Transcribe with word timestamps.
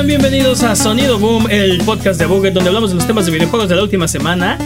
Sean 0.00 0.06
bienvenidos 0.06 0.62
a 0.62 0.74
Sonido 0.74 1.18
Boom, 1.18 1.46
el 1.50 1.76
podcast 1.84 2.18
de 2.18 2.24
Buget, 2.24 2.54
donde 2.54 2.68
hablamos 2.68 2.88
de 2.88 2.96
los 2.96 3.06
temas 3.06 3.26
de 3.26 3.32
videojuegos 3.32 3.68
de 3.68 3.76
la 3.76 3.82
última 3.82 4.08
semana, 4.08 4.56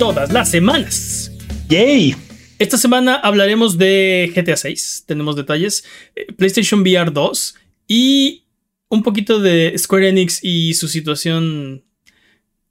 todas 0.00 0.32
las 0.32 0.50
semanas. 0.50 1.30
¡Yay! 1.68 2.16
Esta 2.58 2.76
semana 2.76 3.14
hablaremos 3.14 3.78
de 3.78 4.32
GTA 4.34 4.56
6, 4.56 5.04
tenemos 5.06 5.36
detalles, 5.36 5.84
eh, 6.16 6.26
PlayStation 6.32 6.80
VR 6.80 7.12
2 7.12 7.54
y 7.86 8.46
un 8.88 9.04
poquito 9.04 9.38
de 9.38 9.74
Square 9.78 10.08
Enix 10.08 10.40
y 10.42 10.74
su 10.74 10.88
situación 10.88 11.84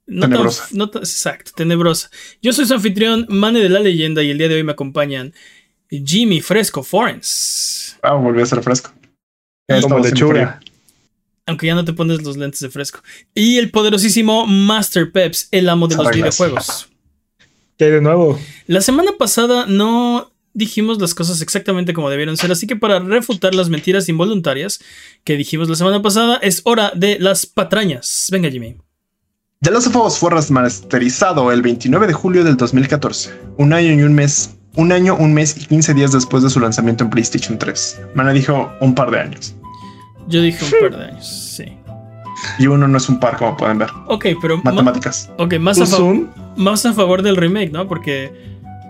no 0.06 0.20
tan- 0.20 0.30
Tenebrosa. 0.30 0.68
no 0.72 0.90
tan- 0.90 1.00
exacto, 1.02 1.52
tenebrosa. 1.56 2.10
Yo 2.42 2.52
soy 2.52 2.66
su 2.66 2.74
anfitrión, 2.74 3.24
Mane 3.30 3.60
de 3.60 3.70
la 3.70 3.80
Leyenda, 3.80 4.22
y 4.22 4.28
el 4.30 4.36
día 4.36 4.48
de 4.48 4.56
hoy 4.56 4.62
me 4.62 4.72
acompañan 4.72 5.32
Jimmy 5.90 6.42
Fresco 6.42 6.82
Forens. 6.82 7.96
Ah, 8.02 8.12
volvió 8.12 8.42
a 8.42 8.46
ser 8.46 8.62
fresco. 8.62 8.92
Como 9.80 10.00
lechuga. 10.00 10.60
Aunque 11.50 11.66
ya 11.66 11.74
no 11.74 11.84
te 11.84 11.92
pones 11.92 12.22
los 12.22 12.36
lentes 12.36 12.60
de 12.60 12.70
fresco. 12.70 13.00
Y 13.34 13.58
el 13.58 13.72
poderosísimo 13.72 14.46
Master 14.46 15.10
Peps, 15.10 15.48
el 15.50 15.68
amo 15.68 15.88
de 15.88 15.96
los 15.96 16.08
videojuegos. 16.10 16.88
¿Qué 17.76 17.86
hay 17.86 17.90
de 17.90 18.00
nuevo? 18.00 18.38
La 18.68 18.80
semana 18.80 19.10
pasada 19.18 19.66
no 19.66 20.30
dijimos 20.54 21.00
las 21.00 21.12
cosas 21.12 21.42
exactamente 21.42 21.92
como 21.92 22.08
debieron 22.08 22.36
ser, 22.36 22.52
así 22.52 22.68
que 22.68 22.76
para 22.76 23.00
refutar 23.00 23.52
las 23.52 23.68
mentiras 23.68 24.08
involuntarias 24.08 24.80
que 25.24 25.36
dijimos 25.36 25.68
la 25.68 25.74
semana 25.74 26.00
pasada, 26.02 26.36
es 26.36 26.60
hora 26.64 26.92
de 26.94 27.18
las 27.18 27.46
patrañas. 27.46 28.28
Venga, 28.30 28.48
Jimmy. 28.48 28.76
The 29.62 29.72
Last 29.72 29.88
of 29.88 29.96
Us 29.96 30.18
fue 30.18 30.30
remasterizado 30.30 31.50
el 31.50 31.62
29 31.62 32.06
de 32.06 32.12
julio 32.12 32.44
del 32.44 32.56
2014, 32.56 33.30
un 33.58 33.72
año 33.72 33.92
y 33.92 34.02
un 34.02 34.14
mes, 34.14 34.56
un 34.76 34.92
año, 34.92 35.16
un 35.16 35.34
mes 35.34 35.56
y 35.56 35.66
15 35.66 35.94
días 35.94 36.12
después 36.12 36.44
de 36.44 36.50
su 36.50 36.60
lanzamiento 36.60 37.02
en 37.02 37.10
PlayStation 37.10 37.58
3. 37.58 38.02
Mana 38.14 38.32
dijo 38.32 38.70
un 38.80 38.94
par 38.94 39.10
de 39.10 39.18
años. 39.18 39.56
Yo 40.30 40.40
dije 40.42 40.64
un 40.64 40.70
par 40.90 40.98
de 40.98 41.04
años, 41.06 41.26
sí. 41.26 41.64
Y 42.58 42.66
uno 42.66 42.88
no 42.88 42.96
es 42.96 43.08
un 43.08 43.20
par, 43.20 43.36
como 43.36 43.56
pueden 43.56 43.78
ver. 43.78 43.90
Ok, 44.06 44.26
pero 44.40 44.56
ma- 44.58 44.70
Matemáticas. 44.72 45.30
ok, 45.36 45.58
más, 45.58 45.78
a 45.80 46.02
más 46.56 46.86
a 46.86 46.92
favor 46.94 47.22
del 47.22 47.36
remake, 47.36 47.70
¿no? 47.70 47.86
Porque 47.86 48.32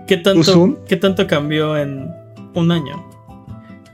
¿qué 0.07 0.17
tanto. 0.17 0.79
¿qué 0.87 0.95
tanto 0.97 1.27
cambió 1.27 1.75
en 1.77 2.09
un 2.53 2.71
año? 2.71 3.03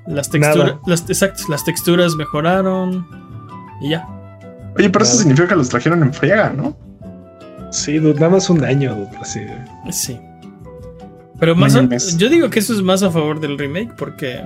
Las 0.05 0.29
texturas, 0.29 0.75
las, 0.85 1.01
exacto, 1.09 1.43
las 1.49 1.65
texturas 1.65 2.15
mejoraron 2.15 3.07
y 3.81 3.89
ya. 3.89 4.07
Oye, 4.77 4.89
pero 4.89 5.03
eso 5.03 5.17
significa 5.17 5.47
que 5.49 5.55
los 5.55 5.69
trajeron 5.69 6.03
en 6.03 6.13
friega, 6.13 6.51
¿no? 6.55 6.77
Sí, 7.71 7.99
nada 7.99 8.29
más 8.29 8.49
un 8.49 8.63
año, 8.63 8.95
dude, 8.95 9.17
así. 9.19 9.41
Sí. 9.91 10.19
Pero 11.39 11.55
más 11.55 11.75
a- 11.75 11.87
yo 12.17 12.29
digo 12.29 12.49
que 12.49 12.59
eso 12.59 12.73
es 12.73 12.81
más 12.81 13.03
a 13.03 13.11
favor 13.11 13.39
del 13.39 13.57
remake 13.57 13.93
porque 13.97 14.41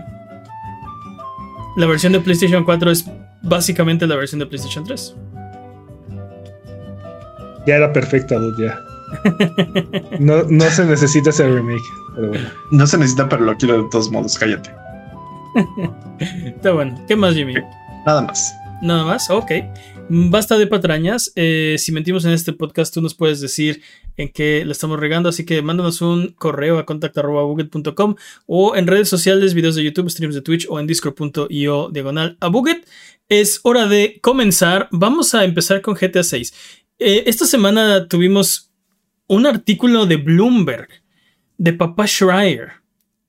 la 1.76 1.86
versión 1.86 2.14
de 2.14 2.20
PlayStation 2.20 2.64
4 2.64 2.92
es 2.92 3.06
básicamente 3.44 4.08
la 4.08 4.16
versión 4.16 4.40
de 4.40 4.46
PlayStation 4.46 4.84
3. 4.84 5.16
Ya 7.68 7.76
era 7.76 7.94
perfecta, 7.94 8.36
dude, 8.36 8.68
ya. 8.68 8.80
No, 10.20 10.44
no 10.44 10.70
se 10.70 10.86
necesita 10.86 11.30
ese 11.32 11.48
remake, 11.48 11.84
pero 12.16 12.30
bueno. 12.30 12.50
No 12.72 12.88
se 12.88 12.98
necesita, 12.98 13.28
pero 13.28 13.44
lo 13.44 13.56
quiero 13.58 13.84
de 13.84 13.90
todos 13.90 14.10
modos. 14.12 14.38
Cállate. 14.38 14.72
Está 16.46 16.72
bueno. 16.72 17.00
¿Qué 17.08 17.16
más, 17.16 17.36
Jimmy? 17.36 17.56
Nada 18.06 18.22
más. 18.22 18.54
Nada 18.82 19.06
más, 19.06 19.30
ok. 19.30 19.52
Basta 20.10 20.58
de 20.58 20.68
patrañas. 20.68 21.32
Eh, 21.36 21.76
si 21.78 21.92
mentimos 21.92 22.26
en 22.26 22.32
este 22.32 22.54
podcast, 22.54 22.94
tú 22.94 23.02
nos 23.02 23.14
puedes 23.14 23.42
decir 23.42 23.82
en 24.18 24.30
qué 24.30 24.64
le 24.66 24.72
estamos 24.72 25.00
regando. 25.00 25.30
Así 25.30 25.46
que 25.46 25.62
mándanos 25.62 26.02
un 26.02 26.30
correo 26.30 26.80
a 26.80 26.86
contact.buget.com 26.86 28.16
o 28.46 28.76
en 28.76 28.88
redes 28.88 29.10
sociales, 29.10 29.54
videos 29.54 29.76
de 29.76 29.84
YouTube, 29.84 30.10
streams 30.10 30.36
de 30.36 30.42
Twitch 30.42 30.68
o 30.70 30.80
en 30.80 30.88
discord.io 30.88 31.90
diagonal 31.90 32.38
a 32.40 32.48
Buget. 32.48 32.88
Es 33.30 33.60
hora 33.64 33.88
de 33.88 34.20
comenzar. 34.22 34.88
Vamos 34.92 35.34
a 35.34 35.44
empezar 35.44 35.82
con 35.82 35.96
GTA 35.96 36.24
6. 36.24 36.54
Eh, 37.00 37.24
esta 37.26 37.46
semana 37.46 38.08
tuvimos 38.08 38.72
un 39.28 39.46
artículo 39.46 40.06
de 40.06 40.18
Bloomberg 40.18 40.90
de 41.58 41.74
Papá 41.74 42.06
Schreier 42.08 42.82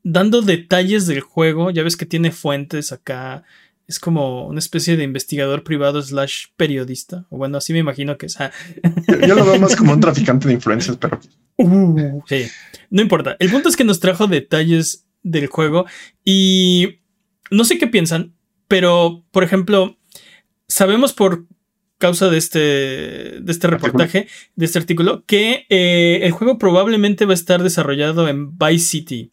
dando 0.03 0.43
detalles 0.43 1.07
del 1.07 1.21
juego. 1.21 1.71
Ya 1.71 1.83
ves 1.83 1.97
que 1.97 2.07
tiene 2.07 2.33
fuentes 2.33 2.93
acá 2.93 3.45
es 3.87 3.99
como 3.99 4.47
una 4.47 4.59
especie 4.59 4.97
de 4.97 5.05
investigador 5.05 5.65
privado 5.65 6.01
slash 6.01 6.47
periodista. 6.57 7.27
O 7.31 7.39
bueno, 7.39 7.59
así 7.59 7.73
me 7.73 7.81
imagino 7.81 8.17
que 8.17 8.27
es. 8.27 8.41
ah, 8.41 8.51
Yo, 9.09 9.21
yo 9.27 9.35
lo 9.35 9.45
veo 9.45 9.59
más 9.59 9.77
como 9.77 9.93
un 9.93 10.01
traficante 10.01 10.49
de 10.49 10.55
influencias, 10.55 10.97
pero 10.97 11.21
sí, 12.27 12.45
no 12.91 13.03
importa. 13.03 13.37
El 13.39 13.51
punto 13.51 13.69
es 13.69 13.77
que 13.77 13.85
nos 13.85 14.01
trajo 14.01 14.27
detalles 14.27 15.07
del 15.23 15.47
juego 15.47 15.87
y 16.25 17.01
no 17.51 17.65
sé 17.65 17.79
qué 17.79 17.87
piensan, 17.87 18.35
pero 18.69 19.25
por 19.31 19.45
ejemplo, 19.45 19.99
sabemos 20.69 21.13
por 21.13 21.47
causa 21.99 22.29
de 22.29 22.39
este, 22.39 22.59
de 22.59 23.53
este 23.53 23.69
reportaje, 23.69 24.27
de 24.57 24.65
este 24.67 24.79
artículo, 24.79 25.25
que 25.25 25.67
eh, 25.69 26.21
el 26.23 26.33
juego 26.33 26.59
probablemente 26.59 27.27
va 27.27 27.31
a 27.31 27.35
estar 27.35 27.63
desarrollado 27.63 28.29
en 28.29 28.59
Vice 28.59 28.87
City 28.87 29.33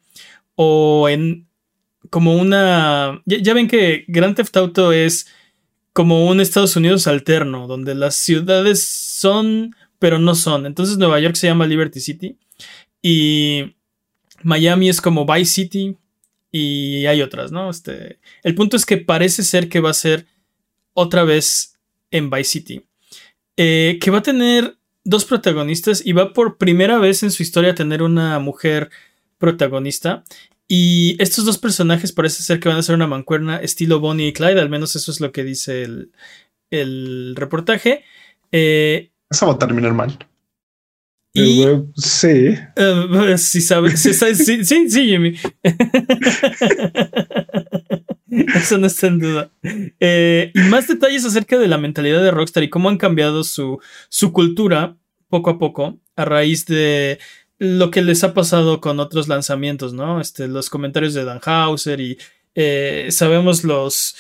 o 0.54 1.10
en 1.10 1.49
como 2.10 2.36
una... 2.36 3.22
Ya, 3.26 3.54
ven 3.54 3.68
que 3.68 4.06
Grand 4.08 4.36
Theft 4.36 4.56
Auto 4.58 4.92
es 4.92 5.28
como 5.94 6.28
un 6.28 6.40
Estados 6.40 6.76
Unidos 6.76 7.08
alterno, 7.08 7.68
donde 7.68 7.96
las 7.96 8.16
ciudades 8.16 8.88
son, 8.88 9.76
pero 10.00 10.20
no 10.20 10.36
son. 10.36 10.66
Entonces 10.66 10.98
Nueva 10.98 11.20
York 11.20 11.36
se 11.36 11.48
llama 11.48 11.68
Liberty 11.68 12.00
City 12.00 12.38
y 13.02 13.76
Miami 14.44 14.90
es 14.90 15.02
como 15.02 15.26
Vice 15.26 15.52
City 15.52 15.98
y 16.52 17.06
hay 17.06 17.22
otras, 17.22 17.52
¿no? 17.52 17.70
Este, 17.70 18.20
el 18.44 18.56
punto 18.56 18.78
es 18.78 18.86
que 18.86 18.98
parece 18.98 19.44
ser 19.44 19.70
que 19.70 19.80
va 19.80 19.92
a 19.92 19.94
ser 19.94 20.26
otra 20.94 21.24
vez 21.24 21.80
en 22.12 22.30
Vice 22.30 22.44
City, 22.50 22.86
eh, 23.58 24.00
que 24.02 24.12
va 24.12 24.20
a 24.20 24.24
tener 24.24 24.78
dos 25.04 25.26
protagonistas 25.26 26.06
y 26.06 26.14
va 26.14 26.34
por 26.34 26.58
primera 26.58 26.98
vez 26.98 27.24
en 27.24 27.32
su 27.32 27.44
historia 27.44 27.72
a 27.72 27.76
tener 27.76 28.02
una 28.02 28.40
mujer 28.40 28.90
protagonista. 29.38 30.24
Y 30.72 31.18
estos 31.20 31.46
dos 31.46 31.58
personajes 31.58 32.12
parece 32.12 32.44
ser 32.44 32.60
que 32.60 32.70
van 32.70 32.78
a 32.78 32.84
ser 32.84 32.94
una 32.94 33.08
mancuerna 33.08 33.58
estilo 33.58 34.00
Bonnie 34.00 34.28
y 34.28 34.34
Clyde, 34.34 34.62
al 34.62 34.70
menos 34.70 34.96
eso 34.96 35.12
es 35.12 35.20
lo 35.20 35.32
que 35.32 35.44
dice 35.44 35.82
el, 35.82 36.12
el 36.70 37.34
reportaje. 37.36 38.04
Eh, 38.52 39.10
eso 39.32 39.48
va 39.48 39.54
a 39.54 39.58
terminar 39.58 39.94
mal. 39.94 40.16
y, 41.34 41.66
sí. 41.96 42.56
sí, 43.38 43.62
sabes, 43.62 44.00
sí, 44.00 44.14
sabes, 44.14 44.46
sí, 44.46 44.64
sí, 44.64 44.90
sí, 44.90 45.08
Jimmy. 45.08 45.36
Eso 48.56 48.78
no 48.78 48.86
está 48.86 49.08
en 49.08 49.20
duda. 49.20 49.52
Eh, 50.00 50.52
y 50.54 50.60
más 50.70 50.88
detalles 50.88 51.26
acerca 51.26 51.58
de 51.58 51.68
la 51.68 51.80
mentalidad 51.80 52.22
de 52.22 52.30
Rockstar 52.30 52.62
y 52.62 52.70
cómo 52.70 52.90
han 52.90 52.98
cambiado 52.98 53.44
su, 53.44 53.80
su 54.08 54.34
cultura 54.34 54.98
poco 55.30 55.50
a 55.50 55.58
poco 55.58 56.00
a 56.16 56.26
raíz 56.26 56.68
de 56.68 57.18
lo 57.60 57.92
que 57.92 58.02
les 58.02 58.24
ha 58.24 58.34
pasado 58.34 58.82
con 58.82 59.00
otros 59.00 59.28
lanzamientos, 59.28 59.94
¿no? 59.94 60.20
Este, 60.22 60.48
los 60.48 60.70
comentarios 60.70 61.14
de 61.14 61.26
Dan 61.26 61.42
Hauser 61.44 62.00
y 62.00 62.18
eh, 62.56 63.10
sabemos 63.12 63.64
los, 63.64 64.16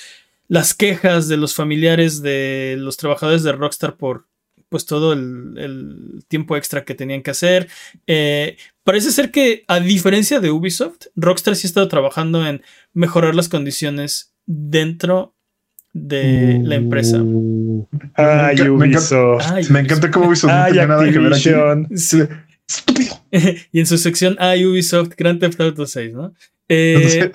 las 0.47 0.74
quejas 0.74 1.27
de 1.30 1.38
los 1.38 1.56
familiares 1.56 2.21
de 2.21 2.75
los 2.77 2.97
trabajadores 2.97 3.44
de 3.44 3.53
Rockstar 3.53 3.95
por 3.95 4.27
pues 4.68 4.86
todo 4.86 5.13
el, 5.13 5.56
el 5.57 6.24
tiempo 6.27 6.56
extra 6.56 6.86
que 6.86 6.94
tenían 6.94 7.24
que 7.24 7.31
hacer. 7.31 7.68
Eh, 8.06 8.57
parece 8.83 9.12
ser 9.12 9.31
que 9.31 9.63
a 9.68 9.80
diferencia 9.80 10.39
de 10.39 10.51
Ubisoft, 10.51 11.07
Rockstar 11.15 11.56
sí 11.56 11.65
ha 11.65 11.69
estado 11.69 11.88
trabajando 11.88 12.45
en 12.45 12.62
mejorar 12.94 13.36
las 13.36 13.50
condiciones 13.50 14.33
dentro 14.45 15.33
de 15.94 16.59
la 16.63 16.75
empresa. 16.75 17.18
Ay, 18.13 18.57
me 18.57 18.69
Ubisoft. 18.69 19.51
Ay, 19.51 19.65
Me 19.69 19.80
encanta 19.80 20.12
cómo 20.12 20.27
Ubisoft 20.27 20.51
no 20.51 20.63
Ay, 20.63 20.71
tenía 20.74 20.88
nada 20.88 21.09
que 21.09 21.18
ver 21.18 21.33
aquí. 21.33 21.97
Sí. 21.97 22.19
Estúpido. 22.69 23.19
y 23.71 23.80
en 23.80 23.86
su 23.86 23.98
sección 23.98 24.36
hay 24.39 24.66
Ubisoft 24.66 25.13
Grand 25.18 25.39
Theft 25.39 25.60
Auto 25.60 25.86
6, 25.86 26.13
¿no? 26.13 26.33
Eh, 26.68 27.31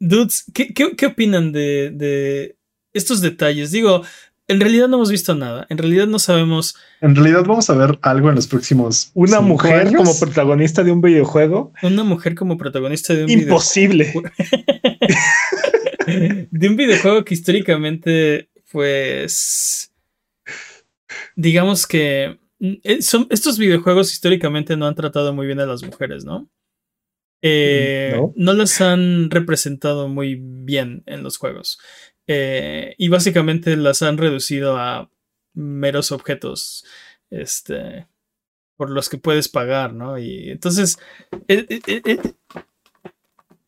dudes, 0.00 0.44
¿qué, 0.52 0.74
qué, 0.74 0.96
qué 0.96 1.06
opinan 1.06 1.52
de, 1.52 1.90
de 1.94 2.56
estos 2.92 3.20
detalles? 3.20 3.70
Digo, 3.70 4.02
en 4.48 4.60
realidad 4.60 4.88
no 4.88 4.96
hemos 4.96 5.10
visto 5.10 5.34
nada. 5.34 5.66
En 5.70 5.78
realidad 5.78 6.06
no 6.06 6.18
sabemos. 6.18 6.76
En 7.00 7.14
realidad 7.14 7.44
vamos 7.46 7.70
a 7.70 7.74
ver 7.74 7.98
algo 8.02 8.28
en 8.28 8.34
los 8.34 8.46
próximos. 8.46 9.10
Una 9.14 9.40
mujer 9.40 9.86
años. 9.86 9.96
como 9.96 10.18
protagonista 10.18 10.82
de 10.82 10.92
un 10.92 11.00
videojuego. 11.00 11.72
Una 11.82 12.04
mujer 12.04 12.34
como 12.34 12.58
protagonista 12.58 13.14
de 13.14 13.24
un 13.24 13.30
Imposible. 13.30 14.04
videojuego. 14.04 14.30
de 16.50 16.68
un 16.68 16.76
videojuego 16.76 17.24
que 17.24 17.34
históricamente, 17.34 18.48
pues. 18.70 19.92
Digamos 21.36 21.86
que. 21.86 22.38
Eh, 22.82 23.02
Son, 23.02 23.26
estos 23.30 23.58
videojuegos 23.58 24.12
históricamente 24.12 24.76
no 24.76 24.86
han 24.86 24.94
tratado 24.94 25.32
muy 25.34 25.46
bien 25.46 25.60
a 25.60 25.66
las 25.66 25.82
mujeres, 25.82 26.24
¿no? 26.24 26.48
Eh, 27.42 28.12
No. 28.16 28.32
no 28.36 28.52
las 28.52 28.80
han 28.80 29.30
representado 29.30 30.08
muy 30.08 30.36
bien 30.40 31.02
en 31.06 31.22
los 31.22 31.36
juegos. 31.38 31.78
Eh, 32.28 32.94
y 32.98 33.08
básicamente 33.08 33.76
las 33.76 34.02
han 34.02 34.16
reducido 34.16 34.76
a 34.78 35.10
meros 35.54 36.12
objetos. 36.12 36.84
Este. 37.30 38.06
Por 38.76 38.90
los 38.90 39.08
que 39.08 39.18
puedes 39.18 39.48
pagar, 39.48 39.92
¿no? 39.92 40.18
Y 40.18 40.50
entonces. 40.50 40.98
eh, 41.48 41.66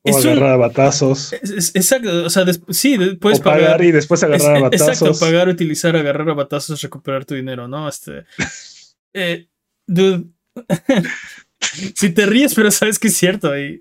O 0.06 0.11
Es 0.11 0.25
un- 0.25 0.32
agarrar 0.32 0.50
a 0.52 0.56
batazos. 0.56 1.32
Es- 1.32 1.50
es- 1.50 1.75
exacto, 1.75 2.25
o 2.26 2.31
sea, 2.31 2.44
des- 2.44 2.61
sí, 2.69 2.99
de- 2.99 3.17
puedes 3.17 3.41
o 3.41 3.43
pagar, 3.43 3.62
pagar. 3.62 3.85
y 3.85 3.91
después 3.91 4.23
agarrar 4.23 4.56
a 4.56 4.58
Exacto, 4.69 4.85
batazos. 5.06 5.19
pagar, 5.20 5.49
utilizar, 5.49 5.96
agarrar 5.96 6.29
a 6.29 6.35
batazos, 6.35 6.82
recuperar 6.82 7.25
tu 7.25 7.35
dinero, 7.35 7.69
¿no? 7.69 7.88
Este. 7.88 8.25
eh, 9.14 9.49
dude. 9.87 10.25
si 11.94 12.11
te 12.11 12.26
ríes, 12.26 12.55
pero 12.55 12.70
sabes 12.70 12.99
que 12.99 13.08
es 13.08 13.16
cierto. 13.16 13.58
Y, 13.58 13.81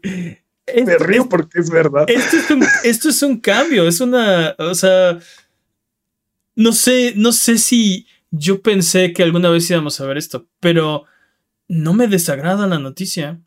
Me 0.86 0.98
río 0.98 1.28
porque 1.28 1.60
es 1.60 1.70
verdad. 1.70 2.06
esto 2.08 2.38
es, 2.38 2.50
un, 2.50 2.66
esto 2.84 3.10
es 3.10 3.22
un 3.24 3.40
cambio, 3.40 3.88
es 3.88 4.00
una. 4.00 4.56
O 4.58 4.76
sea. 4.76 5.20
No 6.56 6.72
sé, 6.72 7.14
no 7.16 7.32
sé 7.32 7.58
si 7.58 8.06
yo 8.30 8.62
pensé 8.62 9.12
que 9.12 9.24
alguna 9.24 9.50
vez 9.50 9.68
íbamos 9.70 10.00
a 10.00 10.06
ver 10.06 10.18
esto, 10.18 10.48
pero 10.60 11.06
no 11.68 11.94
me 11.94 12.08
desagrada 12.08 12.68
la 12.68 12.78
noticia. 12.78 13.42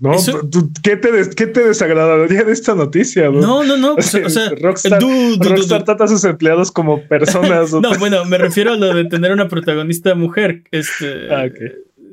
No, 0.00 0.14
Eso- 0.14 0.48
tú- 0.50 0.70
¿qué, 0.82 0.96
te 0.96 1.10
des- 1.12 1.34
¿Qué 1.34 1.46
te 1.46 1.66
desagradaría 1.66 2.44
de 2.44 2.52
esta 2.52 2.74
noticia? 2.74 3.30
No, 3.30 3.64
no, 3.64 3.76
no. 3.76 3.96
Sea, 4.00 4.26
o 4.26 4.30
sea, 4.30 4.50
Rockstar, 4.60 5.00
dude. 5.00 5.66
trata 5.84 6.04
a 6.04 6.08
sus 6.08 6.24
empleados 6.24 6.70
como 6.70 7.02
personas. 7.08 7.72
No, 7.80 7.96
bueno, 7.98 8.24
me 8.24 8.38
refiero 8.38 8.72
a 8.72 8.76
lo 8.76 8.94
de 8.94 9.04
tener 9.06 9.32
una 9.32 9.48
protagonista 9.48 10.14
mujer. 10.14 10.64
Este. 10.70 11.32
Ah. 11.32 11.46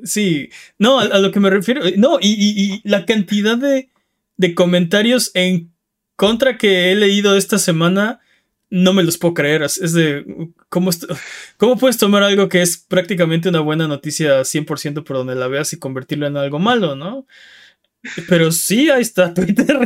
Sí. 0.03 0.49
No, 0.79 0.99
a, 0.99 1.03
a 1.05 1.19
lo 1.19 1.31
que 1.31 1.39
me 1.39 1.49
refiero. 1.49 1.81
No, 1.97 2.19
y, 2.21 2.29
y- 2.33 2.63
y 2.75 2.81
la 2.83 3.05
cantidad 3.05 3.57
de, 3.57 3.89
de 4.37 4.53
comentarios 4.55 5.31
en 5.33 5.71
contra 6.15 6.57
que 6.57 6.91
he 6.91 6.95
leído 6.95 7.35
esta 7.35 7.57
semana. 7.57 8.19
No 8.69 8.91
me 8.93 9.03
los 9.03 9.17
puedo 9.17 9.33
creer. 9.33 9.61
Es 9.63 9.93
de. 9.93 10.25
¿cómo, 10.69 10.91
¿Cómo 11.57 11.77
puedes 11.77 11.97
tomar 11.97 12.23
algo 12.23 12.49
que 12.49 12.61
es 12.61 12.77
prácticamente 12.77 13.47
una 13.49 13.61
buena 13.61 13.87
noticia 13.87 14.41
100% 14.41 15.03
por 15.03 15.17
donde 15.17 15.35
la 15.35 15.47
veas 15.47 15.71
y 15.73 15.79
convertirlo 15.79 16.27
en 16.27 16.35
algo 16.37 16.59
malo, 16.59 16.95
no? 16.95 17.25
Pero 18.29 18.51
sí, 18.51 18.89
ahí 18.89 19.01
está 19.01 19.33
Twitter. 19.33 19.77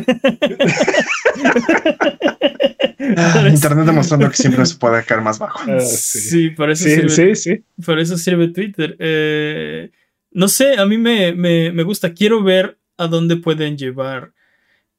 Ah, 3.18 3.48
Internet 3.50 3.86
demostrando 3.86 4.30
que 4.30 4.36
siempre 4.36 4.66
se 4.66 4.76
puede 4.76 5.04
caer 5.04 5.22
más 5.22 5.40
bajo. 5.40 5.60
Ah, 5.70 5.80
sí. 5.80 6.20
sí. 6.20 6.50
para 6.52 6.74
eso 6.74 6.84
Sí, 6.86 6.96
sirve 6.96 7.10
sí, 7.10 7.36
sí. 7.36 7.64
Por 7.86 8.00
eso 8.00 8.18
sirve 8.18 8.48
Twitter. 8.50 8.96
Eh, 9.00 9.92
no 10.32 10.48
sé, 10.48 10.78
a 10.78 10.86
mí 10.86 10.98
me, 10.98 11.34
me- 11.34 11.72
me 11.72 11.84
gusta. 11.84 12.14
Quiero 12.14 12.44
ver 12.44 12.78
a 12.98 13.08
dónde 13.08 13.38
pueden 13.38 13.78
llevar 13.78 14.34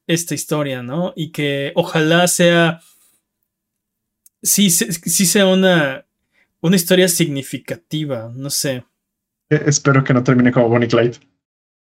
esta 0.07 0.35
historia, 0.35 0.83
¿no? 0.83 1.13
Y 1.15 1.31
que 1.31 1.71
ojalá 1.75 2.27
sea. 2.27 2.81
Sí, 4.43 4.69
sí 4.69 5.25
sea 5.25 5.47
una, 5.47 6.05
una 6.61 6.75
historia 6.75 7.07
significativa. 7.07 8.31
No 8.35 8.49
sé. 8.49 8.85
Eh, 9.49 9.63
Espero 9.65 10.03
que 10.03 10.13
no 10.13 10.23
termine 10.23 10.51
como 10.51 10.69
Bonnie 10.69 10.87
Clyde. 10.89 11.17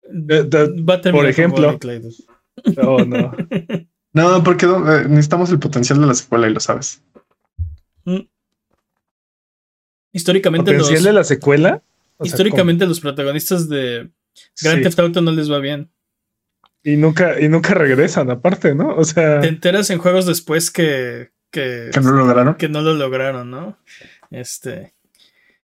de- 0.07 0.44
Va 0.83 0.94
a 0.95 1.01
terminar 1.01 1.12
como 1.12 1.24
ejemplo. 1.27 1.65
Bonnie 1.65 1.80
Clyde. 1.80 2.09
Oh, 2.77 3.03
no. 3.03 3.36
No, 4.13 4.42
porque 4.45 4.65
eh, 4.65 5.07
necesitamos 5.09 5.50
el 5.51 5.59
potencial 5.59 6.00
de 6.00 6.07
la 6.07 6.13
secuela 6.13 6.47
y 6.47 6.53
lo 6.53 6.62
sabes. 6.62 7.01
Mm. 8.06 8.21
Históricamente, 10.13 10.71
los, 10.71 10.83
¿Potencial 10.83 11.03
de 11.03 11.12
la 11.13 11.24
secuela? 11.25 11.83
O 12.15 12.24
sea, 12.24 12.30
históricamente 12.30 12.86
los 12.86 13.01
protagonistas 13.01 13.68
de. 13.68 14.09
Grand 14.62 14.77
Sí. 14.77 14.83
Theft 14.83 15.00
Auto 15.00 15.21
no 15.21 15.31
les 15.31 15.51
va 15.51 15.59
bien. 15.59 15.92
Y 16.83 16.95
nunca, 16.95 17.42
y 17.42 17.50
nunca 17.50 17.74
regresan, 17.74 18.30
aparte, 18.30 18.74
¿no? 18.74 18.95
O 18.95 19.03
sea, 19.03 19.42
Te 19.42 19.47
enteras 19.50 19.89
en 19.89 19.97
juegos 20.00 20.25
después 20.25 20.71
que, 20.71 21.31
que, 21.56 21.90
Que 21.94 22.02
no 22.02 22.12
lo 22.12 22.18
lograron. 22.25 22.56
que 22.56 22.68
no 22.69 22.81
lo 22.81 22.94
lograron, 22.94 23.50
¿no? 23.50 23.78
Este. 24.30 24.94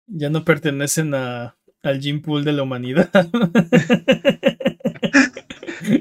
Ya 0.06 0.28
no 0.28 0.44
pertenecen 0.44 1.14
a, 1.14 1.56
al 1.82 2.00
gene 2.02 2.20
pool 2.20 2.44
de 2.44 2.52
la 2.52 2.62
humanidad. 2.62 3.10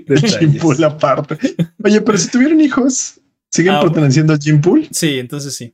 detalles. 0.08 0.38
Jim 0.40 0.58
Pool 0.58 0.84
aparte. 0.84 1.38
Oye, 1.84 2.02
pero 2.02 2.18
si 2.18 2.30
tuvieron 2.30 2.60
hijos, 2.62 3.20
¿siguen 3.50 3.74
Ah, 3.76 3.82
perteneciendo 3.82 4.34
a 4.34 4.38
Jim 4.38 4.60
Pool? 4.62 4.88
sí, 4.92 5.20
entonces 5.20 5.56
sí. 5.56 5.74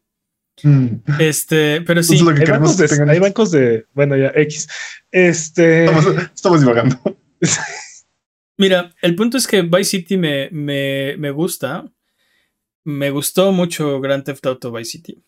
Mm. 0.63 0.87
Este, 1.19 1.81
pero 1.81 2.01
sí. 2.03 2.15
es 2.15 2.21
lo 2.21 2.33
que 2.33 2.39
Hay 2.41 2.45
queremos 2.45 2.69
bancos, 2.69 2.77
de, 2.77 2.85
que 2.85 2.89
tengan. 2.93 3.09
hay 3.09 3.19
bancos 3.19 3.51
de, 3.51 3.85
bueno, 3.93 4.15
ya, 4.15 4.31
X. 4.35 4.67
Este, 5.11 5.85
Estamos, 5.85 6.05
estamos 6.33 6.59
divagando. 6.61 6.97
Mira, 8.57 8.93
el 9.01 9.15
punto 9.15 9.37
es 9.37 9.47
que 9.47 9.61
Vice 9.63 9.83
City 9.83 10.17
me, 10.17 10.49
me, 10.51 11.15
me 11.17 11.31
gusta. 11.31 11.85
Me 12.85 13.09
gustó 13.09 13.51
mucho 13.51 13.99
Grand 13.99 14.23
Theft 14.23 14.45
Auto 14.45 14.71
Vice 14.71 14.91
City. 14.91 15.21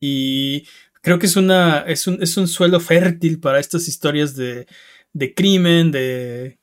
Y 0.00 0.66
creo 1.02 1.18
que 1.18 1.26
es 1.26 1.36
una. 1.36 1.80
es 1.80 2.06
un, 2.06 2.22
es 2.22 2.36
un 2.36 2.48
suelo 2.48 2.80
fértil 2.80 3.38
para 3.40 3.60
estas 3.60 3.86
historias 3.88 4.34
de, 4.34 4.66
de 5.12 5.34
crimen, 5.34 5.90
de. 5.90 6.58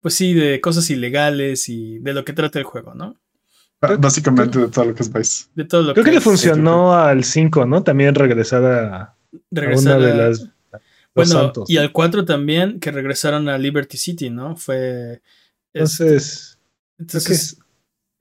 Pues 0.00 0.14
sí, 0.14 0.32
de 0.34 0.60
cosas 0.60 0.88
ilegales 0.90 1.68
y 1.68 1.98
de 2.00 2.12
lo 2.12 2.24
que 2.24 2.32
trata 2.32 2.58
el 2.58 2.64
juego, 2.64 2.94
¿no? 2.94 3.16
Básicamente 3.98 4.58
de 4.60 4.68
todo 4.68 4.84
lo 4.86 4.94
que 4.94 5.02
es 5.02 5.12
Vice. 5.12 5.46
De 5.54 5.64
todo 5.64 5.82
lo 5.82 5.92
creo 5.92 6.04
que 6.04 6.12
le 6.12 6.18
es 6.18 6.24
funcionó 6.24 6.94
al 6.94 7.24
5, 7.24 7.66
¿no? 7.66 7.82
También 7.82 8.14
regresar 8.14 8.64
a, 8.64 9.16
una 9.50 9.98
de 9.98 10.14
las. 10.14 10.40
los 10.40 10.50
Bueno, 11.14 11.30
santos. 11.30 11.68
y 11.70 11.76
al 11.78 11.90
4 11.92 12.24
también, 12.24 12.78
que 12.78 12.92
regresaron 12.92 13.48
a 13.48 13.58
Liberty 13.58 13.96
City, 13.96 14.30
¿no? 14.30 14.56
Fue. 14.56 15.20
es- 15.72 16.00
Entonces, 16.00 16.58
creo 16.96 16.96
que, 16.96 17.02
entonces 17.02 17.30
es, 17.52 17.58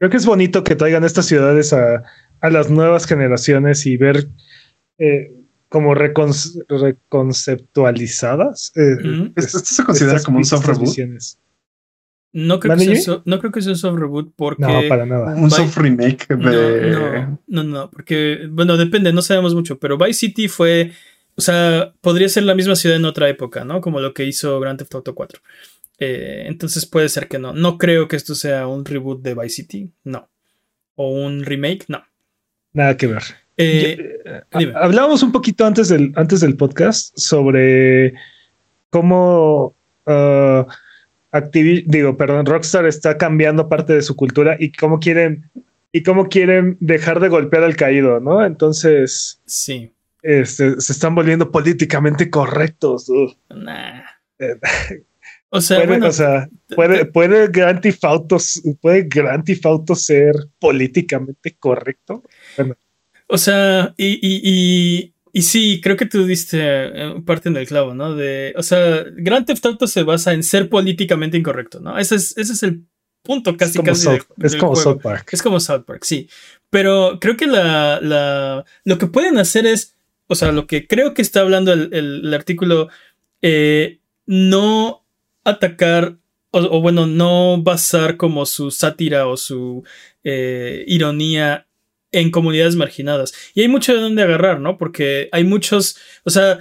creo 0.02 0.10
que 0.10 0.18
es 0.18 0.26
bonito 0.26 0.64
que 0.64 0.76
traigan 0.76 1.04
estas 1.04 1.28
ciudades 1.28 1.74
a, 1.74 2.02
a 2.40 2.50
las 2.50 2.72
nuevas 2.72 3.06
generaciones 3.06 3.86
y 3.86 3.98
ver 3.98 4.30
eh, 4.98 5.32
como 5.70 5.94
recon- 5.94 6.66
reconceptualizadas. 6.68 8.72
eh. 8.76 8.96
Esto, 9.36 9.58
esto 9.60 9.70
se 9.76 9.84
considera 9.84 10.20
como 10.24 10.40
un 10.40 10.46
soft 10.46 10.66
reboot. 10.66 10.86
visiones. 10.88 11.38
No 12.34 12.60
creo, 12.60 12.62
que 12.62 12.68
¿Mande, 12.70 12.86
sea, 12.86 12.94
Jimmy? 12.96 13.04
so- 13.06 13.22
no 13.26 13.38
creo 13.40 13.52
que 13.52 13.62
sea 13.62 13.74
un 13.74 13.78
soft 13.78 14.00
reboot 14.00 14.34
porque. 14.36 14.64
No, 14.64 14.80
para 14.90 15.06
nada. 15.06 15.36
Un 15.36 15.52
soft 15.52 15.78
remake 15.78 16.26
de. 16.30 16.92
No, 16.92 17.12
no, 17.12 17.40
no, 17.48 17.64
no, 17.64 17.92
porque, 17.92 18.48
bueno, 18.50 18.78
depende, 18.78 19.14
no 19.14 19.22
sabemos 19.22 19.54
mucho, 19.54 19.78
pero 19.78 19.98
Vice 20.00 20.14
City 20.14 20.48
fue, 20.48 20.94
o 21.36 21.42
sea, 21.42 21.94
podría 22.02 22.28
ser 22.30 22.44
la 22.44 22.56
misma 22.56 22.76
ciudad 22.76 22.98
en 22.98 23.06
otra 23.06 23.30
época, 23.30 23.66
¿no? 23.66 23.82
Como 23.82 24.00
lo 24.00 24.14
que 24.14 24.26
hizo 24.26 24.60
Grand 24.60 24.80
Theft 24.80 24.96
Auto 24.96 25.14
4. 25.14 25.42
Eh, 26.04 26.46
entonces 26.48 26.86
puede 26.88 27.10
ser 27.10 27.28
que 27.28 27.38
no. 27.38 27.54
No 27.54 27.78
creo 27.78 28.08
que 28.08 28.16
esto 28.16 28.34
sea 28.34 28.66
un 28.68 28.84
reboot 28.86 29.22
de 29.22 29.36
Vice 29.36 29.50
City, 29.50 29.92
no. 30.04 30.28
O 30.96 31.12
un 31.24 31.44
remake, 31.46 31.86
no. 31.90 32.04
Nada 32.74 32.98
que 32.98 33.06
ver. 33.08 33.22
Eh, 33.58 34.20
Eh, 34.26 34.42
ha- 34.74 34.84
Hablábamos 34.84 35.22
un 35.22 35.32
poquito 35.32 35.64
antes 35.66 35.90
del, 35.90 36.12
antes 36.16 36.40
del 36.42 36.58
podcast 36.58 37.16
sobre 37.18 38.14
cómo 38.90 39.76
ah, 40.08 40.66
Activi- 41.32 41.84
digo, 41.86 42.18
perdón, 42.18 42.46
Rockstar 42.48 42.86
está 42.88 43.18
cambiando 43.18 43.70
parte 43.70 43.94
de 43.94 44.02
su 44.02 44.16
cultura 44.16 44.58
y 44.60 44.72
cómo 44.72 45.00
quieren 45.00 45.50
y 45.94 46.04
cómo 46.04 46.28
quieren 46.30 46.78
dejar 46.80 47.20
de 47.20 47.28
golpear 47.30 47.64
al 47.64 47.76
caído, 47.76 48.20
¿no? 48.22 48.44
Entonces, 48.46 49.40
sí. 49.46 49.92
este, 50.24 50.80
se 50.82 50.94
están 50.94 51.14
volviendo 51.16 51.52
políticamente 51.52 52.30
correctos. 52.30 53.12
Nah. 53.50 54.02
O 55.54 55.60
sea, 55.60 55.78
Puede, 55.80 55.88
bueno, 55.90 56.08
o 56.08 56.12
sea, 56.14 56.48
puede, 56.76 57.06
puede 57.06 57.48
Grand 57.50 57.82
Theft 57.82 58.04
Auto, 58.06 58.38
puede 58.82 59.04
Grand 59.04 59.44
Theft 59.44 59.66
Auto 59.66 59.96
ser 59.96 60.34
políticamente 60.60 61.56
correcto. 61.60 62.24
O 63.28 63.38
sea, 63.38 63.94
y, 63.98 64.14
y, 64.14 64.42
y, 64.44 65.14
y 65.34 65.42
sí, 65.42 65.82
creo 65.84 65.98
que 65.98 66.06
tú 66.06 66.26
diste 66.26 66.58
eh, 66.62 67.22
parte 67.26 67.50
en 67.50 67.58
el 67.58 67.68
clavo, 67.68 67.94
¿no? 67.94 68.16
De, 68.16 68.54
o 68.58 68.64
sea, 68.64 69.04
Grand 69.18 69.46
Theft 69.46 69.66
Auto 69.66 69.88
se 69.88 70.04
basa 70.04 70.34
en 70.34 70.44
ser 70.44 70.70
políticamente 70.70 71.38
incorrecto, 71.38 71.80
¿no? 71.82 71.98
Ese 71.98 72.16
es, 72.16 72.38
ese 72.38 72.54
es 72.54 72.64
el 72.64 72.84
punto 73.22 73.56
casi 73.58 73.72
es 73.72 73.76
como, 73.78 73.88
casi 73.88 74.04
South, 74.04 74.14
del- 74.38 74.46
es 74.46 74.52
del 74.54 74.62
como. 74.62 74.76
South 74.78 75.02
Park. 75.02 75.30
Es 75.34 75.42
como 75.44 75.60
South 75.60 75.84
Park, 75.86 76.04
sí. 76.06 76.30
Pero 76.70 77.20
creo 77.20 77.36
que 77.36 77.48
la, 77.48 78.00
la, 78.02 78.64
lo 78.86 78.98
que 78.98 79.08
pueden 79.08 79.38
hacer 79.38 79.66
es, 79.66 79.96
o 80.28 80.36
sea, 80.36 80.52
lo 80.54 80.66
que 80.66 80.88
creo 80.88 81.14
que 81.14 81.22
está 81.22 81.42
hablando 81.42 81.74
el, 81.74 81.94
el- 81.94 82.22
el 82.26 82.34
artículo, 82.34 82.88
eh, 83.42 84.00
no 84.26 85.01
atacar, 85.44 86.18
o, 86.52 86.82
bueno, 86.82 87.08
no 87.08 87.62
basar 87.62 88.18
como 88.18 88.46
su 88.46 88.72
sátira 88.72 89.28
o 89.28 89.38
su 89.38 89.84
eh, 90.24 90.84
ironía 90.88 91.68
en 92.12 92.30
comunidades 92.30 92.76
marginadas. 92.76 93.34
Y 93.54 93.62
hay 93.62 93.68
mucho 93.70 93.94
de 93.94 94.02
dónde 94.02 94.24
agarrar, 94.24 94.60
¿no? 94.60 94.78
Porque 94.78 95.30
hay 95.32 95.44
muchos, 95.46 95.98
o 96.26 96.30
sea, 96.30 96.60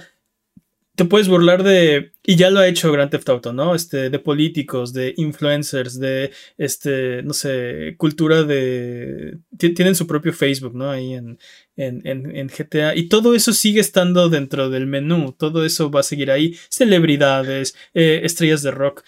te 0.95 1.05
puedes 1.05 1.27
burlar 1.27 1.63
de, 1.63 2.11
y 2.23 2.35
ya 2.35 2.49
lo 2.49 2.59
ha 2.59 2.67
hecho 2.67 2.91
Grand 2.91 3.09
Theft 3.09 3.29
Auto, 3.29 3.53
¿no? 3.53 3.75
Este, 3.75 4.09
de 4.09 4.19
políticos, 4.19 4.93
de 4.93 5.13
influencers, 5.17 5.99
de, 5.99 6.31
este, 6.57 7.23
no 7.23 7.33
sé, 7.33 7.95
cultura 7.97 8.43
de, 8.43 9.39
ti- 9.57 9.73
tienen 9.73 9.95
su 9.95 10.05
propio 10.05 10.31
Facebook, 10.31 10.75
¿no? 10.75 10.91
Ahí 10.91 11.13
en, 11.13 11.39
en, 11.81 12.01
en, 12.05 12.35
en 12.35 12.47
GTA. 12.49 12.95
Y 12.95 13.09
todo 13.09 13.33
eso 13.35 13.53
sigue 13.53 13.79
estando 13.81 14.29
dentro 14.29 14.69
del 14.69 14.87
menú, 14.87 15.33
todo 15.37 15.65
eso 15.65 15.89
va 15.91 16.01
a 16.01 16.03
seguir 16.03 16.31
ahí. 16.31 16.55
Celebridades, 16.69 17.75
eh, 17.93 18.21
estrellas 18.23 18.61
de 18.63 18.71
rock. 18.71 19.03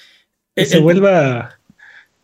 Que 0.56 0.64
El- 0.64 0.68
se 0.68 0.78
el- 0.78 0.84
vuelva, 0.84 1.60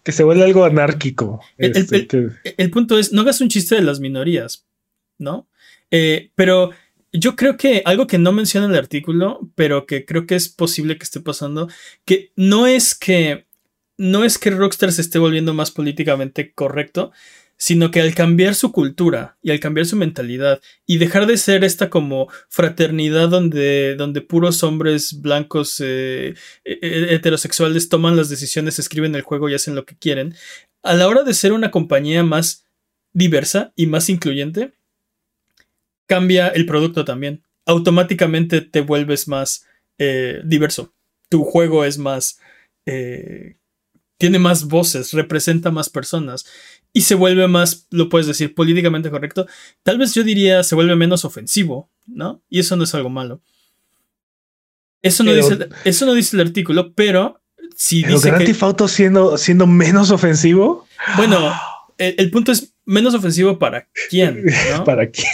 que 0.03 0.11
se 0.11 0.23
vuelva 0.23 0.45
algo 0.45 0.65
anárquico. 0.65 1.41
El- 1.57 1.75
este, 1.77 1.95
el- 1.95 2.07
que- 2.07 2.29
el 2.57 2.71
punto 2.71 2.97
es, 2.97 3.11
no 3.11 3.21
hagas 3.21 3.41
un 3.41 3.49
chiste 3.49 3.75
de 3.75 3.81
las 3.81 3.99
minorías, 3.99 4.65
¿no? 5.17 5.47
Eh, 5.91 6.31
pero 6.35 6.71
yo 7.11 7.35
creo 7.35 7.57
que 7.57 7.81
algo 7.85 8.05
que 8.07 8.17
no 8.19 8.31
menciona 8.31 8.67
el 8.67 8.75
artículo, 8.75 9.39
pero 9.55 9.85
que 9.85 10.05
creo 10.05 10.27
que 10.27 10.35
es 10.35 10.47
posible 10.49 10.97
que 10.97 11.03
esté 11.03 11.19
pasando, 11.21 11.67
que 12.05 12.31
no 12.35 12.67
es 12.67 12.93
que 12.95 13.45
no 13.97 14.23
es 14.23 14.37
que 14.37 14.51
Rockstar 14.51 14.91
se 14.93 15.01
esté 15.01 15.19
volviendo 15.19 15.53
más 15.53 15.71
políticamente 15.71 16.53
correcto, 16.53 17.11
sino 17.59 17.91
que 17.91 17.99
al 17.99 18.15
cambiar 18.15 18.55
su 18.55 18.71
cultura 18.71 19.37
y 19.41 19.51
al 19.51 19.59
cambiar 19.59 19.85
su 19.85 19.97
mentalidad 19.97 20.61
y 20.85 20.97
dejar 20.97 21.27
de 21.27 21.35
ser 21.35 21.65
esta 21.65 21.89
como 21.89 22.29
fraternidad 22.47 23.27
donde, 23.27 23.95
donde 23.97 24.21
puros 24.21 24.63
hombres 24.63 25.21
blancos 25.21 25.81
eh, 25.81 26.35
eh, 26.63 27.07
heterosexuales 27.09 27.89
toman 27.89 28.15
las 28.15 28.29
decisiones, 28.29 28.79
escriben 28.79 29.13
el 29.13 29.23
juego 29.23 29.49
y 29.49 29.55
hacen 29.55 29.75
lo 29.75 29.85
que 29.85 29.97
quieren, 29.97 30.35
a 30.83 30.93
la 30.93 31.09
hora 31.09 31.23
de 31.23 31.33
ser 31.33 31.51
una 31.51 31.69
compañía 31.69 32.23
más 32.23 32.65
diversa 33.11 33.73
y 33.75 33.87
más 33.87 34.07
incluyente, 34.07 34.71
cambia 36.07 36.47
el 36.47 36.65
producto 36.65 37.03
también. 37.03 37.43
Automáticamente 37.65 38.61
te 38.61 38.79
vuelves 38.79 39.27
más 39.27 39.67
eh, 39.97 40.41
diverso. 40.45 40.93
Tu 41.27 41.43
juego 41.43 41.83
es 41.83 41.97
más 41.97 42.39
tiene 44.19 44.37
más 44.37 44.65
voces, 44.65 45.13
representa 45.13 45.71
más 45.71 45.89
personas 45.89 46.45
y 46.93 47.01
se 47.01 47.15
vuelve 47.15 47.47
más, 47.47 47.87
lo 47.91 48.09
puedes 48.09 48.27
decir, 48.27 48.55
políticamente 48.55 49.09
correcto. 49.09 49.47
Tal 49.83 49.97
vez 49.97 50.13
yo 50.13 50.23
diría 50.23 50.63
se 50.63 50.75
vuelve 50.75 50.95
menos 50.95 51.25
ofensivo, 51.25 51.89
¿no? 52.05 52.41
Y 52.49 52.59
eso 52.59 52.75
no 52.75 52.83
es 52.83 52.95
algo 52.95 53.09
malo. 53.09 53.41
Eso 55.01 55.23
no, 55.23 55.33
dice, 55.33 55.69
eso 55.85 56.05
no 56.05 56.13
dice 56.13 56.35
el 56.35 56.47
artículo, 56.47 56.93
pero 56.93 57.41
si 57.75 58.01
pero 58.01 58.15
dice. 58.15 58.29
Grand 58.29 58.45
Theft 58.45 58.63
Auto 58.63 58.87
siendo, 58.87 59.37
siendo 59.37 59.65
menos 59.65 60.11
ofensivo. 60.11 60.87
Bueno, 61.15 61.53
el, 61.97 62.29
punto 62.31 62.51
es 62.51 62.73
menos 62.85 63.13
ofensivo 63.13 63.57
para 63.57 63.87
quién. 64.09 64.43
¿no? 64.77 64.83
¿Para 64.83 65.09
quién? 65.09 65.27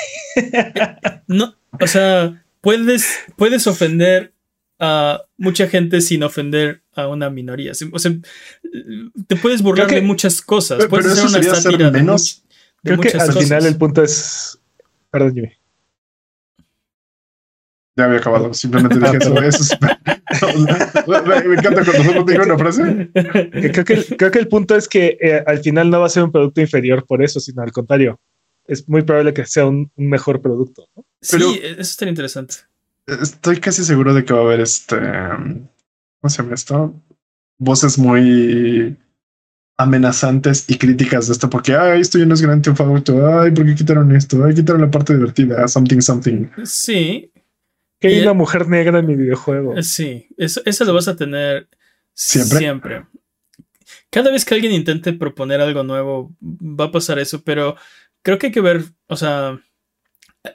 no, 1.28 1.56
o 1.82 1.88
sea, 1.88 2.46
puedes, 2.62 3.08
puedes 3.38 3.66
ofender 3.66 4.35
a 4.80 5.22
mucha 5.38 5.68
gente 5.68 6.02
sin 6.02 6.24
ofender 6.24 6.82
a 6.94 7.08
una 7.08 7.30
minoría. 7.30 7.72
O 7.92 8.00
sea, 8.00 8.12
te 9.28 9.36
puedes 9.36 9.62
burlar 9.62 9.88
de 9.88 10.02
muchas 10.02 10.42
cosas. 10.42 10.86
puedes 10.88 11.08
hacer 11.08 11.42
una 11.42 11.56
sátira 11.56 11.92
menos, 11.92 12.44
de, 12.84 12.98
creo 12.98 13.00
que 13.00 13.18
al 13.18 13.34
final 13.34 13.66
el 13.66 13.78
punto 13.78 14.04
es. 14.04 14.60
Perdón, 15.10 15.34
Jimmy. 15.34 15.52
Ya 17.98 18.06
había 18.06 18.18
acabado, 18.18 18.54
simplemente 18.54 19.00
dije 19.00 19.18
eso. 19.18 19.42
eso 19.42 19.78
me 21.08 21.56
encanta 21.56 21.86
cuando 21.86 22.04
solo 22.04 22.24
digo 22.26 22.44
una 22.44 22.58
frase. 22.58 23.10
Creo 23.14 23.86
que, 23.86 24.18
creo 24.18 24.32
que 24.32 24.40
el 24.40 24.50
punto 24.50 24.76
es 24.76 24.90
que 24.90 25.18
eh, 25.22 25.42
al 25.48 25.60
final 25.60 25.90
no 25.90 26.02
va 26.02 26.08
a 26.08 26.10
ser 26.10 26.24
un 26.24 26.32
producto 26.32 26.60
inferior 26.60 27.06
por 27.06 27.24
eso, 27.24 27.40
sino 27.40 27.62
al 27.62 27.72
contrario. 27.72 28.20
Es 28.68 28.90
muy 28.90 29.04
probable 29.04 29.34
que 29.34 29.46
sea 29.46 29.66
un, 29.66 29.90
mejor 29.96 30.42
producto. 30.42 30.90
sí, 31.22 31.38
eso 31.64 31.80
estaría 31.80 32.10
interesante. 32.10 32.56
Estoy 33.08 33.60
casi 33.60 33.84
seguro 33.84 34.14
de 34.14 34.26
que 34.26 34.34
va 34.34 34.40
a 34.40 34.44
haber 34.44 34.62
este. 34.62 34.98
¿Cómo 34.98 36.30
se 36.30 36.42
llama 36.42 36.56
esto? 36.56 37.02
Voces 37.58 37.98
muy 37.98 38.98
amenazantes 39.78 40.66
y 40.70 40.78
críticas 40.78 41.28
de 41.28 41.34
esto, 41.34 41.50
porque 41.50 41.76
ay, 41.76 42.02
esto 42.02 42.18
ya 42.18 42.26
no 42.26 42.34
es 42.34 42.42
Theft 42.42 42.80
Auto, 42.80 43.40
ay, 43.40 43.52
¿por 43.52 43.66
qué 43.66 43.76
quitaron 43.76 44.16
esto? 44.16 44.44
Ay, 44.44 44.56
quitaron 44.56 44.82
la 44.82 44.92
parte 44.92 45.14
divertida, 45.14 45.68
something, 45.68 46.00
something. 46.00 46.48
Sí. 46.64 47.32
Que 48.00 48.08
hay 48.08 48.22
una 48.22 48.34
mujer 48.34 48.68
negra 48.68 49.00
en 49.00 49.08
mi 49.08 49.16
videojuego. 49.16 49.82
Sí, 49.84 50.28
eso, 50.38 50.62
eso 50.66 50.86
lo 50.86 50.94
vas 50.94 51.08
a 51.08 51.16
tener 51.16 51.68
siempre. 52.14 52.60
siempre. 52.60 53.06
Cada 54.10 54.32
vez 54.32 54.46
que 54.46 54.56
alguien 54.56 54.74
intente 54.74 55.14
proponer 55.14 55.60
algo 55.60 55.84
nuevo, 55.84 56.34
va 56.42 56.86
a 56.86 56.92
pasar 56.92 57.20
eso, 57.20 57.44
pero 57.44 57.76
creo 58.22 58.38
que 58.38 58.48
hay 58.48 58.54
que 58.54 58.62
ver, 58.62 58.84
o 59.08 59.18
sea, 59.18 59.60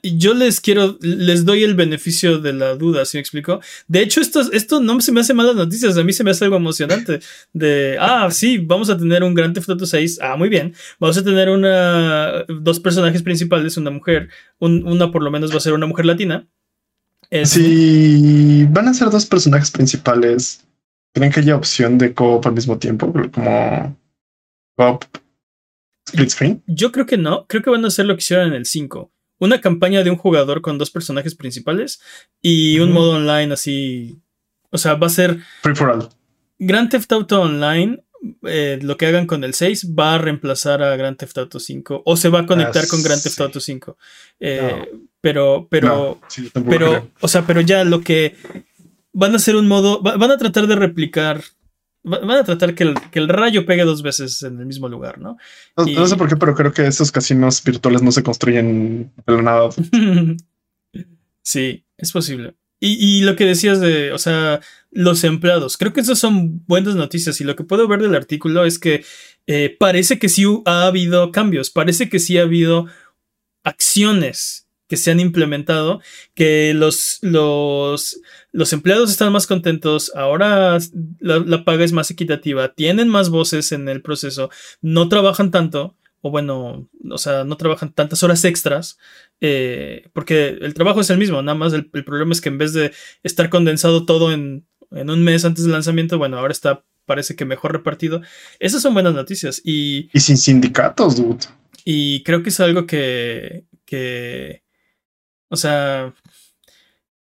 yo 0.03 0.35
les 0.35 0.61
quiero, 0.61 0.99
les 1.01 1.45
doy 1.45 1.63
el 1.63 1.75
beneficio 1.75 2.39
de 2.39 2.53
la 2.53 2.77
duda, 2.77 3.05
¿sí 3.05 3.17
me 3.17 3.21
explico? 3.21 3.61
De 3.89 4.03
hecho, 4.03 4.21
esto, 4.21 4.41
esto 4.53 4.81
no 4.81 5.01
se 5.01 5.13
me 5.13 5.21
hace 5.21 5.35
malas 5.35 5.57
noticias, 5.57 5.97
a 5.97 6.05
mí 6.05 6.13
se 6.13 6.25
me 6.25 6.31
hace 6.31 6.45
algo 6.45 6.57
emocionante. 6.57 7.21
De, 7.53 7.97
ah, 8.01 8.29
sí, 8.31 8.59
vamos 8.59 8.91
a 8.91 8.99
tener 8.99 9.23
un 9.23 9.35
Grand 9.35 9.55
Theft 9.55 9.71
Auto 9.71 9.87
6, 9.87 10.21
ah, 10.23 10.37
muy 10.37 10.49
bien. 10.49 10.75
Vamos 10.99 11.17
a 11.17 11.25
tener 11.25 11.49
una, 11.49 12.45
dos 12.49 12.81
personajes 12.81 13.23
principales, 13.23 13.77
una 13.77 13.91
mujer, 13.91 14.29
una 14.59 15.11
por 15.13 15.23
lo 15.23 15.31
menos 15.31 15.53
va 15.53 15.57
a 15.57 15.61
ser 15.61 15.73
una 15.73 15.87
mujer 15.87 16.07
latina. 16.07 16.47
Sí, 17.45 18.67
van 18.71 18.89
a 18.89 18.95
ser 18.95 19.11
dos 19.11 19.27
personajes 19.27 19.71
principales. 19.71 20.67
¿Creen 21.13 21.33
que 21.33 21.41
haya 21.41 21.57
opción 21.57 21.99
de 21.99 22.13
co 22.13 22.41
al 22.45 22.53
mismo 22.53 22.79
tiempo? 22.79 23.13
Como 23.33 23.97
co 24.77 25.01
split 26.09 26.31
screen. 26.31 26.63
Yo 26.67 26.91
creo 26.91 27.07
que 27.07 27.17
no, 27.17 27.47
creo 27.47 27.63
que 27.63 27.71
van 27.71 27.85
a 27.85 27.89
hacer 27.89 28.07
lo 28.07 28.15
que 28.15 28.21
hicieron 28.21 28.49
en 28.49 28.55
el 28.55 28.67
5 28.67 29.13
una 29.41 29.61
campaña 29.61 30.05
de 30.05 30.11
un 30.11 30.17
jugador 30.17 30.61
con 30.61 30.79
dos 30.79 30.91
personajes 30.91 31.35
principales 31.35 32.01
y 32.41 32.79
un 32.79 32.93
modo 32.93 33.13
online 33.13 33.53
así. 33.53 34.21
O 34.71 34.79
sea, 34.79 34.95
va 34.95 35.09
a 35.09 35.11
ser. 35.11 35.39
Free 35.63 35.75
for 35.75 35.91
all. 35.91 36.09
Grand 36.59 36.91
Theft 36.91 37.11
Auto 37.13 37.41
Online, 37.41 38.05
eh, 38.45 38.79
lo 38.83 38.97
que 38.99 39.07
hagan 39.07 39.27
con 39.27 39.43
el 39.43 39.55
6, 39.55 39.95
va 39.99 40.15
a 40.15 40.19
reemplazar 40.19 40.83
a 40.83 40.95
Grand 40.97 41.17
Theft 41.17 41.39
Auto 41.39 41.59
5 41.59 42.03
o 42.05 42.17
se 42.17 42.29
va 42.29 42.41
a 42.41 42.47
conectar 42.47 42.87
con 42.87 43.03
Grand 43.03 43.23
Theft 43.23 43.41
Auto 43.41 43.61
5. 43.61 43.97
Eh, 44.39 44.91
pero, 45.21 45.67
pero, 45.71 46.21
pero, 46.69 47.11
o 47.21 47.29
sea, 47.29 47.47
pero 47.47 47.63
ya 47.63 47.83
lo 47.85 48.03
que 48.03 48.37
van 49.13 49.33
a 49.33 49.37
hacer 49.37 49.57
un 49.57 49.67
modo, 49.69 50.03
van 50.03 50.31
a 50.31 50.37
tratar 50.37 50.67
de 50.67 50.77
replicar 50.77 51.43
Van 52.03 52.31
a 52.31 52.45
tratar 52.45 52.75
que 52.75 52.85
el, 52.85 52.95
que 53.11 53.19
el, 53.19 53.29
rayo 53.29 53.67
pegue 53.67 53.85
dos 53.85 54.03
veces 54.03 54.43
en 54.43 54.59
el 54.59 54.67
mismo 54.67 54.89
lugar, 54.89 55.19
¿no? 55.19 55.37
No, 55.77 56.07
sé 56.07 56.17
por 56.17 56.29
qué, 56.29 56.37
pero 56.37 56.55
creo 56.55 56.73
que 56.73 56.87
esos 56.87 57.13
casinos 57.13 57.63
virtuales 57.63 58.03
no 58.03 58.11
se 58.11 58.23
construyen 58.23 59.13
de 59.27 59.43
nada. 59.43 59.69
sí, 61.43 61.85
es 61.99 62.13
posible. 62.13 62.55
Y, 62.81 63.19
y, 63.19 63.21
lo 63.21 63.37
que 63.37 63.45
decías 63.45 63.81
de, 63.81 64.13
o 64.13 64.19
sea, 64.19 64.61
los 64.91 65.23
empleados, 65.25 65.77
creo 65.77 65.93
que 65.93 66.01
esas 66.01 66.19
son 66.19 66.65
buenas 66.67 66.95
noticias 66.95 67.39
y 67.43 67.45
lo 67.45 67.55
que 67.55 67.65
puedo 67.65 67.87
ver 67.87 68.01
del 68.01 68.15
artículo 68.15 68.65
es 68.65 68.79
que 68.79 69.05
eh, 69.47 69.77
parece 69.79 70.19
que 70.19 70.31
sí 70.31 70.45
ha 70.65 70.87
habido 70.87 71.33
cambios, 71.33 71.69
parece 71.69 72.09
que 72.09 72.19
sí 72.19 72.39
ha 72.39 72.43
habido 72.43 72.87
acciones 73.65 74.70
que 74.91 74.97
se 74.97 75.13
han 75.13 75.21
implementado, 75.21 76.01
que 76.35 76.75
los, 76.75 77.21
los, 77.23 78.21
los 78.51 78.73
empleados 78.73 79.09
están 79.13 79.33
más 79.33 79.47
contentos, 79.47 80.11
ahora 80.17 80.79
la, 81.21 81.65
paga 81.65 81.85
es 81.85 81.93
más 81.93 82.11
equitativa, 82.11 82.75
tienen 82.75 83.09
más 83.09 83.29
voces 83.29 83.71
en 83.71 83.89
el 83.89 84.03
proceso, 84.03 84.51
no 84.83 85.09
trabajan 85.09 85.53
tanto, 85.53 85.97
o 86.23 86.33
bueno, 86.33 86.89
o 87.09 87.19
sea, 87.19 87.45
no 87.45 87.57
trabajan 87.57 87.93
tantas 87.93 88.25
horas 88.25 88.45
extras, 88.45 88.99
eh, 89.41 90.09
porque 90.13 90.59
el 90.61 90.75
trabajo 90.75 91.03
es 91.03 91.11
el 91.11 91.19
mismo, 91.19 91.41
nada 91.41 91.57
más 91.57 91.73
el, 91.73 91.89
problema 91.89 92.33
es 92.33 92.41
que 92.41 92.49
en 92.49 92.59
vez 92.59 92.73
de 92.73 92.91
estar 93.23 93.49
condensado 93.49 94.05
todo 94.07 94.33
en, 94.33 94.67
en 94.91 95.09
un 95.09 95.23
mes 95.23 95.45
antes 95.45 95.63
del 95.63 95.73
lanzamiento, 95.73 96.19
bueno, 96.19 96.37
ahora 96.37 96.51
está 96.51 96.83
parece 97.07 97.35
que 97.35 97.45
mejor 97.45 97.73
repartido. 97.73 98.23
Esas 98.61 98.83
son 98.83 98.95
buenas 98.95 99.15
noticias. 99.15 99.61
Y, 99.65 100.11
y 100.13 100.21
sin 100.21 100.37
sindicatos, 100.37 101.17
dude. 101.17 101.45
Y 101.85 102.23
creo 102.23 102.43
que 102.45 102.51
es 102.51 102.61
algo 102.61 102.87
que, 102.87 103.65
que, 103.85 104.63
o 105.51 105.57
sea. 105.57 106.15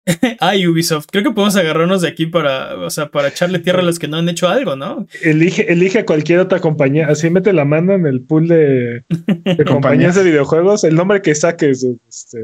Ay, 0.39 0.67
Ubisoft, 0.67 1.07
creo 1.11 1.23
que 1.23 1.31
podemos 1.31 1.55
agarrarnos 1.55 2.03
de 2.03 2.07
aquí 2.07 2.27
para, 2.27 2.75
o 2.77 2.89
sea, 2.91 3.09
para 3.09 3.29
echarle 3.29 3.57
tierra 3.57 3.79
a 3.79 3.83
los 3.83 3.97
que 3.97 4.07
no 4.07 4.17
han 4.17 4.29
hecho 4.29 4.47
algo, 4.47 4.75
¿no? 4.75 5.07
Elige, 5.23 5.71
elige 5.71 5.99
a 5.99 6.05
cualquier 6.05 6.39
otra 6.39 6.59
compañía, 6.59 7.07
así 7.07 7.29
mete 7.31 7.53
la 7.53 7.65
mano 7.65 7.93
en 7.93 8.05
el 8.05 8.21
pool 8.21 8.47
de, 8.47 9.03
compañías 9.67 10.13
de 10.13 10.23
videojuegos, 10.23 10.83
el 10.83 10.95
nombre 10.95 11.23
que 11.23 11.33
saques, 11.33 11.83
este, 12.07 12.39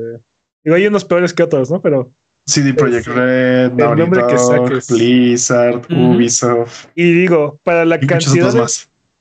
digo, 0.63 0.75
hay 0.75 0.87
unos 0.87 1.05
peores 1.05 1.33
que 1.33 1.43
otros, 1.43 1.69
¿no? 1.69 1.83
Pero 1.83 2.11
CD 2.45 2.73
Projekt 2.73 3.07
Red, 3.07 3.79
el 3.79 3.97
nombre 3.97 4.23
que 4.27 4.37
saques. 4.37 4.87
Blizzard, 4.89 5.85
Ubisoft. 5.91 6.87
Y 6.95 7.13
digo, 7.13 7.59
para 7.63 7.85
la 7.85 7.99
cantidad 7.99 8.51
de 8.51 8.65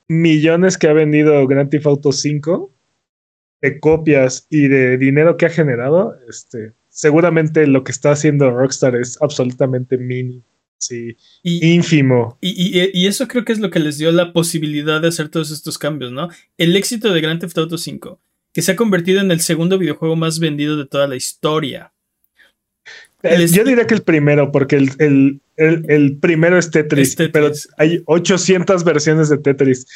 millones 0.08 0.78
que 0.78 0.88
ha 0.88 0.92
vendido 0.92 1.46
Grand 1.46 1.70
Theft 1.70 1.86
Auto 1.86 2.12
5, 2.12 2.70
de 3.60 3.80
copias 3.80 4.46
y 4.50 4.68
de 4.68 4.96
dinero 4.98 5.36
que 5.36 5.46
ha 5.46 5.50
generado, 5.50 6.16
este, 6.28 6.72
seguramente 6.88 7.66
lo 7.66 7.84
que 7.84 7.92
está 7.92 8.12
haciendo 8.12 8.50
Rockstar 8.50 8.96
es 8.96 9.20
absolutamente 9.20 9.98
mínimo. 9.98 10.42
Sí, 10.78 11.14
ínfimo. 11.42 12.38
Y, 12.40 13.06
eso 13.06 13.28
creo 13.28 13.44
que 13.44 13.52
es 13.52 13.60
lo 13.60 13.68
que 13.68 13.80
les 13.80 13.98
dio 13.98 14.10
la 14.12 14.32
posibilidad 14.32 15.02
de 15.02 15.08
hacer 15.08 15.28
todos 15.28 15.50
estos 15.50 15.76
cambios, 15.76 16.10
¿no? 16.10 16.30
El 16.56 16.74
éxito 16.74 17.12
de 17.12 17.20
Grand 17.20 17.38
Theft 17.38 17.58
Auto 17.58 17.76
5, 17.76 18.18
que 18.54 18.62
se 18.62 18.72
ha 18.72 18.76
convertido 18.76 19.20
en 19.20 19.30
el 19.30 19.40
segundo 19.40 19.76
videojuego 19.76 20.16
más 20.16 20.38
vendido 20.38 20.78
de 20.78 20.86
toda 20.86 21.06
la 21.06 21.16
historia. 21.16 21.92
Eh, 23.22 23.46
yo 23.48 23.64
diría 23.64 23.86
que 23.86 23.92
el 23.92 24.02
primero, 24.02 24.50
porque 24.50 24.76
el, 24.76 25.40
el, 25.56 26.16
primero 26.18 26.58
es 26.58 26.70
Tetris, 26.70 27.14
pero 27.30 27.52
hay 27.76 28.02
800 28.06 28.82
versiones 28.82 29.28
de 29.28 29.36
Tetris. 29.36 29.86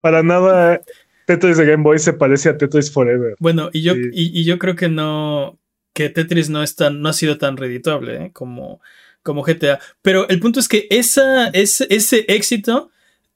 Para 0.00 0.22
nada 0.22 0.80
Tetris 1.28 1.58
de 1.58 1.66
Game 1.66 1.82
Boy 1.82 1.98
se 1.98 2.14
parece 2.14 2.48
a 2.48 2.56
Tetris 2.56 2.90
Forever. 2.90 3.36
Bueno, 3.38 3.68
y 3.74 3.82
yo, 3.82 3.92
y, 3.94 4.44
yo 4.44 4.58
creo 4.58 4.76
que 4.76 4.88
no. 4.88 5.58
que 5.92 6.08
Tetris 6.08 6.48
no 6.48 6.62
es 6.62 6.74
tan, 6.74 7.02
no 7.02 7.10
ha 7.10 7.12
sido 7.12 7.36
tan 7.36 7.58
redituable 7.58 8.16
¿eh? 8.16 8.30
como, 8.32 8.80
como 9.22 9.42
GTA. 9.42 9.78
Pero 10.00 10.26
el 10.30 10.40
punto 10.40 10.58
es 10.58 10.68
que 10.68 10.86
esa, 10.88 11.48
ese, 11.48 11.86
ese 11.90 12.24
éxito 12.28 12.90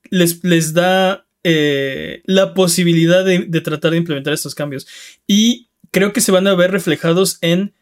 les, 0.08 0.42
les 0.42 0.72
da 0.72 1.26
eh, 1.44 2.22
la 2.24 2.54
posibilidad 2.54 3.26
de, 3.26 3.40
tratar 3.60 3.90
de 3.90 3.98
implementar 3.98 4.32
estos 4.32 4.54
cambios. 4.54 4.86
Y 5.26 5.68
creo 5.90 6.14
que 6.14 6.22
se 6.22 6.32
van 6.32 6.46
a 6.46 6.54
ver 6.54 6.70
reflejados 6.70 7.36
en 7.42 7.74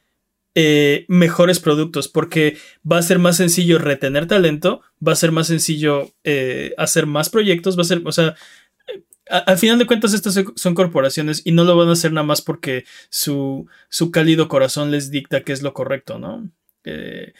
eh, 0.56 1.04
mejores 1.06 1.60
productos, 1.60 2.08
porque 2.08 2.56
va 2.90 2.98
a 2.98 3.02
ser 3.02 3.20
más 3.20 3.36
sencillo 3.36 3.78
retener 3.78 4.26
talento, 4.26 4.80
va 5.06 5.12
a 5.12 5.16
ser 5.16 5.30
más 5.30 5.46
sencillo 5.46 6.10
eh, 6.24 6.74
hacer 6.78 7.06
más 7.06 7.30
proyectos, 7.30 7.78
va 7.78 7.82
a 7.82 7.84
ser, 7.84 8.02
o 8.04 8.10
sea, 8.10 8.34
al 9.30 9.58
final 9.58 9.78
de 9.78 9.86
cuentas 9.86 10.12
estas 10.12 10.38
son 10.56 10.74
corporaciones 10.74 11.42
y 11.44 11.52
no 11.52 11.64
lo 11.64 11.76
van 11.76 11.88
a 11.88 11.92
hacer 11.92 12.12
nada 12.12 12.26
más 12.26 12.42
porque 12.42 12.84
su, 13.08 13.66
su 13.88 14.10
cálido 14.10 14.48
corazón 14.48 14.90
les 14.90 15.10
dicta 15.10 15.42
que 15.42 15.52
es 15.52 15.62
lo 15.62 15.72
correcto, 15.72 16.18
¿no? 16.18 16.50
Eh, 16.84 17.32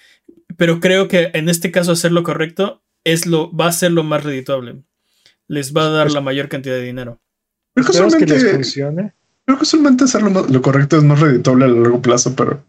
pero 0.56 0.80
creo 0.80 1.08
que 1.08 1.30
en 1.34 1.48
este 1.48 1.70
caso 1.70 1.92
hacer 1.92 2.12
lo 2.12 2.22
correcto 2.22 2.82
es 3.04 3.26
lo, 3.26 3.54
va 3.54 3.66
a 3.66 3.72
ser 3.72 3.92
lo 3.92 4.04
más 4.04 4.24
redituable. 4.24 4.82
Les 5.48 5.74
va 5.74 5.86
a 5.86 5.90
dar 5.90 6.12
la 6.12 6.20
mayor 6.20 6.48
cantidad 6.48 6.74
de 6.74 6.82
dinero. 6.82 7.20
Creo 7.74 7.86
que, 7.86 7.92
solamente, 7.92 8.26
que 8.26 8.32
les 8.32 8.52
funcione. 8.52 9.14
Creo 9.44 9.58
que 9.58 9.64
solamente 9.64 10.04
hacer 10.04 10.22
lo, 10.22 10.62
correcto 10.62 10.96
es 10.96 11.02
más 11.02 11.18
redituable 11.18 11.64
a 11.64 11.68
largo 11.68 12.00
plazo, 12.00 12.36
pero 12.36 12.64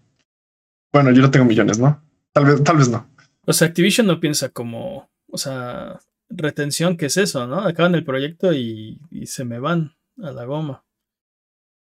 bueno, 0.91 1.11
yo 1.11 1.21
no 1.21 1.29
tengo 1.29 1.45
millones, 1.45 1.79
¿no? 1.79 2.03
Tal 2.33 2.45
vez, 2.45 2.63
tal 2.63 2.77
vez 2.77 2.89
no. 2.89 3.07
O 3.45 3.53
sea, 3.53 3.67
Activision 3.67 4.07
no 4.07 4.19
piensa 4.19 4.49
como, 4.49 5.09
o 5.27 5.37
sea, 5.37 5.99
retención, 6.31 6.97
¿qué 6.97 7.07
es 7.07 7.17
eso, 7.17 7.47
no? 7.47 7.61
Acaban 7.61 7.95
el 7.95 8.03
proyecto 8.03 8.53
y, 8.53 8.99
se 9.25 9.45
me 9.45 9.59
van 9.59 9.95
a 10.21 10.31
la 10.31 10.45
goma. 10.45 10.83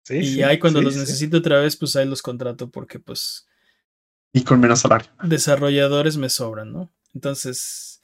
Sí, 0.03 0.17
y 0.17 0.43
ahí 0.43 0.57
cuando 0.59 0.81
los 0.81 0.95
necesito 0.95 1.37
otra 1.37 1.59
vez, 1.59 1.75
pues 1.75 1.95
ahí 1.95 2.07
los 2.07 2.21
contrato 2.21 2.69
porque 2.69 2.99
pues... 2.99 3.47
Y 4.33 4.43
con 4.43 4.59
menos 4.59 4.79
salario. 4.79 5.09
Desarrolladores 5.23 6.17
me 6.17 6.29
sobran, 6.29 6.71
¿no? 6.71 6.89
Entonces... 7.13 8.01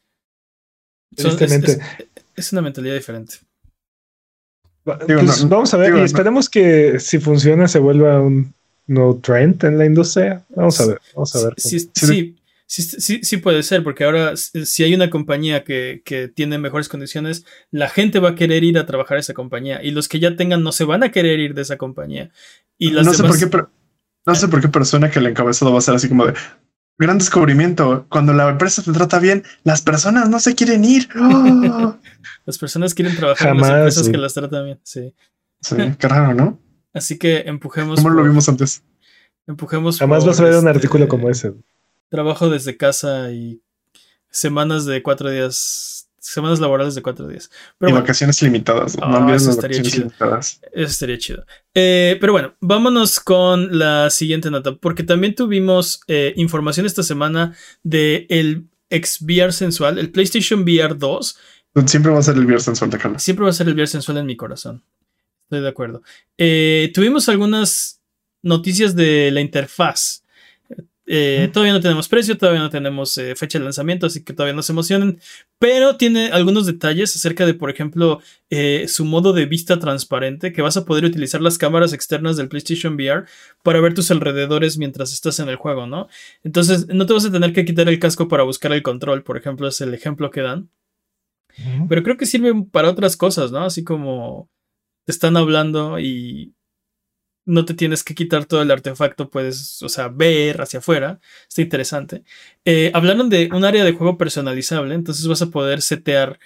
es, 1.16 2.54
una 2.54 2.62
mentalidad 2.62 2.94
diferente. 2.94 3.36
Pues, 4.84 5.50
vamos 5.50 5.74
a 5.74 5.78
ver, 5.78 5.98
y 5.98 6.02
esperemos 6.02 6.50
que 6.50 7.00
si 7.00 7.20
funciona 7.20 7.68
se 7.68 7.80
vuelva 7.80 8.22
un 8.22 8.54
no 8.88 9.20
trend 9.22 9.64
en 9.66 9.78
la 9.78 9.86
industria. 9.86 10.46
Vamos 10.50 10.80
a 10.80 10.88
ver, 10.88 11.02
vamos 11.14 11.36
a 11.36 11.44
ver. 11.44 11.54
Sí, 11.58 12.37
sí, 12.68 12.84
sí, 12.84 13.20
sí, 13.24 13.38
puede 13.38 13.64
ser, 13.64 13.84
porque 13.84 14.04
ahora 14.04 14.36
si 14.38 14.84
hay 14.84 14.94
una 14.94 15.10
compañía 15.10 15.64
que, 15.64 16.32
tiene 16.36 16.58
mejores 16.60 16.90
condiciones, 16.90 17.46
la 17.72 17.90
gente 17.90 18.20
va 18.20 18.30
a 18.30 18.36
querer 18.36 18.64
ir 18.64 18.78
a 18.78 18.86
trabajar 18.86 19.18
a 19.18 19.22
esa 19.22 19.34
compañía 19.34 19.82
y 19.84 19.92
los 19.92 20.08
que 20.08 20.20
ya 20.20 20.36
tengan 20.36 20.64
no 20.64 20.72
se 20.72 20.84
van 20.84 21.04
a 21.04 21.12
querer 21.12 21.40
ir 21.40 21.54
de 21.54 21.64
esa 21.64 21.78
compañía. 21.78 22.30
Y 22.78 22.92
no, 22.92 23.14
sé 23.14 23.24
por 23.24 23.40
qué, 23.40 23.48
pero, 23.48 23.72
no 24.26 24.36
sé 24.36 24.48
por 24.48 24.62
qué 24.62 24.68
persona 24.68 25.10
que 25.10 25.20
el 25.20 25.28
encabezado 25.28 25.72
va 25.72 25.80
a 25.80 25.82
ser 25.82 25.96
así 25.96 26.08
como 26.08 26.28
de 26.28 26.34
gran 26.98 27.18
descubrimiento. 27.18 28.06
Cuando 28.10 28.34
la 28.34 28.50
empresa 28.50 28.84
te 28.84 28.92
trata 28.92 29.20
bien, 29.20 29.44
las 29.64 29.82
personas 29.82 30.30
no 30.30 30.40
se 30.40 30.56
quieren 30.56 30.84
ir. 30.84 31.08
las 32.46 32.58
personas 32.58 32.94
quieren 32.94 33.16
trabajar 33.16 33.56
en 33.56 33.62
las 33.62 33.70
empresas 33.70 34.10
que 34.10 34.18
las 34.18 34.34
tratan 34.34 34.66
bien. 34.66 34.80
Sí. 34.84 35.14
Sí, 35.62 35.76
qué 35.98 36.08
raro, 36.08 36.34
¿no? 36.34 36.60
Así 36.94 37.18
que 37.18 37.40
empujemos. 37.46 37.98
¿Cómo 38.02 38.10
lo 38.10 38.24
vimos 38.24 38.48
antes? 38.50 38.84
Empujemos. 39.48 40.00
Jamás 40.00 40.26
vas 40.26 40.40
a 40.40 40.44
ver 40.44 40.56
un 40.56 40.68
artículo 40.68 41.06
este, 41.06 41.10
como 41.10 41.30
ese. 41.30 41.54
Trabajo 42.10 42.50
desde 42.50 42.78
casa 42.78 43.32
y 43.32 43.62
semanas 44.30 44.86
de 44.86 45.04
cuatro 45.04 45.30
días. 45.30 46.10
Semanas 46.20 46.60
laborales 46.60 46.94
de 46.94 47.02
cuatro 47.02 47.28
días. 47.28 47.50
y 47.80 47.92
vacaciones 47.92 48.42
limitadas. 48.42 48.98
no 48.98 49.06
ah, 49.06 49.20
olvides 49.20 49.46
las 49.46 49.58
vacaciones 49.58 49.98
limitadas. 49.98 50.62
Eso 50.74 50.92
estaría 50.92 51.18
chido. 51.18 51.46
Eh, 51.74 52.18
pero 52.20 52.34
bueno, 52.34 52.54
vámonos 52.60 53.20
con 53.22 53.78
la 53.78 54.10
siguiente 54.10 54.52
nota. 54.52 54.76
Porque 54.76 55.04
también 55.04 55.36
tuvimos 55.36 56.02
eh, 56.08 56.34
información 56.36 56.86
esta 56.86 57.04
semana 57.04 57.56
de 57.84 58.28
el 58.30 58.68
XVR 58.90 59.54
sensual, 59.54 59.98
el 59.98 60.12
PlayStation 60.12 60.62
VR 60.64 60.96
2. 60.96 61.38
Siempre 61.86 62.12
va 62.12 62.20
a 62.20 62.24
ser 62.24 62.36
el 62.36 62.46
VR 62.46 62.60
sensual 62.60 62.90
de 62.90 62.98
Carlos. 62.98 63.24
Siempre 63.24 63.44
va 63.44 63.52
a 63.52 63.54
ser 63.54 63.68
el 63.68 63.74
VR 63.74 63.88
sensual 63.88 64.18
en 64.18 64.26
mi 64.26 64.36
corazón. 64.36 64.84
Estoy 65.44 65.62
de 65.62 65.70
acuerdo. 65.70 66.02
Eh, 66.38 66.92
tuvimos 66.94 67.30
algunas 67.30 68.02
noticias 68.42 68.96
de 68.96 69.32
la 69.32 69.42
interfaz. 69.42 70.24
Eh, 71.08 71.50
todavía 71.54 71.74
no 71.74 71.80
tenemos 71.80 72.10
precio, 72.10 72.38
todavía 72.38 72.62
no 72.62 72.70
tenemos 72.70 73.18
eh, 73.18 73.36
fecha 73.36 73.58
de 73.58 73.64
lanzamiento, 73.64 74.06
así 74.06 74.24
que 74.24 74.34
todavía 74.34 74.54
no 74.54 74.62
se 74.62 74.74
emocionen. 74.74 75.20
Pero 75.58 75.96
tiene 75.98 76.28
algunos 76.28 76.66
detalles 76.66 77.16
acerca 77.16 77.46
de, 77.46 77.54
por 77.54 77.70
ejemplo, 77.70 78.22
su 78.88 79.06
modo 79.06 79.34
de 79.34 79.46
vista 79.46 79.80
transparente, 79.80 80.54
que 80.54 80.62
vas 80.62 80.78
a 80.78 80.86
poder 80.86 81.06
utilizar 81.06 81.42
las 81.42 81.58
cámaras 81.58 81.94
externas 81.94 82.38
del 82.38 82.50
PlayStation 82.50 82.96
VR 82.96 83.26
para 83.64 83.82
ver 83.82 83.94
tus 83.94 84.12
alrededores 84.12 84.78
mientras 84.78 85.14
estás 85.14 85.40
en 85.40 85.50
el 85.50 85.56
juego, 85.56 85.88
¿no? 85.88 86.08
Entonces, 86.44 86.88
no 86.88 87.06
te 87.06 87.14
vas 87.14 87.26
a 87.26 87.32
tener 87.32 87.54
que 87.54 87.66
quitar 87.66 87.90
el 87.90 88.00
casco 88.00 88.28
para 88.28 88.44
buscar 88.44 88.72
el 88.74 88.84
control, 88.84 89.24
por 89.24 89.38
ejemplo, 89.38 89.68
es 89.68 89.82
el 89.82 89.94
ejemplo 89.94 90.30
que 90.30 90.42
dan. 90.42 90.70
Pero 91.90 92.04
creo 92.04 92.18
que 92.18 92.26
sirve 92.26 92.54
para 92.72 92.90
otras 92.90 93.18
cosas, 93.18 93.52
¿no? 93.52 93.66
Así 93.66 93.84
como 93.84 94.50
te 95.06 95.12
están 95.12 95.38
hablando 95.38 96.00
y 96.00 96.54
no 97.48 97.66
te 97.66 97.74
tienes 97.74 98.04
que 98.04 98.14
quitar 98.14 98.46
todo 98.46 98.62
el 98.62 98.70
artefacto, 98.70 99.30
puedes, 99.30 99.82
o 99.82 99.90
sea, 99.90 100.10
ver 100.10 100.62
hacia 100.62 100.80
afuera. 100.80 101.20
Está 101.48 101.62
interesante. 101.62 102.24
Eh, 102.66 102.92
hablaron 102.94 103.30
de 103.30 103.50
un 103.54 103.66
área 103.66 103.84
de 103.84 103.94
juego 103.94 104.18
personalizable, 104.18 104.94
entonces 104.94 105.26
vas 105.28 105.42
a 105.42 105.48
poder 105.48 105.82
setear 105.82 106.38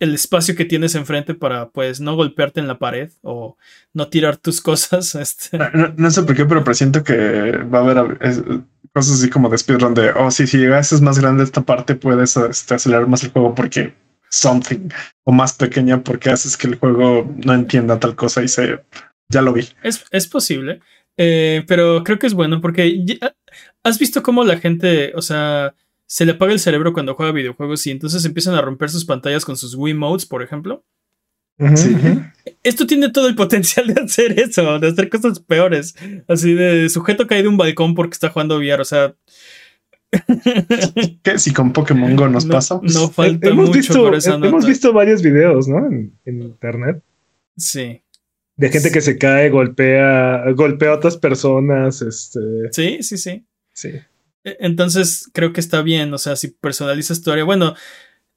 el 0.00 0.14
espacio 0.14 0.56
que 0.56 0.64
tienes 0.64 0.94
enfrente 0.94 1.34
para, 1.34 1.68
pues, 1.70 2.00
no 2.00 2.16
golpearte 2.16 2.60
en 2.60 2.68
la 2.68 2.78
pared 2.78 3.10
o 3.22 3.56
no 3.92 4.08
tirar 4.08 4.38
tus 4.38 4.60
cosas. 4.62 5.14
Este. 5.14 5.58
No, 5.96 6.10
sé 6.10 6.22
por 6.22 6.34
qué, 6.34 6.46
pero 6.46 6.64
presiento 6.64 7.04
que 7.04 7.14
va 7.64 7.80
a 7.80 7.82
haber 7.82 8.48
cosas 8.92 9.20
así 9.20 9.28
como 9.28 9.50
de 9.50 9.58
speedrun 9.58 9.94
de, 9.94 10.10
oh, 10.12 10.30
sí, 10.30 10.46
si 10.46 10.56
llegas 10.56 10.92
es 10.92 11.02
más 11.02 11.18
grande 11.18 11.44
esta 11.44 11.60
parte, 11.62 11.94
puedes 11.94 12.36
este, 12.36 12.74
acelerar 12.74 13.06
más 13.06 13.22
el 13.24 13.30
juego 13.30 13.54
porque 13.54 13.94
something 14.30 14.88
o 15.24 15.32
más 15.32 15.54
pequeña 15.54 16.02
porque 16.02 16.30
haces 16.30 16.56
que 16.56 16.68
el 16.68 16.76
juego 16.76 17.30
no 17.44 17.54
entienda 17.54 17.98
tal 17.98 18.14
cosa 18.14 18.42
y 18.42 18.48
se 18.48 18.80
ya 19.28 19.42
lo 19.42 19.52
vi. 19.52 19.68
Es, 19.82 20.26
posible, 20.26 20.80
eh, 21.16 21.64
pero 21.66 22.02
creo 22.04 22.18
que 22.18 22.26
es 22.26 22.34
bueno 22.34 22.60
porque 22.60 23.04
has 23.82 23.98
visto 23.98 24.22
cómo 24.22 24.44
la 24.44 24.58
gente, 24.58 25.12
o 25.14 25.22
sea, 25.22 25.74
se 26.06 26.24
le 26.24 26.32
apaga 26.32 26.52
el 26.52 26.60
cerebro 26.60 26.92
cuando 26.92 27.14
juega 27.14 27.32
videojuegos 27.32 27.86
y 27.86 27.90
entonces 27.90 28.24
empiezan 28.24 28.54
a 28.54 28.62
romper 28.62 28.90
sus 28.90 29.04
pantallas 29.04 29.44
con 29.44 29.56
sus 29.56 29.74
Wii 29.74 29.94
Modes, 29.94 30.26
por 30.26 30.42
ejemplo. 30.42 30.84
Sí. 31.74 31.96
Esto 32.62 32.86
tiene 32.86 33.10
todo 33.10 33.26
el 33.26 33.34
potencial 33.34 33.92
de 33.92 34.00
hacer 34.00 34.38
eso, 34.38 34.78
de 34.78 34.88
hacer 34.88 35.08
cosas 35.08 35.40
peores. 35.40 35.96
Así 36.28 36.54
de 36.54 36.88
sujeto 36.88 37.26
cae 37.26 37.42
de 37.42 37.48
un 37.48 37.56
balcón 37.56 37.94
porque 37.94 38.12
está 38.12 38.30
jugando 38.30 38.58
VR. 38.58 38.80
O 38.80 38.84
sea, 38.84 39.14
que 41.22 41.38
si 41.38 41.52
con 41.52 41.72
Pokémon 41.72 42.14
Go 42.16 42.28
nos 42.28 42.46
pasa. 42.46 42.80
No 42.82 43.08
falta 43.08 43.48
hemos 43.48 43.70
visto, 43.70 44.12
Hemos 44.14 44.66
visto 44.66 44.92
varios 44.92 45.20
videos, 45.22 45.68
¿no? 45.68 45.86
En, 45.86 46.12
internet. 46.24 47.02
Sí. 47.56 48.02
De 48.58 48.68
gente 48.68 48.90
que 48.90 49.00
se 49.00 49.16
cae, 49.16 49.48
golpea, 49.48 50.44
golpea 50.52 50.90
a 50.90 50.96
otras 50.96 51.16
personas. 51.16 52.02
Este. 52.02 52.40
Sí, 52.72 53.02
sí, 53.02 53.16
sí. 53.16 53.46
Sí. 53.72 53.88
E, 54.44 54.56
entonces 54.60 55.30
creo 55.32 55.54
que 55.54 55.60
está 55.60 55.80
bien. 55.80 56.12
O 56.12 56.18
sea, 56.18 56.36
si 56.36 56.48
personalizas 56.48 57.22
tu 57.22 57.30
área. 57.30 57.44
Bueno, 57.44 57.74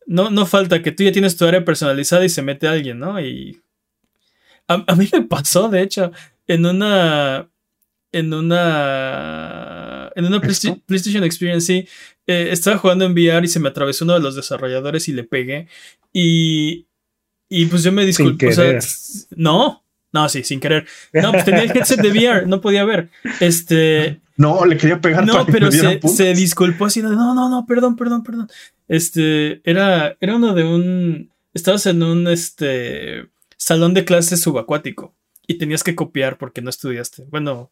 no, 0.06 0.30
no 0.30 0.46
falta 0.46 0.82
que 0.82 0.94
tú 0.94 1.04
ya 1.04 1.12
tienes 1.12 1.36
tu 1.36 1.46
área 1.46 1.66
personalizada 1.66 2.24
y 2.24 2.30
se 2.30 2.42
mete 2.42 2.68
alguien, 2.68 3.00
¿no? 3.00 3.20
Y. 3.20 3.62
a 4.68 4.96
mí 4.96 5.10
me 5.12 5.24
pasó, 5.24 5.68
de 5.68 5.82
hecho, 5.82 6.12
en 6.48 6.66
una 6.66 7.52
en 8.12 8.34
una 8.34 10.12
en 10.16 10.26
una 10.26 10.42
PlayStation 10.42 11.24
Experience, 11.24 11.66
sí, 11.66 11.88
eh, 12.28 12.50
estaba 12.52 12.78
jugando 12.78 13.06
en 13.06 13.14
VR 13.14 13.46
y 13.46 13.48
se 13.48 13.60
me 13.60 13.70
atravesó 13.70 14.06
uno 14.06 14.14
de 14.14 14.20
los 14.20 14.36
desarrolladores 14.36 15.08
y 15.08 15.14
le 15.14 15.24
pegué. 15.24 15.68
Y, 16.14 16.88
y 17.50 17.66
pues 17.68 17.84
yo 17.84 17.92
me 17.92 18.06
disculpo. 18.06 18.46
no, 19.36 19.81
no, 20.13 20.28
sí, 20.30 20.43
sin 20.43 20.60
querer. 20.60 20.86
No, 21.13 21.32
pues 21.32 21.45
tenía 21.45 21.63
el 21.63 21.71
headset 21.71 22.02
de 22.02 22.10
VR, 22.10 22.47
no 22.47 22.62
podía 22.62 22.84
ver. 22.84 23.10
Este. 23.39 24.21
No, 24.38 24.65
le 24.65 24.78
quería 24.78 25.00
pegar. 25.00 25.26
No, 25.26 25.45
pero 25.45 25.71
se, 25.71 26.00
se, 26.08 26.34
disculpó 26.34 26.86
así. 26.86 27.02
No, 27.02 27.12
no, 27.36 27.50
no, 27.50 27.65
perdón, 27.65 27.95
perdón, 27.95 28.24
perdón. 28.24 28.50
Este, 28.88 29.62
era, 29.69 30.17
era 30.19 30.36
uno 30.36 30.54
de 30.54 30.63
un. 30.63 31.32
Estabas 31.54 31.86
en 31.86 32.02
un 32.04 32.28
este 32.28 33.30
salón 33.58 33.93
de 33.93 34.06
clases 34.06 34.41
subacuático 34.41 35.15
y 35.47 35.58
tenías 35.58 35.84
que 35.84 35.95
copiar 35.95 36.38
porque 36.38 36.62
no 36.62 36.69
estudiaste. 36.69 37.26
Bueno, 37.30 37.71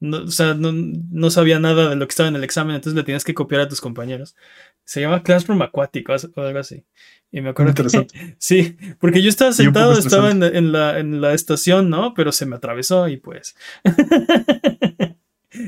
no, 0.00 0.18
o 0.18 0.30
sea, 0.30 0.54
no, 0.54 1.30
sabía 1.30 1.58
nada 1.60 1.90
de 1.90 1.96
lo 1.96 2.06
que 2.06 2.12
estaba 2.12 2.28
en 2.28 2.36
el 2.36 2.44
examen, 2.44 2.76
entonces 2.76 2.96
le 2.96 3.04
tienes 3.04 3.24
que 3.24 3.34
copiar 3.34 3.62
a 3.62 3.68
tus 3.68 3.80
compañeros. 3.80 4.34
Se 4.84 5.00
llama 5.00 5.22
Classroom 5.22 5.62
Acuático 5.62 6.12
o 6.12 6.40
algo 6.40 6.58
así. 6.58 6.84
Y 7.32 7.40
me 7.40 7.50
acuerdo 7.50 7.74
que, 7.74 8.06
sí, 8.38 8.76
porque 9.00 9.20
yo 9.20 9.28
estaba 9.28 9.52
sentado, 9.52 9.92
estaba 9.98 10.30
en, 10.30 10.72
la, 10.72 10.98
en 10.98 11.20
la 11.20 11.34
estación, 11.34 11.90
¿no? 11.90 12.14
Pero 12.14 12.30
se 12.30 12.46
me 12.46 12.56
atravesó 12.56 13.08
y 13.08 13.16
pues. 13.16 13.56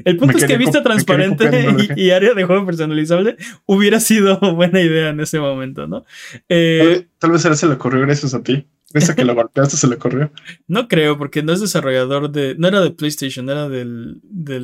El 0.04 0.16
punto 0.16 0.36
es 0.36 0.44
que 0.44 0.56
vista 0.56 0.82
transparente 0.82 1.48
y, 1.96 2.10
área 2.10 2.34
de 2.34 2.44
juego 2.44 2.66
personalizable 2.66 3.36
hubiera 3.66 4.00
sido 4.00 4.38
buena 4.54 4.80
idea 4.80 5.10
en 5.10 5.20
ese 5.20 5.38
momento, 5.38 5.86
¿no? 5.86 6.04
Eh, 6.48 7.06
tal, 7.18 7.32
vez 7.32 7.44
él 7.44 7.56
se 7.56 7.66
le 7.66 7.74
ocurrió 7.74 8.00
gracias 8.02 8.34
a 8.34 8.42
ti. 8.42 8.66
Que 9.16 9.24
lo 9.24 9.34
golpeaste 9.34 9.76
se 9.76 9.88
le 9.88 9.96
ocurrió. 9.96 10.30
No 10.68 10.88
creo, 10.88 11.18
porque 11.18 11.42
no 11.42 11.52
es 11.52 11.60
desarrollador 11.60 12.30
de. 12.30 12.54
No 12.56 12.68
era 12.68 12.80
de 12.80 12.90
PlayStation, 12.90 13.48
era 13.48 13.68
del, 13.68 14.20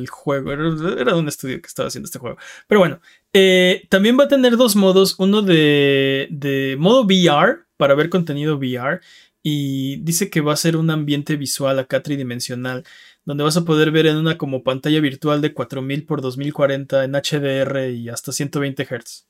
juego. 0.09 0.51
Era, 0.51 1.13
de 1.13 1.19
un 1.19 1.27
estudio 1.27 1.61
que 1.61 1.67
estaba 1.67 1.87
haciendo 1.87 2.07
este 2.07 2.19
juego. 2.19 2.37
Pero 2.67 2.79
bueno, 2.79 2.99
eh, 3.33 3.85
también 3.89 4.17
va 4.19 4.25
a 4.25 4.27
tener 4.29 4.57
dos 4.57 4.75
modos. 4.75 5.15
Uno 5.17 5.41
de, 5.41 6.27
de 6.31 6.75
modo 6.79 7.03
VR, 7.03 7.59
para 7.77 7.95
ver 7.95 8.09
contenido 8.09 8.57
VR. 8.57 8.99
Y 9.41 9.97
dice 9.97 10.29
que 10.29 10.41
va 10.41 10.53
a 10.53 10.57
ser 10.57 10.77
un 10.77 10.89
ambiente 10.89 11.35
visual 11.35 11.77
acá 11.77 12.01
tridimensional 12.01 12.85
donde 13.25 13.43
vas 13.43 13.57
a 13.57 13.65
poder 13.65 13.91
ver 13.91 14.07
en 14.07 14.17
una 14.17 14.37
como 14.37 14.63
pantalla 14.63 14.99
virtual 14.99 15.41
de 15.41 15.53
4000 15.53 16.05
por 16.05 16.21
2040 16.21 17.03
en 17.03 17.13
HDR 17.13 17.89
y 17.89 18.09
hasta 18.09 18.31
120 18.31 18.85
Hz. 18.85 19.27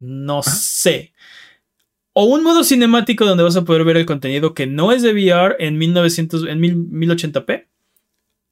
No 0.00 0.42
sé. 0.42 1.14
O 2.14 2.24
un 2.24 2.42
modo 2.42 2.64
cinemático 2.64 3.24
donde 3.24 3.42
vas 3.42 3.56
a 3.56 3.64
poder 3.64 3.84
ver 3.84 3.96
el 3.96 4.06
contenido 4.06 4.54
que 4.54 4.66
no 4.66 4.92
es 4.92 5.02
de 5.02 5.12
VR 5.12 5.56
en 5.58 5.76
1900 5.76 6.46
en 6.46 6.60
1080p. 6.60 7.66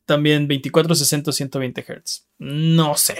También 0.04 0.48
2460 0.48 1.32
120 1.32 1.82
Hz. 1.82 2.26
No 2.38 2.96
sé. 2.96 3.16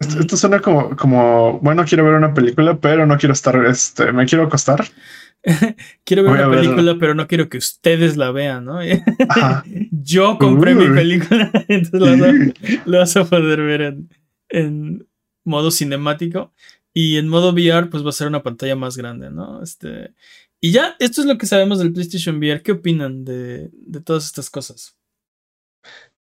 Esto, 0.00 0.36
suena 0.36 0.60
como, 0.60 0.96
como, 0.96 1.60
bueno, 1.60 1.84
quiero 1.84 2.04
ver 2.04 2.14
una 2.14 2.34
película, 2.34 2.78
pero 2.78 3.06
no 3.06 3.16
quiero 3.16 3.32
estar, 3.32 3.64
este, 3.66 4.12
me 4.12 4.26
quiero 4.26 4.44
acostar. 4.44 4.84
quiero 6.04 6.22
ver 6.24 6.32
una 6.32 6.50
película, 6.50 6.96
pero 6.98 7.14
no 7.14 7.26
quiero 7.26 7.48
que 7.48 7.58
ustedes 7.58 8.16
la 8.16 8.30
vean, 8.32 8.64
¿no? 8.64 8.80
Yo 9.90 10.38
compré 10.38 10.74
mi 10.74 10.88
película, 10.88 11.50
entonces 11.68 12.54
la, 12.84 12.98
vas 12.98 13.16
a 13.16 13.24
poder 13.24 13.60
ver 13.60 13.82
en, 13.82 14.08
en, 14.48 15.06
modo 15.44 15.70
cinemático. 15.70 16.52
Y 16.94 17.16
en 17.16 17.28
modo 17.28 17.52
VR, 17.52 17.90
pues 17.90 18.04
va 18.04 18.10
a 18.10 18.12
ser 18.12 18.28
una 18.28 18.42
pantalla 18.42 18.76
más 18.76 18.96
grande, 18.96 19.30
¿no? 19.30 19.62
Este. 19.62 20.14
Y 20.60 20.70
ya, 20.70 20.96
esto 21.00 21.20
es 21.20 21.26
lo 21.26 21.36
que 21.36 21.46
sabemos 21.46 21.78
del 21.78 21.92
PlayStation 21.92 22.36
VR. 22.36 22.62
¿Qué 22.62 22.72
opinan 22.72 23.24
de, 23.24 23.68
de 23.72 24.00
todas 24.00 24.24
estas 24.24 24.48
cosas? 24.48 24.96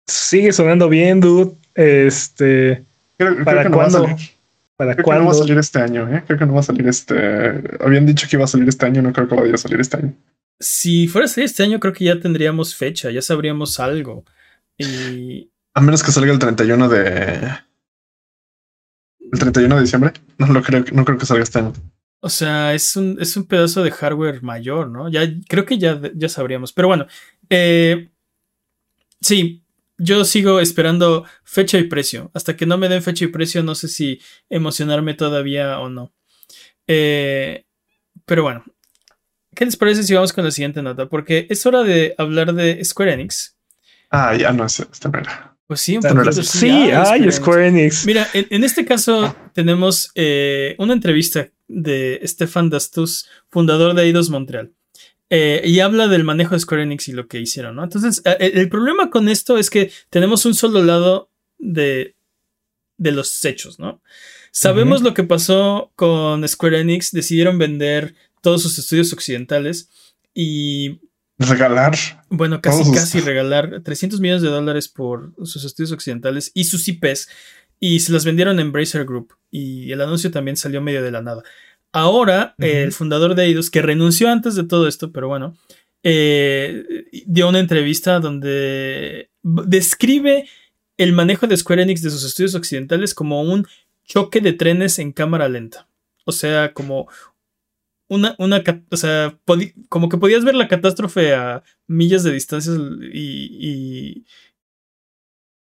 Sigue 0.07 0.53
sonando 0.53 0.89
bien, 0.89 1.21
dude. 1.21 1.55
Este 1.75 2.85
Creo, 3.19 3.45
¿Para 3.45 3.65
que 3.65 3.71
cuándo? 3.71 3.99
No 3.99 4.05
va 4.05 4.13
a 4.13 4.17
salir. 4.19 4.31
¿Para 4.77 4.95
creo 4.95 5.05
cuándo? 5.05 5.21
que 5.21 5.25
no 5.25 5.31
va 5.31 5.37
a 5.37 5.47
salir 5.47 5.59
este 5.59 5.79
año, 5.79 6.15
¿eh? 6.15 6.23
Creo 6.27 6.39
que 6.39 6.47
no 6.47 6.53
va 6.53 6.61
a 6.61 6.65
salir 6.65 6.87
este. 6.87 7.63
Habían 7.81 8.07
dicho 8.07 8.27
que 8.29 8.37
iba 8.37 8.45
a 8.45 8.49
salir 8.49 8.69
este 8.69 8.85
año, 8.85 9.03
no 9.03 9.13
creo 9.13 9.27
que 9.29 9.35
vaya 9.35 9.55
a 9.55 9.59
salir 9.59 9.81
este 9.81 9.97
año. 9.97 10.15
Si 10.61 11.09
fuera 11.09 11.25
a 11.25 11.29
salir 11.29 11.47
este 11.47 11.63
año, 11.63 11.81
creo 11.81 11.93
que 11.95 12.05
ya 12.05 12.21
tendríamos 12.21 12.75
fecha, 12.75 13.11
ya 13.11 13.23
sabríamos 13.23 13.81
algo. 13.81 14.25
Y. 14.77 15.51
A 15.75 15.81
menos 15.81 16.03
que 16.03 16.13
salga 16.13 16.33
el 16.33 16.39
31 16.39 16.89
de. 16.89 17.66
El 19.33 19.39
31 19.39 19.77
de 19.77 19.83
diciembre. 19.83 20.13
No 20.39 20.47
lo 20.49 20.63
creo, 20.63 20.85
no 20.93 21.05
creo 21.05 21.19
que 21.19 21.27
salga 21.27 21.43
este 21.43 21.59
año. 21.59 21.73
O 22.21 22.29
sea, 22.29 22.75
es 22.75 22.97
un, 22.97 23.19
es 23.21 23.37
un 23.37 23.45
pedazo 23.45 23.83
de 23.83 23.91
hardware 23.91 24.43
mayor, 24.43 24.89
¿no? 24.91 25.09
Ya 25.09 25.23
creo 25.49 25.65
que 25.65 25.79
ya, 25.79 26.01
ya 26.15 26.29
sabríamos. 26.29 26.73
Pero 26.73 26.89
bueno, 26.89 27.07
eh, 27.51 28.11
sí, 29.21 29.65
yo 29.99 30.25
sigo 30.25 30.61
esperando 30.61 31.25
fecha 31.45 31.79
y 31.79 31.85
precio. 31.85 32.31
Hasta 32.35 32.57
que 32.57 32.67
no 32.67 32.79
me 32.79 32.89
den 32.89 33.03
fecha 33.03 33.25
y 33.25 33.29
precio, 33.29 33.63
no 33.63 33.75
sé 33.75 33.89
si 33.89 34.21
emocionarme 34.49 35.15
todavía 35.15 35.79
o 35.79 35.89
no. 35.89 36.13
Eh, 36.87 37.65
pero 38.25 38.43
bueno, 38.43 38.65
¿qué 39.55 39.65
les 39.65 39.77
parece 39.77 40.03
si 40.03 40.15
vamos 40.15 40.33
con 40.33 40.45
la 40.45 40.51
siguiente 40.51 40.83
nota? 40.83 41.09
Porque 41.09 41.47
es 41.51 41.65
hora 41.67 41.83
de 41.83 42.15
hablar 42.19 42.55
de 42.55 42.85
Square 42.85 43.13
Enix. 43.13 43.57
Ah, 44.11 44.35
ya 44.37 44.53
no 44.53 44.67
es 44.67 44.81
esta 44.81 45.09
manera. 45.09 45.56
Pues 45.67 45.81
sí, 45.81 45.97
un 45.97 46.03
poquito, 46.03 46.43
sí, 46.45 46.69
hay 46.69 47.31
Square 47.33 47.69
Enix. 47.69 48.07
Mira, 48.07 48.29
en, 48.33 48.63
este 48.63 48.85
caso 48.85 49.35
tenemos 49.53 50.13
eh, 50.15 50.77
una 50.79 50.93
entrevista 50.93 51.49
de 51.67 52.21
Stefan 52.25 52.71
Dastus, 52.71 53.29
fundador 53.49 53.95
de 53.95 54.05
Eidos 54.05 54.31
Montreal. 54.31 54.73
Eh, 55.29 55.63
y 55.65 55.81
habla 55.81 56.07
del 56.07 56.23
manejo 56.23 56.55
de 56.55 56.61
Square 56.61 56.85
Enix 56.85 57.09
y 57.09 57.13
lo 57.13 57.27
que 57.27 57.41
hicieron, 57.41 57.75
¿no? 57.75 57.83
Entonces, 57.83 58.23
eh, 58.25 58.53
el, 58.55 58.69
problema 58.69 59.11
con 59.11 59.29
esto 59.29 59.59
es 59.59 59.71
que 59.71 59.91
tenemos 60.09 60.47
un 60.47 60.55
solo 60.55 60.85
lado 60.85 61.31
de, 61.59 62.15
de 62.97 63.11
los 63.11 63.45
hechos, 63.45 63.81
¿no? 63.81 64.01
Sabemos 64.53 65.03
lo 65.03 65.15
que 65.15 65.25
pasó 65.25 65.91
con 65.97 66.47
Square 66.47 66.81
Enix, 66.81 67.11
decidieron 67.11 67.59
vender 67.59 68.15
todos 68.41 68.63
sus 68.63 68.79
estudios 68.79 69.13
occidentales 69.13 69.91
y... 70.33 71.01
Regalar. 71.39 71.97
Bueno, 72.31 72.61
casi, 72.61 72.91
casi 72.93 73.21
regalar 73.21 73.83
300 73.83 74.21
millones 74.21 74.43
de 74.43 74.49
dólares 74.49 74.89
por 74.89 75.33
sus 75.45 75.65
estudios 75.65 75.93
occidentales 75.93 76.51
y 76.55 76.65
sus 76.65 76.89
IPs 76.89 77.29
y 77.79 78.01
se 78.01 78.13
las 78.13 78.25
vendieron 78.25 78.59
en 78.59 78.67
Embracer 78.67 79.05
Group 79.05 79.35
y 79.51 79.93
el 79.93 80.01
anuncio 80.01 80.31
también 80.31 80.57
salió 80.57 80.81
medio 80.81 81.03
de 81.03 81.11
la 81.11 81.23
nada. 81.23 81.43
Ahora, 81.93 82.55
el 82.59 82.93
fundador 82.93 83.35
de 83.35 83.45
Eidos, 83.45 83.71
que 83.71 83.81
renunció 83.81 84.31
antes 84.31 84.55
de 84.55 84.65
todo 84.65 84.87
esto, 84.87 85.13
pero 85.13 85.29
bueno, 85.29 85.57
eh, 86.03 87.07
dio 87.27 87.49
una 87.49 87.59
entrevista 87.59 88.21
donde 88.21 89.31
describe 89.43 90.49
el 90.97 91.13
manejo 91.13 91.47
de 91.47 91.57
Square 91.57 91.83
Enix 91.83 92.03
de 92.03 92.11
sus 92.11 92.25
estudios 92.25 92.55
occidentales 92.55 93.15
como 93.15 93.43
un 93.43 93.67
choque 94.05 94.41
de 94.41 94.53
trenes 94.53 94.99
en 94.99 95.13
cámara 95.13 95.49
lenta. 95.49 95.89
O 96.25 96.33
sea, 96.33 96.73
como 96.73 97.09
una, 98.09 98.35
una 98.39 98.63
o 98.91 98.97
sea, 98.97 99.39
como 99.89 100.09
que 100.09 100.19
podías 100.19 100.45
ver 100.45 100.55
la 100.55 100.69
catástrofe 100.69 101.35
a 101.35 101.63
millas 101.87 102.23
de 102.23 102.33
distancia 102.33 102.73
y, 103.13 104.25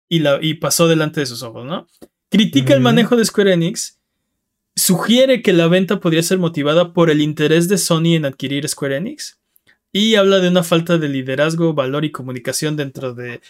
y, 0.09 0.19
la, 0.19 0.39
y 0.41 0.55
pasó 0.55 0.89
delante 0.89 1.21
de 1.21 1.27
sus 1.27 1.43
ojos, 1.43 1.65
¿no? 1.65 1.87
Critica 2.31 2.75
el 2.75 2.81
manejo 2.81 3.17
de 3.17 3.25
Square 3.25 3.53
Enix 3.53 4.01
sugiere 4.75 5.43
que 5.43 5.53
la 5.53 5.69
venta 5.69 6.01
podría 6.01 6.23
ser 6.23 6.39
motivada 6.39 6.93
por 6.93 7.11
el 7.11 7.21
interés 7.21 7.69
de 7.69 7.79
Sony 7.79 8.15
en 8.15 8.27
adquirir 8.27 8.69
Square 8.69 8.97
Enix 8.97 9.41
y 9.93 10.17
habla 10.17 10.41
de 10.41 10.49
una 10.49 10.63
falta 10.63 10.99
de 10.99 11.09
liderazgo, 11.09 11.73
valor 11.73 12.05
y 12.05 12.13
comunicación 12.13 12.77
dentro 12.77 13.15
de, 13.15 13.41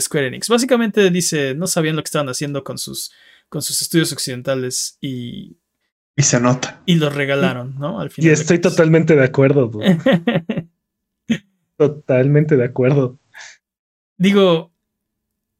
Square 0.00 0.26
Enix. 0.26 0.48
Básicamente 0.48 1.08
dice, 1.10 1.54
no 1.54 1.68
sabían 1.68 1.94
lo 1.94 2.02
que 2.02 2.08
estaban 2.08 2.28
haciendo 2.28 2.64
con 2.64 2.78
sus, 2.78 3.12
con 3.48 3.62
sus 3.62 3.80
estudios 3.82 4.12
occidentales 4.12 4.98
y... 5.00 5.56
Y 6.16 6.22
se 6.22 6.40
nota. 6.40 6.82
Y 6.86 6.96
los 6.96 7.14
regalaron, 7.14 7.78
¿no? 7.78 8.00
Al 8.00 8.10
final 8.10 8.30
y 8.30 8.32
estoy 8.32 8.58
totalmente 8.58 9.16
de 9.16 9.24
acuerdo. 9.24 9.70
totalmente 11.76 12.56
de 12.56 12.64
acuerdo. 12.64 13.18
Digo, 14.18 14.72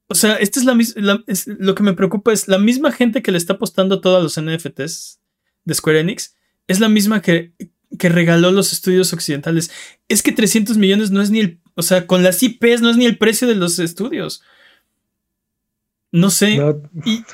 o 0.08 0.14
sea, 0.14 0.36
esta 0.36 0.60
es 0.60 0.66
la 0.66 0.74
misma. 0.74 1.24
Lo 1.46 1.74
que 1.74 1.82
me 1.82 1.94
preocupa 1.94 2.32
es 2.32 2.48
la 2.48 2.58
misma 2.58 2.92
gente 2.92 3.22
que 3.22 3.32
le 3.32 3.38
está 3.38 3.54
apostando 3.54 4.00
todos 4.00 4.22
los 4.22 4.40
NFTs 4.40 5.20
de 5.64 5.74
Square 5.74 6.00
Enix. 6.00 6.36
Es 6.68 6.80
la 6.80 6.90
misma 6.90 7.22
que, 7.22 7.54
que 7.98 8.08
regaló 8.10 8.50
los 8.50 8.72
estudios 8.72 9.12
occidentales. 9.14 9.70
Es 10.08 10.22
que 10.22 10.32
300 10.32 10.76
millones 10.76 11.10
no 11.10 11.22
es 11.22 11.30
ni 11.30 11.40
el. 11.40 11.60
O 11.74 11.82
sea, 11.82 12.06
con 12.06 12.22
las 12.22 12.42
IPs 12.42 12.82
no 12.82 12.90
es 12.90 12.98
ni 12.98 13.06
el 13.06 13.16
precio 13.16 13.48
de 13.48 13.54
los 13.54 13.78
estudios. 13.78 14.42
No 16.10 16.28
sé. 16.28 16.60
Y, 17.06 17.24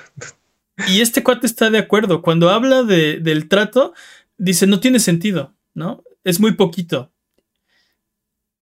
y, 0.86 1.00
este 1.00 1.22
cuate 1.22 1.46
está 1.46 1.70
de 1.70 1.78
acuerdo. 1.78 2.22
Cuando 2.22 2.50
habla 2.50 2.82
de, 2.82 3.18
del 3.20 3.48
trato, 3.48 3.94
dice: 4.36 4.66
no 4.66 4.80
tiene 4.80 5.00
sentido, 5.00 5.54
¿no? 5.74 6.04
Es 6.24 6.40
muy 6.40 6.52
poquito. 6.52 7.12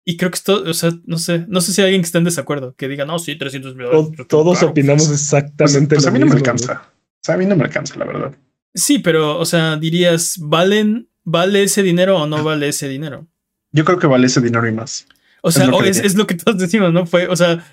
Y 0.09 0.17
creo 0.17 0.31
que 0.31 0.37
esto, 0.37 0.63
o 0.65 0.73
sea, 0.73 0.93
no 1.05 1.19
sé, 1.19 1.45
no 1.49 1.61
sé 1.61 1.73
si 1.73 1.81
hay 1.81 1.87
alguien 1.87 2.03
que 2.03 2.07
está 2.07 2.19
en 2.19 2.25
desacuerdo, 2.25 2.77
que 2.77 2.87
diga, 2.87 3.05
no, 3.05 3.19
sí, 3.19 3.37
300 3.37 3.75
millones. 3.75 4.29
Todos, 4.29 4.63
opinamos 4.63 5.11
exactamente 5.11 5.97
pues, 5.97 6.05
pues 6.05 6.07
a 6.07 6.11
mí 6.13 6.21
no 6.21 6.27
me 6.27 6.37
alcanza. 6.37 6.85
O 6.85 7.19
sea, 7.23 7.35
a 7.35 7.39
mí 7.39 7.45
no 7.45 7.57
me 7.57 7.65
alcanza, 7.65 7.99
la 7.99 8.05
verdad. 8.05 8.37
Sí, 8.73 9.01
pero, 9.01 9.37
o 9.37 9.45
sea, 9.45 9.77
dirías, 9.77 10.37
¿valen, 10.39 11.09
¿vale 11.25 11.65
ese 11.65 11.83
dinero 11.83 12.23
o 12.23 12.27
no 12.29 12.45
vale 12.45 12.69
ese 12.69 12.89
dinero? 12.89 13.27
Yo 13.73 13.85
creo 13.85 13.99
que 13.99 14.07
vale 14.07 14.29
ese 14.29 14.41
dinero 14.41 14.69
y 14.69 14.73
más. 14.73 15.09
O 15.43 15.51
sea, 15.51 15.69
es 15.85 16.15
lo 16.15 16.27
que 16.27 16.35
todos 16.35 16.59
decimos, 16.59 16.93
¿no? 16.93 17.05
Fue, 17.05 17.27
o 17.27 17.35
sea, 17.35 17.65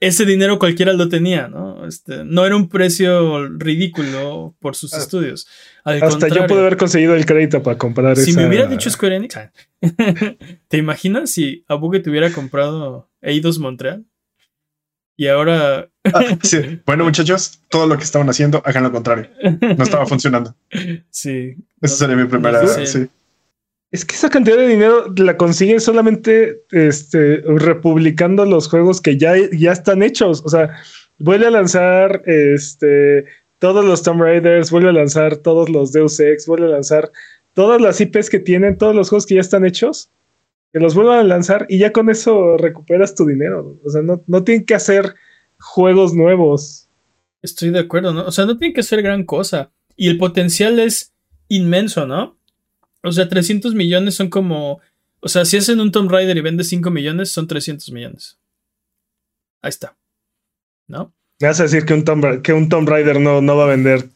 ese 0.00 0.24
dinero 0.24 0.58
cualquiera 0.58 0.92
lo 0.92 1.08
tenía, 1.08 1.48
¿no? 1.48 1.86
Este, 1.86 2.24
no 2.24 2.46
era 2.46 2.56
un 2.56 2.68
precio 2.68 3.48
ridículo 3.48 4.54
por 4.60 4.76
sus 4.76 4.94
ah, 4.94 4.98
estudios. 4.98 5.46
hasta 5.84 6.28
yo 6.28 6.46
pude 6.46 6.60
haber 6.60 6.76
conseguido 6.76 7.14
el 7.14 7.26
crédito 7.26 7.62
para 7.62 7.76
comprar 7.78 8.16
Si 8.16 8.34
me 8.34 8.46
hubiera 8.46 8.66
dicho 8.66 8.90
Square 8.90 9.16
Enix, 9.16 9.38
¿te 10.68 10.76
imaginas 10.76 11.30
si 11.30 11.64
Abugue 11.68 12.00
te 12.00 12.10
hubiera 12.10 12.30
comprado 12.30 13.10
Eidos 13.20 13.58
Montreal? 13.58 14.04
Y 15.16 15.28
ahora. 15.28 15.88
Ah, 16.12 16.38
bueno, 16.86 17.04
muchachos, 17.04 17.60
todo 17.68 17.86
lo 17.86 17.96
que 17.96 18.04
estaban 18.04 18.28
haciendo, 18.28 18.62
hagan 18.64 18.82
lo 18.82 18.92
contrario. 18.92 19.30
No 19.60 19.84
estaba 19.84 20.06
funcionando. 20.06 20.54
Sí. 21.10 21.56
Esa 21.80 21.96
sería 21.96 22.16
mi 22.16 22.24
primera. 22.24 22.66
Sí. 22.66 23.08
Es 23.94 24.04
que 24.04 24.16
esa 24.16 24.28
cantidad 24.28 24.56
de 24.56 24.66
dinero 24.66 25.14
la 25.16 25.36
consigue 25.36 25.78
solamente 25.78 26.64
este, 26.72 27.42
republicando 27.42 28.44
los 28.44 28.68
juegos 28.68 29.00
que 29.00 29.16
ya, 29.16 29.34
ya 29.52 29.70
están 29.70 30.02
hechos. 30.02 30.42
O 30.44 30.48
sea, 30.48 30.74
vuelve 31.20 31.46
a 31.46 31.50
lanzar 31.50 32.20
este, 32.26 33.26
todos 33.60 33.84
los 33.84 34.02
Tomb 34.02 34.20
Raiders, 34.20 34.72
vuelve 34.72 34.88
a 34.88 34.94
lanzar 34.94 35.36
todos 35.36 35.68
los 35.68 35.92
Deus 35.92 36.18
Ex, 36.18 36.48
vuelve 36.48 36.66
a 36.66 36.70
lanzar 36.70 37.12
todas 37.52 37.80
las 37.80 38.00
IPs 38.00 38.30
que 38.30 38.40
tienen, 38.40 38.78
todos 38.78 38.96
los 38.96 39.10
juegos 39.10 39.26
que 39.26 39.36
ya 39.36 39.40
están 39.40 39.64
hechos, 39.64 40.10
que 40.72 40.80
los 40.80 40.96
vuelvan 40.96 41.20
a 41.20 41.22
lanzar 41.22 41.64
y 41.68 41.78
ya 41.78 41.92
con 41.92 42.10
eso 42.10 42.56
recuperas 42.56 43.14
tu 43.14 43.24
dinero. 43.24 43.78
O 43.84 43.90
sea, 43.90 44.02
no, 44.02 44.24
no 44.26 44.42
tienen 44.42 44.66
que 44.66 44.74
hacer 44.74 45.14
juegos 45.60 46.14
nuevos. 46.14 46.88
Estoy 47.42 47.70
de 47.70 47.78
acuerdo, 47.78 48.12
¿no? 48.12 48.26
O 48.26 48.32
sea, 48.32 48.44
no 48.44 48.58
tienen 48.58 48.74
que 48.74 48.82
ser 48.82 49.02
gran 49.02 49.22
cosa. 49.22 49.70
Y 49.94 50.08
el 50.08 50.18
potencial 50.18 50.80
es 50.80 51.12
inmenso, 51.46 52.08
¿no? 52.08 52.36
O 53.04 53.12
sea, 53.12 53.28
300 53.28 53.74
millones 53.74 54.14
son 54.14 54.28
como. 54.28 54.80
O 55.20 55.28
sea, 55.28 55.44
si 55.44 55.56
hacen 55.56 55.80
un 55.80 55.92
Tomb 55.92 56.10
Raider 56.10 56.36
y 56.36 56.40
vende 56.40 56.64
5 56.64 56.90
millones, 56.90 57.30
son 57.30 57.46
300 57.46 57.90
millones. 57.92 58.38
Ahí 59.62 59.70
está. 59.70 59.96
¿No? 60.86 61.14
¿Me 61.40 61.48
vas 61.48 61.60
a 61.60 61.64
decir 61.64 61.84
que 61.84 61.94
un 61.94 62.04
Tomb, 62.04 62.42
que 62.42 62.52
un 62.52 62.68
Tomb 62.68 62.88
Raider 62.88 63.20
no, 63.20 63.40
no 63.40 63.56
va 63.56 63.64
a 63.64 63.68
vender 63.68 64.08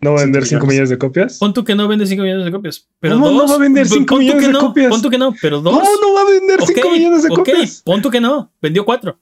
¿No 0.00 0.12
va 0.12 0.20
a 0.20 0.24
vender 0.24 0.44
5 0.44 0.66
millones 0.66 0.90
de 0.90 0.98
copias? 0.98 1.38
Pon 1.38 1.54
tú 1.54 1.64
que 1.64 1.74
no 1.74 1.88
vende 1.88 2.06
5 2.06 2.22
millones 2.22 2.44
de 2.44 2.52
copias. 2.52 2.86
Pero 3.00 3.14
¿Cómo 3.14 3.30
no 3.30 3.48
va 3.48 3.54
a 3.54 3.58
vender 3.58 3.88
5 3.88 4.16
millones 4.18 4.52
de 4.52 4.58
copias? 4.58 4.90
Pon 4.90 5.02
tú 5.02 5.10
que 5.10 5.18
no, 5.18 5.34
pero 5.40 5.60
dos. 5.60 5.72
¿Cómo 5.72 5.90
no 6.02 6.14
va 6.14 6.20
a 6.20 6.30
vender 6.30 6.60
5 6.62 6.90
millones 6.90 7.22
de 7.22 7.28
copias? 7.30 7.82
Pon 7.84 8.02
tú 8.02 8.10
que 8.10 8.20
no, 8.20 8.52
vendió 8.60 8.84
4. 8.84 9.18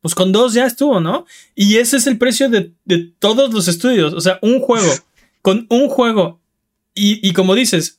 Pues 0.00 0.14
con 0.14 0.30
dos 0.30 0.54
ya 0.54 0.66
estuvo, 0.66 1.00
¿no? 1.00 1.26
Y 1.56 1.76
ese 1.78 1.96
es 1.96 2.06
el 2.06 2.18
precio 2.18 2.48
de, 2.48 2.72
de 2.84 3.12
todos 3.18 3.52
los 3.52 3.66
estudios. 3.66 4.12
O 4.12 4.20
sea, 4.20 4.38
un 4.42 4.60
juego, 4.60 4.92
con 5.42 5.66
un 5.70 5.88
juego. 5.88 6.40
Y, 6.94 7.28
y 7.28 7.32
como 7.32 7.56
dices, 7.56 7.98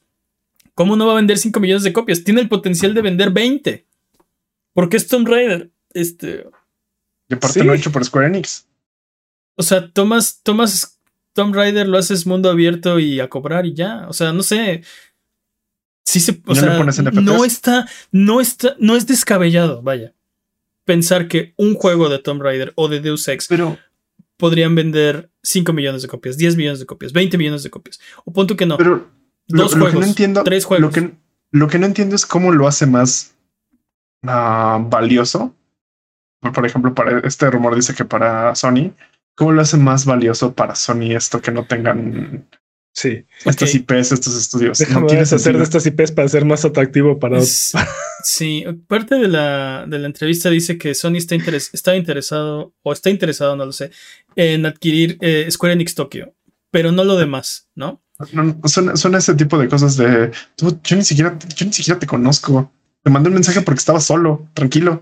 ¿cómo 0.77 0.95
no 0.95 1.07
va 1.07 1.13
a 1.13 1.15
vender 1.15 1.39
5 1.39 1.59
millones 1.59 1.81
de 1.81 1.91
copias? 1.91 2.23
Tiene 2.23 2.39
el 2.39 2.47
potencial 2.47 2.93
de 2.93 3.01
vender 3.01 3.31
20. 3.31 3.87
Porque 4.73 4.97
es 4.97 5.07
Tomb 5.07 5.27
Raider. 5.27 5.71
Este. 5.91 6.47
Y 7.27 7.33
aparte 7.33 7.61
Sí. 7.61 7.65
no 7.65 7.73
hecho 7.73 7.91
por 7.91 8.05
Square 8.05 8.27
Enix. 8.27 8.67
O 9.55 9.63
sea, 9.63 9.91
tomas, 9.91 10.41
tomas 10.43 10.99
Tomb 11.33 11.55
Raider, 11.55 11.87
lo 11.87 11.97
haces 11.97 12.27
mundo 12.27 12.51
abierto 12.51 12.99
y 12.99 13.19
a 13.19 13.27
cobrar 13.27 13.65
y 13.65 13.73
ya. 13.73 14.05
O 14.07 14.13
sea, 14.13 14.31
no 14.33 14.43
sé. 14.43 14.83
Sí 16.05 16.19
se, 16.19 16.33
o 16.45 16.53
¿No 16.53 16.85
le 16.85 16.91
sea, 16.93 17.03
no 17.11 17.43
está, 17.43 17.89
no 18.11 18.39
está, 18.39 18.75
no 18.79 18.95
es 18.95 19.07
descabellado, 19.07 19.81
vaya. 19.81 20.13
Pensar 20.85 21.27
que 21.27 21.55
un 21.57 21.73
juego 21.73 22.07
de 22.07 22.19
Tomb 22.19 22.43
Raider 22.43 22.71
o 22.75 22.87
de 22.87 23.01
Deus 23.01 23.27
Ex 23.27 23.47
Pero, 23.47 23.79
podrían 24.37 24.75
vender 24.75 25.31
5 25.41 25.73
millones 25.73 26.03
de 26.03 26.07
copias, 26.07 26.37
10 26.37 26.55
millones 26.55 26.79
de 26.79 26.85
copias, 26.85 27.13
20 27.13 27.35
millones 27.39 27.63
de 27.63 27.71
copias. 27.71 27.99
O 28.25 28.31
punto 28.31 28.55
que 28.55 28.67
no. 28.67 28.77
pero 28.77 29.16
lo, 29.49 29.63
Dos 29.63 29.71
lo 29.75 29.85
que 29.85 29.91
juegos, 29.91 30.01
no 30.01 30.07
entiendo, 30.07 30.43
tres 30.43 30.65
juegos. 30.65 30.81
Lo 30.81 30.91
que, 30.91 31.11
lo 31.51 31.67
que 31.67 31.79
no 31.79 31.85
entiendo 31.85 32.15
es 32.15 32.25
cómo 32.25 32.51
lo 32.51 32.67
hace 32.67 32.85
más 32.85 33.35
ah, 34.23 34.79
valioso. 34.89 35.55
Por, 36.41 36.51
por 36.53 36.65
ejemplo, 36.65 36.93
para 36.93 37.19
este 37.19 37.49
rumor 37.49 37.75
dice 37.75 37.93
que 37.95 38.05
para 38.05 38.53
Sony, 38.55 38.93
¿cómo 39.35 39.51
lo 39.51 39.61
hace 39.61 39.77
más 39.77 40.05
valioso 40.05 40.53
para 40.53 40.75
Sony 40.75 41.15
esto 41.15 41.41
que 41.41 41.51
no 41.51 41.65
tengan 41.65 42.47
Sí. 42.93 43.25
estas. 43.45 43.75
IPs, 43.75 44.11
estos 44.11 44.35
estudios? 44.35 44.79
Déjame 44.79 45.07
no 45.07 45.13
deshacer 45.13 45.55
de 45.57 45.63
estas 45.63 45.85
IPs 45.85 46.11
para 46.11 46.27
ser 46.27 46.45
más 46.45 46.65
atractivo 46.65 47.19
para 47.19 47.37
Es- 47.37 47.73
sí, 48.23 48.65
parte 48.87 49.15
de 49.15 49.27
la, 49.27 49.85
de 49.87 49.99
la 49.99 50.07
entrevista 50.07 50.49
dice 50.49 50.77
que 50.77 50.93
Sony 50.95 51.17
está, 51.17 51.35
interes- 51.35 51.69
está 51.73 51.95
interesado, 51.95 52.73
o 52.81 52.91
está 52.93 53.09
interesado, 53.11 53.55
no 53.55 53.65
lo 53.65 53.71
sé, 53.71 53.91
en 54.35 54.65
adquirir 54.65 55.17
eh, 55.21 55.47
Square 55.49 55.73
Enix 55.73 55.93
Tokyo, 55.95 56.33
pero 56.71 56.91
no 56.91 57.03
lo 57.03 57.17
demás, 57.17 57.69
¿no? 57.75 58.01
No, 58.33 58.59
son, 58.67 58.97
son 58.97 59.15
ese 59.15 59.35
tipo 59.35 59.57
de 59.59 59.67
cosas 59.69 59.95
de 59.97 60.31
tú, 60.55 60.79
yo 60.83 60.95
ni 60.95 61.03
siquiera, 61.03 61.37
yo 61.55 61.65
ni 61.65 61.73
siquiera 61.73 61.99
te 61.99 62.07
conozco. 62.07 62.71
Te 63.03 63.11
mandé 63.11 63.29
un 63.29 63.35
mensaje 63.35 63.61
porque 63.61 63.79
estaba 63.79 63.99
solo, 63.99 64.49
tranquilo. 64.53 65.01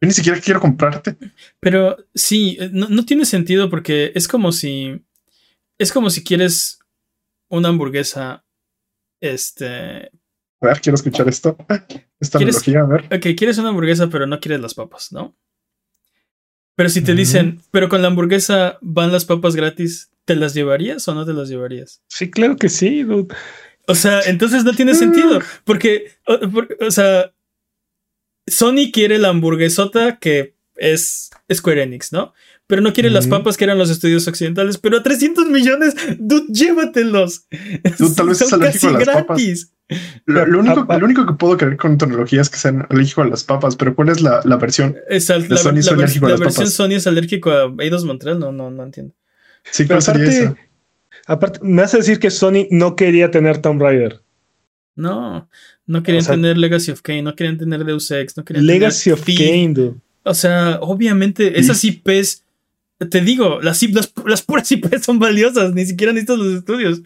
Yo 0.00 0.08
ni 0.08 0.12
siquiera 0.12 0.40
quiero 0.40 0.60
comprarte. 0.60 1.16
Pero 1.60 1.96
sí, 2.14 2.58
no, 2.72 2.88
no 2.88 3.04
tiene 3.06 3.24
sentido 3.24 3.70
porque 3.70 4.12
es 4.14 4.26
como 4.28 4.52
si. 4.52 5.00
Es 5.78 5.92
como 5.92 6.10
si 6.10 6.24
quieres 6.24 6.80
una 7.48 7.68
hamburguesa. 7.68 8.44
Este. 9.20 10.10
A 10.60 10.66
ver, 10.66 10.80
quiero 10.80 10.96
escuchar 10.96 11.28
esto. 11.28 11.56
Esta 12.18 12.38
¿Quieres- 12.38 12.56
analogía, 12.56 12.80
a 12.80 12.86
ver. 12.86 13.04
Ok, 13.06 13.36
quieres 13.36 13.58
una 13.58 13.68
hamburguesa, 13.68 14.08
pero 14.08 14.26
no 14.26 14.40
quieres 14.40 14.60
las 14.60 14.74
papas, 14.74 15.12
¿no? 15.12 15.36
Pero 16.74 16.88
si 16.90 17.00
te 17.02 17.12
Ujú. 17.12 17.18
dicen, 17.18 17.62
pero 17.70 17.88
con 17.88 18.02
la 18.02 18.08
hamburguesa 18.08 18.78
van 18.82 19.12
las 19.12 19.24
papas 19.24 19.54
gratis, 19.56 20.10
¿te 20.26 20.36
las 20.36 20.52
llevarías 20.52 21.08
o 21.08 21.14
no 21.14 21.24
te 21.24 21.32
las 21.32 21.48
llevarías? 21.48 22.02
Sí, 22.08 22.30
claro 22.30 22.56
que 22.56 22.68
sí, 22.68 23.02
dude. 23.04 23.34
O 23.88 23.94
sea, 23.94 24.20
entonces 24.26 24.64
no 24.64 24.74
tiene 24.74 24.94
sentido. 24.94 25.38
Porque, 25.64 26.12
o, 26.26 26.38
por- 26.50 26.76
o 26.86 26.90
sea, 26.90 27.32
Sony 28.46 28.90
quiere 28.92 29.18
la 29.18 29.28
hamburguesota 29.28 30.18
que 30.18 30.54
es 30.76 31.30
Square 31.52 31.82
Enix, 31.82 32.12
¿no? 32.12 32.32
Pero 32.66 32.82
no 32.82 32.92
quiere 32.92 33.10
las 33.10 33.26
Ujú. 33.26 33.36
papas 33.36 33.56
que 33.56 33.64
eran 33.64 33.78
los 33.78 33.90
estudios 33.90 34.26
occidentales. 34.28 34.76
Pero 34.78 34.98
a 34.98 35.02
300 35.02 35.46
millones, 35.46 35.94
dude, 36.18 36.46
llévatelos. 36.48 37.46
Tú 37.96 38.12
tal 38.14 38.26
vez 38.28 38.38
Son 38.38 38.48
es 38.48 38.52
alérgico 38.52 38.86
casi 38.86 38.86
a 38.88 38.90
las 38.92 39.06
papas. 39.06 39.26
gratis. 39.38 39.72
Lo, 40.26 40.44
lo 40.46 40.58
Ah, 40.58 40.62
único, 40.62 40.86
ah. 40.88 40.98
lo 40.98 41.04
único 41.06 41.26
que 41.26 41.34
puedo 41.34 41.56
creer 41.56 41.76
con 41.76 41.96
tu 41.96 42.04
analogía 42.06 42.40
es 42.40 42.50
que 42.50 42.58
sean 42.58 42.84
alérgico 42.90 43.22
a 43.22 43.26
las 43.28 43.44
papas, 43.44 43.76
pero 43.76 43.94
¿cuál 43.94 44.08
es 44.08 44.20
la, 44.20 44.40
la 44.44 44.56
versión? 44.56 44.96
Esa- 45.08 45.38
la, 45.38 45.56
Sony 45.56 45.78
es 45.78 45.86
la 45.86 45.92
vers- 45.92 45.94
alérgico 45.94 46.26
a 46.26 46.28
la 46.30 46.32
las 46.34 46.40
versión 46.40 46.64
papas. 46.64 46.74
Sony 46.74 46.92
es 46.96 47.06
alérgico 47.06 47.50
a 47.52 47.72
Eidos 47.78 48.04
Montreal. 48.04 48.40
No, 48.40 48.50
no, 48.50 48.70
no 48.72 48.82
entiendo. 48.82 49.14
Sí, 49.70 49.84
Pero 49.84 50.00
¿cuál 50.00 50.02
sería 50.02 50.42
aparte, 50.48 50.60
aparte, 51.26 51.58
me 51.62 51.82
hace 51.82 51.96
decir 51.98 52.18
que 52.18 52.30
Sony 52.30 52.66
no 52.70 52.96
quería 52.96 53.30
tener 53.30 53.58
Tomb 53.58 53.80
Raider. 53.82 54.20
No, 54.94 55.48
no 55.86 56.02
querían 56.02 56.22
O 56.22 56.24
sea- 56.26 56.34
tener 56.34 56.56
Legacy 56.56 56.90
of 56.90 57.02
Kane, 57.02 57.22
no 57.22 57.34
querían 57.36 57.58
tener 57.58 57.84
Deus 57.84 58.10
Ex, 58.10 58.36
no 58.36 58.44
querían 58.44 58.66
Legacy 58.66 59.10
tener 59.10 59.18
of 59.18 59.24
Thief. 59.26 59.38
Kane, 59.38 59.74
dude. 59.74 59.94
O 60.24 60.34
sea, 60.34 60.78
obviamente, 60.80 61.58
esas 61.60 61.84
IPs, 61.84 62.42
te 63.10 63.20
digo, 63.20 63.60
las, 63.60 63.82
las, 63.92 64.12
las 64.24 64.42
puras 64.42 64.70
IPs 64.72 65.04
son 65.04 65.18
valiosas, 65.18 65.72
ni 65.74 65.84
siquiera 65.86 66.12
necesitas 66.12 66.38
los 66.38 66.54
estudios. 66.58 67.00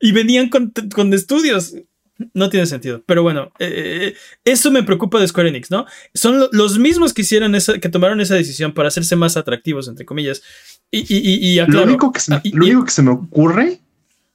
Y 0.00 0.12
venían 0.12 0.48
con, 0.48 0.72
con 0.94 1.12
estudios. 1.14 1.74
No 2.32 2.48
tiene 2.48 2.64
sentido. 2.64 3.02
Pero 3.06 3.22
bueno, 3.22 3.52
eh, 3.58 4.14
eso 4.44 4.70
me 4.70 4.82
preocupa 4.82 5.20
de 5.20 5.28
Square 5.28 5.50
Enix, 5.50 5.70
¿no? 5.70 5.84
Son 6.14 6.38
lo- 6.40 6.48
los 6.50 6.78
mismos 6.78 7.12
que 7.12 7.20
hicieron 7.22 7.54
esa, 7.54 7.78
que 7.78 7.90
tomaron 7.90 8.22
esa 8.22 8.34
decisión 8.34 8.72
para 8.72 8.88
hacerse 8.88 9.16
más 9.16 9.36
atractivos, 9.36 9.86
entre 9.86 10.06
comillas. 10.06 10.42
Y, 10.90 11.00
y, 11.00 11.18
y, 11.18 11.60
y 11.60 11.66
Lo, 11.66 11.82
único 11.82 12.12
que 12.12 12.20
se, 12.20 12.34
ah, 12.34 12.40
y- 12.44 12.50
lo 12.52 12.64
y- 12.64 12.70
único 12.70 12.84
que 12.84 12.90
se 12.92 13.02
me 13.02 13.10
ocurre 13.10 13.80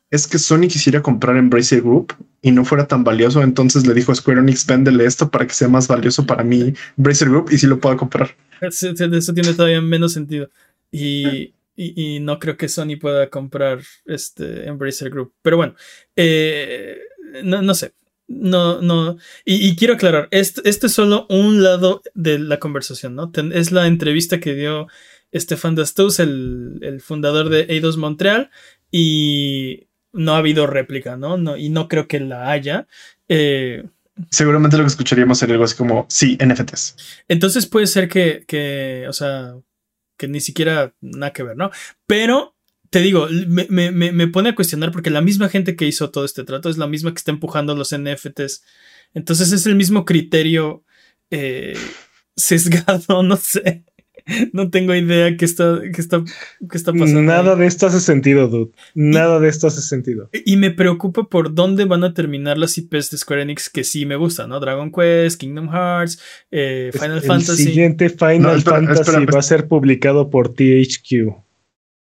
es 0.10 0.28
que 0.28 0.38
Sony 0.38 0.68
quisiera 0.68 1.02
comprar 1.02 1.38
Embracer 1.38 1.82
Group 1.82 2.14
y 2.42 2.52
no 2.52 2.66
fuera 2.66 2.86
tan 2.88 3.04
valioso. 3.04 3.42
Entonces 3.42 3.88
le 3.88 3.94
dijo 3.94 4.12
a 4.12 4.16
Square 4.16 4.42
Enix, 4.42 4.66
véndele 4.66 5.06
esto 5.06 5.30
para 5.32 5.48
que 5.48 5.54
sea 5.54 5.70
más 5.70 5.88
valioso 5.88 6.26
para 6.26 6.44
mí, 6.44 6.74
Embracer 6.98 7.30
Group, 7.30 7.50
y 7.52 7.58
si 7.58 7.68
lo 7.68 7.80
puedo 7.80 7.96
comprar. 7.98 8.36
Eso, 8.60 8.90
eso 8.90 9.34
tiene 9.34 9.54
todavía 9.54 9.82
menos 9.82 10.14
sentido. 10.14 10.50
Y, 10.92 11.54
y- 11.76 12.16
y 12.16 12.20
no 12.20 12.38
creo 12.40 12.58
que 12.58 12.68
Sony 12.68 12.98
pueda 13.00 13.30
comprar 13.30 13.80
este 14.06 14.68
Embracer 14.68 15.10
Group. 15.10 15.34
Pero 15.42 15.56
bueno, 15.58 15.76
eh, 16.18 16.98
no, 17.44 17.62
no 17.62 17.74
sé. 17.74 17.94
No, 18.28 18.82
no. 18.82 19.18
Y, 19.46 19.68
y 19.68 19.76
quiero 19.76 19.96
aclarar, 19.96 20.28
este, 20.32 20.62
este 20.70 20.88
es 20.88 20.94
solo 20.94 21.26
un 21.30 21.64
lado 21.64 22.02
de 22.14 22.40
la 22.40 22.60
conversación, 22.60 23.14
¿no? 23.16 23.30
Ten- 23.32 23.52
es 23.52 23.72
la 23.74 23.88
entrevista 23.88 24.40
que 24.40 24.56
dio 24.56 24.88
Stefan 25.34 25.76
Dastus, 25.76 26.20
el, 26.20 26.80
el 26.82 27.02
fundador 27.02 27.50
de 27.50 27.62
Eidos 27.70 27.98
Montreal, 27.98 28.50
y 28.91 29.88
no 30.13 30.34
ha 30.36 30.38
habido 30.39 30.67
réplica, 30.67 31.15
¿no? 31.17 31.38
no 31.38 31.56
y 31.58 31.70
no 31.70 31.88
creo 31.88 32.08
que 32.08 32.20
la 32.20 32.52
haya. 32.52 32.88
Eh, 33.30 33.86
Seguramente 34.30 34.78
lo 34.78 34.84
que 34.84 34.88
escucharíamos 34.89 35.39
sería 35.39 35.54
algo 35.56 35.63
así 35.65 35.76
como, 35.76 36.06
sí, 36.10 36.38
NFTs. 36.39 36.96
Entonces 37.28 37.65
puede 37.65 37.88
ser 37.88 38.10
que, 38.10 38.44
que, 38.48 39.06
o 39.08 39.13
sea, 39.13 39.56
que 40.17 40.28
ni 40.28 40.41
siquiera 40.41 40.94
nada 41.02 41.32
que 41.34 41.44
ver, 41.44 41.56
¿no? 41.58 41.72
Pero 42.06 42.56
te 42.89 43.00
digo, 43.00 43.28
me, 43.48 43.65
me- 43.70 44.12
me- 44.12 44.28
pone 44.28 44.50
a 44.50 44.56
cuestionar 44.56 44.91
porque 44.91 45.10
la 45.10 45.22
misma 45.22 45.48
gente 45.48 45.78
que 45.78 45.88
hizo 45.88 46.12
todo 46.12 46.26
este 46.26 46.44
trato 46.44 46.70
es 46.70 46.78
la 46.78 46.88
misma 46.88 47.12
que 47.12 47.17
está 47.20 47.32
empujando 47.32 47.74
los 47.74 47.94
NFTs. 47.94 48.63
Entonces 49.13 49.54
es 49.54 49.65
el 49.65 49.76
mismo 49.76 50.04
criterio 50.04 50.84
eh, 51.32 51.78
sesgado, 52.36 53.24
no 53.24 53.38
sé. 53.38 53.86
No 54.54 54.70
tengo 54.70 54.96
idea 54.96 55.36
qué 55.38 55.46
está, 55.46 55.80
qué 55.94 56.02
está, 56.02 56.24
qué 56.70 56.78
está 56.78 56.91
pasando. 56.94 57.22
Nada 57.22 57.54
ahí. 57.54 57.60
de 57.60 57.65
esto 57.67 57.88
hace 57.88 58.00
sentido, 58.00 58.48
dude. 58.48 58.72
Nada 58.96 59.39
de 59.39 59.50
esto 59.50 59.67
hace 59.67 59.82
sentido. 59.82 60.30
Y 60.46 60.58
me 60.58 60.72
preocupa 60.72 61.24
por 61.24 61.54
dónde 61.54 61.86
van 61.86 62.04
a 62.04 62.13
terminar 62.13 62.58
las 62.58 62.78
IPs 62.78 63.12
de 63.12 63.17
Square 63.17 63.44
Enix 63.44 63.70
que 63.70 63.84
sí 63.84 64.06
me 64.06 64.15
gustan, 64.15 64.50
¿no? 64.50 64.60
Dragon 64.60 64.91
Quest, 64.91 65.39
Kingdom 65.39 65.70
Hearts, 65.70 66.20
eh, 66.52 66.91
Final 66.94 67.17
el 67.17 67.22
Fantasy. 67.24 67.63
siguiente 67.63 68.10
Final 68.10 68.41
No, 68.41 68.52
espera, 68.54 68.78
Fantasy 68.78 69.02
espera, 69.02 69.26
va 69.34 69.39
a 69.39 69.44
ser 69.44 69.67
publicado 69.67 70.30
por 70.30 70.50
THQ. 70.54 71.36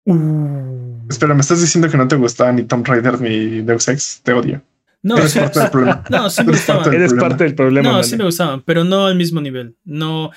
Uh. 0.05 1.07
Espera, 1.09 1.33
¿me 1.33 1.41
estás 1.41 1.61
diciendo 1.61 1.89
que 1.89 1.97
no 1.97 2.07
te 2.07 2.15
gustaba 2.15 2.51
ni 2.51 2.63
Tomb 2.63 2.85
Raider 2.85 3.19
ni 3.21 3.61
Deus 3.61 3.87
Ex? 3.87 4.21
Te 4.23 4.33
odio. 4.33 4.61
No, 5.01 5.17
Eres 5.17 5.31
sí, 5.31 5.39
parte 5.39 5.59
del 5.59 5.69
problema. 5.71 6.03
no, 6.09 6.29
sí 6.29 6.43
me 6.43 6.49
Eres 6.49 6.59
gustaban. 6.59 6.93
Eres 6.93 7.09
problema. 7.09 7.29
parte 7.29 7.43
del 7.45 7.55
problema. 7.55 7.91
No, 7.91 8.03
sí 8.03 8.17
me 8.17 8.25
gustaban, 8.25 8.61
pero 8.63 8.83
no 8.83 9.05
al 9.05 9.15
mismo 9.15 9.41
nivel. 9.41 9.75
No, 9.85 10.31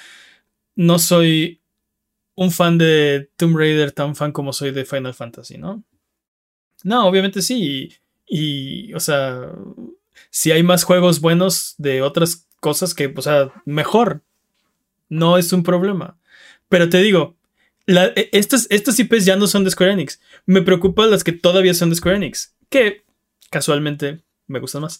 no 0.76 0.98
soy 0.98 1.61
un 2.42 2.50
fan 2.50 2.78
de 2.78 3.30
Tomb 3.36 3.56
Raider 3.56 3.92
tan 3.92 4.14
fan 4.16 4.32
como 4.32 4.52
soy 4.52 4.70
de 4.72 4.84
Final 4.84 5.14
Fantasy, 5.14 5.58
¿no? 5.58 5.82
No, 6.84 7.06
obviamente 7.06 7.42
sí. 7.42 7.90
Y, 8.28 8.88
y, 8.88 8.94
o 8.94 9.00
sea, 9.00 9.48
si 10.30 10.50
hay 10.52 10.62
más 10.62 10.84
juegos 10.84 11.20
buenos 11.20 11.74
de 11.78 12.02
otras 12.02 12.46
cosas 12.60 12.94
que, 12.94 13.12
o 13.16 13.22
sea, 13.22 13.52
mejor. 13.64 14.22
No 15.08 15.36
es 15.36 15.52
un 15.52 15.62
problema. 15.62 16.16
Pero 16.70 16.88
te 16.88 16.98
digo, 17.02 17.36
la- 17.86 18.06
e- 18.16 18.30
estas, 18.32 18.66
estas 18.70 18.98
IPs 18.98 19.26
ya 19.26 19.36
no 19.36 19.46
son 19.46 19.62
de 19.64 19.70
Square 19.70 19.92
Enix. 19.92 20.20
Me 20.46 20.62
preocupan 20.62 21.10
las 21.10 21.22
que 21.22 21.32
todavía 21.32 21.74
son 21.74 21.90
de 21.90 21.96
Square 21.96 22.16
Enix. 22.16 22.54
Que 22.70 23.02
casualmente 23.50 24.22
me 24.46 24.58
gustan 24.58 24.82
más 24.82 24.98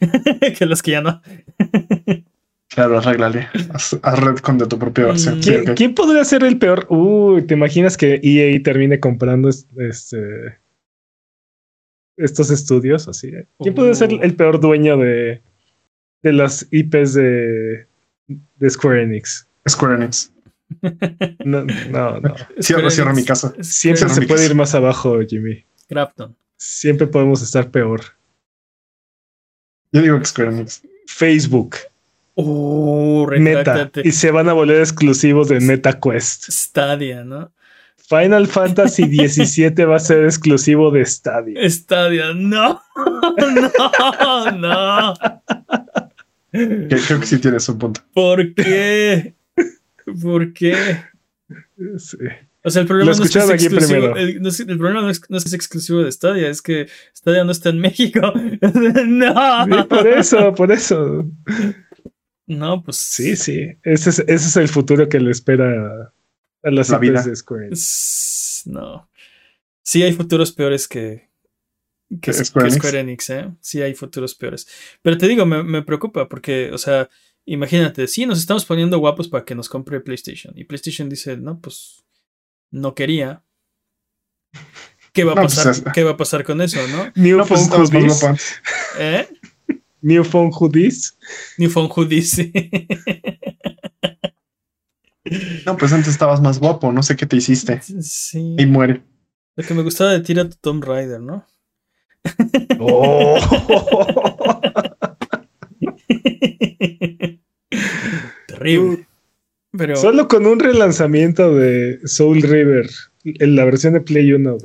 que 0.58 0.66
las 0.66 0.82
que 0.82 0.90
ya 0.92 1.00
no. 1.00 1.22
Claro, 2.70 2.98
arréglale. 2.98 3.48
Haz, 3.72 3.96
haz 4.02 4.18
Redcon 4.20 4.58
de 4.58 4.66
tu 4.66 4.78
propia 4.78 5.06
versión. 5.06 5.38
Mm. 5.38 5.42
Sí, 5.42 5.52
¿Quién, 5.76 5.94
podría 5.94 6.24
ser 6.24 6.42
el 6.44 6.58
peor? 6.58 6.86
Uy, 6.88 7.42
¿te 7.46 7.54
imaginas 7.54 7.96
que 7.96 8.20
EA 8.22 8.60
termine 8.62 8.98
comprando 9.00 9.48
es- 9.48 9.66
este 9.76 10.58
estos 12.16 12.50
estudios 12.50 13.08
así? 13.08 13.28
eh? 13.28 13.46
¿Quién 13.60 13.74
podría 13.74 13.94
ser 13.94 14.12
Uh. 14.12 14.20
el 14.22 14.34
peor 14.36 14.60
dueño 14.60 14.96
de, 14.96 15.42
de 16.22 16.32
las 16.32 16.66
IPs 16.70 17.14
de, 17.14 17.86
de 18.28 18.70
Square 18.70 19.02
Enix? 19.02 19.48
Square 19.68 19.96
Enix. 19.96 20.30
No, 21.44 21.64
no, 21.64 22.20
no. 22.20 22.34
Cierra, 22.58 22.90
cierra 22.90 23.12
mi 23.12 23.24
casa. 23.24 23.54
Siempre 23.60 24.08
se 24.08 24.22
puede 24.22 24.46
ir 24.46 24.54
más 24.54 24.74
abajo, 24.74 25.20
Jimmy. 25.28 25.64
Crafton. 25.88 26.34
Siempre 26.56 27.06
podemos 27.06 27.42
estar 27.42 27.70
peor. 27.70 28.00
Yo 29.92 30.02
digo 30.02 30.18
que 30.18 30.24
Square 30.24 30.50
Enix. 30.50 30.82
Facebook. 31.06 31.76
Oh, 32.34 33.26
Meta. 33.38 33.90
Y 34.02 34.12
se 34.12 34.30
van 34.30 34.48
a 34.48 34.52
volver 34.52 34.80
exclusivos 34.80 35.48
de 35.48 35.60
MetaQuest. 35.60 36.50
Stadia, 36.50 37.22
¿no? 37.24 37.52
Final 37.96 38.46
Fantasy 38.48 39.04
XVII 39.28 39.84
va 39.84 39.96
a 39.96 40.00
ser 40.00 40.24
exclusivo 40.24 40.90
de 40.90 41.04
Stadia. 41.06 41.68
Stadia, 41.70 42.34
no. 42.34 42.82
No, 43.38 44.50
no. 44.50 45.14
Que- 46.52 46.86
creo 47.06 47.20
que 47.20 47.26
sí 47.26 47.38
tienes 47.38 47.68
un 47.68 47.78
punto. 47.78 48.00
¿Por 48.12 48.54
qué? 48.54 49.34
¿Por 50.22 50.52
qué? 50.52 50.74
Sí. 51.98 52.16
O 52.66 52.70
sea, 52.70 52.80
el 52.82 52.88
problema 52.88 53.10
Lo 53.12 53.18
no 53.18 53.24
es 53.24 53.30
que 53.32 53.38
aquí 53.40 53.52
exclusivo. 53.66 53.88
primero. 54.12 54.16
El, 54.16 54.40
no 54.42 54.48
es- 54.48 54.60
el 54.60 54.78
problema 54.78 55.02
no 55.02 55.10
es, 55.10 55.20
no 55.28 55.36
es 55.36 55.44
que 55.44 55.50
sea 55.50 55.56
exclusivo 55.56 56.02
de 56.02 56.10
Stadia, 56.12 56.48
es 56.48 56.62
que 56.62 56.88
Stadia 57.14 57.44
no 57.44 57.52
está 57.52 57.68
en 57.70 57.78
México. 57.80 58.20
no. 59.06 59.64
Sí, 59.66 59.82
por 59.88 60.06
eso, 60.06 60.54
por 60.54 60.72
eso. 60.72 61.26
No, 62.46 62.82
pues. 62.82 62.96
Sí, 62.96 63.36
sí. 63.36 63.76
Ese 63.82 64.10
es, 64.10 64.18
ese 64.20 64.34
es 64.34 64.56
el 64.56 64.68
futuro 64.68 65.08
que 65.08 65.20
le 65.20 65.30
espera 65.30 66.12
a 66.62 66.70
las 66.70 66.90
La 66.90 66.98
vida. 66.98 67.22
De 67.22 67.34
Square. 67.34 67.70
No. 68.66 69.08
Sí 69.82 70.02
hay 70.02 70.12
futuros 70.12 70.52
peores 70.52 70.88
que, 70.88 71.30
que, 72.08 72.18
¿Que 72.20 72.32
que 72.32 72.44
Square 72.44 72.68
Enix? 72.68 72.94
Enix, 72.94 73.30
¿eh? 73.30 73.50
Sí 73.60 73.82
hay 73.82 73.94
futuros 73.94 74.34
peores. 74.34 74.66
Pero 75.02 75.18
te 75.18 75.28
digo, 75.28 75.44
me, 75.46 75.62
me 75.62 75.82
preocupa 75.82 76.28
porque, 76.28 76.70
o 76.72 76.78
sea, 76.78 77.08
imagínate, 77.44 78.06
sí, 78.06 78.26
nos 78.26 78.38
estamos 78.38 78.64
poniendo 78.64 78.98
guapos 78.98 79.28
para 79.28 79.44
que 79.44 79.54
nos 79.54 79.68
compre 79.68 80.00
PlayStation. 80.00 80.56
Y 80.56 80.64
PlayStation 80.64 81.08
dice, 81.08 81.36
no, 81.36 81.60
pues 81.60 82.04
no 82.70 82.94
quería. 82.94 83.42
¿Qué 85.12 85.24
va 85.24 85.32
a 85.32 85.34
No, 85.36 85.42
pues, 85.42 85.54
pasar? 85.54 85.92
¿Qué 85.92 86.02
va 86.02 86.12
a 86.12 86.16
pasar 86.16 86.44
con 86.44 86.60
eso, 86.60 86.80
no? 86.88 87.12
New 87.14 87.38
No, 87.38 87.46
pues. 87.46 88.60
¿Eh? 88.98 89.28
New 90.04 90.22
Phone 90.22 90.52
Hoodies. 90.52 91.16
New 91.56 91.70
Phone 91.70 91.88
Hoodies. 91.88 92.30
sí. 92.30 92.52
No, 95.64 95.78
pues 95.78 95.90
antes 95.94 96.08
estabas 96.08 96.42
más 96.42 96.58
guapo, 96.58 96.92
no 96.92 97.02
sé 97.02 97.16
qué 97.16 97.24
te 97.24 97.36
hiciste. 97.36 97.80
Sí. 97.80 98.54
Y 98.58 98.66
muere. 98.66 99.02
Lo 99.56 99.64
que 99.64 99.72
me 99.72 99.82
gustaba 99.82 100.12
de 100.12 100.20
ti 100.20 100.32
era 100.32 100.46
tu 100.46 100.56
Tomb 100.60 100.84
Raider, 100.84 101.20
¿no? 101.20 101.46
Oh. 102.78 103.38
Terrible. 108.46 109.06
Pero 109.76 109.96
Solo 109.96 110.28
con 110.28 110.46
un 110.46 110.60
relanzamiento 110.60 111.54
de 111.54 112.00
Soul 112.04 112.42
River 112.42 112.88
en 113.24 113.56
la 113.56 113.64
versión 113.64 113.94
de 113.94 114.02
Play 114.02 114.34
1. 114.34 114.58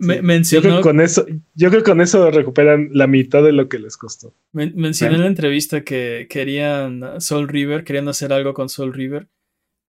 Me- 0.00 0.14
Yo 0.16 0.20
creo, 0.20 0.26
mencionó, 0.26 0.76
que 0.78 0.82
con 0.82 1.00
eso, 1.00 1.26
yo 1.54 1.70
creo 1.70 1.82
que 1.82 1.90
con 1.90 2.00
eso 2.00 2.30
recuperan 2.30 2.90
la 2.92 3.06
mitad 3.06 3.42
de 3.42 3.52
lo 3.52 3.68
que 3.68 3.78
les 3.78 3.96
costó. 3.96 4.34
men- 4.52 4.72
mencionó 4.76 5.14
en 5.16 5.20
la 5.22 5.26
entrevista 5.28 5.82
que 5.84 6.26
querían 6.28 7.20
Soul 7.20 7.48
River, 7.48 7.84
querían 7.84 8.08
hacer 8.08 8.32
algo 8.32 8.54
con 8.54 8.68
Soul 8.68 8.92
River, 8.92 9.28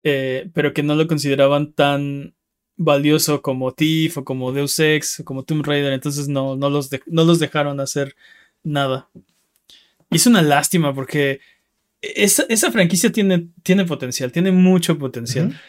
eh, 0.02 0.50
pero 0.54 0.72
que 0.72 0.82
no 0.82 0.94
lo 0.94 1.06
consideraban 1.06 1.72
tan 1.72 2.34
valioso 2.76 3.42
como 3.42 3.72
Thief 3.72 4.18
o 4.18 4.24
como 4.24 4.52
Deus 4.52 4.78
Ex 4.78 5.20
o 5.20 5.24
como 5.24 5.42
Tomb 5.44 5.64
Raider, 5.66 5.92
entonces 5.92 6.28
no, 6.28 6.56
no, 6.56 6.70
los, 6.70 6.88
de- 6.90 7.02
no 7.06 7.24
los 7.24 7.38
dejaron 7.38 7.78
hacer 7.80 8.14
nada. 8.62 9.08
Y 10.10 10.16
es 10.16 10.26
una 10.26 10.42
lástima 10.42 10.94
porque 10.94 11.40
esa, 12.00 12.44
esa 12.48 12.72
franquicia 12.72 13.12
tiene, 13.12 13.48
tiene 13.62 13.84
potencial, 13.84 14.32
tiene 14.32 14.50
mucho 14.50 14.98
potencial. 14.98 15.60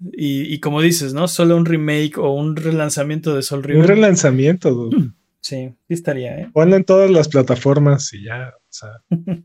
Y, 0.00 0.42
y 0.54 0.60
como 0.60 0.80
dices, 0.82 1.14
¿no? 1.14 1.28
Solo 1.28 1.56
un 1.56 1.64
remake 1.64 2.18
o 2.18 2.32
un 2.34 2.56
relanzamiento 2.56 3.34
de 3.34 3.42
Soul 3.42 3.60
Un 3.60 3.64
River. 3.64 3.86
relanzamiento. 3.88 4.72
dude. 4.74 5.12
sí, 5.40 5.74
sí 5.88 5.94
estaría, 5.94 6.38
¿eh? 6.38 6.50
Ponlo 6.52 6.76
en 6.76 6.84
todas 6.84 7.10
las 7.10 7.28
plataformas 7.28 8.12
y 8.12 8.24
ya. 8.24 8.52
O 8.56 8.68
sea, 8.68 8.90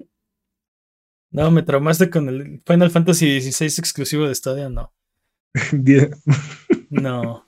No, 1.34 1.50
me 1.50 1.64
traumaste 1.64 2.10
con 2.10 2.28
el 2.28 2.62
Final 2.66 2.92
Fantasy 2.92 3.40
XVI 3.40 3.68
exclusivo 3.68 4.28
de 4.28 4.36
Stadia, 4.36 4.70
no. 4.70 4.92
No. 6.90 7.48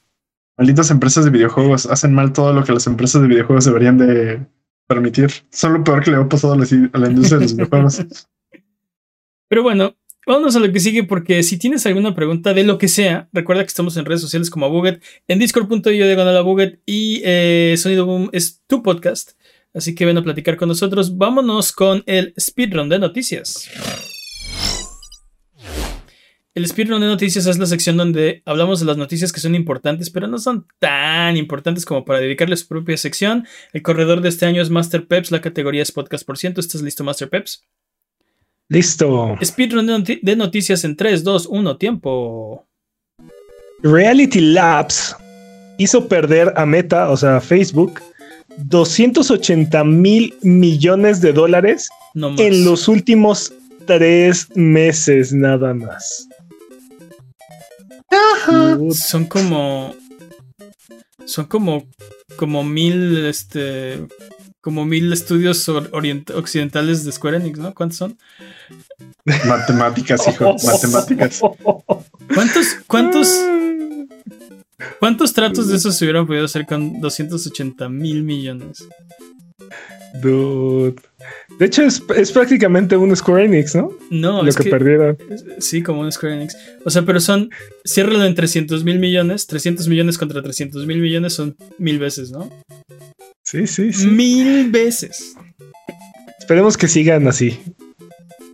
Malditas 0.58 0.90
empresas 0.92 1.26
de 1.26 1.32
videojuegos 1.32 1.86
hacen 1.88 2.14
mal 2.14 2.32
todo 2.32 2.54
lo 2.54 2.64
que 2.64 2.72
las 2.72 2.88
empresas 2.88 3.22
de 3.22 3.28
videojuegos 3.28 3.66
deberían 3.66 3.98
de 3.98 4.46
permitir. 4.88 5.32
Son 5.50 5.74
lo 5.74 5.84
peor 5.84 6.02
que 6.04 6.12
le 6.12 6.18
ha 6.18 6.30
pasado 6.30 6.54
a 6.54 6.58
la 6.58 7.10
industria 7.10 7.40
de 7.40 7.44
los 7.46 7.56
videojuegos. 7.56 8.06
Pero 9.50 9.64
bueno, 9.64 9.96
vámonos 10.26 10.56
a 10.56 10.60
lo 10.60 10.72
que 10.72 10.80
sigue 10.80 11.04
porque 11.04 11.44
si 11.44 11.58
tienes 11.58 11.86
alguna 11.86 12.16
pregunta 12.16 12.54
de 12.54 12.64
lo 12.64 12.78
que 12.78 12.88
sea, 12.88 13.30
recuerda 13.34 13.64
que 13.64 13.68
estamos 13.68 13.98
en 13.98 14.06
redes 14.06 14.22
sociales 14.22 14.50
como 14.50 14.66
Abuget, 14.66 15.04
en 15.28 15.40
discord.io 15.40 16.06
diagonal 16.06 16.38
Abuget 16.38 16.80
y 16.86 17.22
eh, 17.24 17.76
Sonido 17.78 18.06
Boom 18.06 18.30
es 18.34 18.62
tu 18.68 18.84
podcast. 18.84 19.32
Así 19.74 19.96
que 19.96 20.06
ven 20.06 20.18
a 20.18 20.24
platicar 20.24 20.56
con 20.56 20.70
nosotros. 20.70 21.18
Vámonos 21.18 21.72
con 21.72 22.04
el 22.06 22.34
speedrun 22.40 22.90
de 22.90 23.00
noticias. 23.00 23.70
El 26.56 26.68
speedrun 26.68 27.02
de 27.02 27.08
noticias 27.08 27.48
es 27.48 27.58
la 27.58 27.66
sección 27.66 27.98
donde 27.98 28.44
hablamos 28.46 28.80
de 28.80 28.86
las 28.86 28.98
noticias 28.98 29.34
que 29.34 29.40
son 29.40 29.56
importantes, 29.56 30.12
pero 30.12 30.28
no 30.28 30.38
son 30.38 30.68
tan 30.78 31.36
importantes 31.36 31.84
como 31.84 32.06
para 32.06 32.20
dedicarle 32.20 32.56
su 32.56 32.68
propia 32.68 32.96
sección. 32.98 33.48
El 33.72 33.82
corredor 33.82 34.22
de 34.22 34.30
este 34.30 34.46
año 34.46 34.62
es 34.62 34.70
Master 34.70 35.08
Peps, 35.08 35.32
la 35.32 35.42
categoría 35.42 35.82
es 35.82 35.92
podcast 35.92 36.24
por 36.24 36.38
ciento. 36.38 36.62
¿Estás 36.62 36.84
listo, 36.84 37.04
Master 37.04 37.28
Peps? 37.28 37.66
Listo. 38.74 39.38
Speedrun 39.44 39.86
de, 39.86 39.94
noti- 39.94 40.20
de 40.22 40.36
noticias 40.36 40.84
en 40.84 40.96
3, 40.96 41.24
2, 41.24 41.46
1, 41.48 41.78
tiempo. 41.78 42.66
Reality 43.84 44.42
Labs 44.42 45.16
hizo 45.78 46.08
perder 46.08 46.52
a 46.56 46.66
Meta, 46.66 47.10
o 47.12 47.18
sea, 47.18 47.38
a 47.38 47.42
Facebook, 47.42 48.00
280 48.58 49.84
mil 49.84 50.34
millones 50.42 51.22
de 51.22 51.34
dólares 51.34 51.90
No 52.16 52.36
en 52.38 52.66
los 52.66 52.88
últimos 52.88 53.54
tres 53.86 54.48
meses 54.56 55.34
nada 55.34 55.74
más. 55.74 56.28
Dude, 58.48 58.94
Son 58.94 59.26
como. 59.26 59.94
Son 61.26 61.46
como. 61.46 61.86
Como 62.38 62.64
mil. 62.64 63.26
Este. 63.26 64.06
Como 64.64 64.86
mil 64.86 65.12
estudios 65.12 65.68
occidentales 65.68 67.04
de 67.04 67.12
Square 67.12 67.36
Enix, 67.36 67.60
¿no? 67.60 67.74
¿Cuántos 67.74 67.98
son? 67.98 68.18
Matemáticas, 69.46 70.26
hijo, 70.26 70.56
matemáticas. 70.64 71.42
¿Cuántos, 72.34 72.68
cuántos, 72.88 73.28
cuántos 75.02 75.34
tratos 75.34 75.68
de 75.68 75.76
esos 75.76 75.98
se 75.98 76.06
hubieran 76.06 76.26
podido 76.26 76.46
hacer 76.46 76.66
con 76.66 77.02
280 77.02 77.90
mil 77.90 78.24
millones? 78.24 78.88
Dude. 80.22 80.96
De 81.60 81.66
hecho, 81.66 81.84
es, 81.84 82.02
es 82.16 82.32
prácticamente 82.32 82.96
un 82.96 83.14
Square 83.14 83.44
Enix, 83.44 83.76
¿no? 83.76 83.92
No, 84.12 84.44
Lo 84.44 84.50
es 84.50 84.56
que, 84.56 84.64
que, 84.64 84.70
perdieron. 84.70 85.18
sí, 85.60 85.84
como 85.84 86.00
un 86.00 86.12
Square 86.14 86.36
Enix. 86.36 86.56
O 86.86 86.90
sea, 86.90 87.02
pero 87.02 87.20
son, 87.20 87.50
ciérralo 87.86 88.24
en 88.24 88.34
300 88.34 88.86
mil 88.86 89.00
millones, 89.00 89.46
300 89.46 89.90
millones 89.90 90.18
contra 90.18 90.42
300 90.42 90.86
mil 90.86 91.00
millones 91.00 91.34
son 91.34 91.58
mil 91.78 92.00
veces, 92.00 92.32
¿no? 92.32 92.50
Sí, 93.44 93.68
sí, 93.68 93.94
sí. 93.94 94.08
Mil 94.08 94.72
veces. 94.72 95.36
Esperemos 96.40 96.78
que 96.78 96.88
sigan 96.88 97.28
así. 97.28 97.60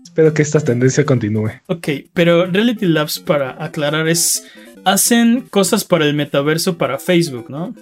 Espero 0.04 0.34
que 0.34 0.42
esta 0.42 0.60
tendencia 0.60 1.06
continúe. 1.06 1.52
Ok, 1.68 1.88
pero 2.14 2.46
Reality 2.46 2.88
Labs, 2.88 3.20
para 3.20 3.64
aclarar, 3.64 4.08
es. 4.08 4.44
Hacen 4.86 5.42
cosas 5.50 5.84
para 5.84 6.06
el 6.06 6.14
metaverso 6.14 6.78
para 6.78 7.00
Facebook, 7.00 7.50
¿no? 7.50 7.76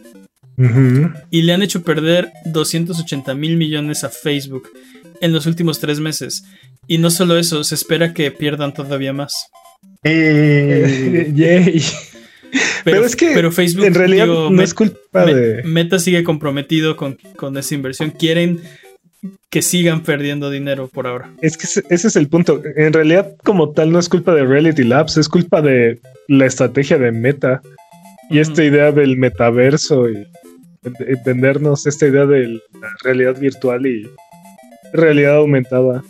Y 1.30 1.43
le 1.43 1.54
han 1.54 1.62
hecho 1.62 1.84
perder 1.84 2.32
280 2.45 3.36
mil 3.36 3.58
millones 3.58 4.03
a 4.03 4.10
Facebook 4.10 4.70
en 5.22 5.32
los 5.32 5.45
últimos 5.45 5.80
tres 5.80 5.99
meses. 5.99 6.45
Y 6.88 6.97
no 6.97 7.12
solo 7.12 7.38
eso, 7.38 7.64
se 7.64 7.76
espera 7.76 8.14
que 8.14 8.32
pierdan 8.32 8.74
todavía 8.74 9.14
más. 9.14 9.49
Eh, 10.03 11.32
Yay. 11.36 11.84
Pero 12.91 13.05
es 13.05 13.15
que, 13.15 13.31
pero 13.33 13.51
Facebook, 13.51 13.85
en 13.85 13.93
realidad 13.93 14.25
digo, 14.25 14.49
no 14.49 14.61
es 14.61 14.73
culpa 14.73 15.25
de. 15.25 15.63
Meta 15.63 15.99
sigue 15.99 16.23
comprometido 16.23 16.95
con, 16.95 17.17
con 17.35 17.57
esa 17.57 17.75
inversión. 17.75 18.11
Quieren 18.11 18.61
que 19.49 19.61
sigan 19.61 20.03
perdiendo 20.03 20.49
dinero 20.51 20.88
por 20.88 21.07
ahora. 21.07 21.31
Es 21.41 21.57
que 21.57 21.63
ese 21.65 21.83
ese 21.89 22.07
es 22.09 22.15
el 22.15 22.27
punto. 22.27 22.61
En 22.75 22.93
realidad, 22.93 23.35
como 23.43 23.71
tal, 23.71 23.91
no 23.91 23.99
es 23.99 24.09
culpa 24.09 24.33
de 24.33 24.45
Reality 24.45 24.83
Labs, 24.83 25.17
es 25.17 25.27
culpa 25.29 25.61
de 25.61 25.99
la 26.27 26.45
estrategia 26.45 26.97
de 26.97 27.11
Meta 27.11 27.61
y 28.29 28.39
esta 28.39 28.63
idea 28.63 28.91
del 28.91 29.17
metaverso 29.17 30.09
y 30.09 30.13
de- 30.81 31.17
vendernos 31.25 31.88
esta 31.88 32.07
idea 32.07 32.25
de 32.25 32.47
la 32.49 32.89
realidad 33.03 33.39
virtual 33.39 33.85
y 33.85 34.09
realidad 34.93 35.35
aumentada 35.38 36.03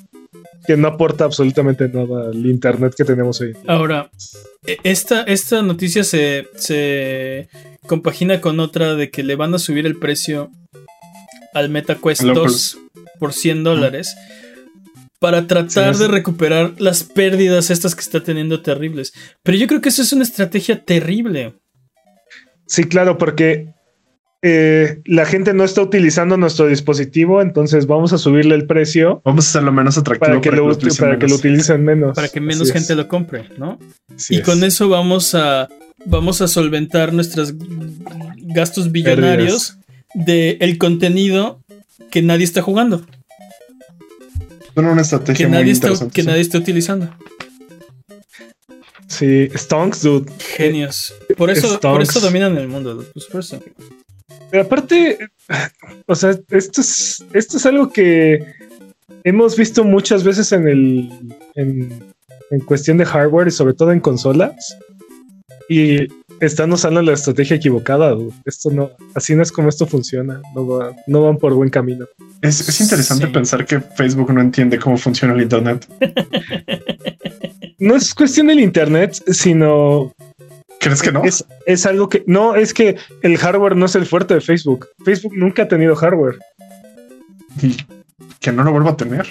que 0.68 0.76
no 0.78 0.90
aporta 0.90 1.24
absolutamente 1.24 1.88
nada 1.88 2.30
al 2.30 2.46
internet 2.46 2.94
que 2.96 3.06
tenemos 3.06 3.40
hoy. 3.40 3.56
Ahora, 3.66 4.12
e- 4.66 4.78
esta, 4.84 5.24
esta 5.24 5.62
noticia 5.62 6.04
se, 6.04 6.48
se 6.56 7.48
compagina 7.88 8.42
con 8.42 8.60
otra 8.60 8.96
de 8.96 9.10
que 9.10 9.24
le 9.24 9.36
van 9.38 9.56
a 9.56 9.60
subir 9.60 9.86
el 9.86 9.98
precio 9.98 10.52
al 11.54 11.70
MetaQuest 11.70 12.22
Al 12.22 12.34
2 12.34 12.78
por 13.18 13.34
100 13.34 13.64
dólares 13.64 14.16
para 15.20 15.48
tratar 15.48 15.96
Sí, 15.96 16.02
de 16.02 16.08
recuperar 16.10 16.74
las 16.78 17.04
pérdidas 17.04 17.72
estas 17.72 17.96
que 17.96 18.02
está 18.02 18.22
teniendo 18.22 18.62
terribles. 18.62 19.14
Pero 19.44 19.58
yo 19.58 19.68
creo 19.68 19.82
que 19.82 19.90
eso 19.90 20.02
es 20.02 20.14
una 20.14 20.24
estrategia 20.24 20.84
terrible. 20.84 21.56
Sí, 22.68 22.84
claro, 22.84 23.18
porque 23.18 23.74
eh, 24.42 25.02
la 25.06 25.26
gente 25.26 25.54
no 25.54 25.64
está 25.64 25.82
utilizando 25.82 26.38
nuestro 26.38 26.68
dispositivo, 26.68 27.42
entonces 27.42 27.88
vamos 27.88 28.14
a 28.14 28.18
subirle 28.20 28.54
el 28.56 28.68
precio 28.68 29.22
Vamos 29.26 29.46
a 29.46 29.50
hacerlo 29.50 29.72
menos 29.72 29.98
atractivo 29.98 30.28
para 30.28 30.42
que, 30.42 30.52
lo, 30.52 30.66
utilicen 30.66 31.06
para 31.06 31.18
que 31.18 31.24
lo 31.24 31.30
menos. 31.30 31.40
utilicen 31.40 31.84
menos. 31.84 32.16
Para 32.16 32.30
que 32.30 32.40
menos 32.40 32.62
Así 32.64 32.72
gente 32.74 32.94
es. 32.94 32.98
lo 32.98 33.08
compre, 33.08 33.46
¿no? 33.58 33.80
Así 34.16 34.36
y 34.36 34.38
es. 34.38 34.44
con 34.44 34.64
eso 34.64 34.90
vamos 34.90 35.34
a 35.34 35.68
vamos 36.06 36.42
a 36.42 36.48
solventar 36.48 37.14
nuestros 37.14 37.54
gastos 38.38 38.92
billonarios 38.92 39.78
de 40.14 40.58
el 40.62 40.78
contenido 40.78 41.60
que 42.12 42.22
nadie 42.22 42.46
está 42.46 42.62
jugando, 42.62 43.06
Suena 44.74 44.92
una 44.92 45.02
estrategia 45.02 45.46
que 45.46 45.50
muy 45.50 45.58
nadie 45.58 45.72
está, 45.72 45.88
interesante. 45.88 46.14
que 46.14 46.22
sí. 46.22 46.28
nadie 46.28 46.42
está 46.42 46.58
utilizando. 46.60 47.10
Sí, 49.08 49.50
Stonks, 49.56 50.04
dude. 50.04 50.32
Genios. 50.38 51.16
Por 51.36 51.50
eso, 51.50 51.68
por 51.68 52.04
Stonks. 52.04 52.10
eso 52.10 52.20
dominan 52.20 52.56
el 52.60 52.68
mundo. 52.68 53.04
Pues 53.12 53.26
por 53.26 53.40
eso. 53.40 53.60
Pero 54.52 54.64
aparte, 54.64 55.18
o 56.06 56.16
sea, 56.16 56.32
esto 56.50 56.82
es, 56.82 57.24
esto 57.34 57.58
es 57.58 57.66
algo 57.66 57.90
que 57.92 58.40
hemos 59.24 59.56
visto 59.58 59.84
muchas 59.84 60.24
veces 60.24 60.52
en 60.52 60.68
el 60.68 61.10
en, 61.56 62.04
en 62.52 62.60
cuestión 62.62 62.98
de 62.98 63.06
hardware 63.06 63.48
y 63.48 63.52
sobre 63.52 63.74
todo 63.74 63.92
en 63.92 64.00
consolas. 64.00 64.78
Y 65.70 66.08
están 66.40 66.72
usando 66.72 67.02
la 67.02 67.12
estrategia 67.12 67.58
equivocada. 67.58 68.12
dude. 68.12 68.32
Esto 68.46 68.72
no, 68.72 68.92
así 69.16 69.36
no 69.36 69.44
es 69.44 69.52
como 69.52 69.68
esto 69.68 69.86
funciona. 69.86 70.42
No, 70.56 70.66
va- 70.66 70.96
no 71.08 71.24
van 71.24 71.38
por 71.38 71.54
buen 71.54 71.70
camino. 71.70 72.06
Es, 72.42 72.68
es 72.70 72.80
interesante 72.80 73.26
Sí. 73.26 73.34
pensar 73.34 73.66
que 73.66 73.82
Facebook 73.82 74.32
no 74.32 74.40
entiende 74.40 74.80
cómo 74.80 74.96
funciona 74.98 75.34
el 75.34 75.42
Internet. 75.42 75.86
No 77.80 77.96
es 77.96 78.16
cuestión 78.16 78.48
del 78.48 78.60
internet, 78.60 79.22
sino 79.28 80.12
¿Crees 80.80 81.02
que 81.02 81.12
no? 81.12 81.24
es, 81.24 81.44
es 81.66 81.86
algo 81.86 82.08
que 82.10 82.24
no 82.28 82.56
es 82.56 82.74
que 82.74 82.98
el 83.24 83.38
hardware 83.38 83.76
no 83.76 83.86
es 83.88 83.96
el 83.96 84.06
fuerte 84.06 84.36
de 84.36 84.42
Facebook. 84.42 84.88
Facebook 85.04 85.34
nunca 85.36 85.64
ha 85.64 85.68
tenido 85.68 85.96
hardware. 85.96 86.38
Y 87.62 87.76
que 88.40 88.52
no 88.52 88.64
lo 88.64 88.72
vuelva 88.72 88.92
a 88.92 88.98
tener. 88.98 89.26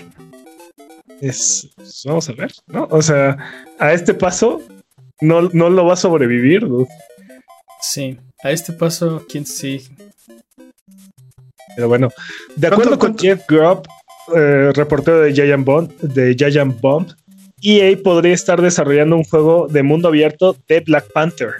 Es, 1.21 1.71
pues, 1.77 2.03
vamos 2.07 2.29
a 2.29 2.33
ver, 2.33 2.53
¿no? 2.67 2.89
O 2.91 3.01
sea, 3.01 3.37
a 3.79 3.93
este 3.93 4.13
paso 4.13 4.61
no, 5.21 5.43
no 5.53 5.71
lo 5.71 5.87
va 5.87 5.95
a 5.95 5.97
sobrevivir. 5.97 6.67
dude. 6.67 6.89
Sí. 7.81 8.19
A 8.43 8.51
este 8.51 8.73
paso, 8.73 9.25
quién 9.29 9.47
sí. 9.47 9.87
Pero 11.75 11.89
bueno, 11.89 12.09
de 12.57 12.69
¿Cuánto- 12.69 12.75
acuerdo 12.95 12.99
con? 12.99 13.19
Jeff 13.19 13.47
Grubb, 13.49 13.83
eh, 14.35 14.73
reportero 14.75 15.21
de 15.21 15.33
Giant 15.33 15.65
Bomb, 15.65 15.91
de 16.01 16.35
Giant 16.35 16.81
Bomb, 16.81 17.09
EA 17.63 17.97
podría 18.03 18.35
estar 18.35 18.61
desarrollando 18.61 19.17
un 19.17 19.25
juego 19.25 19.67
de 19.69 19.83
mundo 19.83 20.09
abierto 20.09 20.57
de 20.69 20.81
Black 20.81 21.11
Panther. 21.13 21.51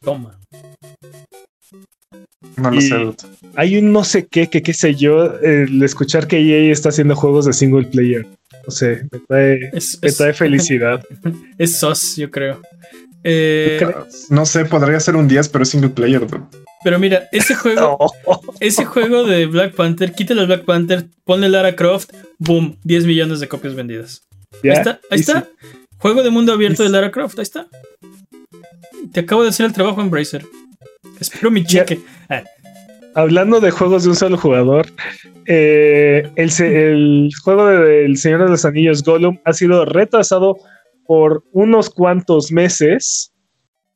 Toma. 0.00 0.38
No 2.56 2.70
lo 2.70 2.76
Y- 2.76 2.82
sé. 2.82 2.96
Hay 3.56 3.76
un 3.78 3.92
no 3.92 4.04
sé 4.04 4.26
qué, 4.26 4.48
que 4.48 4.62
qué 4.62 4.72
sé 4.72 4.94
yo, 4.94 5.34
el 5.40 5.82
escuchar 5.82 6.26
que 6.28 6.38
EA 6.38 6.72
está 6.72 6.90
haciendo 6.90 7.16
juegos 7.16 7.46
de 7.46 7.52
single 7.52 7.86
player. 7.86 8.26
No 8.66 8.70
sé, 8.70 9.02
me 9.10 9.18
trae, 9.20 9.70
Es, 9.72 9.98
me 10.02 10.08
es, 10.08 10.16
trae 10.16 10.32
felicidad. 10.34 11.02
es 11.58 11.78
sos, 11.78 12.16
yo 12.16 12.30
creo. 12.30 12.60
Eh. 13.24 13.80
No 14.30 14.46
sé, 14.46 14.64
podría 14.64 15.00
ser 15.00 15.16
un 15.16 15.28
10, 15.28 15.48
pero 15.50 15.64
es 15.64 15.70
single 15.70 15.90
player. 15.90 16.20
dude. 16.26 16.42
pero 16.84 16.98
mira, 16.98 17.28
ese 17.32 17.54
juego, 17.54 17.98
ese 18.60 18.84
juego 18.84 19.24
de 19.24 19.46
Black 19.46 19.74
Panther, 19.74 20.12
quítale 20.12 20.42
a 20.42 20.46
Black 20.46 20.64
Panther, 20.64 21.06
ponle 21.24 21.48
Lara 21.48 21.74
Croft, 21.76 22.10
boom, 22.38 22.78
10 22.84 23.04
millones 23.06 23.40
de 23.40 23.48
copias 23.48 23.74
vendidas. 23.74 24.22
Ya, 24.62 24.72
Ahí 24.72 24.78
está, 24.78 25.00
ahí 25.10 25.20
está. 25.20 25.40
sí. 25.42 25.78
Juego 25.98 26.22
de 26.22 26.30
mundo 26.30 26.52
abierto 26.52 26.82
de. 26.82 26.88
Lara 26.88 27.10
Croft, 27.10 27.38
ahí 27.38 27.42
está. 27.42 27.66
Te 29.12 29.20
acabo 29.20 29.42
de 29.42 29.50
hacer 29.50 29.66
el 29.66 29.72
trabajo 29.72 30.00
en 30.00 30.10
Bracer. 30.10 30.44
Espero 31.18 31.50
mi 31.50 31.64
cheque. 31.64 32.00
Ah, 32.28 32.42
Hablando 33.14 33.60
de 33.60 33.70
juegos 33.70 34.04
de 34.04 34.10
un 34.10 34.16
solo 34.16 34.38
jugador, 34.38 34.86
eh, 35.46 36.30
el, 36.36 37.30
juego 37.42 37.66
de 37.66 38.04
El 38.04 38.16
Señor 38.16 38.44
de 38.44 38.50
los 38.50 38.64
Anillos 38.64 39.02
Gollum 39.02 39.38
ha 39.44 39.52
sido 39.52 39.84
retrasado 39.84 40.56
por 41.06 41.44
unos 41.52 41.90
cuantos 41.90 42.52
meses, 42.52 43.32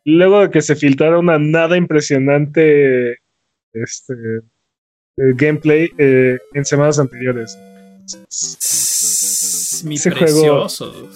luego 0.05 0.41
de 0.41 0.51
que 0.51 0.63
se 0.63 0.75
filtrara 0.75 1.19
una 1.19 1.39
nada 1.39 1.77
impresionante 1.77 3.19
este, 3.73 4.15
gameplay 5.17 5.91
eh, 5.97 6.39
en 6.55 6.65
semanas 6.65 6.99
anteriores. 6.99 7.57
Mi 9.85 9.95
Ese 9.97 10.11
juego- 10.11 10.25
precioso. 10.27 11.11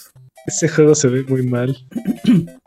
Ese 0.47 0.69
juego 0.69 0.95
se 0.95 1.09
ve 1.09 1.25
muy 1.29 1.43
mal. 1.47 1.77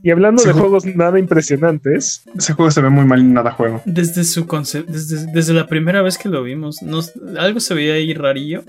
Y 0.00 0.12
hablando 0.12 0.40
Ese 0.40 0.50
de 0.50 0.52
juego- 0.52 0.78
juegos 0.78 0.86
nada 0.96 1.18
impresionantes, 1.18 2.22
Ese 2.38 2.52
juego 2.52 2.70
se 2.70 2.80
ve 2.80 2.88
muy 2.88 3.04
mal 3.04 3.18
y 3.18 3.24
nada 3.24 3.50
juego. 3.50 3.82
Desde 3.84 4.22
su 4.22 4.46
concepto, 4.46 4.92
desde, 4.92 5.26
desde 5.32 5.52
la 5.54 5.66
primera 5.66 6.02
vez 6.02 6.16
que 6.16 6.28
lo 6.28 6.44
vimos, 6.44 6.82
nos, 6.82 7.14
algo 7.36 7.58
se 7.58 7.74
veía 7.74 7.94
ahí 7.94 8.14
rarillo. 8.14 8.62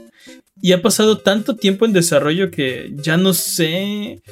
Y 0.60 0.72
ha 0.72 0.82
pasado 0.82 1.20
tanto 1.20 1.56
tiempo 1.56 1.86
en 1.86 1.94
desarrollo 1.94 2.50
que 2.50 2.94
ya 2.96 3.16
no 3.16 3.36
sé. 3.36 4.24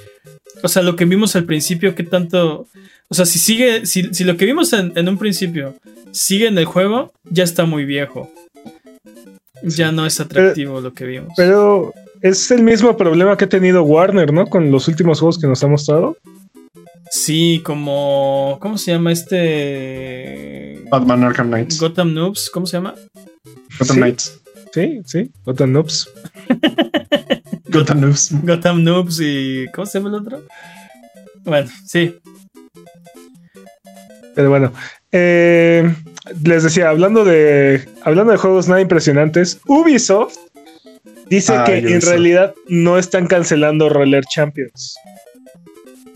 O 0.63 0.67
sea, 0.67 0.81
lo 0.81 0.95
que 0.95 1.05
vimos 1.05 1.35
al 1.35 1.43
principio, 1.45 1.93
qué 1.93 2.01
tanto. 2.03 2.67
O 3.09 3.13
sea, 3.13 3.25
si 3.27 3.37
sigue. 3.37 3.85
Si, 3.85 4.11
si 4.11 4.23
lo 4.23 4.35
que 4.35 4.45
vimos 4.45 4.73
en, 4.73 4.91
en 4.95 5.07
un 5.07 5.19
principio 5.19 5.75
sigue 6.11 6.47
en 6.47 6.57
el 6.57 6.65
juego, 6.65 7.13
ya 7.29 7.43
está 7.43 7.65
muy 7.65 7.85
viejo. 7.85 8.33
Ya 9.61 9.91
no 9.91 10.05
es 10.07 10.19
atractivo 10.19 10.81
lo 10.81 10.93
que 10.95 11.05
vimos. 11.05 11.33
pero 11.37 11.93
es 12.21 12.51
el 12.51 12.63
mismo 12.63 12.95
problema 12.97 13.37
que 13.37 13.45
ha 13.45 13.49
tenido 13.49 13.83
Warner, 13.83 14.33
¿no? 14.33 14.47
Con 14.47 14.71
los 14.71 14.87
últimos 14.87 15.19
juegos 15.19 15.37
que 15.39 15.47
nos 15.47 15.63
ha 15.63 15.67
mostrado. 15.67 16.17
Sí, 17.09 17.61
como. 17.63 18.57
¿Cómo 18.61 18.77
se 18.77 18.91
llama 18.91 19.11
este. 19.11 20.83
Batman 20.89 21.23
Arkham 21.23 21.47
Knights. 21.47 21.79
Gotham 21.79 22.13
Noobs? 22.13 22.49
¿Cómo 22.49 22.65
se 22.65 22.77
llama? 22.77 22.95
Gotham 23.79 23.95
Sí. 23.95 24.01
Knights. 24.01 24.41
Sí, 24.73 25.01
sí, 25.05 25.31
Gotham 25.45 25.71
Noobs. 25.71 26.09
Gotham 27.69 28.01
Noobs. 28.01 28.31
Gotham 28.43 28.83
Noobs 28.83 29.19
y. 29.21 29.65
¿Cómo 29.73 29.85
se 29.85 29.99
llama 29.99 30.09
el 30.09 30.21
otro? 30.21 30.43
Bueno, 31.43 31.69
sí. 31.85 32.15
Pero 34.35 34.49
bueno, 34.49 34.71
eh, 35.11 35.95
les 36.43 36.63
decía, 36.63 36.89
hablando 36.89 37.25
de, 37.25 37.87
hablando 38.03 38.31
de 38.33 38.37
juegos 38.37 38.67
nada 38.67 38.81
impresionantes, 38.81 39.59
Ubisoft 39.65 40.37
dice 41.29 41.53
Ay, 41.55 41.83
que 41.83 41.93
en 41.93 42.01
realidad 42.01 42.53
no 42.67 42.97
están 42.97 43.27
cancelando 43.27 43.89
Roller 43.89 44.25
Champions. 44.25 44.95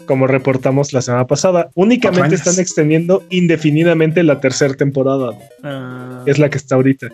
Como 0.06 0.28
reportamos 0.28 0.94
la 0.94 1.02
semana 1.02 1.28
pasada, 1.28 1.70
únicamente 1.76 2.36
están 2.36 2.60
extendiendo 2.60 3.24
indefinidamente 3.30 4.24
la 4.24 4.40
tercera 4.40 4.74
temporada, 4.74 5.32
Ah, 5.64 6.22
que 6.26 6.32
es 6.32 6.40
la 6.40 6.50
que 6.50 6.58
está 6.58 6.76
ahorita. 6.76 7.10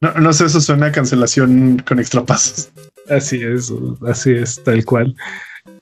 No, 0.00 0.12
no 0.14 0.32
sé, 0.32 0.46
eso 0.46 0.60
suena 0.60 0.86
a 0.86 0.92
cancelación 0.92 1.82
con 1.86 1.98
extra 1.98 2.24
pasos. 2.24 2.70
Así 3.08 3.40
es, 3.42 3.72
así 4.06 4.32
es, 4.32 4.62
tal 4.62 4.84
cual. 4.84 5.16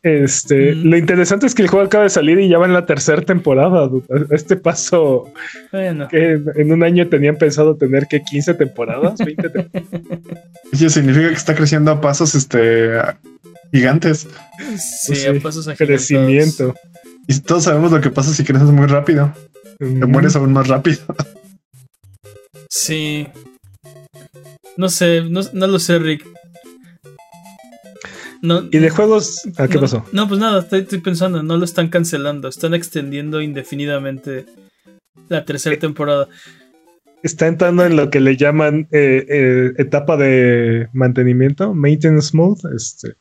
Este, 0.02 0.74
Mm. 0.74 0.84
lo 0.90 0.96
interesante 0.98 1.46
es 1.46 1.54
que 1.54 1.62
el 1.62 1.68
juego 1.68 1.84
acaba 1.86 2.04
de 2.04 2.10
salir 2.10 2.38
y 2.38 2.48
ya 2.48 2.58
va 2.58 2.66
en 2.66 2.72
la 2.72 2.86
tercera 2.86 3.22
temporada. 3.22 3.90
Este 4.30 4.54
paso 4.56 5.32
bueno. 5.72 6.06
que 6.08 6.40
en, 6.56 6.70
un 6.72 6.82
año 6.84 7.08
tenían 7.08 7.36
pensado 7.36 7.76
tener 7.76 8.06
que 8.06 8.22
15 8.22 8.54
temporadas, 8.54 9.18
20 9.18 9.48
temporadas. 9.50 9.88
Oye, 10.72 10.90
significa 10.90 11.28
que 11.28 11.34
está 11.34 11.54
creciendo 11.56 11.90
a 11.90 12.00
pasos 12.00 12.34
este 12.36 12.90
gigantes. 13.72 14.28
Sí, 14.78 15.16
Sí, 15.16 15.26
a 15.26 15.32
pasos 15.40 15.66
agigantados. 15.66 15.76
crecimiento. 16.06 16.74
Y 17.26 17.40
todos 17.40 17.64
sabemos 17.64 17.90
lo 17.90 18.00
que 18.00 18.10
pasa 18.10 18.32
si 18.32 18.44
creces 18.44 18.68
muy 18.68 18.86
rápido. 18.86 19.34
Te 19.78 19.84
mueres 20.06 20.36
aún 20.36 20.52
más 20.52 20.68
rápido. 20.68 20.98
Sí. 22.70 23.26
No 24.76 24.88
sé, 24.88 25.22
no, 25.28 25.40
no 25.52 25.66
lo 25.66 25.78
sé, 25.78 25.98
Rick. 25.98 26.24
No, 28.46 28.62
Y 28.70 28.78
de 28.78 28.90
juegos, 28.90 29.42
¿a 29.58 29.66
qué 29.66 29.74
no, 29.74 29.80
pasó? 29.80 30.04
No, 30.12 30.28
pues 30.28 30.38
nada, 30.38 30.60
estoy, 30.60 30.80
estoy 30.80 31.00
pensando, 31.00 31.42
no 31.42 31.56
lo 31.56 31.64
están 31.64 31.88
cancelando, 31.88 32.46
están 32.48 32.74
extendiendo 32.74 33.40
indefinidamente 33.40 34.46
la 35.28 35.44
tercera 35.44 35.76
temporada. 35.78 36.28
Está 37.22 37.48
entrando 37.48 37.84
en 37.84 37.96
lo 37.96 38.08
que 38.10 38.20
le 38.20 38.36
llaman 38.36 38.86
eh, 38.92 39.26
eh, 39.28 39.72
etapa 39.78 40.16
de 40.16 40.88
mantenimiento, 40.92 41.74
maintenance 41.74 42.36
mode. 42.36 42.60
Este. 42.74 43.14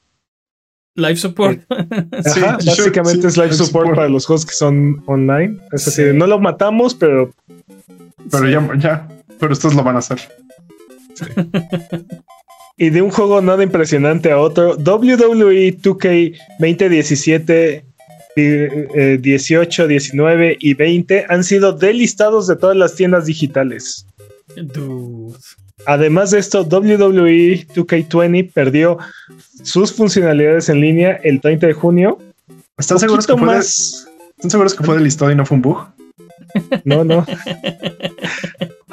Live 0.95 1.15
support. 1.17 1.61
Sí, 2.23 2.39
Ajá, 2.43 2.59
sure, 2.59 2.71
básicamente 2.71 3.21
sí, 3.23 3.27
es 3.27 3.37
live 3.37 3.47
live 3.47 3.57
support, 3.57 3.85
support. 3.87 3.95
para 3.95 4.09
los 4.09 4.25
juegos 4.27 4.45
que 4.45 4.53
son 4.53 5.01
online. 5.07 5.57
Es 5.71 5.87
así, 5.87 6.01
Sí. 6.01 6.03
de, 6.03 6.13
no 6.13 6.27
lo 6.27 6.39
matamos, 6.39 6.93
pero 6.93 7.33
Pero 8.31 8.45
Sí. 8.45 8.51
ya, 8.51 8.69
ya. 8.77 9.07
Pero 9.39 9.53
estos 9.53 9.73
lo 9.75 9.83
van 9.83 9.95
a 9.95 9.99
hacer. 9.99 10.19
Y 12.77 12.89
de 12.89 13.01
un 13.01 13.09
juego 13.09 13.41
nada 13.41 13.63
impresionante 13.63 14.31
a 14.31 14.39
otro, 14.39 14.75
WWE 14.75 15.77
2K 15.77 16.37
2017, 16.59 17.85
eh, 18.37 18.87
eh, 18.95 19.17
18, 19.21 19.87
19 19.87 20.57
y 20.59 20.73
20 20.73 21.25
han 21.29 21.43
sido 21.45 21.71
delistados 21.71 22.47
de 22.47 22.57
todas 22.57 22.75
las 22.75 22.95
tiendas 22.95 23.27
digitales. 23.27 24.05
Dude. 24.57 25.37
Además 25.85 26.31
de 26.31 26.39
esto, 26.39 26.63
WWE 26.63 27.67
2K20 27.73 28.51
perdió 28.51 28.97
sus 29.63 29.93
funcionalidades 29.93 30.67
en 30.69 30.81
línea 30.81 31.19
el 31.23 31.39
30 31.39 31.67
de 31.67 31.73
junio. 31.73 32.17
¿Están 32.77 32.99
seguros, 32.99 33.27
que 33.27 33.37
fue 33.37 33.53
de-? 33.53 33.59
¿Están 33.59 34.51
seguros 34.51 34.73
que 34.73 34.83
fue 34.83 34.97
delistado 34.97 35.31
y 35.31 35.35
no 35.35 35.45
fue 35.45 35.55
un 35.55 35.61
bug? 35.61 35.87
No, 36.83 37.03
no. 37.03 37.25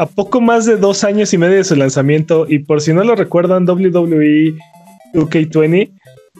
A 0.02 0.06
poco 0.06 0.40
más 0.40 0.66
de 0.66 0.76
dos 0.76 1.04
años 1.04 1.32
y 1.32 1.38
medio 1.38 1.56
de 1.58 1.64
su 1.64 1.76
lanzamiento, 1.76 2.46
y 2.48 2.58
por 2.58 2.80
si 2.80 2.92
no 2.92 3.04
lo 3.04 3.14
recuerdan, 3.14 3.68
WWE 3.68 4.56
2K20 5.14 5.92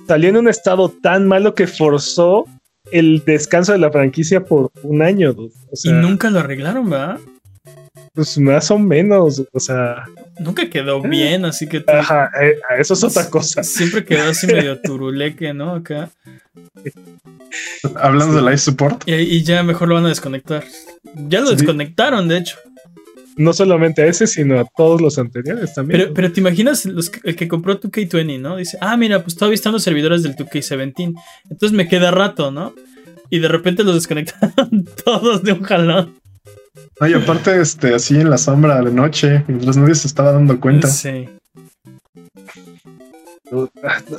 salió 0.08 0.30
en 0.30 0.36
un 0.36 0.48
estado 0.48 0.88
tan 1.00 1.28
malo 1.28 1.54
que 1.54 1.68
forzó 1.68 2.44
el 2.90 3.22
descanso 3.24 3.70
de 3.70 3.78
la 3.78 3.92
franquicia 3.92 4.44
por 4.44 4.72
un 4.82 5.00
año. 5.00 5.30
O 5.36 5.76
sea, 5.76 5.92
y 5.92 5.94
nunca 5.94 6.28
lo 6.28 6.40
arreglaron, 6.40 6.90
¿verdad? 6.90 7.18
pues 8.14 8.36
más 8.38 8.68
o 8.72 8.78
menos. 8.78 9.42
O 9.52 9.60
sea, 9.60 10.04
Nunca 10.40 10.68
quedó 10.68 11.00
bien, 11.00 11.44
así 11.44 11.68
que 11.68 11.80
tú- 11.80 11.92
ajá, 11.92 12.30
eh, 12.42 12.56
eso 12.78 12.94
es 12.94 13.04
otra 13.04 13.30
cosa. 13.30 13.62
siempre 13.62 14.04
quedó 14.04 14.30
así 14.30 14.46
medio 14.48 14.80
turuleque, 14.82 15.54
¿no? 15.54 15.76
Acá. 15.76 16.10
Hablando 17.94 18.34
de 18.34 18.42
live 18.42 18.58
support, 18.58 19.02
Y, 19.06 19.12
y 19.14 19.42
ya 19.44 19.62
mejor 19.62 19.88
lo 19.88 19.94
van 19.94 20.06
a 20.06 20.08
desconectar. 20.08 20.64
Ya 21.28 21.40
lo 21.40 21.48
Sí. 21.48 21.56
desconectaron, 21.56 22.26
de 22.28 22.38
hecho. 22.38 22.56
No 23.36 23.52
solamente 23.52 24.02
a 24.02 24.06
ese, 24.06 24.26
sino 24.26 24.58
a 24.60 24.64
todos 24.76 25.00
los 25.00 25.18
anteriores 25.18 25.72
también. 25.74 26.00
Pero, 26.00 26.14
pero 26.14 26.32
te 26.32 26.40
imaginas 26.40 26.84
los 26.84 27.08
que- 27.10 27.20
el 27.24 27.34
que 27.36 27.48
compró 27.48 27.80
2K20, 27.80 28.38
¿no? 28.40 28.56
Dice, 28.56 28.76
ah, 28.80 28.96
mira, 28.96 29.22
pues 29.22 29.36
todavía 29.36 29.54
están 29.54 29.72
los 29.72 29.82
servidores 29.82 30.22
del 30.22 30.36
2K17. 30.36 31.14
Entonces 31.50 31.72
me 31.76 31.88
queda 31.88 32.10
rato, 32.10 32.50
¿no? 32.50 32.74
Y 33.30 33.38
de 33.38 33.48
repente 33.48 33.84
los 33.84 33.94
desconectaron 33.94 34.84
todos 35.04 35.42
de 35.42 35.52
un 35.52 35.62
jalón. 35.62 36.18
no, 37.00 37.08
y 37.08 37.14
aparte, 37.14 37.58
este, 37.60 37.94
así 37.94 38.16
en 38.20 38.28
la 38.28 38.36
sombra 38.38 38.80
de 38.82 38.90
noche, 38.92 39.44
mientras 39.48 39.76
nadie 39.78 39.94
se 39.94 40.06
estaba 40.08 40.32
dando 40.32 40.60
cuenta. 40.60 40.88
Sí. 40.88 41.28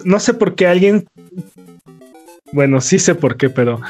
no 0.04 0.20
sé 0.20 0.34
por 0.34 0.56
qué 0.56 0.68
alguien. 0.68 1.06
Bueno, 2.54 2.80
sí 2.82 3.00
sé 3.00 3.16
por 3.16 3.36
qué, 3.38 3.50
pero 3.50 3.82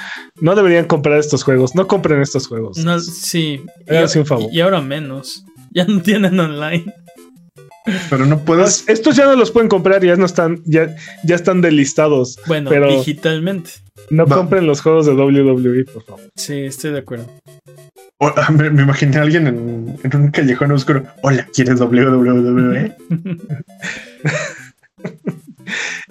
no 0.42 0.56
deberían 0.56 0.86
comprar 0.86 1.20
estos 1.20 1.44
juegos. 1.44 1.76
No 1.76 1.86
compren 1.88 2.22
estos 2.22 2.48
juegos. 2.48 2.78
No, 2.78 3.00
sí. 3.00 3.62
Y, 3.86 3.90
Háganse 3.92 4.20
un 4.20 4.26
favor. 4.26 4.50
y 4.52 4.62
ahora 4.62 4.82
menos. 4.82 5.44
Ya 5.76 5.86
no 5.86 6.04
tienen 6.04 6.40
online. 6.40 6.86
Pero 8.12 8.28
no 8.28 8.46
puedes, 8.46 8.84
Pues, 8.84 9.00
estos 9.00 9.16
ya 9.16 9.26
no 9.26 9.36
los 9.36 9.50
pueden 9.50 9.68
comprar, 9.70 10.04
ya 10.06 10.16
no 10.16 10.26
están, 10.26 10.62
ya, 10.66 10.96
ya 11.24 11.34
están 11.36 11.62
delistados. 11.62 12.38
Bueno, 12.46 12.70
Pero- 12.70 12.90
digitalmente. 12.96 13.72
No 14.12 14.28
Va. 14.28 14.36
compren 14.38 14.68
los 14.68 14.82
juegos 14.82 15.08
de 15.08 15.14
WWE, 15.14 15.86
por 15.86 16.04
favor. 16.04 16.22
Sí, 16.36 16.60
estoy 16.60 16.92
de 16.92 17.00
acuerdo. 17.00 17.26
o- 18.20 18.34
ah, 18.38 18.52
me, 18.52 18.70
me 18.70 18.84
imaginé 18.84 19.18
a 19.18 19.24
alguien 19.24 19.48
en, 19.48 19.98
en 20.04 20.16
un 20.16 20.30
callejón 20.30 20.72
oscuro. 20.72 21.04
Hola, 21.24 21.48
¿quieres 21.54 21.82
E?". 21.82 21.84
WWE? 21.84 22.96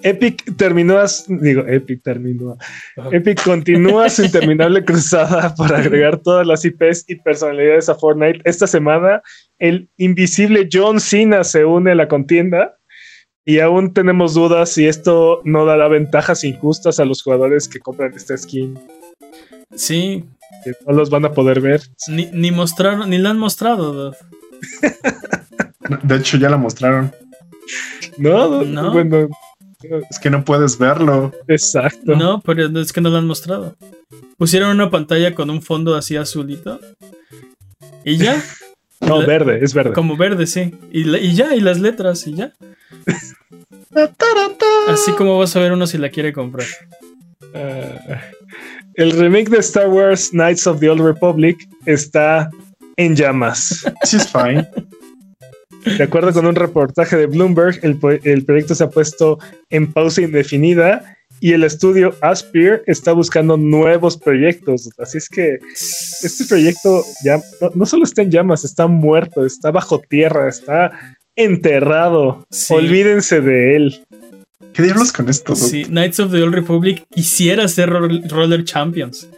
Epic 0.02 0.56
terminó, 0.56 0.98
digo, 1.28 1.62
Epic 1.66 2.02
terminó. 2.02 2.56
Epic 3.12 3.42
continúa 3.44 4.08
su 4.10 4.24
interminable 4.24 4.84
cruzada 4.86 5.54
por 5.54 5.74
agregar 5.74 6.18
todas 6.18 6.46
las 6.46 6.64
IPs 6.64 7.04
y 7.08 7.16
personalidades 7.16 7.88
a 7.88 7.94
Fortnite. 7.94 8.40
Esta 8.44 8.66
semana, 8.66 9.22
el 9.58 9.88
invisible 9.96 10.68
John 10.72 11.00
Cena 11.00 11.44
se 11.44 11.64
une 11.64 11.92
a 11.92 11.94
la 11.94 12.08
contienda 12.08 12.76
y 13.44 13.58
aún 13.60 13.92
tenemos 13.92 14.34
dudas 14.34 14.70
si 14.70 14.86
esto 14.86 15.40
no 15.44 15.64
dará 15.64 15.88
ventajas 15.88 16.44
injustas 16.44 17.00
a 17.00 17.04
los 17.04 17.22
jugadores 17.22 17.68
que 17.68 17.80
compran 17.80 18.12
esta 18.14 18.36
skin, 18.36 18.78
Sí, 19.74 20.24
que 20.64 20.72
no 20.86 20.92
los 20.94 21.08
van 21.10 21.24
a 21.24 21.32
poder 21.32 21.60
ver. 21.60 21.80
ni, 22.08 22.26
ni 22.32 22.50
mostraron, 22.50 23.08
ni 23.10 23.18
la 23.18 23.30
han 23.30 23.38
mostrado. 23.38 24.14
De 26.02 26.16
hecho, 26.16 26.36
ya 26.36 26.48
la 26.50 26.56
mostraron. 26.56 27.12
No, 28.18 28.62
No. 28.64 28.92
bueno, 28.92 29.28
Es 30.10 30.18
que 30.18 30.30
no 30.30 30.44
puedes 30.44 30.78
verlo. 30.78 31.32
exacto. 31.48 32.14
No, 32.16 32.40
pero 32.40 32.66
es 32.80 32.92
que 32.92 33.00
no 33.00 33.10
lo 33.10 33.16
han 33.18 33.26
mostrado. 33.26 33.76
Pusieron 34.38 34.70
una 34.70 34.90
pantalla 34.90 35.34
con 35.34 35.50
un 35.50 35.62
fondo 35.62 35.94
así 35.94 36.16
azulito. 36.16 36.80
Y 38.04 38.16
ya, 38.16 38.42
No, 39.00 39.20
La- 39.20 39.26
verde, 39.26 39.58
es 39.62 39.74
verde. 39.74 39.92
como 39.94 40.16
verde, 40.16 40.46
sí. 40.46 40.72
Y, 40.92 41.04
la- 41.04 41.18
y 41.18 41.34
ya, 41.34 41.54
y 41.56 41.60
las 41.60 41.80
letras, 41.80 42.24
y 42.28 42.34
ya. 42.34 42.52
Así 44.88 45.12
como 45.18 45.38
vas 45.38 45.54
a 45.56 45.60
ver 45.60 45.72
uno 45.72 45.86
si 45.86 45.98
la 45.98 46.08
quiere 46.10 46.32
comprar. 46.32 46.66
Ah, 47.54 48.20
el 48.94 49.12
remake 49.12 49.48
de 49.50 49.58
Star 49.58 49.88
Wars 49.88 50.30
Knights 50.30 50.66
of 50.66 50.78
the 50.80 50.88
Old 50.88 51.00
Republic 51.02 51.68
está 51.86 52.50
en 52.96 53.16
llamas. 53.16 53.84
Sí, 54.04 54.16
es 54.18 54.28
fine. 54.28 54.68
De 55.84 56.04
acuerdo 56.04 56.32
con 56.32 56.46
un 56.46 56.54
reportaje 56.54 57.16
de 57.16 57.26
Bloomberg, 57.26 57.80
el, 57.82 58.44
proyecto 58.44 58.74
se 58.74 58.84
ha 58.84 58.90
puesto 58.90 59.38
en 59.70 59.92
pausa 59.92 60.22
indefinida 60.22 61.16
y 61.40 61.52
el 61.52 61.64
estudio 61.64 62.14
Aspire 62.20 62.82
está 62.86 63.12
buscando 63.12 63.56
nuevos 63.56 64.16
proyectos. 64.16 64.88
Así 64.98 65.18
es 65.18 65.28
que 65.28 65.58
este 66.22 66.44
proyecto 66.44 67.04
ya 67.24 67.40
no, 67.60 67.70
no 67.74 67.86
solo 67.86 68.04
está 68.04 68.22
en 68.22 68.30
llamas, 68.30 68.64
está 68.64 68.86
muerto, 68.86 69.44
está 69.44 69.70
bajo 69.72 70.00
tierra, 70.00 70.48
está 70.48 70.92
enterrado. 71.34 72.46
Sí. 72.50 72.74
Olvídense 72.74 73.40
de 73.40 73.76
él. 73.76 74.04
¿Qué 74.72 74.82
diablos 74.82 75.12
con 75.12 75.28
esto? 75.28 75.54
dude? 75.54 75.64
Sí, 75.68 75.84
Knights 75.84 76.20
of 76.20 76.30
the 76.32 76.42
Old 76.42 76.54
Republic 76.54 77.04
quisiera 77.10 77.66
ser 77.68 77.90
ro- 77.90 78.08
Roller 78.28 78.64
Champions. 78.64 79.28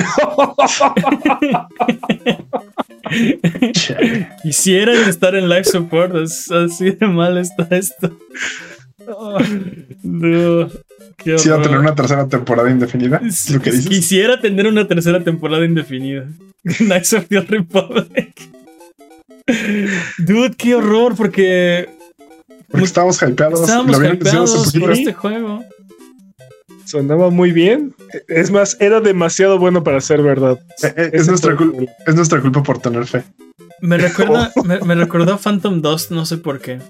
Che. 3.72 4.28
Quisiera 4.42 4.92
estar 5.08 5.34
en 5.34 5.48
live 5.48 5.64
support. 5.64 6.14
así 6.14 6.90
de 6.92 7.06
mal 7.06 7.38
está 7.38 7.66
esto. 7.70 8.16
No, 10.02 10.68
qué 11.16 11.38
Sí, 11.38 11.48
va 11.48 11.54
a 11.54 11.58
horror. 11.58 11.66
tener 11.66 11.78
una 11.80 11.94
tercera 11.94 12.28
temporada 12.28 12.70
indefinida. 12.70 13.20
¿Es 13.24 13.50
lo 13.50 13.60
que 13.60 13.70
dices? 13.72 13.88
Quisiera 13.88 14.40
tener 14.40 14.66
una 14.66 14.86
tercera 14.86 15.22
temporada 15.24 15.64
indefinida. 15.64 16.26
Knights 16.78 17.12
of 17.14 17.26
the 17.28 17.38
Old 17.38 17.48
Republic. 17.50 18.40
Dude, 20.18 20.54
qué 20.56 20.74
horror, 20.76 21.16
porque 21.16 21.88
Porque 22.70 22.84
estábamos 22.84 23.20
hypeados. 23.20 23.62
estábamos 23.62 23.96
hypeados 23.98 24.72
por 24.78 24.92
este 24.92 25.12
juego. 25.12 25.64
Sonaba 26.90 27.30
muy 27.30 27.52
bien. 27.52 27.94
Es 28.26 28.50
más, 28.50 28.76
era 28.80 29.00
demasiado 29.00 29.58
bueno 29.58 29.84
para 29.84 30.00
ser 30.00 30.22
verdad. 30.22 30.58
Eh, 30.82 30.92
eh, 30.96 31.10
es, 31.12 31.28
nuestra 31.28 31.56
es 32.06 32.14
nuestra 32.16 32.40
culpa 32.40 32.64
por 32.64 32.80
tener 32.80 33.06
fe. 33.06 33.22
Me 33.80 33.96
recuerda, 33.96 34.50
me, 34.64 34.80
me 34.80 34.96
recordó 34.96 35.34
a 35.34 35.38
Phantom 35.38 35.80
Dust, 35.82 36.10
no 36.10 36.26
sé 36.26 36.38
por 36.38 36.60
qué. 36.60 36.80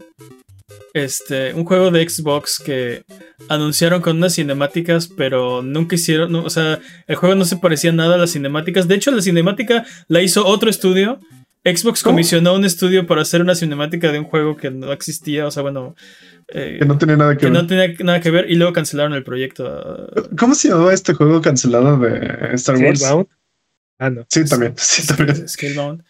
Este, 0.95 1.53
un 1.53 1.67
juego 1.67 1.91
de 1.91 2.09
Xbox 2.09 2.59
que 2.59 3.05
anunciaron 3.49 4.01
con 4.01 4.17
unas 4.17 4.35
cinemáticas, 4.35 5.07
pero 5.07 5.63
nunca 5.63 5.95
hicieron, 5.97 6.33
no, 6.33 6.45
o 6.45 6.51
sea, 6.51 6.81
el 7.07 7.17
juego 7.17 7.35
no 7.35 7.45
se 7.45 7.59
parecía 7.59 7.93
nada 7.93 8.15
a 8.15 8.19
las 8.19 8.33
cinemáticas. 8.33 8.89
De 8.89 8.95
hecho, 8.95 9.11
la 9.11 9.23
cinemática 9.23 9.85
la 10.09 10.23
hizo 10.23 10.47
otro 10.47 10.71
estudio. 10.71 11.21
Xbox 11.65 12.03
¿Cómo? 12.03 12.15
comisionó 12.15 12.55
un 12.55 12.65
estudio 12.65 13.07
para 13.07 13.23
hacer 13.23 13.43
una 13.43 13.55
cinemática 13.55 14.11
de 14.13 14.19
un 14.19 14.25
juego 14.25 14.57
que 14.57 14.71
no 14.71 14.93
existía, 14.93 15.47
o 15.47 15.51
sea, 15.51 15.63
bueno, 15.63 15.95
eh, 16.49 16.77
Que 16.81 16.87
no 16.87 16.97
tenía 16.97 17.17
nada 17.17 17.33
que 17.35 17.39
que 17.41 17.47
ver. 17.47 17.53
no 17.53 17.67
tenía 17.67 17.95
nada 18.01 18.21
que 18.21 18.31
ver 18.31 18.51
y 18.51 18.55
luego 18.57 18.73
cancelaron 18.73 19.13
el 19.15 19.23
proyecto. 19.25 20.09
¿Cómo 20.39 20.55
se 20.55 20.69
llamaba 20.69 20.95
este 20.95 21.13
juego 21.15 21.41
cancelado 21.43 21.99
de 21.99 22.55
Star 22.55 22.77
Wars? 22.77 23.01
Scalebound. 23.01 23.29
Ah, 23.99 24.09
no. 24.11 24.25
Sí, 24.31 24.45
también. 24.47 24.73
Sí, 24.79 25.07
también. 25.07 25.47
Scalebound. 25.49 26.03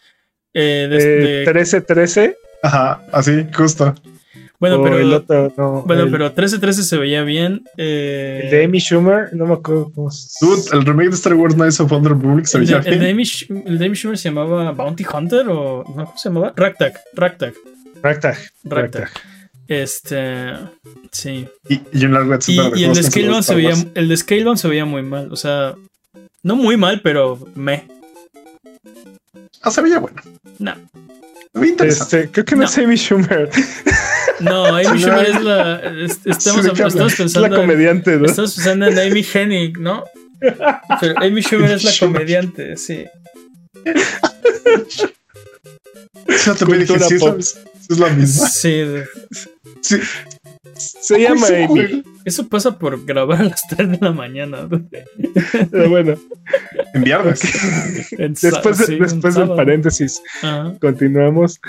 Eh, 0.55 0.87
de- 0.91 0.97
Eh, 0.97 1.01
de- 1.01 1.37
1313. 1.47 2.37
Ajá, 2.63 3.03
así, 3.13 3.47
justo. 3.53 3.95
Bueno, 4.61 4.83
pero, 4.83 4.99
el 4.99 5.13
otro, 5.13 5.53
no. 5.57 5.83
bueno, 5.87 6.05
el, 6.05 6.11
pero 6.11 6.25
1313 6.27 6.83
se 6.85 6.97
veía 6.99 7.23
bien. 7.25 7.65
eh, 7.77 8.43
el 8.45 8.51
de 8.51 8.65
Amy 8.65 8.79
Schumer, 8.79 9.31
no 9.35 9.47
me 9.47 9.55
acuerdo 9.55 9.91
cómo 9.95 10.11
se 10.11 10.45
Dude, 10.45 10.63
el 10.73 10.85
remake 10.85 11.09
de 11.09 11.15
Star 11.17 11.35
Wars 11.35 11.55
Knights 11.55 11.81
of 11.81 11.91
Old 11.91 12.07
Republic 12.07 12.45
se 12.45 12.59
El 12.59 12.67
de, 12.67 12.75
veía 12.75 12.79
el 12.93 12.99
de 13.01 13.13
bien. 13.13 13.13
Amy, 13.13 13.63
el 13.67 13.79
de 13.79 13.87
Amy 13.87 13.97
Schumer 13.97 14.19
se 14.19 14.29
llamaba 14.29 14.71
Bounty 14.73 15.05
Hunter 15.13 15.49
o 15.49 15.85
no, 15.97 16.05
¿cómo 16.05 16.13
se 16.19 16.29
llamaba? 16.29 16.53
Ragtag, 16.55 16.93
Ragtag, 17.15 17.55
Ragtag. 18.03 18.37
Ragtag. 18.65 19.11
Este, 19.67 20.55
sí. 21.13 21.49
Y, 21.69 21.81
y 21.93 22.05
un 22.05 22.13
largo 22.13 22.37
Y, 22.49 22.85
el 22.85 22.93
de 22.93 23.03
Scalebound 23.03 23.43
se 23.45 23.55
veía, 23.55 23.75
el 23.95 24.09
de 24.09 24.17
Scalebound 24.17 24.59
se 24.59 24.69
veía 24.69 24.85
muy 24.85 25.03
mal, 25.03 25.33
o 25.33 25.37
sea, 25.37 25.75
no 26.43 26.57
muy 26.57 26.77
mal, 26.77 27.01
pero 27.03 27.39
me, 27.55 27.85
Ah, 29.63 29.71
se 29.71 29.83
veía 29.83 29.99
bueno. 29.99 30.21
no, 30.59 30.75
veía 31.55 31.73
interesante. 31.73 32.21
Este, 32.21 32.31
creo 32.33 32.45
que 32.45 32.55
no, 32.57 32.63
No. 32.63 32.67
es 32.67 32.79
Amy 32.79 32.97
Schumer. 32.97 33.51
no, 34.41 34.67
Amy 34.67 34.99
Schumer 35.01 35.27
es 35.27 35.43
la, 35.43 35.81
es- 35.81 36.21
estamos, 36.25 36.63
Sí, 36.63 36.69
¿de 36.69 36.73
qué 36.75 36.83
estamos 36.83 36.95
hablas? 36.95 36.95
Es 36.97 37.19
la 37.19 37.25
pensando, 37.25 37.47
en, 37.47 37.55
comediante, 37.63 38.17
¿no? 38.17 38.27
estamos 38.27 38.55
pensando 38.55 38.87
en 38.87 38.99
Amy 38.99 39.27
Hennig, 39.35 39.79
¿no? 39.79 40.05
Pero 41.01 41.15
Amy 41.19 41.43
Schumer 41.43 41.71
es 41.73 41.85
la 41.85 41.93
comediante, 41.99 42.77
sí. 42.77 43.05
Yo 46.47 46.55
también 46.55 46.81
dije, 46.87 46.99
sí, 47.01 47.17
es, 47.39 47.59
es 47.89 47.99
la 47.99 48.09
misma. 48.11 48.49
Sí, 48.49 48.71
de- 48.71 49.07
Sí. 49.83 49.99
Se 50.75 51.19
llama 51.19 51.47
Es 51.49 51.71
un 51.71 51.79
Amy. 51.79 52.03
eso 52.27 52.47
pasa 52.49 52.79
por 52.79 53.05
grabar 53.07 53.41
a 53.41 53.45
las 53.45 53.67
3 53.69 53.93
de 53.93 53.99
la 54.01 54.13
mañana. 54.13 54.69
Pero 55.71 55.89
bueno, 55.89 56.15
En 56.93 57.03
viernes. 57.03 57.41
Después, 58.43 58.77
sí, 58.77 58.97
después 58.99 59.35
del 59.37 59.49
paréntesis, 59.49 60.23
Ajá. 60.43 60.75
continuamos. 60.81 61.61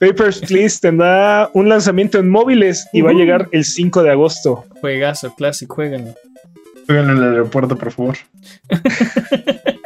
Papers, 0.00 0.40
Please 0.40 0.78
tendrá 0.80 1.48
un 1.54 1.68
lanzamiento 1.68 2.18
en 2.18 2.28
móviles 2.28 2.88
y 2.92 3.02
va 3.02 3.10
a 3.10 3.14
llegar 3.14 3.48
el 3.52 3.64
5 3.64 4.02
de 4.02 4.10
agosto. 4.10 4.64
Juegazo, 4.80 5.32
Classic, 5.36 5.68
jueguenlo. 5.70 6.14
Jueguen 6.86 7.10
en 7.10 7.16
el 7.18 7.22
aeropuerto, 7.22 7.76
por 7.76 7.92
favor. 7.92 8.16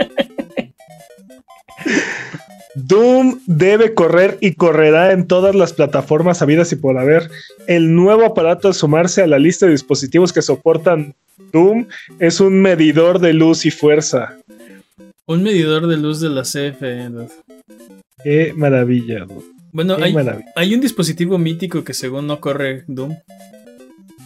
Doom 2.74 3.40
debe 3.46 3.94
correr 3.94 4.38
y 4.40 4.54
correrá 4.54 5.12
en 5.12 5.26
todas 5.26 5.54
las 5.54 5.72
plataformas 5.72 6.42
habidas 6.42 6.72
y 6.72 6.76
por 6.76 6.98
haber. 6.98 7.30
El 7.66 7.94
nuevo 7.94 8.24
aparato 8.24 8.68
al 8.68 8.74
sumarse 8.74 9.22
a 9.22 9.26
la 9.26 9.38
lista 9.38 9.66
de 9.66 9.72
dispositivos 9.72 10.32
que 10.32 10.42
soportan 10.42 11.14
Doom 11.52 11.86
es 12.18 12.40
un 12.40 12.60
medidor 12.60 13.20
de 13.20 13.32
luz 13.32 13.64
y 13.66 13.70
fuerza. 13.70 14.38
Un 15.26 15.42
medidor 15.42 15.86
de 15.86 15.96
luz 15.96 16.20
de 16.20 16.28
la 16.28 16.42
CFE. 16.42 17.10
Qué 18.22 18.52
maravilla. 18.56 19.26
Bueno, 19.72 19.96
hay, 20.00 20.14
hay, 20.54 20.74
un 20.74 20.80
dispositivo 20.80 21.38
mítico 21.38 21.82
que 21.82 21.94
según 21.94 22.26
no 22.26 22.40
corre 22.40 22.84
Doom. 22.86 23.16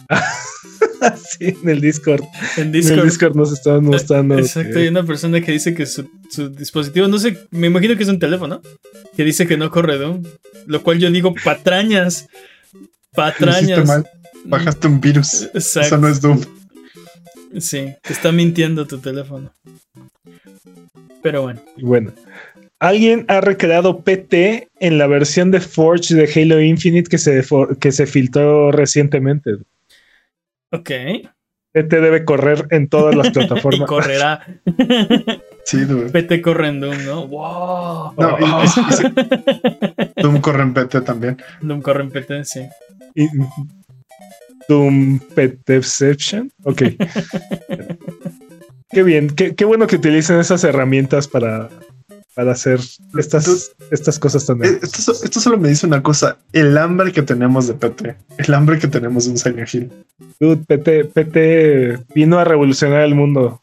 sí, 1.39 1.55
en 1.61 1.69
el 1.69 1.81
Discord. 1.81 2.23
En 2.57 2.71
Discord, 2.71 2.99
el 2.99 3.05
Discord 3.05 3.35
nos 3.35 3.51
estaban 3.51 3.85
mostrando. 3.85 4.37
Exacto, 4.37 4.79
hay 4.79 4.87
una 4.87 5.03
persona 5.03 5.41
que 5.41 5.51
dice 5.51 5.73
que 5.73 5.85
su, 5.85 6.09
dispositivo, 6.55 7.07
no 7.07 7.17
sé, 7.19 7.37
me 7.51 7.67
imagino 7.67 7.95
que 7.95 8.03
es 8.03 8.09
un 8.09 8.19
teléfono, 8.19 8.61
que 9.15 9.23
dice 9.23 9.47
que 9.47 9.57
no 9.57 9.69
corre 9.69 9.97
Doom. 9.97 10.23
Lo 10.67 10.83
cual 10.83 10.99
yo 10.99 11.09
digo, 11.09 11.33
patrañas. 11.43 12.27
Patrañas. 13.13 13.85
Mal. 13.87 14.07
Bajaste 14.45 14.87
un 14.87 15.01
virus. 15.01 15.43
Exacto. 15.53 15.87
Eso 15.87 15.97
no 15.97 16.07
es 16.07 16.21
Doom. 16.21 16.41
Sí, 17.57 17.93
te 18.03 18.13
está 18.13 18.31
mintiendo 18.31 18.85
tu 18.85 18.99
teléfono. 18.99 19.51
Pero 21.21 21.41
bueno. 21.41 21.61
Bueno. 21.77 22.13
Alguien 22.79 23.25
ha 23.27 23.41
recreado 23.41 24.01
PT 24.01 24.69
en 24.79 24.97
la 24.97 25.07
versión 25.07 25.51
de 25.51 25.59
Forge 25.59 26.15
de 26.15 26.31
Halo 26.33 26.61
Infinite 26.61 27.09
que 27.09 27.17
se, 27.17 27.43
que 27.79 27.91
se 27.91 28.05
filtró 28.05 28.71
recientemente. 28.71 29.57
Ok. 30.71 30.91
PT 31.71 32.01
debe 32.01 32.25
correr 32.25 32.67
en 32.71 32.87
todas 32.89 33.15
las 33.15 33.29
plataformas. 33.33 33.81
y 33.81 33.85
correrá. 33.85 34.45
sí, 35.65 35.85
dude. 35.85 36.09
PT 36.09 36.41
corre 36.41 36.69
en 36.69 36.79
Doom, 36.79 37.05
¿no? 37.05 37.27
¡Wow! 37.27 38.13
No, 38.17 38.37
Doom 40.17 40.41
corre 40.41 40.63
en 40.63 40.73
PT 40.73 41.01
también. 41.01 41.37
Doom 41.61 41.81
corre 41.81 42.03
en 42.03 42.09
PT, 42.09 42.45
sí. 42.45 42.61
Doom 44.67 45.19
PTception. 45.19 46.51
Ok. 46.63 46.83
qué 48.89 49.03
bien, 49.03 49.29
qué, 49.29 49.55
qué 49.55 49.65
bueno 49.65 49.87
que 49.87 49.97
utilicen 49.97 50.39
esas 50.39 50.63
herramientas 50.63 51.27
para 51.27 51.69
para 52.35 52.51
hacer 52.51 52.79
estas, 53.17 53.71
estas 53.91 54.19
cosas 54.19 54.45
también. 54.45 54.75
Eh, 54.75 54.79
esto, 54.81 55.11
esto, 55.11 55.39
solo 55.39 55.57
me 55.57 55.69
dice 55.69 55.87
una 55.87 56.03
cosa: 56.03 56.37
el 56.53 56.77
hambre 56.77 57.11
que 57.11 57.21
tenemos 57.21 57.67
de 57.67 57.73
PT, 57.73 58.15
el 58.37 58.53
hambre 58.53 58.79
que 58.79 58.87
tenemos 58.87 59.25
de 59.25 59.31
un 59.31 59.37
Silent 59.37 59.73
Hill. 59.73 59.91
Dude, 60.39 60.63
PT, 60.65 61.05
PT 61.05 61.99
vino 62.13 62.39
a 62.39 62.43
revolucionar 62.43 63.01
el 63.01 63.15
mundo. 63.15 63.61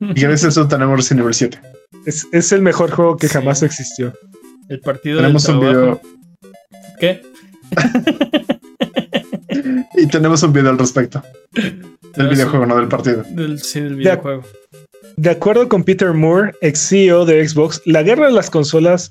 Y 0.00 0.20
gracias 0.20 0.44
a 0.44 0.48
eso 0.48 0.68
tenemos 0.68 0.96
Resident 0.96 1.22
Evil 1.22 1.34
7. 1.34 1.60
Es, 2.06 2.26
es 2.32 2.52
el 2.52 2.62
mejor 2.62 2.90
juego 2.90 3.16
que 3.16 3.28
jamás 3.28 3.62
existió. 3.62 4.12
El 4.68 4.80
partido 4.80 5.18
Tenemos 5.18 5.48
un 5.48 5.60
video. 5.60 6.00
¿Qué? 7.00 7.22
y 9.96 10.06
tenemos 10.06 10.42
un 10.42 10.52
video 10.52 10.70
al 10.70 10.78
respecto. 10.78 11.22
Del 11.52 12.28
videojuego, 12.28 12.66
no 12.66 12.76
del 12.76 12.88
partido. 12.88 13.24
sí, 13.56 13.80
del 13.80 13.96
videojuego. 13.96 14.44
De 15.16 15.30
acuerdo 15.30 15.68
con 15.68 15.84
Peter 15.84 16.12
Moore, 16.12 16.52
ex 16.60 16.88
CEO 16.88 17.24
de 17.24 17.46
Xbox, 17.46 17.80
la 17.84 18.02
guerra 18.02 18.26
de 18.26 18.32
las 18.32 18.50
consolas 18.50 19.10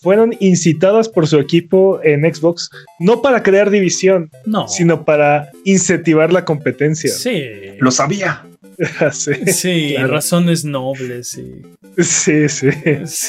fueron 0.00 0.34
incitadas 0.40 1.08
por 1.08 1.26
su 1.26 1.38
equipo 1.38 2.00
en 2.02 2.22
Xbox 2.32 2.70
no 2.98 3.22
para 3.22 3.42
crear 3.42 3.70
división, 3.70 4.30
sino 4.66 5.04
para 5.04 5.50
incentivar 5.64 6.32
la 6.32 6.44
competencia. 6.44 7.12
Sí. 7.12 7.42
Lo 7.78 7.90
sabía. 7.90 8.44
sí, 9.12 9.96
razones 9.96 10.64
nobles. 10.64 11.38
Sí, 11.98 12.48
sí. 12.48 12.68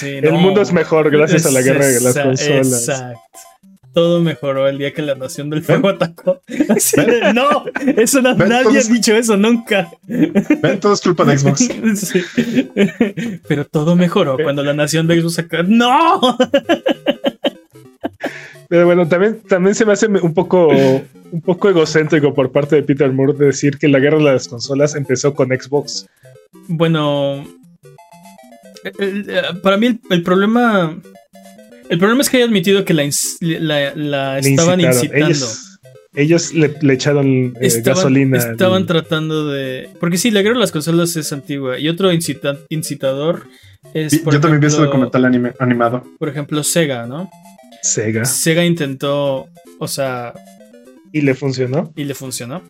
El 0.03 0.33
mundo 0.33 0.61
es 0.61 0.73
mejor 0.73 1.11
gracias 1.11 1.45
a 1.45 1.51
la 1.51 1.61
guerra 1.61 1.85
de 1.85 2.01
las 2.01 2.17
consolas. 2.17 2.89
Exacto 2.89 3.19
todo 3.93 4.21
mejoró 4.21 4.67
el 4.67 4.77
día 4.77 4.93
que 4.93 5.01
la 5.01 5.15
Nación 5.15 5.49
del 5.49 5.63
Fuego 5.63 5.89
atacó. 5.89 6.41
no, 7.33 7.65
eso 7.97 8.21
nadie 8.21 8.79
ha 8.79 8.83
dicho 8.83 9.15
eso 9.15 9.37
nunca. 9.37 9.89
Ven, 10.07 10.79
todo 10.79 10.93
es 10.93 11.01
culpa 11.01 11.25
de 11.25 11.37
Xbox. 11.37 11.69
Pero 13.47 13.65
todo 13.65 13.95
mejoró 13.95 14.37
cuando 14.41 14.63
la 14.63 14.73
Nación 14.73 15.07
de 15.07 15.21
Xbox 15.21 15.39
atacó. 15.39 15.63
¡No! 15.67 16.37
Pero 18.69 18.85
bueno, 18.85 19.07
también, 19.07 19.41
también 19.47 19.75
se 19.75 19.85
me 19.85 19.93
hace 19.93 20.07
un 20.07 20.33
poco, 20.33 20.69
un 20.69 21.41
poco 21.41 21.69
egocéntrico 21.69 22.33
por 22.33 22.51
parte 22.51 22.75
de 22.77 22.83
Peter 22.83 23.11
Moore 23.11 23.33
decir 23.33 23.77
que 23.77 23.87
la 23.87 23.99
guerra 23.99 24.17
de 24.17 24.23
las 24.23 24.47
consolas 24.47 24.95
empezó 24.95 25.35
con 25.35 25.49
Xbox. 25.49 26.07
Bueno, 26.67 27.45
para 29.61 29.77
mí 29.77 29.99
el 30.09 30.23
problema 30.23 30.97
el 31.93 31.99
problema 31.99 32.23
es 32.23 32.29
que 32.31 32.37
haya 32.37 32.47
admitido 32.47 32.85
que 32.85 32.95
la, 32.95 34.39
estaban 34.39 34.81
incitando. 34.81 35.45
Ellos, 36.15 36.51
le, 36.55 36.75
echaron 36.91 37.53
eh, 37.61 37.81
gasolina. 37.83 38.39
Estaban 38.39 38.87
tratando 38.87 39.47
de. 39.49 39.91
Porque 39.99 40.17
sí, 40.17 40.31
la 40.31 40.41
guerra 40.41 40.55
de 40.55 40.61
las 40.61 40.71
consolas 40.71 41.15
es 41.17 41.31
antigua. 41.31 41.77
Y 41.77 41.89
otro 41.89 42.11
incitador 42.11 43.47
es. 43.93 44.23
Yo 44.23 44.41
también 44.41 44.59
vi 44.59 44.67
ese 44.67 44.81
documental 44.81 45.23
animado. 45.59 46.03
Por 46.17 46.29
ejemplo, 46.29 46.63
Sega, 46.63 47.05
¿no? 47.05 47.29
Sega. 47.83 48.25
Sega 48.25 48.65
intentó. 48.65 49.49
O 49.77 49.87
sea. 49.87 50.33
Y 51.11 51.21
le 51.21 51.35
funcionó. 51.35 51.93
Y 51.95 52.05
le 52.05 52.15
funcionó. 52.15 52.63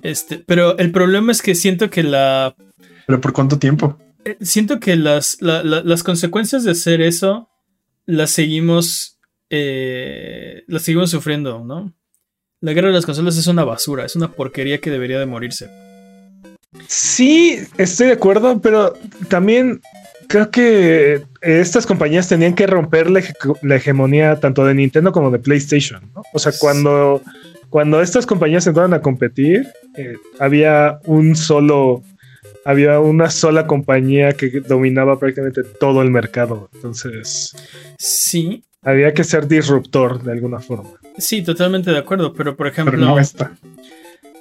Este, 0.00 0.38
pero 0.38 0.78
el 0.78 0.92
problema 0.92 1.30
es 1.30 1.42
que 1.42 1.54
siento 1.54 1.90
que 1.90 2.02
la. 2.02 2.54
¿Pero 3.06 3.20
por 3.20 3.34
cuánto 3.34 3.58
tiempo? 3.58 3.98
Eh, 4.24 4.38
siento 4.40 4.80
que 4.80 4.96
las, 4.96 5.36
las 5.42 6.02
consecuencias 6.02 6.64
de 6.64 6.70
hacer 6.70 7.02
eso 7.02 7.50
las 8.06 8.30
seguimos, 8.30 9.18
eh, 9.50 10.64
las 10.68 10.82
seguimos 10.82 11.10
sufriendo, 11.10 11.64
¿no? 11.64 11.92
La 12.60 12.72
guerra 12.72 12.88
de 12.88 12.94
las 12.94 13.06
consolas 13.06 13.36
es 13.36 13.46
una 13.48 13.64
basura, 13.64 14.04
es 14.04 14.16
una 14.16 14.32
porquería 14.32 14.80
que 14.80 14.90
debería 14.90 15.18
de 15.18 15.26
morirse. 15.26 15.68
Sí, 16.88 17.58
estoy 17.78 18.08
de 18.08 18.12
acuerdo, 18.14 18.60
pero 18.60 18.94
también 19.28 19.80
creo 20.28 20.50
que 20.50 21.22
estas 21.42 21.86
compañías 21.86 22.28
tenían 22.28 22.54
que 22.54 22.66
romper 22.66 23.10
la, 23.10 23.22
hegemonía 23.76 24.40
tanto 24.40 24.64
de 24.64 24.74
Nintendo 24.74 25.12
como 25.12 25.30
de 25.30 25.38
PlayStation. 25.38 26.10
¿no? 26.14 26.22
O 26.32 26.38
sea, 26.38 26.52
cuando, 26.58 27.22
cuando 27.70 28.00
estas 28.00 28.26
compañías 28.26 28.66
entraron 28.66 28.94
a 28.94 29.02
competir, 29.02 29.66
eh, 29.96 30.16
había 30.38 30.98
un 31.04 31.36
solo 31.36 32.02
había 32.66 32.98
una 32.98 33.30
sola 33.30 33.68
compañía 33.68 34.32
que 34.32 34.60
dominaba 34.60 35.20
prácticamente 35.20 35.62
todo 35.62 36.02
el 36.02 36.10
mercado. 36.10 36.68
Entonces, 36.74 37.54
sí. 37.96 38.64
Había 38.82 39.14
que 39.14 39.22
ser 39.22 39.46
disruptor 39.46 40.22
de 40.24 40.32
alguna 40.32 40.58
forma. 40.58 40.90
Sí, 41.16 41.42
totalmente 41.42 41.92
de 41.92 41.98
acuerdo, 41.98 42.34
pero 42.34 42.56
por 42.56 42.66
ejemplo... 42.66 42.98
no 42.98 43.20
está. 43.20 43.56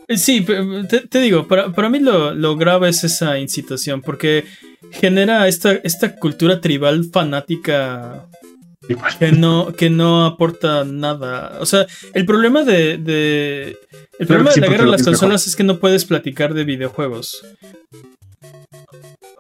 Sí, 0.10 0.44
te, 0.44 1.20
digo, 1.20 1.48
para, 1.48 1.72
para 1.72 1.90
mí 1.90 2.00
lo, 2.00 2.34
lo, 2.34 2.56
grave 2.56 2.90
es 2.90 3.04
esa 3.04 3.38
incitación, 3.38 4.02
porque 4.02 4.46
genera 4.92 5.48
esta, 5.48 5.74
esta 5.84 6.16
cultura 6.16 6.62
tribal 6.62 7.06
fanática 7.06 8.28
que 9.20 9.32
no, 9.32 9.74
que 9.74 9.90
no 9.90 10.26
aporta 10.26 10.84
nada. 10.84 11.58
O 11.60 11.66
sea, 11.66 11.88
el 12.14 12.26
problema 12.26 12.64
de. 12.64 13.78
el 14.20 14.28
problema 14.28 14.52
de 14.52 14.62
la 14.62 14.68
guerra 14.68 14.86
de 14.86 14.92
las 14.92 15.04
consolas 15.04 15.48
es 15.48 15.56
que 15.56 15.64
no 15.64 15.80
puedes 15.80 16.06
platicar 16.06 16.54
de 16.54 16.66
videojuegos 16.66 17.44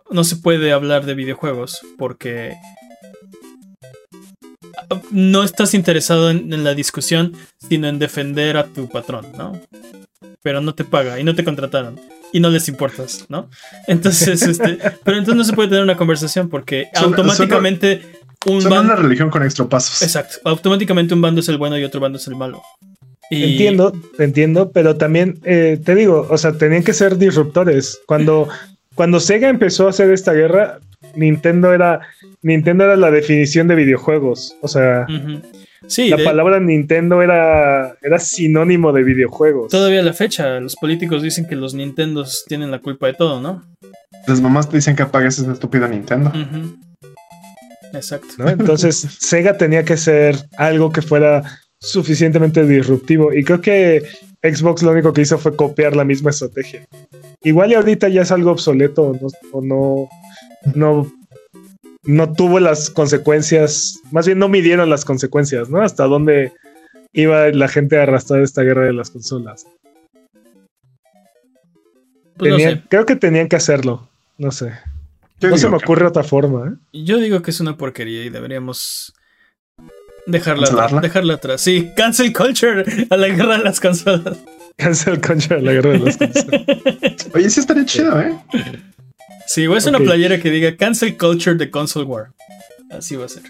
no 0.09 0.23
se 0.23 0.37
puede 0.37 0.71
hablar 0.71 1.05
de 1.05 1.13
videojuegos 1.13 1.81
porque 1.97 2.55
no 5.11 5.43
estás 5.43 5.73
interesado 5.73 6.29
en, 6.29 6.63
la 6.63 6.73
discusión, 6.73 7.33
sino 7.57 7.87
en 7.87 7.99
defender 7.99 8.57
a 8.57 8.65
tu 8.65 8.87
patrón, 8.89 9.25
¿no? 9.37 9.59
Pero 10.41 10.61
no 10.61 10.75
te 10.75 10.83
paga 10.83 11.19
y 11.19 11.23
no 11.23 11.33
te 11.35 11.43
contrataron 11.43 11.99
y 12.31 12.39
no 12.39 12.49
les 12.49 12.67
importas, 12.67 13.25
¿no? 13.29 13.49
Entonces, 13.87 14.41
este, 14.43 14.77
pero 15.03 15.17
entonces 15.17 15.35
no 15.35 15.43
se 15.43 15.53
puede 15.53 15.69
tener 15.69 15.83
una 15.83 15.97
conversación 15.97 16.49
porque 16.49 16.87
automáticamente 16.95 18.01
un 18.45 18.63
bando, 18.63 18.81
una 18.81 18.95
religión 18.95 19.29
con 19.29 19.43
extropasos. 19.43 20.01
Exacto, 20.01 20.37
automáticamente 20.43 21.13
un 21.13 21.21
bando 21.21 21.41
es 21.41 21.49
el 21.49 21.57
bueno 21.57 21.77
y 21.77 21.83
otro 21.83 21.99
bando 21.99 22.17
es 22.17 22.27
el 22.27 22.35
malo. 22.35 22.61
Entiendo, 23.31 23.91
entiendo, 24.19 24.71
pero 24.71 24.97
también 24.97 25.39
eh, 25.43 25.79
te 25.83 25.95
digo, 25.95 26.27
o 26.29 26.37
sea, 26.37 26.53
tenían 26.53 26.83
que 26.83 26.93
ser 26.93 27.17
disruptores. 27.17 27.99
Cuando 28.05 28.47
cuando 28.95 29.19
Sega 29.19 29.49
empezó 29.49 29.87
a 29.87 29.89
hacer 29.91 30.09
esta 30.11 30.33
guerra, 30.33 30.79
Nintendo 31.15 31.73
era 31.73 32.01
Nintendo 32.41 32.83
era 32.83 32.95
la 32.95 33.11
definición 33.11 33.67
de 33.67 33.75
videojuegos. 33.75 34.55
O 34.61 34.67
sea, 34.67 35.07
sí, 35.87 36.09
la 36.09 36.17
palabra 36.17 36.59
Nintendo 36.59 37.21
era, 37.21 37.97
era 38.01 38.19
sinónimo 38.19 38.93
de 38.93 39.03
videojuegos. 39.03 39.71
Todavía 39.71 40.01
a 40.01 40.03
la 40.03 40.13
fecha, 40.13 40.59
los 40.59 40.75
políticos 40.75 41.23
dicen 41.23 41.47
que 41.47 41.55
los 41.55 41.73
Nintendos 41.73 42.45
tienen 42.47 42.71
la 42.71 42.79
culpa 42.79 43.07
de 43.07 43.13
todo, 43.13 43.41
¿no? 43.41 43.63
Las 44.27 44.41
mamás 44.41 44.69
te 44.69 44.77
dicen 44.77 44.95
que 44.95 45.03
apagues 45.03 45.39
esa 45.39 45.51
estúpida 45.53 45.87
Nintendo. 45.87 46.31
Exacto. 47.93 48.47
Entonces, 48.47 49.07
Sega 49.19 49.57
tenía 49.57 49.83
que 49.83 49.97
ser 49.97 50.35
algo 50.57 50.91
que 50.91 51.01
fuera 51.01 51.43
suficientemente 51.79 52.65
disruptivo. 52.65 53.33
Y 53.33 53.43
creo 53.43 53.61
que 53.61 54.03
Xbox 54.53 54.83
lo 54.83 54.91
único 54.91 55.13
que 55.13 55.21
hizo 55.21 55.37
fue 55.37 55.55
copiar 55.55 55.95
la 55.95 56.03
misma 56.03 56.29
estrategia. 56.31 56.85
Igual 57.43 57.71
y 57.71 57.75
ahorita 57.75 58.09
ya 58.09 58.21
es 58.23 58.31
algo 58.31 58.51
obsoleto 58.51 59.13
o 59.51 59.61
no, 59.61 60.09
no, 60.73 61.11
no 62.03 62.33
tuvo 62.33 62.59
las 62.59 62.89
consecuencias, 62.89 63.99
más 64.11 64.25
bien 64.25 64.39
no 64.39 64.47
midieron 64.49 64.89
las 64.89 65.05
consecuencias, 65.05 65.69
¿no? 65.69 65.81
Hasta 65.81 66.05
dónde 66.05 66.51
iba 67.13 67.47
la 67.49 67.67
gente 67.67 67.97
a 67.99 68.03
arrastrar 68.03 68.41
esta 68.41 68.61
guerra 68.63 68.85
de 68.85 68.93
las 68.93 69.09
consolas. 69.11 69.65
Pues 72.37 72.51
no 72.51 72.57
sé. 72.59 72.83
Creo 72.89 73.05
que 73.05 73.15
tenían 73.15 73.47
que 73.47 73.55
hacerlo, 73.55 74.09
no 74.37 74.51
sé. 74.51 74.71
Yo 75.39 75.49
no 75.49 75.57
se 75.57 75.69
me 75.69 75.77
que- 75.77 75.85
ocurre 75.85 76.05
otra 76.05 76.23
forma, 76.23 76.69
¿eh? 76.69 77.03
Yo 77.03 77.17
digo 77.19 77.41
que 77.41 77.51
es 77.51 77.59
una 77.59 77.77
porquería 77.77 78.23
y 78.25 78.29
deberíamos 78.29 79.13
dejarla, 80.27 80.65
¿Cancelarla? 80.67 81.01
dejarla 81.01 81.33
atrás. 81.35 81.61
Sí, 81.61 81.91
cancel 81.95 82.33
culture 82.33 82.83
a 83.09 83.17
la 83.17 83.27
guerra 83.27 83.57
de 83.57 83.63
las 83.63 83.79
consolas. 83.79 84.37
Cancel 84.77 85.21
contra 85.21 85.59
la 85.61 85.71
guerra 85.73 85.91
de 85.91 85.99
las 85.99 86.17
consolas. 86.17 86.61
Oye, 87.33 87.49
sí 87.49 87.59
estaría 87.59 87.85
chido, 87.85 88.19
¿eh? 88.19 88.35
Sí, 89.47 89.67
voy 89.67 89.75
a 89.75 89.77
hacer 89.77 89.95
una 89.95 90.03
playera 90.03 90.39
que 90.41 90.49
diga 90.49 90.75
cancel 90.75 91.17
culture 91.17 91.55
de 91.55 91.69
console 91.71 92.05
war. 92.05 92.27
Así 92.91 93.15
va 93.15 93.25
a 93.25 93.29
ser. 93.29 93.43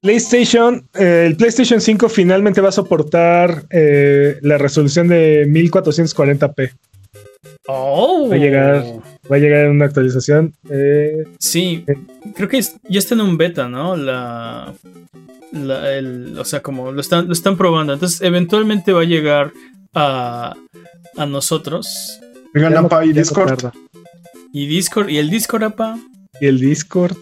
PlayStation, 0.00 0.88
eh, 0.94 1.24
el 1.26 1.36
PlayStation 1.36 1.80
5 1.80 2.08
finalmente 2.08 2.60
va 2.60 2.70
a 2.70 2.72
soportar 2.72 3.64
eh, 3.70 4.38
la 4.40 4.56
resolución 4.56 5.08
de 5.08 5.46
1440p. 5.46 6.72
Oh. 7.66 8.26
Va 8.30 8.34
a 8.34 8.38
llegar. 8.38 8.84
Va 9.30 9.36
a 9.36 9.38
llegar 9.38 9.66
en 9.66 9.72
una 9.72 9.84
actualización. 9.84 10.54
eh, 10.70 11.24
Sí, 11.38 11.84
creo 12.34 12.48
que 12.48 12.58
es- 12.58 12.76
ya 12.88 12.98
está 12.98 13.14
en 13.14 13.20
un 13.20 13.36
beta, 13.36 13.68
¿no? 13.68 13.94
La, 13.96 14.72
la- 15.52 15.92
el- 15.96 16.38
o 16.38 16.44
sea, 16.44 16.60
como 16.62 16.92
lo 16.92 17.00
están, 17.00 17.26
lo 17.26 17.32
están 17.32 17.56
probando. 17.56 17.92
Entonces, 17.92 18.20
eventualmente 18.22 18.92
va 18.92 19.02
a 19.02 19.04
llegar 19.04 19.52
a, 19.94 20.54
a 21.16 21.26
nosotros. 21.26 22.18
Oigan, 22.54 22.76
APA 22.76 23.04
y 23.04 23.12
Discord. 23.12 23.48
tarda. 23.56 23.72
Y 24.52 24.66
Discord, 24.66 25.08
y 25.10 25.18
el 25.18 25.30
Discord, 25.30 25.62
apa. 25.64 25.98
y 26.40 26.46
el 26.46 26.58
Discord. 26.60 27.16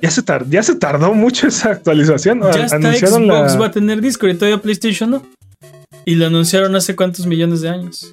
Ya 0.00 0.10
se, 0.10 0.22
tar- 0.22 0.48
ya 0.48 0.62
se 0.62 0.76
tardó 0.76 1.12
mucho 1.12 1.48
esa 1.48 1.70
actualización. 1.72 2.40
Ya 2.40 2.64
está 2.64 2.76
Anunciaron 2.76 3.24
Xbox 3.26 3.52
la- 3.54 3.58
va 3.58 3.66
a 3.66 3.70
tener 3.72 4.00
Discord 4.00 4.30
y 4.30 4.34
todavía 4.34 4.62
PlayStation 4.62 5.10
no. 5.10 5.22
Y 6.04 6.14
lo 6.14 6.26
anunciaron 6.26 6.74
hace 6.76 6.94
cuántos 6.96 7.26
millones 7.26 7.60
de 7.62 7.68
años. 7.68 8.10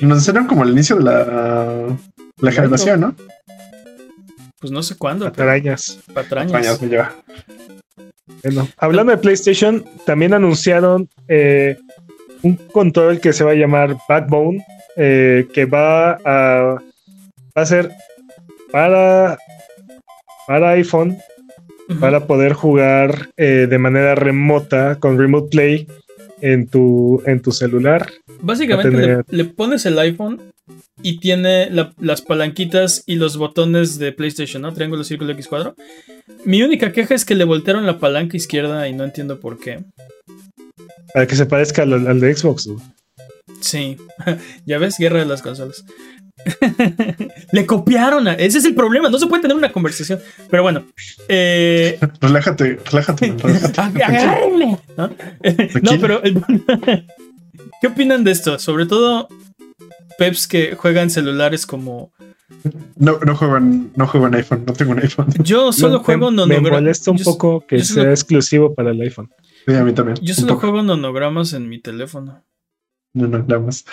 Nos 0.00 0.22
hicieron 0.22 0.46
como 0.48 0.64
el 0.64 0.70
inicio 0.70 0.96
de 0.96 1.04
la, 1.04 1.96
la 2.40 2.52
generación, 2.52 3.00
¿no? 3.00 3.14
Pues 4.60 4.72
no 4.72 4.82
sé 4.82 4.96
cuándo, 4.96 5.24
pero 5.26 5.34
Patarañas. 5.36 5.98
patrañas. 6.12 6.54
Años 6.66 6.82
me 6.82 6.88
lleva. 6.88 7.14
Bueno, 8.42 8.68
hablando 8.78 9.12
de 9.12 9.18
PlayStation, 9.18 9.84
también 10.06 10.32
anunciaron 10.34 11.08
eh, 11.28 11.76
un 12.42 12.56
control 12.56 13.20
que 13.20 13.32
se 13.32 13.44
va 13.44 13.50
a 13.52 13.54
llamar 13.54 13.96
Backbone, 14.08 14.64
eh, 14.96 15.46
que 15.52 15.64
va 15.66 16.12
a, 16.24 16.74
va 16.76 17.62
a 17.62 17.66
ser 17.66 17.90
para, 18.70 19.38
para 20.46 20.70
iPhone, 20.70 21.16
para 22.00 22.26
poder 22.26 22.54
jugar 22.54 23.28
eh, 23.36 23.66
de 23.68 23.78
manera 23.78 24.14
remota 24.14 24.96
con 24.96 25.18
Remote 25.18 25.48
Play 25.50 25.86
en 26.40 26.66
tu, 26.66 27.22
en 27.26 27.40
tu 27.40 27.52
celular. 27.52 28.08
Básicamente 28.40 28.90
tener- 28.90 29.24
le 29.28 29.44
pones 29.44 29.84
el 29.86 29.98
iPhone 29.98 30.40
y 31.04 31.18
tiene 31.20 31.68
la- 31.70 31.92
las 32.00 32.22
palanquitas 32.22 33.02
y 33.06 33.16
los 33.16 33.36
botones 33.36 33.98
de 33.98 34.10
PlayStation, 34.12 34.62
¿no? 34.62 34.72
Triángulo, 34.72 35.04
círculo, 35.04 35.32
X 35.32 35.46
cuadro. 35.48 35.76
Mi 36.44 36.62
única 36.62 36.92
queja 36.92 37.14
es 37.14 37.24
que 37.26 37.34
le 37.34 37.44
voltearon 37.44 37.84
la 37.86 37.98
palanca 37.98 38.36
izquierda 38.38 38.88
y 38.88 38.94
no 38.94 39.04
entiendo 39.04 39.38
por 39.38 39.58
qué. 39.60 39.84
Para 41.12 41.26
que 41.26 41.36
se 41.36 41.46
parezca 41.46 41.82
al, 41.82 42.06
al 42.06 42.18
de 42.20 42.34
Xbox. 42.34 42.66
¿no? 42.66 42.80
Sí, 43.60 43.98
ya 44.66 44.78
ves, 44.78 44.96
guerra 44.98 45.18
de 45.20 45.26
las 45.26 45.42
consolas. 45.42 45.84
le 47.52 47.66
copiaron. 47.66 48.26
a- 48.28 48.34
Ese 48.34 48.58
es 48.58 48.64
el 48.64 48.74
problema, 48.74 49.08
no 49.10 49.18
se 49.18 49.26
puede 49.26 49.42
tener 49.42 49.56
una 49.56 49.72
conversación. 49.72 50.20
Pero 50.50 50.62
bueno, 50.62 50.86
eh, 51.28 51.98
Relájate, 52.20 52.78
relájate. 52.90 53.34
relájate. 53.38 53.80
Agárrenme. 54.02 54.78
¿no? 54.96 55.08
No, 55.08 56.00
pero 56.00 56.22
¿qué 57.80 57.86
opinan 57.86 58.24
de 58.24 58.30
esto? 58.32 58.58
Sobre 58.58 58.86
todo 58.86 59.28
peps 60.18 60.46
que 60.46 60.74
juegan 60.76 61.10
celulares 61.10 61.66
como 61.66 62.12
No, 62.96 63.18
no 63.20 63.34
juego 63.36 63.56
en, 63.56 63.90
no 63.96 64.06
juego 64.06 64.26
en 64.28 64.34
iPhone, 64.36 64.64
no 64.66 64.72
tengo 64.72 64.92
un 64.92 65.00
iPhone. 65.00 65.26
yo 65.42 65.72
solo 65.72 65.98
Me- 65.98 66.04
juego 66.04 66.30
me, 66.30 66.36
nonogra- 66.36 66.72
molesta 66.72 67.10
un 67.10 67.18
yo- 67.18 67.24
poco 67.24 67.66
que 67.66 67.78
yo 67.78 67.84
sea 67.84 67.94
solo- 68.02 68.10
exclusivo 68.10 68.74
para 68.74 68.90
el 68.90 69.00
iPhone. 69.00 69.30
Sí, 69.66 69.74
a 69.74 69.82
mí 69.84 69.92
también. 69.92 70.18
Yo 70.22 70.34
solo 70.34 70.56
juego 70.56 70.82
nonogramas 70.82 71.52
en 71.54 71.68
mi 71.68 71.80
teléfono. 71.80 72.44
No, 73.14 73.26
no, 73.28 73.38
nada 73.38 73.60
más. 73.60 73.84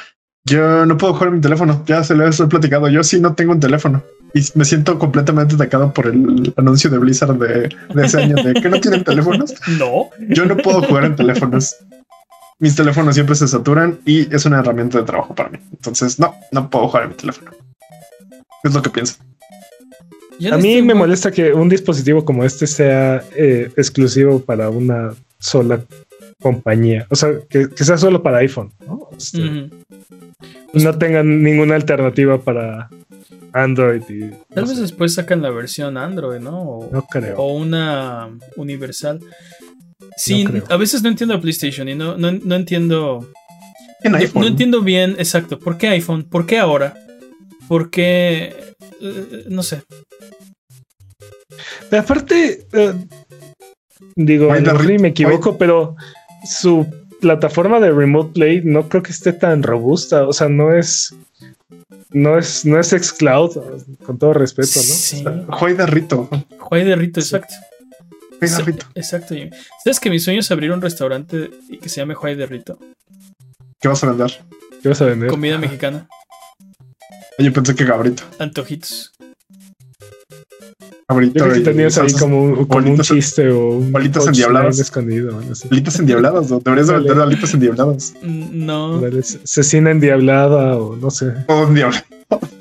Yo 0.43 0.85
no 0.85 0.97
puedo 0.97 1.13
jugar 1.13 1.29
en 1.29 1.35
mi 1.35 1.41
teléfono. 1.41 1.83
Ya 1.85 2.03
se 2.03 2.15
lo 2.15 2.27
he 2.27 2.31
platicado. 2.47 2.89
Yo 2.89 3.03
sí 3.03 3.21
no 3.21 3.35
tengo 3.35 3.51
un 3.53 3.59
teléfono. 3.59 4.03
Y 4.33 4.41
me 4.55 4.65
siento 4.65 4.97
completamente 4.97 5.55
atacado 5.55 5.93
por 5.93 6.07
el 6.07 6.53
anuncio 6.57 6.89
de 6.89 6.97
Blizzard 6.97 7.37
de, 7.37 7.69
de 7.93 8.05
ese 8.05 8.21
año 8.21 8.35
de 8.43 8.53
que 8.59 8.67
no 8.69 8.79
tienen 8.81 9.03
teléfonos. 9.03 9.53
No. 9.79 10.09
Yo 10.29 10.45
no 10.45 10.57
puedo 10.57 10.81
jugar 10.81 11.05
en 11.05 11.15
teléfonos. 11.15 11.75
Mis 12.61 12.75
teléfonos 12.75 13.15
siempre 13.15 13.35
se 13.35 13.47
saturan 13.47 13.99
y 14.05 14.33
es 14.33 14.45
una 14.45 14.59
herramienta 14.59 14.97
de 14.99 15.03
trabajo 15.03 15.35
para 15.35 15.49
mí. 15.49 15.57
Entonces, 15.71 16.17
no, 16.19 16.33
no 16.51 16.69
puedo 16.69 16.87
jugar 16.87 17.03
en 17.03 17.09
mi 17.09 17.15
teléfono. 17.15 17.51
Es 18.63 18.73
lo 18.73 18.81
que 18.81 18.89
pienso. 18.89 19.15
A 20.51 20.57
mí 20.57 20.69
este 20.75 20.81
me 20.83 20.93
mo- 20.93 20.99
molesta 21.01 21.31
que 21.31 21.53
un 21.53 21.67
dispositivo 21.69 22.23
como 22.23 22.43
este 22.45 22.65
sea 22.67 23.23
eh, 23.35 23.69
exclusivo 23.75 24.39
para 24.39 24.69
una 24.69 25.13
sola 25.39 25.83
compañía. 26.41 27.05
O 27.09 27.15
sea, 27.15 27.31
que, 27.49 27.69
que 27.69 27.83
sea 27.83 27.97
solo 27.97 28.23
para 28.23 28.37
iPhone. 28.37 28.71
¿no? 28.87 29.09
Este, 29.17 29.69
no 30.73 30.97
tengan 30.97 31.43
ninguna 31.43 31.75
alternativa 31.75 32.39
para 32.39 32.89
Android. 33.53 34.01
Y, 34.09 34.29
Tal 34.53 34.63
no, 34.63 34.67
vez 34.67 34.75
sé, 34.75 34.81
después 34.81 35.13
sacan 35.13 35.41
la 35.41 35.49
versión 35.51 35.97
Android, 35.97 36.39
¿no? 36.39 36.61
O, 36.61 36.89
no 36.91 37.03
creo. 37.07 37.37
o 37.37 37.53
una 37.55 38.29
universal. 38.55 39.19
Sí, 40.17 40.43
No 40.43 40.63
a 40.69 40.77
veces 40.77 41.01
no 41.03 41.09
entiendo 41.09 41.35
a 41.35 41.41
PlayStation 41.41 41.87
y 41.89 41.95
no, 41.95 42.17
no, 42.17 42.31
no 42.31 42.55
entiendo. 42.55 43.27
En 44.03 44.13
No, 44.13 44.17
iPhone. 44.17 44.41
no 44.41 44.47
entiendo 44.47 44.81
bien, 44.81 45.15
exacto. 45.19 45.59
¿Por 45.59 45.77
qué 45.77 45.87
iPhone? 45.89 46.23
¿Por 46.23 46.45
qué 46.45 46.57
ahora? 46.59 46.93
¿Por 47.67 47.89
qué? 47.89 48.55
eh, 49.01 49.45
no 49.47 49.63
sé. 49.63 49.83
Pero 51.89 52.01
aparte, 52.01 52.65
eh, 52.71 52.93
digo, 54.15 54.49
me 54.99 55.07
equivoco, 55.09 55.57
pero 55.57 55.95
su 56.43 56.87
plataforma 57.19 57.79
de 57.79 57.91
Remote 57.91 58.33
Play 58.33 58.61
no 58.63 58.89
creo 58.89 59.03
que 59.03 59.11
esté 59.11 59.33
tan 59.33 59.63
robusta. 59.63 60.27
O 60.27 60.33
sea, 60.33 60.49
no 60.49 60.73
es. 60.73 61.13
No 62.13 62.37
es, 62.37 62.65
no 62.65 62.77
es 62.77 62.89
xCloud, 62.89 63.51
con 64.03 64.17
todo 64.17 64.33
respeto, 64.33 64.71
¿no? 64.75 64.81
Sí. 64.81 65.23
Juega 65.47 65.85
de 65.85 65.91
Rito. 65.91 66.29
Juay 66.59 66.83
de 66.83 66.95
Rito, 66.97 67.21
exacto. 67.21 67.53
Rito. 68.41 68.85
Exacto. 68.95 69.35
Jimmy. 69.35 69.51
¿Sabes 69.83 69.99
que 69.99 70.09
mi 70.09 70.19
sueño 70.19 70.39
es 70.39 70.51
abrir 70.51 70.71
un 70.71 70.81
restaurante 70.81 71.51
y 71.69 71.77
que 71.77 71.89
se 71.89 71.97
llame 72.01 72.15
Juay 72.15 72.35
de 72.35 72.45
Rito? 72.47 72.77
¿Qué 73.79 73.87
vas 73.87 74.03
a 74.03 74.07
vender? 74.07 74.41
¿Qué 74.81 74.89
vas 74.89 75.01
a 75.01 75.05
vender? 75.05 75.29
Comida 75.29 75.57
mexicana. 75.57 76.07
Yo 77.37 77.51
pensé 77.53 77.75
que 77.75 77.85
Gabrito. 77.85 78.23
Antojitos. 78.39 79.11
Gabrito. 81.07 81.39
Yo 81.39 81.43
creo 81.43 81.53
que 81.55 81.59
y 81.59 81.63
tenías 81.63 81.97
ahí 81.97 82.13
como, 82.13 82.41
un- 82.41 82.65
como 82.65 82.89
un 82.89 82.97
bolitas- 82.97 83.07
chiste 83.07 83.49
o 83.49 83.69
un 83.69 83.91
bolitas 83.91 84.27
endiabladas. 84.27 84.79
escondido. 84.79 85.35
o 85.35 85.39
algo 85.39 85.51
así. 85.51 85.67
Alitas 85.71 85.99
endiabladas, 85.99 86.49
¿no? 86.51 86.59
Deberías 86.59 86.87
de 86.87 86.93
vender 86.95 87.19
alitas 87.19 87.53
endiabladas. 87.53 88.13
Mm, 88.21 88.65
No. 88.65 88.99
Dale, 89.01 89.21
Cecina 89.23 89.91
endiablada 89.91 90.77
o 90.77 90.95
no 90.95 91.09
sé. 91.11 91.33
O 91.47 91.63
endiablado. 91.63 92.03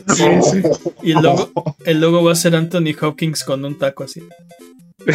Sí, 0.08 0.24
sí. 0.50 0.62
Y 1.02 1.12
el 1.12 1.22
logo, 1.22 1.52
el 1.84 2.00
logo 2.00 2.24
va 2.24 2.32
a 2.32 2.34
ser 2.34 2.56
Anthony 2.56 2.92
Hopkins 3.00 3.44
con 3.44 3.64
un 3.64 3.78
taco 3.78 4.02
así. 4.04 4.22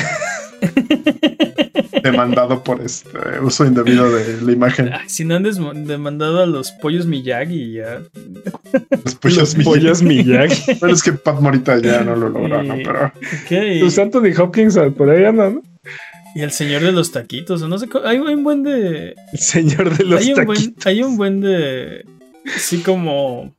Demandado 2.12 2.64
por 2.64 2.82
este 2.82 3.10
uso 3.42 3.66
indebido 3.66 4.10
de 4.12 4.42
la 4.42 4.52
imagen. 4.52 4.92
Ay, 4.94 5.02
si 5.08 5.26
no 5.26 5.36
han 5.36 5.44
demandado 5.88 6.42
a 6.42 6.46
los 6.46 6.72
pollos 6.72 7.06
Miyagi 7.06 7.74
ya. 7.74 8.02
Los 9.04 9.16
pollos 9.16 9.56
Los 9.58 9.66
pollos 9.66 10.02
Miyagi. 10.02 10.76
Pero 10.80 10.94
es 10.94 11.02
que 11.04 11.12
Pat 11.14 11.40
Morita 11.40 11.78
ya 11.80 12.04
no 12.04 12.16
lo 12.16 12.30
logró, 12.30 12.64
¿no? 12.64 12.76
Pero 12.76 13.06
Ok, 13.08 13.52
y- 13.52 13.80
Pues 13.82 13.98
Anthony 14.00 14.32
Hopkins 14.38 14.78
por 14.98 15.10
ahí 15.10 15.26
anda, 15.26 15.50
¿no? 15.50 15.62
Y 16.36 16.42
el 16.42 16.52
señor 16.52 16.82
de 16.82 16.92
los 16.92 17.12
taquitos, 17.14 17.62
o 17.62 17.68
no 17.70 17.78
sé, 17.78 17.88
hay 18.04 18.18
un 18.18 18.44
buen 18.44 18.62
de. 18.64 19.16
El 19.32 19.40
señor 19.40 19.98
de 19.98 20.04
los 20.04 20.20
hay, 20.22 20.34
un 20.34 20.46
buen, 20.46 20.58
taquitos. 20.58 20.86
hay 20.86 21.02
un 21.04 21.16
buen 21.18 21.40
de. 21.42 22.06
Sí, 22.58 22.80
como. 22.80 23.56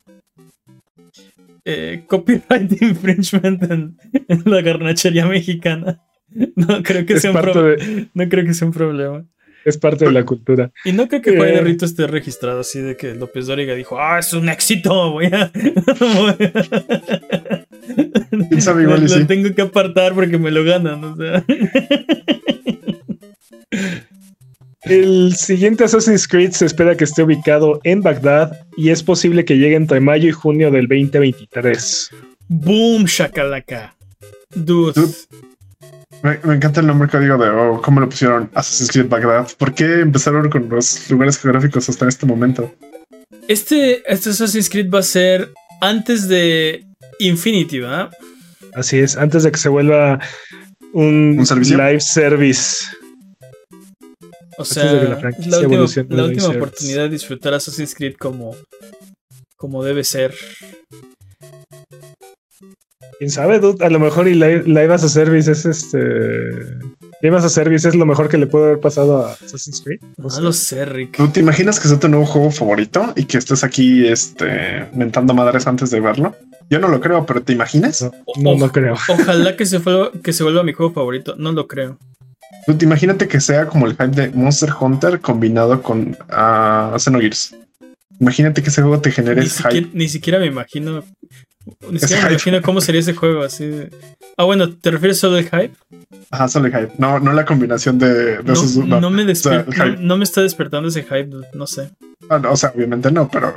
eh, 1.64 2.04
copyright 2.06 2.70
infringement 2.82 3.62
en, 3.64 3.96
en 4.28 4.42
la 4.44 4.60
garnachería 4.60 5.26
mexicana. 5.26 6.00
No 6.56 6.82
creo 6.82 7.06
que 7.06 7.14
Es 7.14 7.22
sea 7.22 7.30
un 7.32 7.40
de, 7.42 8.08
no 8.14 8.28
creo 8.28 8.44
que 8.44 8.54
sea 8.54 8.66
un 8.68 8.74
problema. 8.74 9.24
es 9.64 9.78
parte 9.78 10.04
de 10.04 10.12
la 10.12 10.24
cultura. 10.24 10.70
Y 10.84 10.92
no 10.92 11.08
creo 11.08 11.22
que 11.22 11.36
Juan 11.36 11.48
Eh. 11.48 11.52
de 11.52 11.60
Rito 11.62 11.84
esté 11.84 12.06
registrado 12.06 12.60
así 12.60 12.80
de 12.80 12.96
que 12.96 13.14
López 13.14 13.46
Dóriga 13.46 13.74
dijo, 13.74 13.98
ah, 14.00 14.18
es 14.18 14.32
un 14.32 14.48
éxito, 14.48 15.12
voy 15.12 15.26
a... 15.26 15.50
sabe, 18.60 18.82
igual 18.84 19.00
y 19.00 19.08
lo 19.08 19.10
sí. 19.16 19.24
tengo 19.24 19.52
que 19.54 19.62
apartar 19.62 20.14
porque 20.14 20.38
me 20.38 20.50
lo 20.50 20.64
ganan, 20.64 21.02
o 21.04 21.16
sea. 21.16 21.44
El 24.82 25.34
siguiente 25.34 25.82
Assassin's 25.84 26.28
Creed 26.28 26.52
se 26.52 26.66
espera 26.66 26.96
que 26.96 27.04
esté 27.04 27.22
ubicado 27.24 27.80
en 27.82 28.02
Bagdad 28.02 28.52
y 28.76 28.90
es 28.90 29.02
posible 29.02 29.44
que 29.44 29.56
llegue 29.58 29.74
entre 29.74 29.98
mayo 30.00 30.28
y 30.28 30.32
junio 30.32 30.70
del 30.70 30.86
2023. 30.86 32.10
Boom, 32.48 33.04
shakalaka. 33.06 33.96
Dude. 34.54 34.92
Dude. 34.94 35.12
Me, 36.26 36.40
me 36.42 36.54
encanta 36.56 36.80
el 36.80 36.88
nombre 36.88 37.08
código 37.08 37.38
de 37.38 37.48
oh, 37.48 37.80
cómo 37.80 38.00
lo 38.00 38.08
pusieron 38.08 38.50
Assassin's 38.52 38.90
Creed 38.90 39.08
Baghdad. 39.08 39.48
¿Por 39.56 39.72
qué 39.72 40.00
empezaron 40.00 40.50
con 40.50 40.68
los 40.68 41.08
lugares 41.08 41.38
geográficos 41.38 41.88
hasta 41.88 42.08
este 42.08 42.26
momento? 42.26 42.74
Este, 43.46 44.02
este 44.12 44.30
Assassin's 44.30 44.68
Creed 44.68 44.90
va 44.90 44.98
a 44.98 45.04
ser 45.04 45.52
antes 45.80 46.26
de 46.26 46.84
Infinity, 47.20 47.78
¿verdad? 47.78 48.10
Así 48.74 48.98
es, 48.98 49.16
antes 49.16 49.44
de 49.44 49.52
que 49.52 49.58
se 49.58 49.68
vuelva 49.68 50.18
un, 50.92 51.36
¿Un 51.38 51.46
servicio? 51.46 51.76
live 51.76 52.00
service. 52.00 52.84
O 54.58 54.64
sea, 54.64 54.84
la 54.84 55.60
última, 55.60 56.06
la 56.08 56.24
última 56.24 56.48
oportunidad 56.48 57.04
de 57.04 57.10
disfrutar 57.10 57.54
Assassin's 57.54 57.94
Creed 57.94 58.16
como, 58.18 58.56
como 59.56 59.84
debe 59.84 60.02
ser. 60.02 60.34
Quién 63.18 63.30
sabe, 63.30 63.58
dude, 63.60 63.84
a 63.84 63.88
lo 63.90 63.98
mejor 63.98 64.28
y 64.28 64.34
live, 64.34 64.64
live 64.66 64.92
as 64.92 65.02
a 65.04 65.08
service 65.08 65.50
es 65.50 65.64
este. 65.64 65.98
Live 67.22 67.36
as 67.36 67.44
a 67.44 67.48
service 67.48 67.88
es 67.88 67.94
lo 67.94 68.04
mejor 68.04 68.28
que 68.28 68.36
le 68.36 68.46
puede 68.46 68.66
haber 68.66 68.80
pasado 68.80 69.24
a 69.26 69.32
Assassin's 69.32 69.80
Creed. 69.82 70.00
No 70.18 70.24
No 70.24 70.30
sé. 70.30 70.42
lo 70.42 70.52
sé, 70.52 70.84
Rick. 70.84 71.16
¿Tú 71.16 71.28
te 71.28 71.40
imaginas 71.40 71.80
que 71.80 71.88
sea 71.88 71.98
tu 71.98 72.08
nuevo 72.08 72.26
juego 72.26 72.50
favorito 72.50 73.14
y 73.16 73.24
que 73.24 73.38
estés 73.38 73.64
aquí 73.64 74.06
este, 74.06 74.86
mentando 74.92 75.32
madres 75.32 75.66
antes 75.66 75.90
de 75.90 76.00
verlo? 76.00 76.36
Yo 76.68 76.78
no 76.78 76.88
lo 76.88 77.00
creo, 77.00 77.24
pero 77.24 77.42
¿te 77.42 77.52
imaginas? 77.54 78.02
No, 78.02 78.12
no, 78.52 78.56
no 78.58 78.72
creo. 78.72 78.94
Ojalá 79.08 79.56
que 79.56 79.64
se, 79.64 79.78
vuelva, 79.78 80.10
que 80.22 80.32
se 80.34 80.42
vuelva 80.42 80.62
mi 80.62 80.74
juego 80.74 80.92
favorito. 80.92 81.34
No 81.38 81.52
lo 81.52 81.66
creo. 81.66 81.96
Tú 82.66 82.74
te 82.74 82.84
imagínate 82.84 83.28
que 83.28 83.40
sea 83.40 83.66
como 83.66 83.86
el 83.86 83.92
hype 83.92 84.08
de 84.08 84.28
Monster 84.30 84.70
Hunter 84.78 85.20
combinado 85.20 85.80
con 85.82 86.16
uh, 86.30 86.98
Xenogears. 86.98 87.56
Imagínate 88.20 88.62
que 88.62 88.68
ese 88.70 88.82
juego 88.82 89.00
te 89.00 89.10
genere 89.10 89.42
Ni 89.42 89.48
siquiera, 89.48 89.86
hype. 89.86 89.90
ni 89.96 90.08
siquiera 90.08 90.38
me 90.38 90.46
imagino. 90.46 91.04
Ni 91.90 91.98
siquiera 91.98 92.22
me 92.22 92.28
hype. 92.28 92.32
imagino 92.34 92.62
cómo 92.62 92.80
sería 92.80 93.00
ese 93.00 93.14
juego 93.14 93.42
así. 93.42 93.66
de- 93.66 93.90
Ah, 94.36 94.44
bueno, 94.44 94.70
¿te 94.72 94.90
refieres 94.90 95.18
solo 95.18 95.36
al 95.36 95.44
hype? 95.44 95.72
Ajá, 96.30 96.48
solo 96.48 96.66
el 96.66 96.72
hype. 96.72 96.92
No, 96.98 97.18
no 97.18 97.32
la 97.32 97.44
combinación 97.44 97.98
de, 97.98 98.12
de 98.38 98.42
No, 98.44 98.52
esos. 98.52 98.76
No, 98.76 99.00
no 99.00 99.10
me 99.10 99.30
o 99.30 99.34
sea, 99.34 99.64
no, 99.64 99.96
no 99.98 100.16
me 100.18 100.24
está 100.24 100.42
despertando 100.42 100.88
ese 100.88 101.02
hype, 101.02 101.30
no 101.54 101.66
sé. 101.66 101.90
Ah, 102.28 102.38
no, 102.38 102.52
o 102.52 102.56
sea, 102.56 102.72
obviamente 102.74 103.10
no, 103.10 103.28
pero 103.28 103.54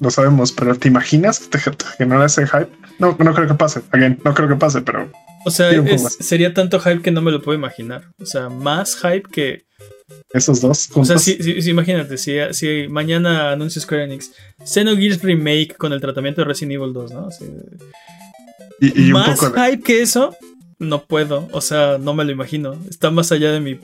lo 0.00 0.10
sabemos. 0.10 0.52
Pero 0.52 0.74
¿te 0.76 0.88
imaginas 0.88 1.38
que 1.40 1.58
te, 1.58 1.70
te 1.70 1.84
genera 1.98 2.26
ese 2.26 2.46
hype? 2.46 2.68
No, 2.98 3.16
no 3.18 3.34
creo 3.34 3.46
que 3.48 3.54
pase. 3.54 3.82
Again, 3.92 4.20
no 4.24 4.34
creo 4.34 4.48
que 4.48 4.56
pase, 4.56 4.80
pero 4.82 5.10
O 5.44 5.50
sea, 5.50 5.70
es- 5.70 6.16
sería 6.20 6.54
tanto 6.54 6.80
hype 6.80 7.02
que 7.02 7.10
no 7.10 7.22
me 7.22 7.30
lo 7.30 7.42
puedo 7.42 7.58
imaginar. 7.58 8.10
O 8.20 8.26
sea, 8.26 8.48
más 8.48 8.96
hype 8.96 9.28
que. 9.30 9.64
esos 10.32 10.60
dos 10.60 10.88
O 10.94 11.04
sea, 11.04 11.18
sí, 11.18 11.38
sí, 11.40 11.62
sí, 11.62 11.70
imagínate, 11.70 12.18
si, 12.18 12.36
si 12.52 12.88
mañana 12.88 13.52
anuncia 13.52 13.80
Square 13.80 14.04
Enix 14.04 14.32
Xenogears 14.64 15.22
Remake 15.22 15.74
con 15.76 15.92
el 15.92 16.00
tratamiento 16.00 16.40
de 16.40 16.46
Resident 16.46 16.72
Evil 16.72 16.92
2, 16.92 17.12
¿no? 17.12 17.28
Y, 18.80 19.06
un 19.06 19.12
más 19.12 19.38
poco 19.38 19.50
de, 19.50 19.70
hype 19.70 19.82
que 19.82 20.02
eso, 20.02 20.36
no 20.78 21.04
puedo. 21.04 21.48
O 21.52 21.60
sea, 21.60 21.98
no 21.98 22.14
me 22.14 22.24
lo 22.24 22.32
imagino. 22.32 22.76
Está 22.88 23.10
más 23.10 23.32
allá 23.32 23.52
de 23.52 23.60
mi, 23.60 23.78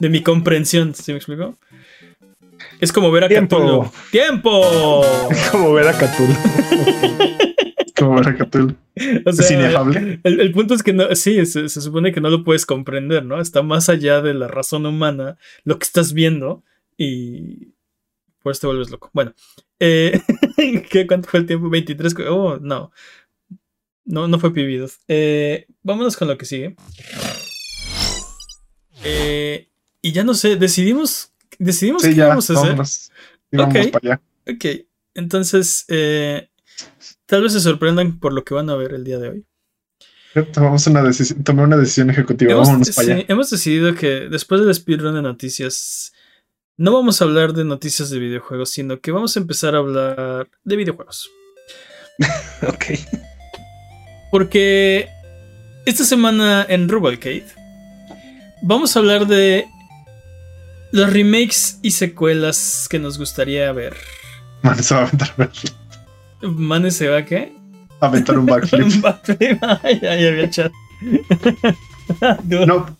de 0.00 0.08
mi 0.08 0.22
comprensión, 0.22 0.94
¿sí 0.94 1.12
me 1.12 1.18
explico? 1.18 1.56
Es 2.80 2.92
como 2.92 3.10
ver 3.10 3.24
a 3.24 3.28
Tiempo. 3.28 3.56
Cthulhu. 3.56 3.90
¡Tiempo! 4.10 5.04
Como 5.50 5.72
ver 5.72 5.88
a 5.88 5.92
Cthulhu. 5.92 6.34
como 8.06 8.20
Es 8.94 9.50
inefable. 9.50 10.20
el, 10.24 10.40
el 10.40 10.52
punto 10.52 10.74
es 10.74 10.82
que 10.82 10.92
no, 10.92 11.14
sí, 11.14 11.44
se, 11.46 11.68
se 11.68 11.80
supone 11.80 12.12
que 12.12 12.20
no 12.20 12.30
lo 12.30 12.44
puedes 12.44 12.66
comprender, 12.66 13.24
¿no? 13.24 13.40
Está 13.40 13.62
más 13.62 13.88
allá 13.88 14.20
de 14.22 14.34
la 14.34 14.48
razón 14.48 14.86
humana 14.86 15.36
lo 15.64 15.78
que 15.78 15.84
estás 15.84 16.12
viendo 16.12 16.62
y 16.96 17.74
por 18.42 18.52
eso 18.52 18.62
te 18.62 18.66
vuelves 18.68 18.90
loco. 18.90 19.10
Bueno, 19.12 19.34
eh, 19.80 20.20
¿qué, 20.90 21.06
¿cuánto 21.06 21.28
fue 21.28 21.40
el 21.40 21.46
tiempo? 21.46 21.68
23. 21.70 22.14
co- 22.14 22.22
Oh, 22.28 22.58
no. 22.60 22.92
No, 24.04 24.28
no 24.28 24.38
fue 24.38 24.52
pibidos. 24.52 24.98
Eh, 25.08 25.66
vámonos 25.82 26.16
con 26.16 26.28
lo 26.28 26.36
que 26.36 26.44
sigue. 26.44 26.76
Eh, 29.02 29.68
y 30.02 30.12
ya 30.12 30.24
no 30.24 30.34
sé, 30.34 30.56
decidimos, 30.56 31.32
decidimos 31.58 32.02
Sí, 32.02 32.10
qué 32.10 32.16
ya, 32.16 32.28
vamos 32.28 32.48
a 32.50 32.52
hacer. 32.54 32.66
vámonos. 32.70 33.10
Ok. 33.56 33.90
para 33.92 34.14
allá. 34.14 34.22
Ok, 34.46 34.64
entonces, 35.14 35.84
eh, 35.88 36.48
tal 37.26 37.42
vez 37.42 37.52
se 37.52 37.60
sorprendan 37.60 38.18
por 38.18 38.32
lo 38.32 38.44
que 38.44 38.54
van 38.54 38.70
a 38.70 38.74
ver 38.76 38.92
el 38.94 39.04
día 39.04 39.18
de 39.18 39.28
hoy. 39.28 39.46
Tomamos 40.52 40.86
una 40.88 41.02
decisión, 41.02 41.44
tomé 41.44 41.62
una 41.62 41.76
decisión 41.76 42.10
ejecutiva. 42.10 42.52
Hemos, 42.52 42.66
Vámonos 42.66 42.90
para 42.90 43.06
sí, 43.06 43.12
allá. 43.12 43.24
hemos 43.28 43.50
decidido 43.50 43.94
que 43.94 44.28
después 44.28 44.60
del 44.60 44.74
speedrun 44.74 45.14
de 45.14 45.22
noticias, 45.22 46.12
no 46.76 46.92
vamos 46.92 47.20
a 47.20 47.24
hablar 47.24 47.52
de 47.52 47.64
noticias 47.64 48.10
de 48.10 48.18
videojuegos, 48.18 48.70
sino 48.70 49.00
que 49.00 49.12
vamos 49.12 49.36
a 49.36 49.40
empezar 49.40 49.76
a 49.76 49.78
hablar 49.78 50.48
de 50.64 50.76
videojuegos. 50.76 51.30
ok. 52.66 52.84
Porque 54.32 55.08
esta 55.86 56.04
semana 56.04 56.66
en 56.68 56.88
Rubalcade 56.88 57.46
vamos 58.62 58.96
a 58.96 58.98
hablar 58.98 59.28
de 59.28 59.66
los 60.90 61.12
remakes 61.12 61.78
y 61.82 61.92
secuelas 61.92 62.88
que 62.90 62.98
nos 62.98 63.18
gustaría 63.18 63.70
ver. 63.72 63.96
Man, 64.62 64.82
se 64.82 64.94
va 64.94 65.02
a 65.02 65.04
aventar, 65.04 65.34
Mane 66.44 66.90
se 66.90 67.08
va, 67.08 67.24
¿qué? 67.24 67.52
aventar 68.00 68.38
un 68.38 68.46
backflip. 68.46 68.86
Mbappé, 68.98 69.58
ay, 69.60 70.00
ay, 70.02 70.26
había 70.26 70.50
chat. 70.50 70.72
Dude. 72.44 72.66
no, 72.66 72.96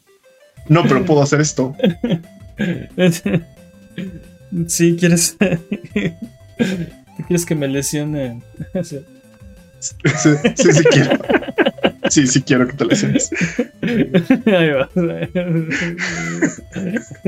no, 0.69 0.83
pero 0.83 1.05
puedo 1.05 1.23
hacer 1.23 1.41
esto. 1.41 1.75
Sí, 4.69 4.97
quieres. 4.97 5.37
¿Quieres 7.27 7.45
que 7.45 7.57
me 7.57 7.67
lesione? 7.67 8.41
Sí. 8.85 9.01
Sí, 9.81 10.31
sí, 10.55 10.73
sí 10.73 10.85
quiero. 10.91 11.19
Sí, 12.09 12.27
sí 12.29 12.43
quiero 12.43 12.69
que 12.69 12.75
te 12.75 12.85
lesiones. 12.85 13.31
Ahí 14.47 14.71
va. 14.71 14.89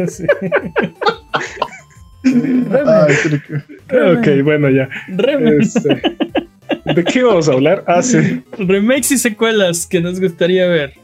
Sí. 0.08 0.24
Ay, 2.26 4.16
Ok, 4.16 4.42
bueno, 4.44 4.70
ya. 4.70 4.88
Este, 5.60 6.02
¿De 6.94 7.04
qué 7.04 7.22
vamos 7.22 7.48
a 7.48 7.52
hablar? 7.52 7.84
Ah, 7.86 8.02
sí. 8.02 8.42
Remakes 8.58 9.12
y 9.12 9.18
secuelas 9.18 9.86
que 9.86 10.00
nos 10.00 10.20
gustaría 10.20 10.66
ver. 10.66 10.94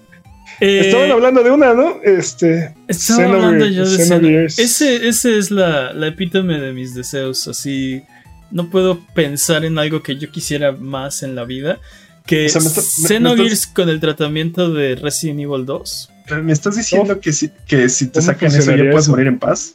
Eh, 0.60 0.80
Estaban 0.86 1.10
hablando 1.10 1.42
de 1.42 1.50
una, 1.50 1.74
¿no? 1.74 2.00
Este. 2.04 2.74
Estaba 2.88 3.24
hablando 3.24 3.66
yo 3.66 3.88
de 3.88 3.96
Xenogears. 3.96 4.58
Ese, 4.58 5.08
ese 5.08 5.38
es 5.38 5.50
la, 5.50 5.92
la 5.92 6.08
epítome 6.08 6.58
de 6.60 6.72
mis 6.72 6.94
deseos. 6.94 7.48
Así, 7.48 8.02
no 8.50 8.70
puedo 8.70 9.00
pensar 9.14 9.64
en 9.64 9.78
algo 9.78 10.02
que 10.02 10.16
yo 10.16 10.30
quisiera 10.30 10.72
más 10.72 11.22
en 11.22 11.34
la 11.34 11.44
vida 11.44 11.78
que 12.26 12.46
O 12.46 12.48
sea, 12.48 12.60
está- 12.60 12.80
Xenogears 12.82 13.66
con 13.66 13.88
el 13.88 13.98
tratamiento 13.98 14.72
de 14.72 14.94
Resident 14.96 15.40
Evil 15.40 15.64
2. 15.66 16.10
¿Me 16.42 16.52
estás 16.52 16.76
diciendo 16.76 17.18
que 17.18 17.32
si, 17.32 17.50
que 17.66 17.88
si 17.88 18.06
te 18.06 18.20
¿Cómo 18.20 18.26
sacan 18.26 18.48
eso 18.54 18.76
ya 18.76 18.90
puedes 18.90 19.08
morir 19.08 19.26
en 19.26 19.38
paz? 19.40 19.74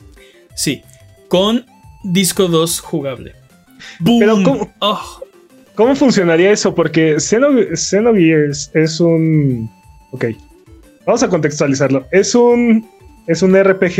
Sí, 0.55 0.81
con 1.27 1.65
disco 2.03 2.47
2 2.47 2.79
jugable. 2.79 3.33
¡Boom! 3.99 4.19
Pero, 4.19 4.43
¿cómo? 4.43 4.73
Oh, 4.79 5.21
¿Cómo 5.75 5.95
funcionaría 5.95 6.51
eso? 6.51 6.73
Porque 6.73 7.15
Xeno- 7.17 7.75
Xenogears 7.75 8.71
es 8.73 8.99
un. 8.99 9.69
Ok. 10.11 10.25
Vamos 11.05 11.21
a 11.23 11.29
contextualizarlo. 11.29 12.05
Es 12.11 12.33
un. 12.35 12.87
Es 13.27 13.41
un 13.41 13.53
RPG 13.61 13.97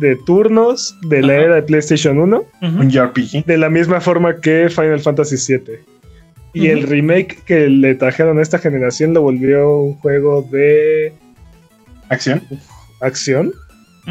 de 0.00 0.16
turnos 0.24 0.96
de 1.08 1.20
la 1.22 1.34
Ajá. 1.34 1.42
era 1.42 1.54
de 1.56 1.62
PlayStation 1.62 2.18
1. 2.18 2.36
ujú. 2.62 2.80
Un 2.80 2.90
JRPG. 2.90 3.44
De 3.44 3.58
la 3.58 3.68
misma 3.68 4.00
forma 4.00 4.40
que 4.40 4.68
Final 4.70 5.00
Fantasy 5.00 5.36
VII. 5.36 5.74
Y 6.54 6.66
el 6.68 6.82
remake 6.84 7.38
que 7.44 7.68
le 7.68 7.94
trajeron 7.94 8.38
a 8.38 8.42
esta 8.42 8.58
generación 8.58 9.12
lo 9.14 9.22
volvió 9.22 9.78
un 9.82 9.94
juego 9.98 10.42
de 10.50 11.12
Acción 12.08 12.42
acción. 13.00 13.52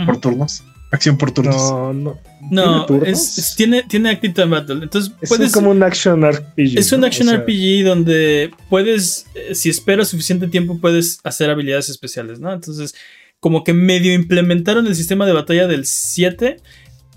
Por 0.05 0.17
turnos. 0.21 0.63
Acción 0.91 1.17
por 1.17 1.31
turnos. 1.31 1.55
No, 1.55 1.93
no. 1.93 2.19
No, 2.49 2.85
¿Tiene 2.87 3.09
es, 3.11 3.37
es- 3.37 3.55
tiene, 3.55 3.83
tiene 3.83 4.09
Active 4.09 4.33
Time 4.33 4.47
Battle. 4.47 4.79
Entonces, 4.83 5.11
Es 5.21 5.29
puedes, 5.29 5.51
como 5.51 5.69
un 5.69 5.83
action 5.83 6.23
RPG. 6.23 6.77
Es 6.79 6.91
un 6.91 7.01
¿no? 7.01 7.07
action 7.07 7.27
O 7.27 7.31
sea, 7.31 7.39
RPG 7.41 7.83
donde 7.85 8.51
puedes, 8.69 9.27
eh, 9.35 9.53
si 9.53 9.69
esperas 9.69 10.07
suficiente 10.07 10.47
tiempo, 10.47 10.79
puedes 10.79 11.19
hacer 11.23 11.49
habilidades 11.51 11.89
especiales, 11.89 12.39
¿no? 12.39 12.51
Entonces, 12.51 12.95
como 13.39 13.63
que 13.63 13.73
medio 13.73 14.13
implementaron 14.13 14.87
el 14.87 14.95
sistema 14.95 15.25
de 15.27 15.33
batalla 15.33 15.67
del 15.67 15.85
7, 15.85 16.57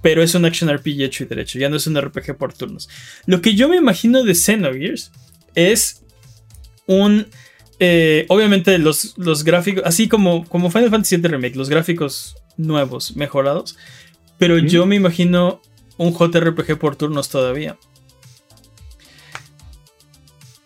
pero 0.03 0.23
es 0.23 0.35
un 0.35 0.45
action 0.45 0.69
RPG 0.71 1.01
hecho 1.03 1.25
y 1.25 1.27
derecho, 1.29 1.59
ya 1.59 1.69
no 1.71 1.77
es 1.77 1.87
un 1.87 1.99
RPG 1.99 2.37
por 2.37 2.53
turnos. 2.53 2.89
Lo 3.27 3.41
que 3.41 3.55
yo 3.55 3.69
me 3.71 3.77
imagino 3.77 4.23
de 4.23 4.35
Xenogears 4.35 5.13
es 5.55 6.03
un... 6.87 7.27
eh, 7.79 8.27
obviamente 8.29 8.77
los, 8.79 9.15
los 9.17 9.45
gráficos, 9.45 9.83
así 9.87 10.09
como, 10.09 10.45
como 10.47 10.71
Final 10.71 10.91
Fantasy 10.91 11.17
VII 11.17 11.29
Remake, 11.29 11.57
los 11.57 11.69
gráficos 11.71 12.35
nuevos, 12.57 13.17
mejorados, 13.17 13.77
pero 14.39 14.59
yo 14.59 14.87
me 14.87 14.97
imagino 14.97 15.61
un 15.99 16.13
JRPG 16.15 16.79
por 16.79 16.97
turnos 16.97 17.29
todavía. 17.29 17.77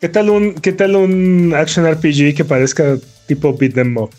¿Qué 0.01 0.09
tal 0.09 0.30
un, 0.30 0.55
qué 0.55 0.72
tal 0.72 0.95
un 0.97 1.55
action 1.57 1.87
RPG 1.91 2.34
que 2.37 2.45
parezca 2.45 2.99
tipo 3.26 3.57
beat 3.57 3.74
them 3.74 3.97
up? 3.97 4.11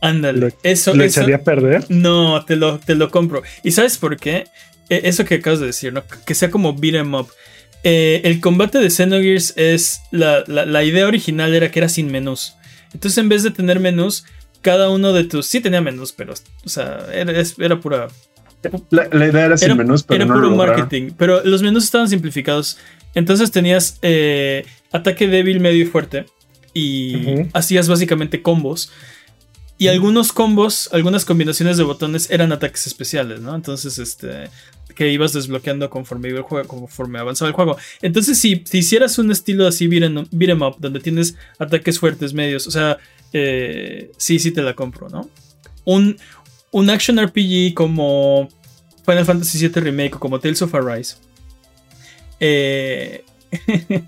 Ándale, 0.00 0.38
Lo- 0.38 0.48
eso, 0.62 0.94
¿Lo 0.94 1.04
eso- 1.04 1.20
echaría 1.20 1.36
a 1.36 1.42
perder? 1.44 1.84
No, 1.90 2.44
te 2.44 2.56
lo, 2.56 2.78
te 2.78 2.94
lo 2.94 3.10
compro. 3.10 3.42
¿Y 3.62 3.72
sabes 3.72 3.98
por 3.98 4.16
qué? 4.16 4.44
E- 4.88 5.02
Eso 5.04 5.24
que 5.24 5.36
acabas 5.36 5.60
de 5.60 5.66
decir, 5.66 5.92
¿no? 5.92 6.02
Que 6.24 6.34
sea 6.34 6.50
como 6.50 6.74
beat 6.74 6.94
'em 6.94 7.14
up. 7.14 7.28
eh, 7.82 8.20
el 8.24 8.40
combate 8.40 8.78
de 8.78 8.90
Xenogears 8.90 9.54
es. 9.56 10.00
La, 10.10 10.44
la, 10.46 10.64
la 10.66 10.84
idea 10.84 11.06
original 11.06 11.54
era 11.54 11.70
que 11.70 11.78
era 11.80 11.88
sin 11.88 12.10
menús. 12.10 12.54
Entonces, 12.92 13.16
en 13.18 13.28
vez 13.28 13.42
de 13.42 13.50
tener 13.50 13.80
menús, 13.80 14.24
cada 14.62 14.90
uno 14.90 15.12
de 15.12 15.24
tus. 15.24 15.46
Sí 15.46 15.60
tenía 15.60 15.80
menús, 15.80 16.12
pero. 16.12 16.34
O 16.64 16.68
sea, 16.68 17.06
era, 17.12 17.32
era 17.58 17.80
pura. 17.80 18.08
La, 18.90 19.08
la 19.10 19.26
idea 19.26 19.46
era 19.46 19.56
sin 19.56 19.66
Era, 19.66 19.74
menús, 19.74 20.02
pero 20.02 20.16
era 20.16 20.26
no 20.26 20.34
puro 20.34 20.50
lo 20.50 20.56
marketing. 20.56 21.12
Pero 21.16 21.42
los 21.44 21.62
menús 21.62 21.84
estaban 21.84 22.08
simplificados. 22.08 22.76
Entonces 23.14 23.50
tenías 23.50 23.98
eh, 24.02 24.66
ataque 24.92 25.28
débil, 25.28 25.60
medio 25.60 25.82
y 25.82 25.86
fuerte. 25.86 26.26
Y 26.74 27.16
Ujú. 27.16 27.48
hacías 27.52 27.88
básicamente 27.88 28.42
combos. 28.42 28.92
Y 29.78 29.88
algunos 29.88 30.32
combos, 30.34 30.90
algunas 30.92 31.24
combinaciones 31.24 31.78
de 31.78 31.84
botones 31.84 32.30
eran 32.30 32.52
ataques 32.52 32.86
especiales, 32.86 33.40
¿no? 33.40 33.54
Entonces, 33.54 33.98
este. 33.98 34.50
Que 34.94 35.10
ibas 35.10 35.32
desbloqueando 35.32 35.88
conforme 35.88 36.28
iba 36.28 36.38
el 36.38 36.44
juego, 36.44 36.68
conforme 36.68 37.18
avanzaba 37.18 37.48
el 37.48 37.54
juego. 37.54 37.78
Entonces, 38.02 38.38
si, 38.38 38.62
si 38.66 38.78
hicieras 38.78 39.18
un 39.18 39.30
estilo 39.30 39.66
así 39.66 39.86
beat'em 39.86 40.26
beat 40.32 40.50
'em 40.50 40.60
up, 40.62 40.76
donde 40.78 41.00
tienes 41.00 41.36
ataques 41.58 41.98
fuertes, 41.98 42.34
medios, 42.34 42.66
o 42.66 42.70
sea, 42.70 42.98
eh, 43.32 44.10
sí, 44.16 44.38
sí 44.38 44.50
te 44.52 44.62
la 44.62 44.74
compro, 44.74 45.08
¿no? 45.08 45.28
Un, 45.84 46.16
un 46.70 46.90
action 46.90 47.18
RPG 47.18 47.74
como 47.74 48.48
Final 49.06 49.24
Fantasy 49.24 49.58
VII 49.58 49.80
Remake 49.80 50.16
o 50.16 50.20
como 50.20 50.40
Tales 50.40 50.62
of 50.62 50.74
Arise. 50.74 51.16
Eh, 52.40 53.24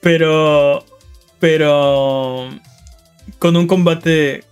pero. 0.00 0.84
Pero. 1.38 2.48
Con 3.38 3.56
un 3.56 3.66
combate. 3.66 4.44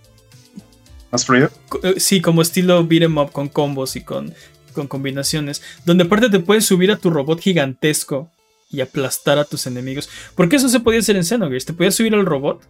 Más 1.11 1.25
frío. 1.25 1.49
co- 1.69 1.79
eh, 1.83 1.99
Sí, 1.99 2.21
como 2.21 2.41
estilo 2.41 2.85
beat 2.85 3.03
'em 3.03 3.17
up 3.17 3.31
con 3.31 3.47
combos 3.49 3.95
y 3.95 4.01
con, 4.01 4.33
con 4.73 4.87
combinaciones. 4.87 5.61
Donde 5.85 6.03
aparte 6.03 6.29
te 6.29 6.39
puedes 6.39 6.65
subir 6.65 6.91
a 6.91 6.97
tu 6.97 7.09
robot 7.09 7.39
gigantesco 7.41 8.29
y 8.69 8.81
aplastar 8.81 9.37
a 9.39 9.45
tus 9.45 9.65
enemigos. 9.67 10.09
Porque 10.35 10.57
eso 10.57 10.69
se 10.69 10.79
podía 10.79 10.99
hacer 10.99 11.15
en 11.15 11.23
Xenogears. 11.23 11.65
Te 11.65 11.73
podías 11.73 11.95
subir 11.95 12.13
al 12.13 12.25
robot 12.25 12.61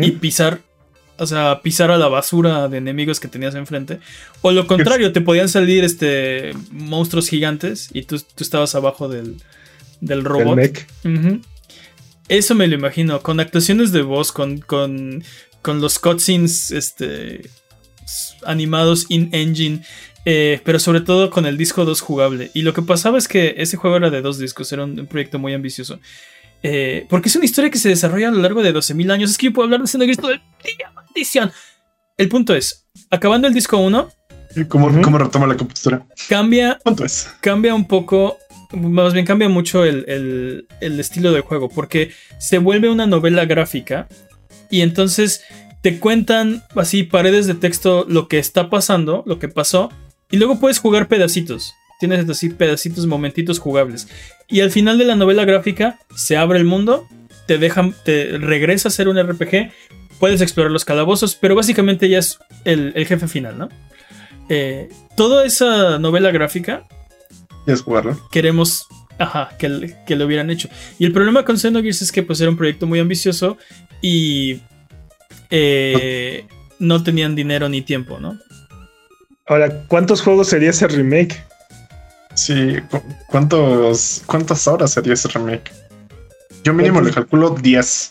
Y 0.00 0.12
pisar. 0.12 0.60
O 1.16 1.26
sea, 1.26 1.60
pisar 1.62 1.92
a 1.92 1.98
la 1.98 2.08
basura 2.08 2.68
de 2.68 2.78
enemigos 2.78 3.20
que 3.20 3.28
tenías 3.28 3.54
enfrente. 3.54 4.00
O 4.42 4.50
lo 4.50 4.66
contrario, 4.66 5.12
te 5.12 5.20
podían 5.20 5.48
salir 5.48 5.84
este 5.84 6.52
monstruos 6.72 7.28
gigantes 7.28 7.88
y 7.92 8.02
tú, 8.02 8.18
tú 8.18 8.42
estabas 8.42 8.74
abajo 8.74 9.08
del, 9.08 9.36
del 10.00 10.18
El 10.18 10.24
robot. 10.24 10.58
Eso 12.28 12.54
me 12.54 12.66
lo 12.66 12.74
imagino, 12.74 13.20
con 13.20 13.38
actuaciones 13.38 13.92
de 13.92 14.02
voz, 14.02 14.32
con, 14.32 14.58
con, 14.58 15.22
con 15.60 15.80
los 15.80 15.98
cutscenes 15.98 16.70
este, 16.70 17.50
animados 18.46 19.06
in-engine, 19.10 19.84
eh, 20.24 20.60
pero 20.64 20.78
sobre 20.78 21.02
todo 21.02 21.28
con 21.28 21.44
el 21.44 21.58
disco 21.58 21.84
2 21.84 22.00
jugable. 22.00 22.50
Y 22.54 22.62
lo 22.62 22.72
que 22.72 22.80
pasaba 22.80 23.18
es 23.18 23.28
que 23.28 23.56
ese 23.58 23.76
juego 23.76 23.96
era 23.96 24.10
de 24.10 24.22
dos 24.22 24.38
discos, 24.38 24.72
era 24.72 24.84
un, 24.84 24.98
un 24.98 25.06
proyecto 25.06 25.38
muy 25.38 25.52
ambicioso. 25.52 26.00
Eh, 26.66 27.06
porque 27.10 27.28
es 27.28 27.36
una 27.36 27.44
historia 27.44 27.70
que 27.70 27.78
se 27.78 27.90
desarrolla 27.90 28.28
a 28.28 28.30
lo 28.30 28.40
largo 28.40 28.62
de 28.62 28.72
12.000 28.74 29.12
años. 29.12 29.30
Es 29.30 29.36
que 29.38 29.46
yo 29.46 29.52
puedo 29.52 29.66
hablar 29.66 29.82
de 29.82 29.86
Xenogears 29.86 30.18
todo 30.18 30.30
el 30.32 30.40
día, 30.78 30.90
maldición. 30.94 31.52
El 32.16 32.28
punto 32.30 32.54
es, 32.54 32.86
acabando 33.10 33.46
el 33.46 33.52
disco 33.54 33.76
1, 33.78 34.10
¿Cómo, 34.68 34.86
Ujú. 34.86 35.02
¿Cómo 35.02 35.18
retoma 35.18 35.46
la 35.48 35.56
compostura? 35.56 36.06
cambia 36.28 36.78
¿Cuánto 36.82 37.04
es? 37.04 37.28
cambia 37.40 37.74
un 37.74 37.86
poco, 37.88 38.38
más 38.72 39.12
bien 39.12 39.26
cambia 39.26 39.48
mucho 39.48 39.84
el, 39.84 40.04
el- 40.08 40.68
el 40.80 41.00
estilo 41.00 41.32
del 41.32 41.42
juego, 41.42 41.68
porque 41.68 42.12
se 42.38 42.58
vuelve 42.58 42.88
una 42.88 43.06
novela 43.06 43.44
gráfica 43.46 44.06
y 44.70 44.80
entonces 44.82 45.42
te 45.82 45.98
cuentan 45.98 46.62
así 46.76 47.02
paredes 47.02 47.46
de 47.48 47.54
texto 47.54 48.06
lo 48.08 48.28
que 48.28 48.38
está 48.38 48.70
pasando, 48.70 49.22
lo 49.26 49.38
que 49.40 49.48
pasó, 49.48 49.90
y 50.30 50.36
luego 50.38 50.60
puedes 50.60 50.78
jugar 50.78 51.08
pedacitos. 51.08 51.74
Tienes 52.00 52.28
así 52.28 52.48
pedacitos, 52.50 53.06
momentitos 53.06 53.58
jugables. 53.58 54.08
Y 54.48 54.60
al 54.60 54.70
final 54.70 54.98
de 54.98 55.04
la 55.04 55.16
novela 55.16 55.44
gráfica 55.44 55.98
se 56.14 56.36
abre 56.36 56.58
el 56.58 56.64
mundo, 56.64 57.06
te 57.46 57.58
dejan, 57.58 57.94
te 58.04 58.38
regresa 58.38 58.88
a 58.88 58.92
ser 58.92 59.08
un 59.08 59.20
RPG, 59.20 59.70
puedes 60.18 60.40
explorar 60.40 60.70
los 60.70 60.84
calabozos, 60.84 61.34
pero 61.34 61.54
básicamente 61.54 62.08
ya 62.08 62.18
es 62.18 62.38
el, 62.64 62.92
el 62.94 63.06
jefe 63.06 63.28
final, 63.28 63.58
¿no? 63.58 63.68
Eh, 64.48 64.88
toda 65.16 65.46
esa 65.46 65.98
novela 65.98 66.30
gráfica 66.30 66.86
queremos 68.30 68.86
ajá, 69.18 69.50
que, 69.58 69.94
que 70.06 70.16
lo 70.16 70.26
hubieran 70.26 70.50
hecho. 70.50 70.68
Y 70.98 71.04
el 71.04 71.12
problema 71.12 71.44
con 71.44 71.58
Xenogears 71.58 72.02
es 72.02 72.12
que 72.12 72.22
pues 72.22 72.40
era 72.40 72.50
un 72.50 72.56
proyecto 72.56 72.86
muy 72.86 72.98
ambicioso 72.98 73.56
y 74.02 74.60
eh, 75.50 76.46
no 76.78 77.02
tenían 77.02 77.34
dinero 77.34 77.68
ni 77.68 77.82
tiempo, 77.82 78.18
¿no? 78.20 78.38
Ahora, 79.46 79.86
¿cuántos 79.88 80.22
juegos 80.22 80.48
sería 80.48 80.70
ese 80.70 80.88
remake? 80.88 81.44
Sí. 82.34 82.76
cu- 82.90 83.02
¿Cuántos, 83.28 84.22
¿Cuántas 84.26 84.66
horas 84.66 84.92
sería 84.92 85.14
ese 85.14 85.28
remake? 85.28 85.70
Yo 86.64 86.72
mínimo 86.74 87.00
le 87.00 87.10
calculo 87.12 87.50
10. 87.50 88.10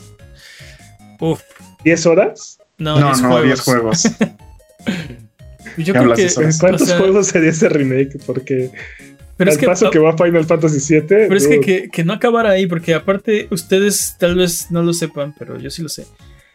Uf, 1.20 1.42
¿10 1.84 2.06
horas? 2.10 2.60
no, 2.78 3.00
No, 3.00 3.08
10 3.08 3.22
no, 3.22 3.28
juegos. 3.30 3.44
10 3.46 3.60
juegos. 3.62 4.04
Yo 5.78 5.94
¿Qué 5.94 6.00
creo 6.00 6.14
que, 6.14 6.30
cuántos 6.60 6.82
o 6.84 6.86
sea, 6.86 6.98
juegos 7.00 7.28
sería 7.28 7.50
ese 7.50 7.68
remake? 7.68 8.20
Porque 8.28 8.72
pero 9.38 9.50
es 9.50 9.56
al 9.58 9.60
que, 9.62 9.66
paso 9.66 9.90
que 9.90 9.98
va 9.98 10.16
Final 10.16 10.46
Fantasy 10.46 10.94
VII. 11.00 11.08
pero 11.08 11.36
es 11.36 11.48
que, 11.48 11.90
que 11.92 12.04
no 12.04 12.14
acabara 12.14 12.52
ahí, 12.52 12.68
porque 12.68 12.94
aparte 12.94 13.48
ustedes 13.50 14.16
tal 14.20 14.36
vez 14.36 14.68
no 14.70 14.84
lo 14.84 14.94
sepan, 14.94 15.34
pero 15.38 15.58
yo 15.58 15.72
sí 15.72 15.82
lo 15.82 15.90
sé. 15.90 16.06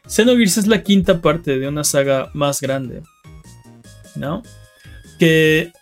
Xenogears 0.07 0.59
es 0.59 0.67
la 0.69 0.83
quinta 0.85 1.21
parte 1.21 1.59
de 1.59 1.67
una 1.67 1.83
saga 1.83 2.31
más 2.33 2.61
grande, 2.61 3.03
¿no? 4.15 4.43
Que, 5.19 5.73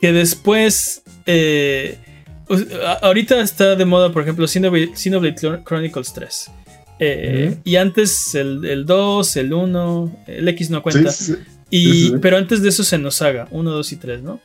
que 0.00 0.12
después, 0.12 1.02
eh, 1.26 1.98
pues, 2.46 2.66
ahorita 3.02 3.40
está 3.40 3.76
de 3.76 3.84
moda, 3.84 4.12
por 4.12 4.22
ejemplo, 4.22 4.46
Xenoblade, 4.48 4.96
Xenoblade 4.96 5.34
Chron- 5.36 5.64
Chronicles 5.64 6.12
3. 6.12 6.50
Eh, 6.98 7.48
Ujú. 7.52 7.60
Y 7.64 7.76
antes 7.76 8.34
el, 8.34 8.64
el 8.64 8.84
2, 8.86 9.36
el 9.36 9.52
1, 9.52 10.24
el 10.26 10.48
X 10.48 10.70
no 10.70 10.82
cuenta. 10.82 11.10
sí, 11.10 11.24
sí. 11.24 11.34
Y, 11.70 11.92
Sí. 12.08 12.14
Pero 12.20 12.36
antes 12.36 12.62
de 12.62 12.68
eso 12.70 12.82
Xenosaga, 12.84 13.46
1, 13.50 13.70
2 13.70 13.92
y 13.92 13.96
3, 13.96 14.22
¿no? 14.22 14.40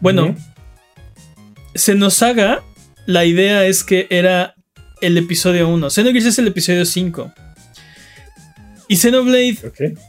Bueno, 0.00 0.26
Ujú. 0.26 0.36
Xenosaga, 1.74 2.62
la 3.06 3.24
idea 3.24 3.64
es 3.66 3.84
que 3.84 4.06
era 4.10 4.54
el 5.00 5.16
episodio 5.18 5.68
1. 5.68 5.88
Xenogears 5.90 6.26
es 6.26 6.38
el 6.38 6.48
episodio 6.48 6.84
5. 6.84 7.32
Y 8.90 8.96
Xenoblade 8.96 9.56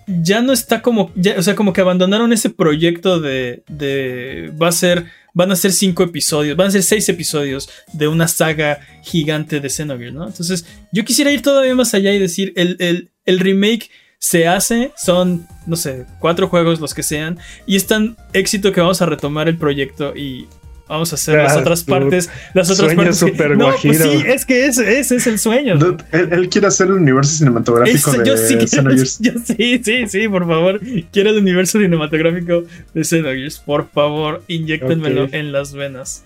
ya 0.08 0.42
no 0.42 0.52
está 0.54 0.82
como. 0.82 1.12
ya- 1.16 1.36
o 1.38 1.44
sea, 1.44 1.56
como 1.56 1.72
que 1.72 1.82
abandonaron 1.82 2.34
ese 2.34 2.50
proyecto 2.50 3.20
de. 3.20 3.64
de 3.70 4.52
va 4.62 4.70
a 4.70 4.72
ser. 4.72 5.06
Van 5.34 5.52
a 5.52 5.56
ser 5.56 5.72
cinco 5.72 6.02
episodios. 6.04 6.58
Van 6.58 6.68
a 6.68 6.72
ser 6.72 6.82
seis 6.84 7.08
episodios 7.08 7.70
de 7.94 8.08
una 8.08 8.28
saga 8.28 8.80
gigante 9.04 9.60
de 9.60 9.70
Xenogears, 9.70 10.14
¿no? 10.16 10.28
Entonces, 10.28 10.66
yo 10.92 11.06
quisiera 11.06 11.32
ir 11.32 11.42
todavía 11.44 11.76
más 11.76 11.94
allá 11.94 12.12
y 12.12 12.18
decir: 12.20 12.54
el, 12.56 12.76
el- 12.80 13.12
el 13.26 13.40
remake 13.40 13.92
se 14.18 14.48
hace. 14.48 14.92
Son, 14.98 15.46
no 15.68 15.76
sé, 15.76 16.06
cuatro 16.20 16.48
juegos, 16.48 16.80
los 16.80 16.94
que 16.96 17.04
sean. 17.04 17.38
Y 17.68 17.76
es 17.76 17.86
tan 17.86 18.18
éxito 18.34 18.72
que 18.72 18.82
vamos 18.82 19.02
a 19.04 19.06
retomar 19.06 19.48
el 19.48 19.58
proyecto 19.58 20.14
y. 20.16 20.48
Vamos 20.92 21.14
a 21.14 21.16
hacer 21.16 21.38
las 21.42 21.54
Ah, 21.54 21.60
otras 21.60 21.86
dude. 21.86 22.00
partes. 22.00 22.30
Las 22.54 22.70
otras 22.70 22.92
Sueño 22.92 22.98
partes. 23.04 23.24
que- 23.24 23.50
no, 23.56 23.74
pues 23.82 23.98
sí, 23.98 24.24
es 24.28 24.46
que 24.46 24.66
ese, 24.66 25.00
ese 25.00 25.16
es 25.16 25.26
el 25.28 25.40
sueño. 25.40 25.78
Dude, 25.78 26.04
él, 26.12 26.28
él 26.34 26.50
quiere 26.50 26.68
hacer 26.68 26.88
el 26.88 26.94
universo 26.94 27.32
cinematográfico 27.38 27.98
Eso, 28.12 28.12
de 28.22 28.28
yo 28.28 28.36
sí 28.36 28.58
Xenogears. 28.68 29.20
yo 29.22 29.32
sí, 29.46 29.82
sí, 29.82 30.08
sí, 30.10 30.28
por 30.28 30.46
favor. 30.46 30.82
Quiero 31.14 31.30
el 31.30 31.38
universo 31.38 31.80
cinematográfico 31.80 32.64
de 32.94 33.04
Xenogears. 33.06 33.60
Por 33.60 33.90
favor, 33.90 34.44
inyectenmelo 34.48 35.24
Ok. 35.24 35.34
en 35.34 35.54
las 35.54 35.72
venas. 35.74 36.24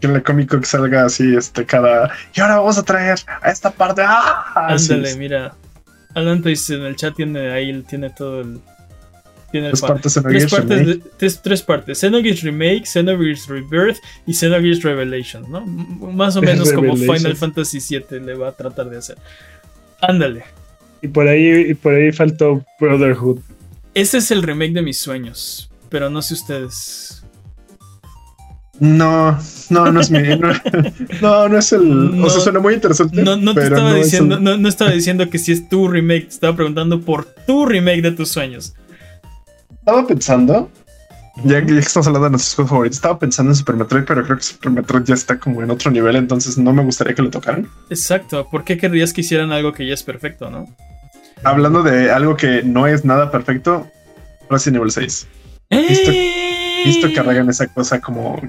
Que 0.00 0.06
en 0.06 0.12
la 0.12 0.22
cómico 0.22 0.60
que 0.60 0.66
salga 0.66 1.04
así, 1.04 1.34
este, 1.36 1.66
cada. 1.66 2.12
Y 2.36 2.40
ahora 2.40 2.58
vamos 2.60 2.78
a 2.78 2.84
traer 2.84 3.18
a 3.42 3.50
esta 3.50 3.72
parte. 3.72 4.02
¡Ah! 4.06 4.68
Ándale, 4.68 5.16
mira. 5.16 5.54
Alan 6.14 6.40
dice 6.40 6.74
en 6.76 6.82
el 6.82 6.94
chat 6.94 7.16
tiene 7.16 7.50
ahí, 7.50 7.82
tiene 7.82 8.10
todo 8.10 8.42
el. 8.42 8.60
Tiene 9.50 9.68
Tres 9.68 9.80
partes 9.80 10.12
Tres 10.12 10.46
partes, 10.50 10.78
remake. 10.78 10.86
de- 11.04 11.10
tres, 11.16 11.40
tres 11.42 11.62
partes: 11.62 11.98
Xenogears 12.00 12.42
Remake, 12.42 12.84
Xenogears 12.84 13.46
Rebirth 13.48 13.96
y 14.26 14.34
Xenogears 14.34 14.82
Revelations, 14.82 15.48
¿no? 15.48 15.64
Más 15.64 16.36
o 16.36 16.42
menos 16.42 16.70
como. 16.72 16.94
Final 16.96 17.34
Fantasy 17.36 17.78
VII 17.80 18.20
le 18.20 18.34
va 18.34 18.48
a 18.48 18.52
tratar 18.52 18.90
de 18.90 18.98
hacer. 18.98 19.16
Ándale. 20.02 20.44
Y 21.00 21.08
por 21.08 21.26
ahí, 21.28 21.70
y 21.70 21.74
por 21.74 21.94
ahí 21.94 22.12
faltó 22.12 22.64
Brotherhood. 22.78 23.38
Ese 23.94 24.18
es 24.18 24.30
el 24.30 24.42
remake 24.42 24.72
de 24.74 24.82
mis 24.82 24.98
sueños. 24.98 25.70
Pero 25.88 26.10
no 26.10 26.20
sé 26.20 26.34
ustedes. 26.34 27.24
No, 28.80 29.36
no, 29.70 29.90
no 29.90 30.00
es 30.00 30.10
mi. 30.10 30.18
No, 30.36 30.52
no, 31.20 31.48
no 31.48 31.58
es 31.58 31.72
el. 31.72 32.16
No. 32.18 32.26
o 32.26 32.30
sea, 32.30 32.40
suena 32.40 32.60
muy 32.60 32.74
interesante. 32.74 33.22
No, 33.24 33.36
no 33.36 33.52
te 33.54 33.62
estaba 33.64 33.98
es 33.98 34.04
diciendo, 34.04 34.36
el- 34.36 34.44
no, 34.44 34.56
no 34.56 34.68
estaba 34.68 34.90
diciendo 34.92 35.28
que 35.30 35.38
si 35.38 35.50
es 35.52 35.68
tu 35.68 35.88
remake, 35.88 36.24
te 36.24 36.34
estaba 36.34 36.54
preguntando 36.54 37.00
por 37.00 37.24
tu 37.24 37.66
remake 37.66 38.02
de 38.02 38.12
tus 38.12 38.28
sueños. 38.28 38.74
Estaba 39.88 40.06
pensando. 40.06 40.70
Ya 41.44 41.64
que 41.64 41.68
ya 41.68 41.80
que 41.80 41.86
estamos 41.86 42.06
hablando 42.08 42.26
de 42.26 42.30
nuestros 42.32 42.54
juegos 42.56 42.70
favoritos, 42.70 42.96
estaba 42.98 43.18
pensando 43.18 43.52
en 43.52 43.56
Super 43.56 43.74
Metroid, 43.76 44.04
pero 44.04 44.22
creo 44.22 44.36
que 44.36 44.42
Super 44.42 44.70
Metroid 44.70 45.04
ya 45.04 45.14
está 45.14 45.38
como 45.38 45.62
en 45.62 45.70
otro 45.70 45.90
nivel, 45.90 46.16
entonces 46.16 46.58
no 46.58 46.74
me 46.74 46.82
gustaría 46.84 47.14
que 47.14 47.22
lo 47.22 47.30
tocaran. 47.30 47.66
Exacto, 47.88 48.46
¿por 48.50 48.64
qué 48.64 48.76
querrías 48.76 49.14
que 49.14 49.22
hicieran 49.22 49.50
algo 49.50 49.72
que 49.72 49.86
ya 49.86 49.94
es 49.94 50.02
perfecto, 50.02 50.50
no? 50.50 50.66
Hablando 51.42 51.82
de 51.82 52.10
algo 52.10 52.36
que 52.36 52.62
no 52.64 52.86
es 52.86 53.06
nada 53.06 53.30
perfecto, 53.30 53.86
Resident 54.50 54.76
Evil 54.76 54.90
6. 54.90 55.26
Visto- 55.70 56.10
¡Eh! 56.10 56.82
Visto 56.84 57.08
que 57.08 57.20
arreglan 57.20 57.48
esa 57.48 57.66
cosa 57.68 57.98
como 58.00 58.42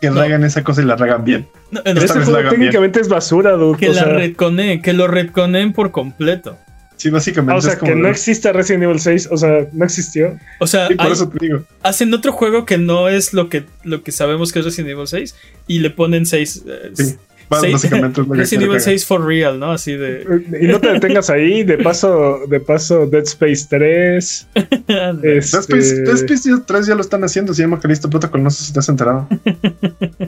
que 0.00 0.08
No. 0.10 0.22
regan 0.22 0.42
esa 0.44 0.64
cosa 0.64 0.80
y 0.80 0.86
la 0.86 0.96
regan 0.96 1.22
bien. 1.22 1.48
No, 1.70 1.82
no, 1.84 1.92
la 2.00 2.06
juego 2.14 2.32
bien. 2.38 2.48
técnicamente 2.48 2.98
es 3.00 3.08
basura, 3.08 3.50
dude. 3.52 3.78
que 3.78 3.90
o 3.90 3.92
la 3.92 4.04
sea, 4.04 4.12
retconeen, 4.12 4.80
que 4.80 4.94
lo 4.94 5.06
retconeen 5.06 5.74
por 5.74 5.90
completo. 5.90 6.56
Sí, 6.96 7.08
ah, 7.08 7.12
básicamente 7.12 7.58
o 7.58 7.62
sea, 7.62 7.72
es 7.72 7.78
como. 7.78 7.92
que 7.92 7.98
no 7.98 8.08
exista 8.08 8.52
Resident 8.52 8.84
Evil 8.84 9.00
6, 9.00 9.28
o 9.30 9.36
sea, 9.36 9.66
no 9.72 9.84
existió. 9.84 10.38
O 10.60 10.66
sea, 10.66 10.88
Sí, 10.88 10.94
por 10.94 11.06
hay- 11.06 11.12
eso 11.12 11.28
te 11.28 11.38
digo. 11.46 11.62
hacen 11.82 12.12
otro 12.14 12.32
juego 12.32 12.64
que 12.64 12.78
no 12.78 13.08
es 13.08 13.32
lo 13.32 13.48
que, 13.48 13.64
lo 13.84 14.02
que 14.02 14.12
sabemos 14.12 14.52
que 14.52 14.60
es 14.60 14.64
Resident 14.64 14.90
Evil 14.90 15.06
6 15.08 15.34
y 15.66 15.78
le 15.80 15.90
ponen 15.90 16.26
6. 16.26 16.62
Sí. 16.94 17.16
Ba- 17.50 17.60
Seis- 17.60 17.72
Básicamente 17.74 18.20
es 18.22 18.26
lo 18.26 18.32
que 18.32 18.38
Resident 18.38 18.62
Evil 18.62 18.76
que 18.76 18.82
hagan. 18.82 18.84
6 18.98 19.04
for 19.06 19.26
real, 19.26 19.58
¿no? 19.58 19.72
Así 19.72 19.94
de. 19.94 20.24
Y 20.58 20.66
no 20.68 20.80
te 20.80 20.90
detengas 20.92 21.28
ahí, 21.28 21.64
de 21.64 21.76
paso, 21.76 22.40
de 22.48 22.60
paso 22.60 23.04
Dead 23.06 23.24
Space 23.24 23.66
3. 23.68 24.46
Dead 24.88 25.24
este, 25.24 25.58
Space, 25.58 26.00
Dead 26.02 26.14
Space 26.14 26.48
3 26.64 26.86
ya 26.86 26.94
lo 26.94 27.02
están 27.02 27.22
haciendo, 27.24 27.52
se 27.52 27.60
llama 27.62 27.78
Callisto 27.78 28.08
Protocol, 28.08 28.42
no 28.42 28.48
sé 28.50 28.64
si 28.64 28.72
te 28.72 28.78
has 28.78 28.88
enterado. 28.88 29.28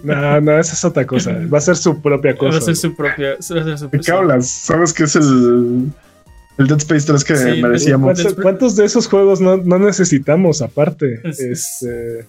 No, 0.02 0.40
no, 0.40 0.58
esa 0.58 0.74
es 0.74 0.84
otra 0.84 1.06
cosa. 1.06 1.32
Va 1.52 1.58
a 1.58 1.60
ser 1.60 1.76
su 1.76 2.02
propia 2.02 2.36
cosa. 2.36 2.52
Va 2.52 2.58
a 2.58 2.60
ser 2.60 2.76
su 2.76 2.94
propia. 2.94 3.28
va 3.30 3.34
a 3.38 3.42
ser 3.42 3.78
su 3.78 3.88
¿De 3.88 4.00
qué 4.00 4.12
hablas? 4.12 4.48
¿Sabes 4.50 4.92
qué 4.92 5.04
es 5.04 5.16
el, 5.16 5.90
el 6.58 6.66
Dead 6.68 6.78
Space 6.78 7.06
3 7.06 7.24
que 7.24 7.36
Sí, 7.36 7.62
merecíamos? 7.62 8.18
¿Cuántos, 8.40 8.76
de 8.76 8.84
esos 8.84 9.06
juegos 9.08 9.40
no, 9.40 9.56
no 9.56 9.78
necesitamos 9.78 10.62
aparte? 10.62 11.20
Es- 11.24 11.40
Este, 11.40 12.26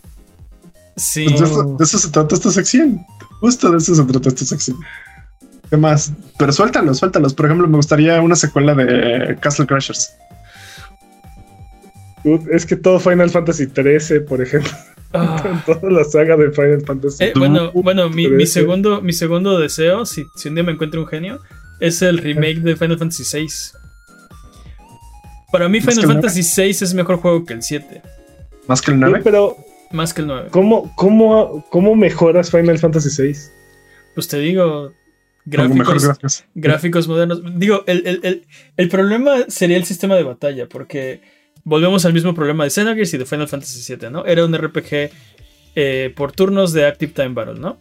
Sí. 0.97 1.26
Pues 1.28 1.39
de, 1.41 1.45
eso, 1.47 1.76
de 1.78 1.84
eso 1.84 1.97
se 1.97 2.09
trata 2.09 2.36
esta 2.36 2.51
sección. 2.51 3.05
Justo 3.41 3.69
de 3.69 3.78
eso 3.80 3.93
se 3.95 4.03
trata 4.05 4.30
esta 4.30 4.45
sección. 4.45 4.78
¿Qué 5.69 5.76
más? 5.78 6.13
Pero 6.39 6.53
suéltalos, 6.53 6.99
suéltalos. 6.99 7.34
Por 7.34 7.47
ejemplo, 7.47 7.67
me 7.67 7.76
gustaría 7.76 8.21
una 8.21 8.36
secuela 8.38 8.73
de 8.76 9.36
Castle 9.41 9.65
Crashers. 9.65 10.13
es 12.51 12.65
que 12.65 12.76
todo 12.76 12.99
Final 12.99 13.30
Fantasy 13.30 13.67
13, 13.67 14.21
por 14.21 14.41
ejemplo, 14.41 14.71
Ah. 15.13 15.63
toda 15.65 15.89
la 15.91 16.03
saga 16.03 16.36
de 16.38 16.51
Final 16.51 16.82
Fantasy. 16.86 17.23
Eh, 17.26 17.34
bueno, 17.38 17.71
bueno 17.73 18.09
mi, 18.09 18.45
segundo, 18.45 19.01
mi 19.01 19.13
segundo 19.13 19.59
deseo, 19.59 20.05
si, 20.05 20.26
si 20.36 20.49
un 20.49 20.55
día 20.55 20.63
me 20.63 20.71
encuentro 20.73 21.01
un 21.01 21.07
genio, 21.07 21.39
es 21.80 22.01
el 22.01 22.17
remake 22.17 22.59
de 22.61 22.76
Final 22.76 22.97
Fantasy 22.97 23.23
VI. 23.38 23.47
Para 25.57 25.69
mí, 25.69 25.79
¿Más 25.79 25.95
que 25.95 26.01
Final 26.01 26.13
Fantasy 26.21 26.41
VI 26.61 26.69
es 26.69 26.93
mejor 26.93 27.17
juego 27.17 27.45
que 27.45 27.53
el 27.53 27.61
7, 27.63 28.01
Más 28.67 28.81
que 28.81 28.91
el 28.91 28.99
Dude, 28.99 29.09
9. 29.11 29.21
pero, 29.23 29.57
más 29.91 30.13
que 30.13 30.21
el 30.21 30.27
9. 30.27 30.47
¿cómo, 30.51 30.93
cómo, 30.95 31.65
¿cómo 31.69 31.95
mejoras 31.95 32.51
Final 32.51 32.77
Fantasy 32.79 33.09
6? 33.09 33.51
Pues 34.15 34.27
te 34.27 34.39
digo, 34.39 34.91
gráficos, 35.45 36.43
gráficos. 36.55 37.07
modernos. 37.07 37.41
Digo, 37.59 37.83
el, 37.87 38.05
el- 38.07 38.19
el- 38.23 38.45
el 38.77 38.89
problema 38.89 39.45
sería 39.47 39.77
el 39.77 39.85
sistema 39.85 40.15
de 40.15 40.23
batalla, 40.23 40.67
porque 40.67 41.21
volvemos 41.63 42.05
al 42.05 42.13
mismo 42.13 42.33
problema 42.33 42.63
de 42.63 42.69
Xenogears 42.69 43.13
y 43.13 43.17
de 43.17 43.25
Final 43.25 43.47
Fantasy 43.47 43.95
VII, 43.95 44.09
¿no? 44.09 44.25
Era 44.25 44.45
un 44.45 44.53
RPG 44.57 45.09
eh, 45.75 46.13
por 46.15 46.31
turnos 46.31 46.71
de 46.73 46.85
Active 46.85 47.11
Time 47.13 47.29
Battle, 47.33 47.59
¿no? 47.59 47.77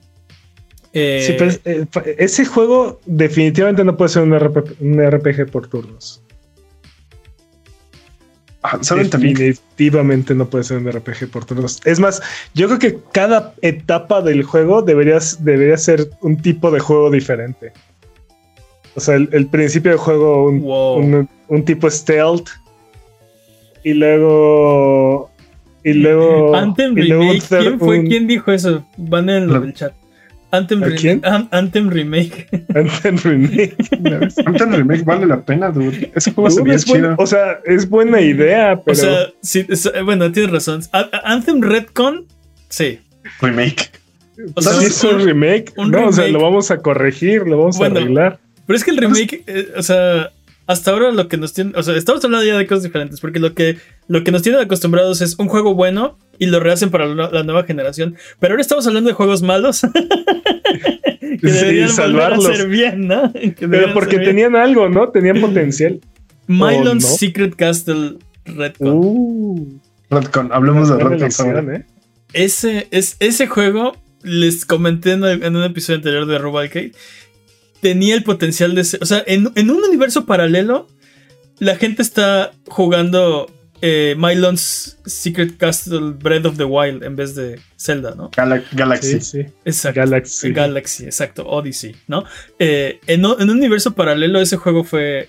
Eh, 0.93 1.25
Sí, 1.27 1.35
pero 1.39 1.51
eh, 1.65 1.87
fa- 1.91 2.03
ese 2.19 2.45
juego 2.45 3.01
definitivamente 3.07 3.85
no 3.85 3.97
puede 3.97 4.11
ser 4.11 4.23
un 4.23 4.39
RPG, 4.39 4.77
un 4.81 5.01
RPG 5.11 5.51
por 5.51 5.67
turnos. 5.69 6.21
Ah, 8.67 8.79
¿Saben 8.81 9.11
también? 9.11 9.35
Definitivamente 9.35 10.35
no 10.35 10.49
puede 10.49 10.65
ser 10.65 10.79
un 10.79 10.91
RPG 10.91 11.31
por 11.31 11.45
turnos. 11.45 11.81
Es 11.85 12.01
más, 12.01 12.23
yo 12.55 12.67
creo 12.67 12.79
que 12.79 12.99
cada 13.13 13.53
etapa 13.61 14.23
del 14.23 14.43
juego 14.43 14.81
debería, 14.81 15.19
debería 15.41 15.77
ser 15.77 16.09
un 16.23 16.39
tipo 16.41 16.71
de 16.71 16.81
juego 16.81 17.11
diferente. 17.11 17.73
O 18.95 19.01
sea, 19.01 19.17
el, 19.17 19.29
el 19.33 19.49
principio 19.49 19.91
del 19.91 19.99
juego, 20.01 20.47
un, 20.47 20.61
Wow. 20.63 20.97
un- 20.97 21.29
un 21.49 21.65
tipo 21.67 21.91
stealth. 21.91 22.49
Y 23.83 23.93
luego. 23.93 25.31
Y 25.83 25.93
luego. 25.93 26.57
Anthem 26.57 26.97
y 26.97 27.03
luego 27.03 27.23
un 27.25 27.29
Remake. 27.33 27.47
third- 27.47 27.61
¿Quién 27.61 27.79
fue? 27.79 27.99
un- 28.01 28.07
¿Quién 28.07 28.27
dijo 28.27 28.51
eso? 28.51 28.87
Van 28.97 29.29
en 29.29 29.51
el 29.51 29.75
chat. 29.75 29.93
Anthem 30.57 30.83
¿A 30.83 30.87
Remake. 30.87 31.01
quién? 31.01 31.21
An- 31.25 31.49
Anthem 31.51 31.89
Remake. 31.91 32.49
Anthem 32.75 33.17
Remake. 33.19 33.77
Anthem 34.47 34.73
Remake 34.73 35.03
vale 35.05 35.27
la 35.27 35.45
pena, 35.45 35.71
dude. 35.71 36.11
Ese 36.15 36.33
juego 36.33 36.51
se 36.51 36.61
Dude, 36.61 36.71
ve 36.71 36.77
es 36.77 36.87
buen- 36.87 37.01
chido. 37.03 37.15
o 37.19 37.27
sea, 37.27 37.61
es 37.65 37.89
buena 37.89 38.21
idea, 38.21 38.81
pero. 38.85 38.93
O 38.93 39.01
sea, 39.01 39.27
sí, 39.43 39.65
es- 39.69 39.91
bueno, 40.05 40.31
tienes 40.33 40.51
razón. 40.53 40.81
A- 40.93 41.11
Anthem 41.25 41.61
Redcon, 41.63 42.27
sí. 42.69 43.01
Remake. 43.41 43.91
O 44.55 44.61
sí 44.63 44.69
sea, 44.69 44.83
es 44.83 45.05
un, 45.05 45.15
un- 45.17 45.25
remake. 45.27 45.73
un 45.77 45.91
no, 45.91 46.09
o 46.09 46.13
sea, 46.13 46.27
lo 46.29 46.41
vamos 46.43 46.71
a 46.71 46.79
corregir, 46.79 47.47
lo 47.47 47.59
vamos 47.59 47.79
Bueno, 47.79 47.97
a 47.97 48.03
arreglar. 48.03 48.39
Pero 48.67 48.77
es 48.77 48.85
que 48.85 48.91
el 48.91 48.97
remake, 48.99 49.45
eh, 49.47 49.69
o 49.77 49.83
sea, 49.83 50.31
hasta 50.67 50.91
ahora 50.91 51.13
lo 51.13 51.29
que 51.29 51.37
nos 51.37 51.53
tiene, 51.53 51.73
o 51.77 51.83
sea, 51.83 51.95
estamos 51.97 52.25
hablando 52.25 52.45
ya 52.47 52.57
de 52.57 52.67
cosas 52.67 52.83
diferentes, 52.83 53.21
porque 53.21 53.39
lo 53.39 53.55
que, 53.55 53.77
lo 54.09 54.25
que 54.25 54.33
nos 54.33 54.43
tienen 54.43 54.61
acostumbrados 54.61 55.21
es 55.21 55.39
un 55.39 55.49
juego 55.49 55.75
bueno 55.75 56.19
y 56.39 56.47
lo 56.47 56.61
rehacen 56.61 56.91
para 56.91 57.07
la, 57.07 57.43
nueva 57.43 57.65
generación. 57.65 58.17
Pero 58.41 58.53
ahora 58.55 58.63
estamos 58.63 58.87
hablando 58.87 59.09
de 59.09 59.15
juegos 59.15 59.43
malos 59.43 59.83
que 61.41 61.49
Sí, 61.49 61.57
deberían 61.59 61.63
volver 61.63 61.83
a 61.85 61.89
salvarlos. 61.89 62.45
ser 62.57 62.69
bien, 62.69 63.07
¿no? 63.09 63.33
Pero 63.59 63.93
porque 63.95 64.19
tenían 64.19 64.57
algo, 64.57 64.89
¿no? 64.89 65.09
Tenían 65.11 65.41
potencial. 65.41 66.01
Mylon's 66.47 67.05
¿o 67.07 67.09
no? 67.11 67.17
Secret 67.17 67.55
Castle 67.57 68.17
Redcon. 68.45 68.89
Uh, 68.93 69.81
Redcon. 70.11 70.53
Hablemos 70.53 70.89
de 70.89 70.97
Redcon. 71.03 71.47
ahora. 71.47 71.77
¿eh? 71.77 71.85
Ese, 72.33 72.89
es, 72.91 73.17
ese 73.21 73.47
juego, 73.47 73.97
les 74.23 74.65
comenté 74.65 75.13
en, 75.13 75.25
el- 75.25 75.43
en 75.43 75.57
un 75.57 75.65
episodio 75.65 75.99
anterior 75.99 76.27
de 76.27 76.39
Rubalcade, 76.39 76.93
tenía 77.81 78.15
el 78.15 78.23
potencial 78.25 78.75
de 78.75 78.85
ser. 78.85 79.03
O 79.03 79.07
sea, 79.07 79.23
en, 79.27 79.51
en 79.55 79.71
un 79.71 79.83
universo 79.85 80.27
paralelo, 80.27 80.89
la 81.59 81.77
gente 81.77 82.03
está 82.03 82.53
jugando 82.67 83.51
eh, 83.83 84.15
Mylon's 84.17 84.99
Secret 85.05 85.57
Castle 85.59 86.13
Breath 86.13 86.47
of 86.47 86.57
the 86.57 86.65
Wild 86.65 87.03
en 87.03 87.17
vez 87.17 87.35
de 87.35 87.59
Zelda, 87.77 88.15
¿no? 88.15 88.31
Gala- 88.37 88.63
Galaxy. 88.73 89.21
Sí, 89.21 89.43
sí. 89.43 89.47
Exacto. 89.65 90.01
Galaxy. 90.01 90.53
Galaxy, 90.53 91.05
exacto, 91.05 91.47
Odyssey, 91.47 91.95
¿no? 92.09 92.25
Eh, 92.59 93.01
en, 93.07 93.25
un 93.27 93.51
universo 93.51 93.93
paralelo, 93.95 94.41
ese 94.41 94.57
juego 94.57 94.85
fue 94.85 95.29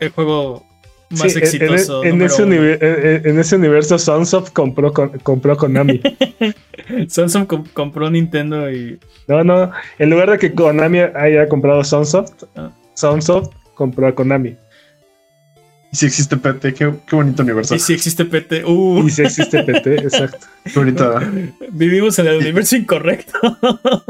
el 0.00 0.10
juego 0.10 0.66
más 1.10 1.32
Sí, 1.32 1.38
exitoso. 1.38 2.02
En, 2.04 2.16
en 2.16 2.22
ese 2.22 2.42
en- 2.42 3.26
en 3.26 3.38
ese 3.38 3.56
universo, 3.56 3.98
Sunsoft 3.98 4.50
compró, 4.52 4.92
con- 4.92 5.18
compró 5.20 5.56
Konami. 5.56 6.00
Samsung 7.08 7.46
com- 7.46 7.64
compró 7.72 8.10
Nintendo 8.10 8.70
y. 8.70 8.98
No, 9.28 9.42
no. 9.44 9.70
En 9.98 10.10
lugar 10.10 10.30
de 10.30 10.38
que 10.38 10.52
Konami 10.54 10.98
haya 11.00 11.48
comprado 11.48 11.82
Sunsoft, 11.84 12.44
Ah. 12.56 12.70
Sunsoft 12.94 13.52
compró 13.74 14.06
a 14.08 14.14
Konami. 14.14 14.56
Y 15.96 15.98
si 15.98 16.04
existe 16.04 16.36
PT, 16.36 16.74
qué, 16.74 16.92
qué 17.06 17.16
bonito 17.16 17.42
universo. 17.42 17.74
Y 17.74 17.78
si 17.78 17.94
existe 17.94 18.26
PT. 18.26 18.66
Uh, 18.66 19.02
Y 19.06 19.08
si 19.08 19.22
existe 19.22 19.62
PT, 19.62 19.94
exacto. 20.02 20.46
Qué 20.62 20.78
bonito. 20.78 21.18
vivimos 21.72 22.18
en 22.18 22.26
el 22.26 22.36
universo 22.36 22.76
incorrecto. 22.76 23.32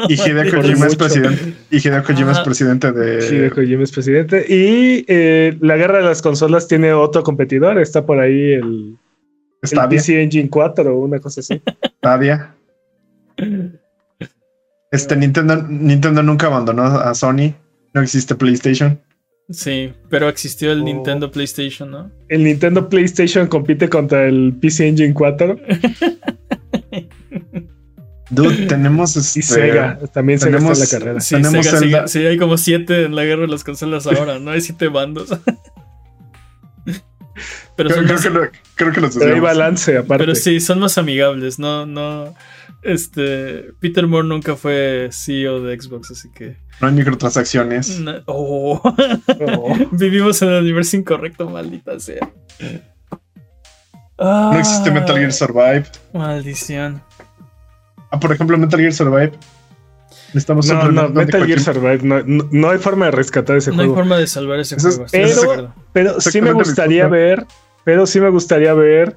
Y 0.09 0.15
Hideo 0.15 0.51
Kojima 0.51 0.89
es 0.89 0.97
presidente. 0.97 1.55
Y 1.71 1.77
Hideo 1.77 2.03
Kojima 2.03 2.33
es 2.33 2.41
presidente 2.41 2.91
Hideo 2.91 3.43
de. 3.45 3.53
Kojima 3.55 3.85
es 3.85 3.93
presidente. 3.93 4.45
Y 4.49 5.05
eh, 5.07 5.57
la 5.61 5.77
guerra 5.77 5.99
de 5.99 6.07
las 6.07 6.23
consolas 6.23 6.67
tiene 6.67 6.93
otro 6.93 7.23
competidor. 7.23 7.79
Está 7.79 8.05
por 8.05 8.19
ahí 8.19 8.55
el, 8.55 8.97
el 9.63 9.69
Stadia. 9.69 9.89
PC 9.89 10.25
Engine 10.25 10.51
4 10.51 10.93
o 10.93 11.05
una 11.05 11.21
cosa 11.21 11.39
así. 11.39 11.63
Stadia. 11.99 12.53
Este 14.91 15.15
Nintendo, 15.15 15.63
Nintendo 15.63 16.25
nunca 16.25 16.49
abandonó 16.49 16.83
a 16.83 17.15
Sony. 17.15 17.55
No 17.95 18.03
existe 18.03 18.35
PlayStation. 18.35 18.99
Sí, 19.49 19.93
pero 20.11 20.29
existió 20.29 20.73
el 20.73 20.81
Oh. 20.81 20.85
Nintendo 20.85 21.31
PlayStation, 21.31 21.91
¿no? 21.91 22.11
El 22.29 22.43
Nintendo 22.45 22.89
PlayStation 22.89 23.47
compite 23.47 23.89
contra 23.89 24.27
el 24.27 24.55
PC 24.61 24.89
Engine 24.89 25.15
4 25.15 25.57
Dude, 28.31 28.67
tenemos 28.67 29.17
este, 29.17 29.39
y 29.39 29.43
Sega. 29.43 29.99
También 30.13 30.41
Sega 30.41 30.57
está 30.59 30.65
en 30.69 30.69
la 30.69 30.75
tenemos- 30.75 30.91
carrera. 30.91 31.21
Sí, 31.21 31.37
Tenemos 31.37 31.65
Sega, 31.67 31.79
Zelda. 31.79 32.09
sí, 32.09 32.19
sí, 32.19 32.27
hay 32.27 32.37
como 32.39 32.59
siete 32.59 33.05
en 33.05 33.15
la 33.15 33.23
guerra 33.25 33.43
de 33.43 33.49
las 33.49 33.63
consolas 33.63 34.05
ahora, 34.09 34.41
¿no? 34.41 34.51
Hay 34.51 34.61
siete 34.63 34.89
bandos. 34.89 35.29
pero, 37.77 37.89
Creo, 37.91 37.95
son 37.95 38.05
creo 38.05 38.15
más, 38.17 38.23
que 38.25 38.31
lo- 38.31 38.51
creo 38.75 38.93
que 38.93 39.01
los 39.01 39.17
Pero 39.17 39.33
hay 39.35 39.41
balance 39.41 39.97
aparte. 39.97 40.25
pero 40.25 40.35
sí, 40.35 40.59
son 40.59 40.81
más 40.81 40.99
amigables, 40.99 41.61
no, 41.61 41.87
no. 41.87 42.35
Este. 42.87 43.73
Peter 43.81 44.07
Moore 44.07 44.27
nunca 44.29 44.57
fue 44.57 45.09
CEO 45.13 45.61
de 45.63 45.81
Xbox, 45.81 46.11
así 46.13 46.31
que. 46.31 46.57
No 46.81 46.89
hay 46.89 46.95
microtransacciones. 46.95 48.01
na- 48.01 48.23
oh. 48.27 48.81
Oh. 48.85 49.75
Vivimos 49.93 50.41
en 50.43 50.49
el 50.51 50.63
universo 50.63 50.97
incorrecto, 50.97 51.49
maldita 51.51 51.99
sea. 52.01 52.31
No 54.19 54.59
existe 54.59 54.91
Metal 54.91 55.17
Gear 55.19 55.33
Survive. 55.33 55.85
Maldición. 56.15 57.03
Ah, 58.11 58.19
por 58.21 58.33
ejemplo, 58.33 58.57
Metal 58.57 58.81
Gear 58.81 58.93
Survive. 58.93 59.33
Estamos 60.33 60.67
No, 60.69 60.91
no, 60.91 61.09
Metal 61.11 61.47
Gear 61.47 61.61
Survive. 61.61 62.01
No, 62.03 62.23
no, 62.25 62.49
no 62.51 62.71
hay 62.71 62.79
forma 62.79 63.07
de 63.07 63.11
rescatar 63.11 63.57
ese 63.57 63.71
No 63.71 63.77
hay 63.83 63.87
juego. 63.89 63.95
forma 63.97 64.17
de 64.19 64.27
salvar 64.27 64.61
ese 64.61 64.77
juego. 64.79 65.07
pero-. 65.11 65.75
Pero 65.93 66.21
sí 66.21 66.41
me 66.41 66.53
gustaría 66.53 67.07
ver. 67.09 67.47
Pero 67.85 68.07
sí 68.07 68.21
me 68.21 68.31
gustaría 68.31 68.75
ver 68.75 69.17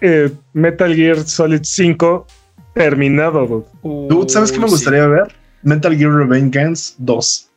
eh, 0.00 0.30
Metal 0.52 0.94
Gear 0.94 1.18
Solid 1.26 1.60
5 1.62 2.26
terminado. 2.74 3.46
dude. 3.82 4.08
Dude, 4.08 4.28
¿sabes 4.28 4.52
qué 4.52 4.58
me 4.58 4.66
sí. 4.66 4.72
gustaría 4.72 5.06
ver? 5.06 5.34
Metal 5.62 5.96
Gear 5.96 6.12
Revengeance 6.12 6.94
2. 6.98 7.50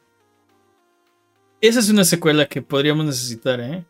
Esa 1.62 1.80
es 1.80 1.90
una 1.90 2.04
secuela 2.04 2.46
que 2.46 2.62
podríamos 2.62 3.06
necesitar, 3.06 3.60
¿eh? 3.60 3.84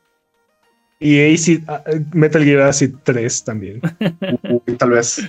Y 0.99 1.33
Acid, 1.33 1.63
ah, 1.67 1.83
eh, 1.85 2.01
Metal 2.13 2.43
Gear 2.43 2.61
Acid 2.61 2.95
3 3.03 3.43
también. 3.43 3.81
Uy, 4.65 4.75
tal 4.77 4.91
vez. 4.91 5.21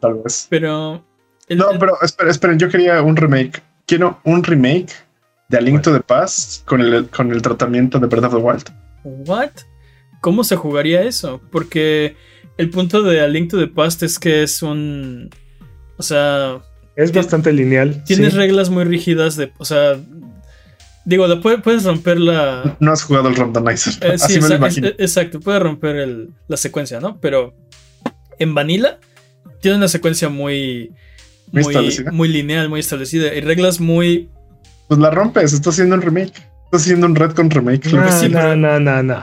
Tal 0.00 0.14
vez. 0.22 0.46
Pero 0.48 1.02
El- 1.48 1.58
No, 1.58 1.70
el- 1.72 1.78
pero 1.78 2.00
esperen, 2.02 2.30
esperen, 2.30 2.58
yo 2.58 2.68
quería 2.68 3.02
un 3.02 3.16
remake. 3.16 3.62
Quiero 3.86 4.20
un 4.24 4.44
remake 4.44 4.92
de 5.48 5.56
A 5.56 5.60
Link 5.60 5.80
to 5.82 5.92
the 5.92 6.00
Past 6.00 6.64
con 6.66 6.80
el, 6.82 7.08
con 7.08 7.32
el 7.32 7.40
tratamiento 7.42 7.98
de 7.98 8.06
Breath 8.06 8.24
of 8.26 8.34
the 8.34 8.40
Wild. 8.40 8.64
¿What? 9.26 9.50
¿Cómo 10.20 10.44
se 10.44 10.56
jugaría 10.56 11.02
eso? 11.02 11.40
Porque 11.50 12.14
el 12.58 12.70
punto 12.70 13.02
de 13.02 13.20
A 13.20 13.26
Link 13.28 13.50
to 13.50 13.58
the 13.58 13.68
Past 13.68 14.02
es 14.02 14.18
que 14.18 14.42
es 14.42 14.62
un. 14.62 15.30
O 15.96 16.02
sea, 16.02 16.58
Es 16.96 17.12
bastante 17.12 17.52
lineal. 17.52 18.04
tienes 18.04 18.32
sí. 18.32 18.38
reglas 18.38 18.68
muy 18.70 18.84
rígidas 18.84 19.36
de. 19.36 19.52
O 19.58 19.64
sea. 19.64 19.96
Digo, 21.04 21.26
puedes 21.40 21.84
romper 21.84 22.20
la. 22.20 22.76
No 22.80 22.92
has 22.92 23.02
jugado 23.02 23.28
el 23.28 23.36
randomizer. 23.36 23.94
Eh, 24.02 24.18
sí, 24.18 24.24
Así 24.24 24.40
me 24.42 24.48
lo 24.50 24.56
imagino. 24.56 24.88
es- 24.88 24.94
exacto, 24.98 25.40
puede 25.40 25.58
romper 25.58 25.96
el- 25.96 26.30
la 26.48 26.58
secuencia, 26.58 27.00
¿no? 27.00 27.18
Pero 27.18 27.54
en 28.38 28.54
Vanilla 28.54 28.98
tiene 29.62 29.78
una 29.78 29.88
secuencia 29.88 30.28
muy. 30.28 30.92
Muy 31.50 31.62
Muy, 31.62 31.70
establecida. 31.72 32.12
muy 32.12 32.28
lineal, 32.28 32.68
muy 32.68 32.80
establecida. 32.80 33.34
Y 33.34 33.40
reglas 33.40 33.80
muy. 33.80 34.28
Pues 34.86 35.00
la 35.00 35.10
rompes, 35.10 35.54
estás 35.54 35.74
haciendo 35.74 35.94
un 35.94 36.02
remake. 36.02 36.34
Estás 36.66 36.82
haciendo 36.82 37.06
un 37.06 37.14
red 37.14 37.30
con 37.32 37.48
remake. 37.48 37.86
No, 38.30 38.54
no, 38.54 38.78
no, 38.78 39.02
no. 39.02 39.22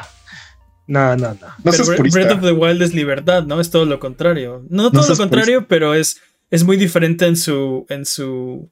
No, 0.88 1.16
no, 1.16 1.30
no. 1.30 1.34
No 1.34 1.50
pero 1.64 1.84
seas 1.84 1.98
purista. 1.98 2.20
Breath 2.20 2.32
of 2.38 2.42
the 2.44 2.52
Wild 2.52 2.82
es 2.82 2.94
libertad, 2.94 3.44
¿no? 3.46 3.60
Es 3.60 3.70
todo 3.72 3.86
lo 3.86 4.00
contrario. 4.00 4.64
No 4.70 4.92
todo 4.92 5.08
lo 5.08 5.16
contrario, 5.18 5.66
pero 5.68 5.94
es, 5.94 6.22
es 6.52 6.64
muy 6.64 6.78
diferente 6.78 7.26
en 7.26 7.36
su. 7.36 7.86
en 7.90 8.06
su. 8.06 8.70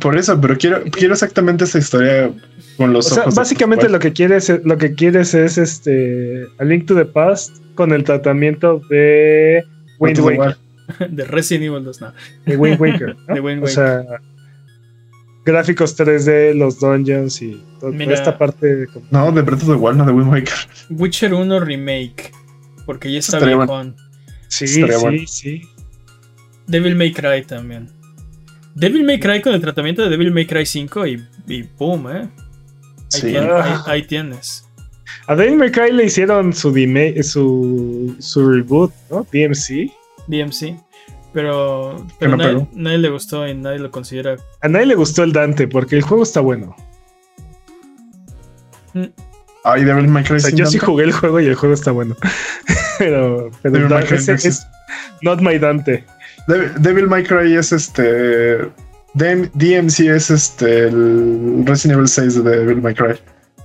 Por 0.00 0.16
eso, 0.16 0.40
pero 0.40 0.56
quiero, 0.56 0.84
quiero 0.84 1.14
exactamente 1.14 1.64
esa 1.64 1.78
historia 1.78 2.30
con 2.76 2.90
O 2.90 2.92
los 2.92 3.06
sea, 3.08 3.22
ojos. 3.22 3.34
de 3.34 3.40
básicamente 3.40 3.88
lo 3.88 3.98
que 3.98 4.12
quieres, 4.12 4.52
lo 4.64 4.76
que 4.78 4.94
quieres 4.94 5.34
es 5.34 5.58
este 5.58 6.46
A 6.58 6.64
Link 6.64 6.86
to 6.86 6.94
the 6.94 7.06
Past 7.06 7.56
con 7.74 7.92
el 7.92 8.04
tratamiento 8.04 8.80
de 8.90 9.64
Wind 9.98 10.18
Waker. 10.20 10.56
De 11.10 11.24
Resident 11.24 11.64
Evil 11.64 11.84
2, 11.84 12.00
no. 12.00 12.12
De 12.46 12.56
Wind 12.56 12.80
Waker, 12.80 13.16
¿no? 13.26 13.34
De 13.34 13.40
Wind 13.40 13.58
O 13.62 13.66
Waker. 13.66 13.74
sea, 13.74 14.04
gráficos 15.52 15.96
3D, 15.96 16.54
los 16.54 16.78
dungeons 16.78 17.42
y 17.42 17.62
Mira. 17.82 18.04
toda 18.04 18.14
esta 18.14 18.38
parte. 18.38 18.86
como- 18.92 19.06
No, 19.10 19.32
de 19.32 19.42
Breath 19.42 19.62
of 19.62 19.68
the 19.68 19.74
Wild, 19.74 19.96
no 19.98 20.04
de 20.06 20.12
Wind 20.12 20.30
Waker. 20.30 20.54
Witcher 20.90 21.34
1 21.34 21.60
Remake. 21.60 22.32
Porque 22.86 23.10
ya 23.12 23.18
está 23.18 23.38
viejón. 23.40 23.96
Sí, 24.48 24.64
Estaría 24.64 24.96
sí, 24.98 25.02
bueno. 25.02 25.18
sí. 25.26 25.62
Devil 26.66 26.96
May 26.96 27.12
Cry 27.12 27.42
también. 27.46 27.90
Devil 28.74 29.04
May 29.04 29.18
Cry 29.18 29.40
con 29.42 29.54
el 29.54 29.60
tratamiento 29.60 30.02
de 30.02 30.08
Devil 30.10 30.32
May 30.32 30.46
Cry 30.46 30.64
5 30.64 31.06
y, 31.06 31.22
y 31.48 31.62
boom, 31.78 32.08
¿eh? 32.10 32.20
Ahí, 32.20 32.28
Sí. 33.08 33.20
tienes, 33.28 33.50
Ah. 33.50 33.84
ahí- 33.86 33.92
ahí 33.94 34.02
tienes. 34.06 34.64
A 35.26 35.34
Devil 35.34 35.56
May 35.56 35.70
Cry 35.70 35.92
le 35.92 36.04
hicieron 36.04 36.52
su, 36.52 36.72
su, 37.22 38.16
su 38.18 38.48
reboot, 38.50 38.92
¿no? 39.10 39.26
DMC. 39.32 39.90
DMC. 40.26 40.76
Pero, 41.32 42.06
pero 42.18 42.36
no 42.36 42.68
nadie, 42.72 42.98
le 42.98 43.10
gustó 43.10 43.46
y 43.46 43.54
nadie 43.54 43.78
lo 43.78 43.90
considera. 43.90 44.36
A 44.60 44.68
nadie 44.68 44.86
le 44.86 44.94
gustó 44.94 45.22
el 45.22 45.32
Dante 45.32 45.68
porque 45.68 45.96
el 45.96 46.02
juego 46.02 46.22
está 46.22 46.40
bueno. 46.40 46.74
Ay, 49.64 49.84
Devil 49.84 50.08
May 50.08 50.24
Cry. 50.24 50.36
O 50.36 50.40
sea, 50.40 50.50
yo 50.50 50.66
sí 50.66 50.78
jugué 50.78 51.04
el 51.04 51.12
juego 51.12 51.40
y 51.40 51.46
el 51.46 51.54
juego 51.54 51.74
está 51.74 51.90
bueno. 51.92 52.16
pero 52.98 53.50
pero 53.62 53.74
Devil 53.74 53.88
May 53.90 54.02
Da- 54.02 54.08
Cry 54.08 54.16
ese 54.16 54.32
no 54.32 54.38
es 54.38 54.66
not 55.22 55.40
my 55.40 55.58
Dante. 55.58 56.04
Devil, 56.46 56.70
Devil 56.80 57.06
May 57.06 57.24
Cry 57.24 57.54
es 57.54 57.72
este. 57.72 58.58
DM 59.14 59.50
DMC 59.54 60.00
es 60.00 60.30
este. 60.30 60.84
El 60.88 61.62
Resident 61.66 61.96
Evil 61.98 62.08
6 62.08 62.44
de 62.44 62.50
Devil 62.58 62.80
May 62.82 62.94
Cry. 62.94 63.14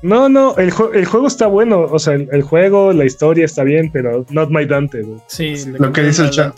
No, 0.01 0.27
no, 0.27 0.55
el, 0.57 0.73
el 0.93 1.05
juego 1.05 1.27
está 1.27 1.47
bueno. 1.47 1.81
O 1.83 1.97
sea, 1.97 2.15
el, 2.15 2.27
el 2.33 2.41
juego, 2.41 2.91
la 2.91 3.05
historia 3.05 3.45
está 3.45 3.63
bien, 3.63 3.89
pero 3.91 4.25
not 4.29 4.49
my 4.49 4.65
Dante. 4.65 5.05
Sí, 5.27 5.55
lo 5.65 5.93
que 5.93 6.03
dice 6.03 6.23
el 6.23 6.29
chat. 6.31 6.55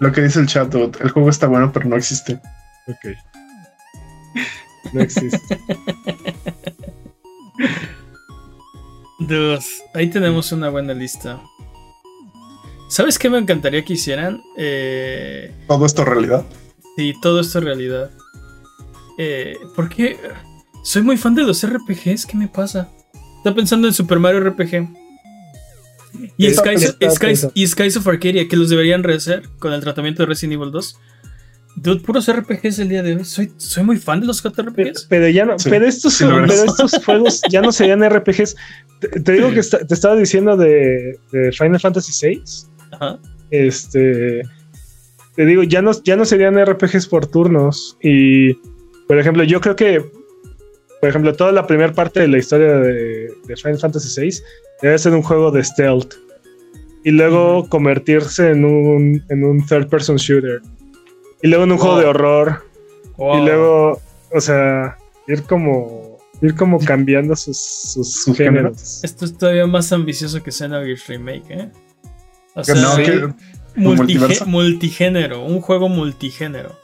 Lo 0.00 0.12
que 0.12 0.22
dice 0.22 0.40
el 0.40 0.46
chat, 0.46 0.70
dude, 0.70 0.98
el 1.02 1.10
juego 1.10 1.28
está 1.30 1.46
bueno, 1.46 1.70
pero 1.72 1.88
no 1.88 1.96
existe. 1.96 2.40
Ok. 2.86 3.16
No 4.92 5.00
existe. 5.00 5.38
Dude, 9.18 9.60
ahí 9.94 10.10
tenemos 10.10 10.52
una 10.52 10.68
buena 10.70 10.92
lista. 10.92 11.40
¿Sabes 12.88 13.18
qué 13.18 13.30
me 13.30 13.38
encantaría 13.38 13.84
que 13.84 13.94
hicieran? 13.94 14.42
Eh, 14.56 15.54
Todo 15.66 15.86
esto 15.86 16.04
realidad. 16.04 16.44
Sí, 16.96 17.14
todo 17.22 17.40
esto 17.40 17.58
es 17.58 17.64
realidad. 17.64 18.10
Eh, 19.18 19.56
¿Por 19.74 19.88
qué? 19.88 20.18
Soy 20.82 21.02
muy 21.02 21.16
fan 21.16 21.34
de 21.34 21.42
los 21.42 21.64
RPGs, 21.66 22.26
¿qué 22.26 22.36
me 22.36 22.48
pasa? 22.48 22.90
Está 23.38 23.54
pensando 23.54 23.88
en 23.88 23.94
Super 23.94 24.18
Mario 24.18 24.40
RPG. 24.40 24.88
Y 26.36 26.46
Está- 26.46 26.62
Skies, 27.10 27.48
y 27.54 27.66
Skies 27.66 27.96
of 27.96 28.06
Arcadia, 28.06 28.46
que 28.48 28.56
los 28.56 28.68
deberían 28.70 29.02
rehacer 29.02 29.42
con 29.58 29.72
el 29.72 29.80
tratamiento 29.80 30.22
de 30.22 30.26
Resident 30.26 30.54
Evil 30.60 30.70
2. 30.70 30.98
Dude, 31.76 32.00
puros 32.02 32.30
RPGs 32.32 32.78
el 32.78 32.88
día 32.88 33.02
de 33.02 33.16
hoy. 33.16 33.24
Soy, 33.24 33.52
soy 33.56 33.82
muy 33.82 33.96
fan 33.96 34.20
de 34.20 34.26
los 34.26 34.40
Pero, 34.40 34.54
JRPGs. 34.70 35.06
pero 35.08 35.28
ya 35.28 35.44
no, 35.44 35.58
Sí, 35.58 35.68
pero 35.70 35.86
estos, 35.86 36.14
sí 36.14 36.24
lo 36.24 36.40
pero 36.46 36.52
estos 36.52 37.04
juegos 37.04 37.40
ya 37.50 37.60
no 37.62 37.72
serían 37.72 38.04
RPGs. 38.08 38.54
Te, 39.00 39.08
te 39.08 39.32
digo 39.32 39.50
que 39.50 39.60
te 39.62 39.92
estaba 39.94 40.14
diciendo 40.14 40.56
de, 40.56 41.18
de 41.32 41.50
Final 41.52 41.80
Fantasy 41.80 42.12
VI. 42.28 42.42
Ajá. 42.92 43.18
Este. 43.50 44.42
Te 45.34 45.44
digo, 45.46 45.64
ya 45.64 45.82
no, 45.82 45.90
ya 46.04 46.14
no 46.14 46.24
serían 46.24 46.64
RPGs 46.64 47.08
por 47.08 47.26
turnos. 47.26 47.96
Y, 48.00 48.54
por 49.08 49.18
ejemplo, 49.18 49.42
yo 49.42 49.60
creo 49.60 49.74
que, 49.74 50.04
por 51.04 51.10
ejemplo, 51.10 51.34
toda 51.34 51.52
la 51.52 51.66
primera 51.66 51.92
parte 51.92 52.20
de 52.20 52.28
la 52.28 52.38
historia 52.38 52.78
de, 52.78 53.30
de 53.44 53.56
Final 53.56 53.78
Fantasy 53.78 54.22
VI 54.22 54.38
debe 54.80 54.98
ser 54.98 55.12
un 55.12 55.20
juego 55.20 55.50
de 55.50 55.62
stealth. 55.62 56.14
Y 57.04 57.10
luego 57.10 57.68
convertirse 57.68 58.52
en 58.52 58.64
un, 58.64 59.22
en 59.28 59.44
un 59.44 59.66
third 59.66 59.88
person 59.88 60.16
shooter. 60.16 60.62
Y 61.42 61.48
luego 61.48 61.64
en 61.64 61.72
un 61.72 61.76
juego 61.76 61.98
de 61.98 62.06
horror. 62.06 62.64
Wow. 63.18 63.36
Y 63.36 63.44
luego, 63.44 64.00
o 64.32 64.40
sea, 64.40 64.96
ir 65.28 65.42
como. 65.42 66.16
Ir 66.40 66.54
como 66.54 66.78
cambiando 66.78 67.36
sus, 67.36 67.58
sus 67.58 68.22
Sus 68.22 68.34
géneros. 68.34 69.04
Esto 69.04 69.26
es 69.26 69.36
todavía 69.36 69.66
más 69.66 69.92
ambicioso 69.92 70.42
que 70.42 70.50
Xenogears 70.52 71.06
Remake, 71.06 71.50
¿eh? 71.50 71.70
O 72.54 72.64
sea, 72.64 72.76
no, 72.76 73.34
multigénero, 74.46 75.44
un 75.44 75.60
juego 75.60 75.90
multigénero. 75.90 76.74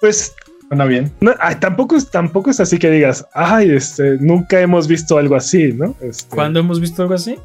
Pues 0.00 0.34
suena 0.68 0.84
bien. 0.84 1.12
No, 1.20 1.32
ay, 1.40 1.56
tampoco, 1.56 1.96
es, 1.96 2.10
tampoco 2.10 2.50
es 2.50 2.60
así 2.60 2.78
que 2.78 2.90
digas, 2.90 3.26
ay, 3.34 3.70
este, 3.70 4.16
nunca 4.20 4.60
hemos 4.60 4.86
visto 4.88 5.18
algo 5.18 5.36
así, 5.36 5.72
¿no? 5.72 5.94
Este, 6.00 6.34
¿Cuándo 6.34 6.60
hemos 6.60 6.80
visto 6.80 7.02
algo 7.02 7.14
así? 7.14 7.36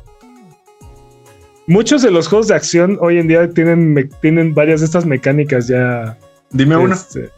Muchos 1.68 2.02
de 2.02 2.12
los 2.12 2.28
juegos 2.28 2.48
de 2.48 2.56
acción 2.56 2.98
hoy 3.02 3.18
en 3.20 3.28
día 3.28 3.50
tienen, 3.50 3.94
me- 3.94 4.06
tienen 4.06 4.54
varias 4.54 4.80
de 4.82 4.88
estas 4.88 5.06
mecánicas 5.06 5.68
ya. 5.68 6.18
Dime 6.52 6.76
una. 6.78 6.96
este, 6.96 7.30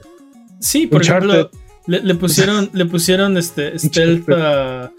Sí, 0.59 0.87
por 0.87 1.01
Uncharted. 1.01 1.29
ejemplo, 1.29 1.59
le, 1.87 2.01
le 2.01 2.15
pusieron, 2.15 2.69
le 2.73 2.85
pusieron 2.85 3.37
este 3.37 3.77
stealth 3.79 4.29
a, 4.29 4.91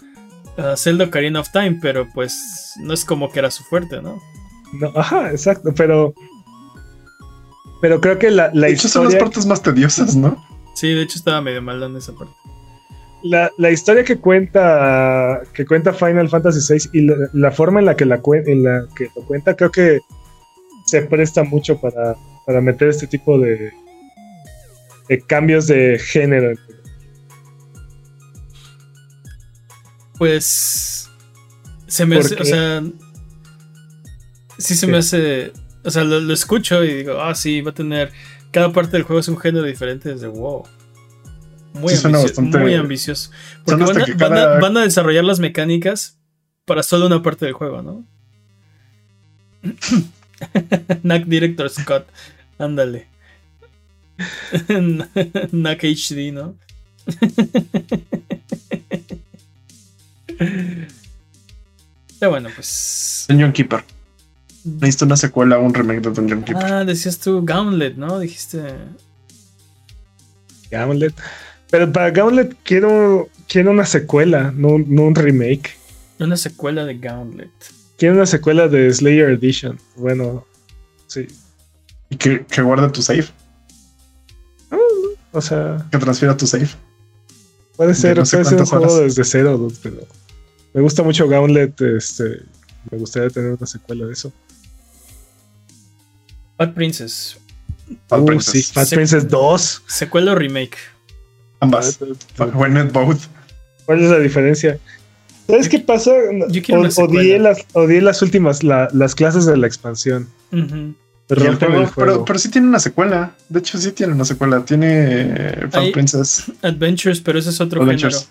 a 0.57 0.77
Zelda 0.77 1.05
Ocarina 1.05 1.39
of 1.39 1.49
Time, 1.51 1.79
pero 1.81 2.07
pues 2.13 2.73
no 2.79 2.93
es 2.93 3.03
como 3.03 3.31
que 3.31 3.39
era 3.39 3.49
su 3.51 3.63
fuerte, 3.63 4.01
¿no? 4.01 4.21
no, 4.79 4.91
ajá, 4.95 5.31
exacto, 5.31 5.73
pero. 5.75 6.13
Pero 7.81 7.99
creo 7.99 8.17
que 8.17 8.31
la, 8.31 8.51
la 8.53 8.67
de 8.67 8.73
hecho, 8.73 8.87
son 8.87 9.03
las 9.03 9.13
historia, 9.13 9.25
partes 9.25 9.45
más 9.45 9.61
tediosas, 9.61 10.15
¿no? 10.15 10.37
Sí, 10.75 10.93
de 10.93 11.01
hecho 11.01 11.17
estaba 11.17 11.41
medio 11.41 11.61
mal 11.61 11.81
en 11.81 11.95
esa 11.95 12.13
parte. 12.13 12.33
la, 13.23 13.51
la 13.57 13.71
historia 13.71 14.03
que 14.03 14.17
cuenta 14.19 15.41
que 15.53 15.65
cuenta 15.65 15.93
Final 15.93 16.29
Fantasy 16.29 16.73
VI 16.73 16.89
y 16.93 17.01
la, 17.07 17.15
la 17.33 17.51
forma 17.51 17.79
en 17.79 17.85
la 17.87 17.95
que 17.95 18.05
la 18.05 18.21
en 18.25 18.63
la 18.63 18.85
que 18.95 19.09
lo 19.15 19.23
cuenta, 19.23 19.55
creo 19.55 19.71
que 19.71 20.01
se 20.85 21.01
presta 21.01 21.43
mucho 21.43 21.81
para, 21.81 22.15
para 22.45 22.61
meter 22.61 22.89
este 22.89 23.07
tipo 23.07 23.39
de, 23.39 23.71
de 25.09 25.21
cambios 25.21 25.65
de 25.67 25.97
género. 25.97 26.53
Pues 30.17 31.09
se 31.87 32.05
me 32.05 32.17
¿Por 32.17 32.25
hace, 32.25 32.35
o 32.35 32.45
sea, 32.45 32.83
sí 34.57 34.75
se 34.75 34.85
¿Qué? 34.85 34.91
me 34.91 34.97
hace, 34.99 35.51
o 35.83 35.89
sea, 35.91 36.03
lo, 36.03 36.19
lo 36.19 36.33
escucho 36.33 36.83
y 36.83 36.93
digo, 36.93 37.19
ah, 37.21 37.35
sí, 37.35 37.61
va 37.61 37.71
a 37.71 37.73
tener, 37.73 38.11
cada 38.55 38.71
parte 38.71 38.91
del 38.93 39.03
juego 39.03 39.19
es 39.19 39.27
un 39.27 39.37
género 39.37 39.65
diferente 39.65 40.07
desde 40.13 40.27
wow. 40.27 40.63
Muy, 41.73 41.91
Sí, 41.93 41.97
suena 41.99 42.19
ambicio- 42.19 42.29
bastante- 42.29 42.57
muy 42.59 42.73
ambicioso. 42.73 43.31
Porque 43.65 43.83
van 43.83 44.01
a, 44.01 44.05
que 44.05 44.13
van 44.13 44.31
a- 44.31 44.35
cada- 44.35 44.59
van 44.61 44.77
a 44.77 44.81
desarrollar 44.83 45.25
las 45.25 45.39
mecánicas 45.41 46.17
para 46.63 46.81
solo 46.83 47.07
una 47.07 47.21
parte 47.21 47.43
del 47.45 47.53
juego, 47.53 47.81
¿no? 47.81 48.05
Knack 51.01 51.25
Director 51.25 51.69
Scott, 51.69 52.07
ándale. 52.57 53.07
Knack 55.51 55.83
HD, 55.83 56.31
¿no? 56.31 56.55
Pero 62.19 62.31
bueno, 62.31 62.49
pues. 62.55 63.25
Dungeon 63.27 63.51
Keeper. 63.51 63.83
Necesito 64.65 65.05
una 65.05 65.15
secuela 65.17 65.59
o 65.59 65.63
un 65.63 65.73
remake 65.73 66.01
de 66.01 66.09
Dungeon 66.11 66.43
Keeper. 66.43 66.65
Ah, 66.65 66.83
decías 66.83 67.19
tú 67.19 67.43
Gauntlet, 67.45 67.95
¿no? 67.97 68.19
Dijiste. 68.19 68.63
Gauntlet. 70.71 71.13
Pero 71.69 71.91
para 71.91 72.09
Gauntlet 72.11 72.55
quiero, 72.63 73.29
quiero 73.47 73.71
una 73.71 73.85
secuela, 73.85 74.51
no, 74.55 74.69
un- 74.69 74.85
no 74.93 75.03
un 75.03 75.15
remake. 75.15 75.71
Una 76.19 76.37
secuela 76.37 76.85
de 76.85 76.97
Gauntlet. 76.97 77.51
Quiero 77.97 78.15
una 78.15 78.25
secuela 78.25 78.67
de 78.67 78.91
Slayer 78.93 79.29
Edition. 79.29 79.79
Bueno, 79.95 80.45
sí. 81.07 81.27
Y 82.09 82.17
que, 82.17 82.45
que 82.45 82.61
guarde 82.61 82.89
tu 82.89 83.01
save. 83.01 83.25
O 85.31 85.41
sea, 85.41 85.85
Que 85.91 85.97
transfiera 85.97 86.35
tu 86.37 86.47
save. 86.47 86.69
puede 87.75 87.93
ser, 87.93 88.17
no 88.17 88.25
sé 88.25 88.37
puede 88.37 88.49
ser 88.49 88.59
un 88.61 88.65
juego 88.65 88.99
desde 89.01 89.23
cero, 89.25 89.67
pero 89.83 89.97
me 90.73 90.81
gusta 90.81 91.03
mucho 91.03 91.27
Gauntlet. 91.27 91.79
Este, 91.81 92.41
me 92.89 92.97
gustaría 92.97 93.29
tener 93.29 93.51
una 93.53 93.67
secuela 93.67 94.05
de 94.05 94.13
eso. 94.13 94.31
Bad 96.57 96.73
Princess. 96.73 97.37
Bad 98.09 98.21
Uh, 98.21 98.25
Princess. 98.25 98.65
sí, 98.67 98.71
Bad 98.75 98.85
Se- 98.85 98.95
Princess 98.95 99.27
2. 99.27 99.83
Secuela 99.87 100.31
o 100.31 100.35
remake. 100.35 100.77
Ambas. 101.59 101.99
Not 102.39 102.91
both? 102.91 103.19
¿Cuál 103.85 104.03
es 104.03 104.09
la 104.09 104.19
diferencia? 104.19 104.77
¿Sabes 105.47 105.69
qué 105.69 105.79
pasa? 105.79 106.11
O- 106.11 107.03
odié, 107.03 107.37
las, 107.39 107.59
odié 107.73 108.01
las 108.01 108.21
últimas, 108.21 108.63
la- 108.63 108.89
las 108.93 109.13
clases 109.13 109.45
de 109.45 109.55
la 109.57 109.67
expansión. 109.67 110.27
Ujú. 110.51 110.95
Y 111.27 111.33
el 111.43 111.55
juego- 111.55 111.81
el 111.81 111.85
juego. 111.87 111.91
pero, 111.95 112.25
pero 112.25 112.39
sí 112.39 112.49
tiene 112.49 112.67
una 112.67 112.79
secuela. 112.79 113.35
De 113.49 113.59
hecho, 113.59 113.77
sí 113.77 113.91
tiene 113.91 114.13
una 114.13 114.25
secuela. 114.25 114.63
Tiene 114.65 114.87
eh, 114.91 115.67
Bad 115.71 115.81
Ahí- 115.81 115.91
Princess 115.91 116.51
Adventures, 116.61 117.19
pero 117.21 117.39
ese 117.39 117.49
es 117.49 117.59
otro 117.61 117.81
Adventures. 117.83 118.27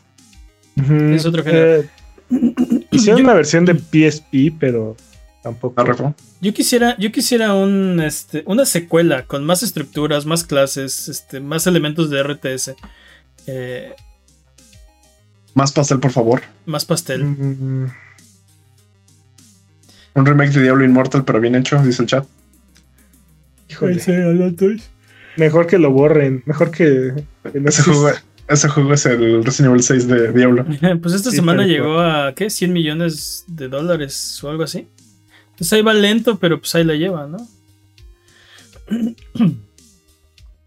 Ujú. 0.76 0.94
es 1.14 1.24
otro 1.26 1.42
género. 1.44 1.82
Eh, 1.82 1.88
hicieron 2.90 3.18
Yo- 3.20 3.24
una 3.24 3.34
versión 3.34 3.64
de 3.64 3.74
PSP, 3.74 4.52
pero 4.58 4.96
tampoco. 5.44 5.74
Yo 6.40 6.52
quisiera, 6.52 6.96
yo 6.98 7.12
quisiera 7.12 7.54
un, 7.54 8.00
este, 8.00 8.42
una 8.46 8.64
secuela 8.64 9.26
con 9.26 9.44
más 9.44 9.62
estructuras, 9.62 10.26
más 10.26 10.42
clases, 10.42 11.08
este, 11.08 11.38
más 11.38 11.68
elementos 11.68 12.10
de 12.10 12.20
RTS, 12.24 12.74
eh, 13.46 13.94
Más 15.54 15.70
pastel, 15.70 16.00
por 16.00 16.10
favor. 16.10 16.42
más 16.66 16.84
pastel. 16.84 17.22
Mm, 17.24 17.86
Un 20.14 20.26
remake 20.26 20.52
de 20.52 20.62
Diablo 20.62 20.84
Immortal, 20.84 21.24
pero 21.24 21.40
bien 21.40 21.54
hecho, 21.54 21.80
dice 21.82 22.02
el 22.02 22.08
chat. 22.08 22.24
híjole. 23.68 24.00
Mejor 25.36 25.66
que 25.66 25.78
lo 25.78 25.90
borren. 25.90 26.42
Mejor 26.46 26.70
que, 26.70 27.12
que 27.52 27.60
no 27.60 27.68
Ese 27.68 27.82
juego, 27.82 28.10
ese 28.48 28.68
juego 28.68 28.94
es 28.94 29.04
el 29.06 29.44
Resident 29.44 29.72
Evil 29.72 29.82
6 29.82 30.06
de 30.08 30.32
Diablo. 30.32 30.64
Pues 31.02 31.14
esta 31.14 31.30
Sí, 31.30 31.36
semana 31.36 31.66
llegó 31.66 31.98
a, 31.98 32.32
¿qué? 32.34 32.50
100 32.50 32.72
millones 32.72 33.44
de 33.48 33.68
dólares 33.68 34.38
o 34.44 34.50
algo 34.50 34.62
así. 34.62 34.86
Pues 35.58 35.72
ahí 35.72 35.82
va 35.82 35.94
lento, 35.94 36.38
pero 36.38 36.58
pues 36.58 36.74
ahí 36.74 36.84
la 36.84 36.94
lleva, 36.94 37.26
¿no? 37.26 37.38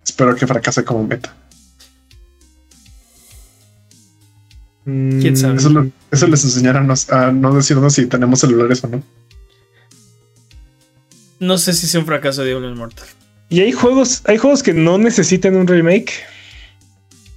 Espero 0.06 0.36
que 0.36 0.48
fracase 0.48 0.84
como 0.84 1.06
meta. 1.06 1.36
Mm, 4.86 5.20
¿Quién 5.22 5.36
sabe? 5.38 5.58
Eso, 5.58 5.70
lo- 5.70 5.90
eso 6.12 6.28
les 6.28 6.44
enseñará 6.44 6.80
a, 6.80 6.84
nos- 6.84 7.10
a 7.10 7.32
no 7.32 7.54
decirnos 7.54 7.94
si 7.94 8.06
tenemos 8.06 8.40
celulares 8.40 8.84
o 8.84 8.88
no. 8.88 9.04
No 11.40 11.58
sé 11.58 11.74
si 11.74 11.86
sea 11.88 12.00
un 12.00 12.06
fracaso 12.06 12.42
de 12.42 12.50
Diablo 12.50 12.70
Immortal. 12.70 13.06
Y 13.50 13.60
hay 13.62 13.72
juegos, 13.72 14.22
hay 14.26 14.38
juegos 14.38 14.64
que 14.64 14.74
no 14.74 14.98
necesitan 14.98 15.56
un 15.56 15.68
remake, 15.68 16.12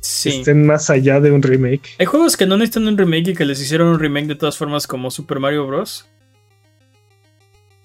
Sí. 0.00 0.30
estén 0.30 0.64
más 0.66 0.88
allá 0.90 1.20
de 1.20 1.30
un 1.30 1.42
remake. 1.42 1.90
Hay 1.98 2.06
juegos 2.06 2.36
que 2.36 2.46
no 2.46 2.56
necesitan 2.56 2.88
un 2.88 2.96
remake 2.96 3.28
y 3.30 3.34
que 3.34 3.44
les 3.44 3.60
hicieron 3.60 3.88
un 3.88 3.98
remake 3.98 4.26
de 4.26 4.34
todas 4.36 4.56
formas 4.56 4.86
como 4.86 5.10
Super 5.10 5.38
Mario 5.40 5.66
Bros. 5.66 6.06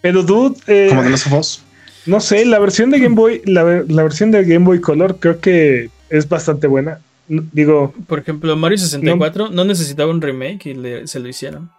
Pero 0.06 0.22
dude, 0.22 0.56
eh, 0.68 0.86
Como 0.90 1.02
de 1.02 1.10
los 1.10 1.26
Us. 1.28 1.64
no 2.06 2.20
sé, 2.20 2.46
la 2.46 2.60
versión 2.60 2.92
de 2.92 3.00
Game 3.00 3.16
Boy, 3.16 3.42
la, 3.46 3.64
ver- 3.64 3.92
la 3.92 4.04
versión 4.04 4.30
de 4.30 4.44
Game 4.44 4.64
Boy 4.64 4.80
Color 4.80 5.18
creo 5.20 5.40
que 5.40 5.90
es 6.12 6.30
bastante 6.30 6.68
buena. 6.68 7.00
Digo, 7.28 7.92
Por 8.06 8.20
ejemplo, 8.20 8.56
Mario 8.56 8.78
64 8.78 9.50
no, 9.50 9.66
necesitaba 9.66 10.12
un 10.12 10.22
remake 10.22 10.68
y 10.68 10.74
le- 10.76 11.08
se 11.08 11.20
lo 11.20 11.28
hicieron. 11.28 11.72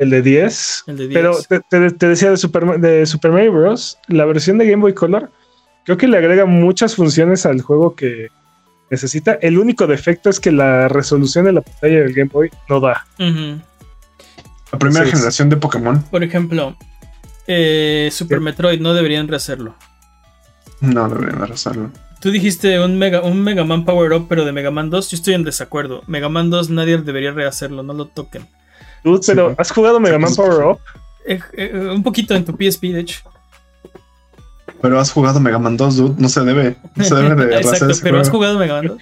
el 0.00 0.10
de 0.10 0.22
10. 0.22 0.84
El 0.88 0.96
de 0.96 1.06
10. 1.08 1.14
Pero 1.20 1.38
te, 1.48 1.60
te- 1.70 1.90
te 1.96 2.08
decía 2.08 2.30
de 2.32 2.36
Super, 2.36 2.80
de 2.80 3.06
Super 3.06 3.30
Mario 3.30 3.52
Bros. 3.52 3.96
La 4.08 4.24
versión 4.24 4.58
de 4.58 4.68
Game 4.68 4.80
Boy 4.82 4.94
Color 4.94 5.30
creo 5.84 5.96
que 5.96 6.08
le 6.08 6.16
agrega 6.18 6.46
muchas 6.46 6.96
funciones 6.96 7.46
al 7.46 7.60
juego 7.62 7.94
que 7.94 8.26
necesita. 8.90 9.34
El 9.40 9.56
único 9.58 9.86
defecto 9.86 10.30
es 10.30 10.40
que 10.40 10.50
la 10.50 10.88
resolución 10.88 11.44
de 11.44 11.52
la 11.52 11.60
pantalla 11.60 12.00
del 12.00 12.12
Game 12.12 12.30
Boy 12.32 12.50
no 12.68 12.80
da. 12.80 13.06
La 14.72 14.78
primera 14.78 15.06
generación 15.06 15.48
de 15.48 15.56
Pokémon. 15.56 16.02
Por 16.10 16.22
ejemplo, 16.22 16.76
eh, 17.48 18.08
Super. 18.12 18.38
Metroid 18.40 18.80
no 18.80 18.94
deberían 18.94 19.26
rehacerlo. 19.26 19.74
No 20.80 21.08
deberían 21.08 21.44
de 21.46 21.52
hacerlo. 21.54 21.90
Tú 22.20 22.30
dijiste 22.30 22.78
un 22.80 22.98
Mega, 22.98 23.22
un 23.22 23.40
Mega 23.42 23.64
Man 23.64 23.84
Power 23.84 24.12
Up, 24.12 24.26
pero 24.28 24.44
de 24.44 24.52
Mega 24.52 24.70
Man 24.70 24.90
2 24.90 25.10
yo 25.10 25.16
estoy 25.16 25.34
en 25.34 25.42
desacuerdo. 25.44 26.02
Mega 26.06 26.28
Man 26.28 26.50
2 26.50 26.70
nadie 26.70 26.98
debería 26.98 27.32
rehacerlo, 27.32 27.82
no 27.82 27.92
lo 27.94 28.06
toquen. 28.06 28.46
Dude, 29.04 29.20
pero. 29.26 29.54
¿has 29.58 29.70
jugado 29.72 29.98
Mega 30.00 30.16
Sí, 30.16 30.22
Man. 30.22 30.34
Power 30.36 30.66
Up? 30.66 30.78
Eh, 31.26 31.40
eh, 31.54 31.90
un 31.94 32.02
poquito 32.02 32.34
en 32.34 32.44
tu 32.44 32.52
PSP, 32.52 32.84
de 32.92 33.00
hecho. 33.00 33.20
Pero 34.80 35.00
has 35.00 35.10
jugado 35.10 35.40
Mega 35.40 35.58
Man 35.58 35.76
2, 35.76 35.96
dude. 35.96 36.14
No 36.22 36.28
se 36.28 36.40
debe. 36.42 36.76
No 36.94 37.04
se 37.04 37.14
debe 37.14 37.34
de 37.34 37.44
Exacto, 37.56 37.70
rehacer 37.70 37.90
ese 37.90 38.02
pero 38.02 38.20
has 38.20 38.30
jugado 38.30 38.58
Mega 38.58 38.74
Man 38.74 38.86
2. 38.88 38.98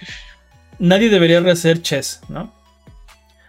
Nadie 0.79 1.09
debería 1.09 1.39
rehacer 1.39 1.81
Chess, 1.81 2.21
¿no? 2.29 2.51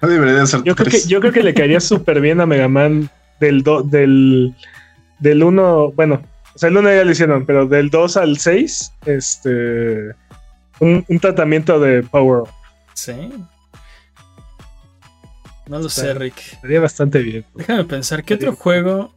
No 0.00 0.08
debería 0.08 0.34
de 0.34 0.46
ser 0.46 0.62
Yo 0.62 0.74
creo 0.74 0.84
que, 0.86 0.90
tres. 0.90 1.08
yo 1.08 1.20
creo 1.20 1.32
que 1.32 1.42
le 1.42 1.52
caería 1.54 1.80
súper 1.80 2.20
bien 2.20 2.40
a 2.40 2.46
Mega 2.46 2.68
Man 2.68 3.10
del, 3.40 3.62
do- 3.62 3.82
del, 3.82 4.54
del 5.20 5.42
1. 5.42 5.92
Bueno, 5.92 6.22
o 6.54 6.58
sea, 6.58 6.68
el 6.68 6.76
1 6.76 6.90
ya 6.94 7.04
lo 7.04 7.10
hicieron, 7.10 7.46
pero 7.46 7.66
del 7.66 7.90
2 7.90 8.16
al 8.16 8.38
6, 8.38 8.92
este. 9.06 10.14
Un, 10.80 11.04
un 11.08 11.18
tratamiento 11.20 11.80
de 11.80 12.02
Power 12.04 12.42
Up. 12.42 12.48
Sí. 12.94 13.12
No 15.68 15.78
lo 15.80 15.88
sé, 15.88 16.14
Rick. 16.14 16.60
Sería 16.60 16.80
bastante 16.80 17.18
bien. 17.20 17.44
Déjame 17.54 17.84
pensar, 17.84 18.24
¿qué 18.24 18.34
otro 18.34 18.54
juego? 18.56 19.14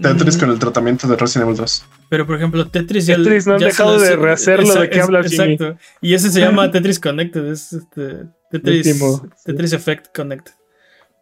Tetris 0.00 0.36
Mm, 0.36 0.40
con 0.40 0.50
el 0.50 0.58
tratamiento 0.58 1.06
de 1.08 1.16
Resident 1.16 1.48
Evil 1.48 1.56
2. 1.58 1.84
Pero 2.08 2.26
por 2.26 2.36
ejemplo, 2.36 2.66
Tetris 2.68 3.06
ya. 3.06 3.16
Tetris, 3.16 3.46
no 3.46 3.54
han 3.54 3.60
dejado 3.60 3.96
lo- 3.96 4.00
de 4.02 4.16
rehacerlo, 4.16 4.74
¿de 4.74 4.88
qué 4.90 4.98
es- 4.98 5.04
hablas, 5.04 5.26
Jimmy? 5.30 5.52
Exacto. 5.54 5.78
Y 6.00 6.14
ese 6.14 6.30
se 6.30 6.40
llama 6.40 6.70
Tetris 6.72 7.00
Connected. 7.00 7.44
Es 7.46 7.72
este, 7.72 8.26
Tetris, 8.50 8.86
Último, 8.86 9.18
sí. 9.36 9.42
Tetris 9.46 9.72
Effect 9.72 10.14
Connected. 10.16 10.52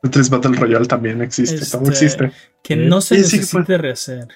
Tetris 0.03 0.31
Battle 0.31 0.57
Royale 0.57 0.87
también 0.87 1.21
existe. 1.23 1.57
Este- 1.57 1.77
Todo 1.79 1.91
existe. 1.91 2.33
Que 2.63 2.77
no 2.77 3.01
se 3.01 3.17
Sí, 3.23 3.25
sí, 3.25 3.37
necesite 3.39 3.79
rehacer. 3.79 4.29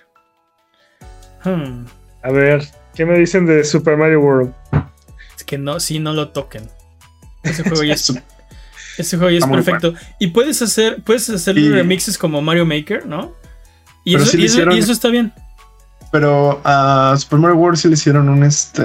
Hmm, 1.45 1.87
A 2.23 2.31
ver, 2.31 2.67
¿qué 2.95 3.05
me 3.05 3.19
dicen 3.19 3.47
de 3.47 3.65
Super 3.65 3.97
Mario 3.97 4.21
World? 4.21 4.55
Es 5.37 5.45
que 5.45 5.59
no, 5.59 5.79
sí, 5.81 5.99
no 5.99 6.13
lo 6.15 6.31
toquen. 6.31 6.69
Ese 7.43 7.63
juego 7.63 7.83
ya 7.85 7.95
es, 7.95 8.01
Su- 8.07 8.19
ese 8.99 9.17
juego 9.17 9.31
ya 9.31 9.39
es 9.39 9.45
Está 9.45 9.55
muy 9.55 9.63
perfecto. 9.63 9.95
Y 10.19 10.29
puedes 10.29 10.63
hacer, 10.63 11.03
puedes 11.03 11.29
hacer 11.31 11.59
Y- 11.59 11.69
remixes 11.71 12.17
como 12.17 12.41
Mario 12.41 12.65
Maker, 12.65 13.07
¿no? 13.07 13.33
Y, 14.05 14.13
Pero 14.13 14.23
eso, 14.23 14.33
sí 14.33 14.37
le 14.39 14.43
y 14.43 14.47
eso- 14.47 14.55
hicieron- 14.57 14.77
y 14.77 14.79
eso 14.79 14.93
está 14.93 15.09
bien. 15.09 15.33
Pero 16.13 16.61
a 16.65 17.15
Super 17.19 17.39
Mario 17.41 17.57
World 17.57 17.77
sí 17.79 17.89
le 17.89 17.95
hicieron 17.95 18.29
un 18.29 18.45
este 18.45 18.85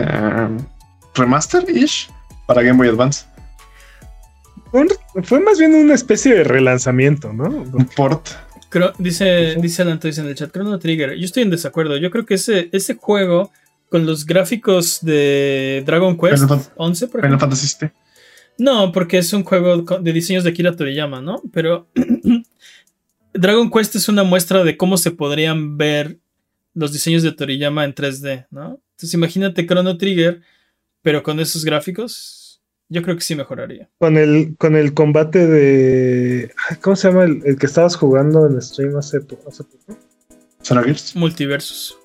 remaster-ish 1.16 2.10
para 2.48 2.62
Game 2.64 2.78
Boy 2.78 2.88
Advance. 2.88 3.26
Un- 4.72 5.24
fue 5.24 5.40
más 5.40 5.58
bien 5.60 5.74
una 5.74 5.94
especie 5.96 6.34
de 6.36 6.44
relanzamiento, 6.44 7.34
¿no? 7.34 7.46
Un 7.50 7.86
port. 7.96 8.28
Dice, 9.00 9.56
dice 9.60 9.82
Alan 9.82 10.00
en 10.04 10.28
el 10.28 10.36
chat, 10.36 10.52
Chrono 10.52 10.78
Trigger. 10.78 11.16
Yo 11.16 11.26
estoy 11.26 11.42
en 11.44 11.50
desacuerdo. 11.50 11.98
Yo 11.98 12.12
creo 12.12 12.26
que 12.26 12.36
ese, 12.36 12.70
ese 12.72 12.96
juego, 12.96 13.52
con 13.90 14.06
los 14.06 14.26
gráficos 14.28 15.00
de 15.02 15.82
Dragon 15.88 16.16
Quest 16.16 16.44
Final 16.44 16.48
Fan- 16.60 16.74
11, 16.76 17.08
por 17.08 17.22
Final 17.22 17.26
ejemplo. 17.38 17.48
Fantasy 17.48 17.78
VII. 17.82 17.92
No, 18.60 18.92
porque 18.92 19.18
es 19.18 19.34
un 19.34 19.44
juego 19.44 19.82
de 20.00 20.14
diseños 20.14 20.44
de 20.44 20.54
Kira 20.54 20.76
Toriyama, 20.76 21.20
¿no? 21.22 21.42
Pero 21.52 21.88
Dragon 23.34 23.70
Quest 23.72 23.96
es 23.96 24.10
una 24.10 24.24
muestra 24.24 24.64
de 24.64 24.78
cómo 24.78 24.98
se 24.98 25.12
podrían 25.12 25.78
ver 25.78 26.20
los 26.74 26.92
diseños 26.94 27.24
de 27.24 27.32
Toriyama 27.32 27.86
en 27.86 27.96
3D, 27.96 28.48
¿no? 28.52 28.80
Entonces 28.92 29.14
imagínate 29.14 29.66
Chrono 29.66 29.98
Trigger, 29.98 30.42
pero 31.02 31.24
con 31.24 31.40
esos 31.40 31.64
gráficos, 31.66 32.39
yo 32.90 33.02
creo 33.04 33.16
que 33.16 33.22
sí 33.22 33.36
mejoraría. 33.36 33.88
Con 34.00 34.18
el, 34.18 34.56
con 34.58 34.76
el 34.76 34.94
combate 34.94 35.48
de. 35.48 36.52
¿Cómo 36.82 36.96
se 36.96 37.08
llama 37.10 37.24
el, 37.24 37.42
el 37.46 37.58
que 37.58 37.66
estabas 37.68 37.96
jugando 37.96 38.46
en 38.48 38.62
stream 38.62 38.98
hace, 38.98 39.22
po- 39.22 39.40
hace 39.48 39.64
poco? 39.64 39.98
Xenogears. 40.64 41.16
Multiversus. 41.16 41.96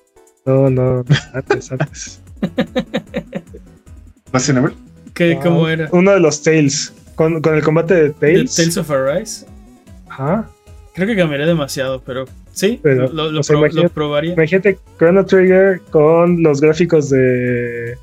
No, 0.45 0.69
no, 0.69 1.03
antes, 1.33 1.71
antes. 1.71 2.21
Resident 4.31 4.65
Evil. 4.65 4.77
¿Qué, 5.13 5.33
Ah, 5.33 5.39
¿Cómo 5.43 5.67
era? 5.67 5.89
Uno 5.91 6.11
de 6.11 6.19
los 6.19 6.41
Tails. 6.43 6.93
Con, 7.15 7.41
con 7.41 7.55
el 7.55 7.63
combate 7.63 7.93
de 7.95 8.09
The 8.09 8.19
Tails. 8.19 8.55
Tales 8.55 8.77
of 8.77 8.91
Arise. 8.91 9.45
Ajá. 10.09 10.49
Creo 10.93 11.07
que 11.07 11.15
cambiaría 11.15 11.45
demasiado, 11.47 12.01
pero 12.05 12.25
sí, 12.53 12.79
Pero, 12.83 13.09
lo, 13.11 13.31
lo 13.31 13.39
o 13.39 13.43
sea, 13.43 13.53
pro- 13.55 13.65
imagínate- 13.65 13.83
lo 13.83 13.89
probaría. 13.93 14.33
Imagínate 14.33 14.79
Chrono 14.97 15.25
Trigger 15.25 15.81
con 15.89 16.41
los 16.43 16.61
gráficos 16.61 17.09
de 17.09 17.97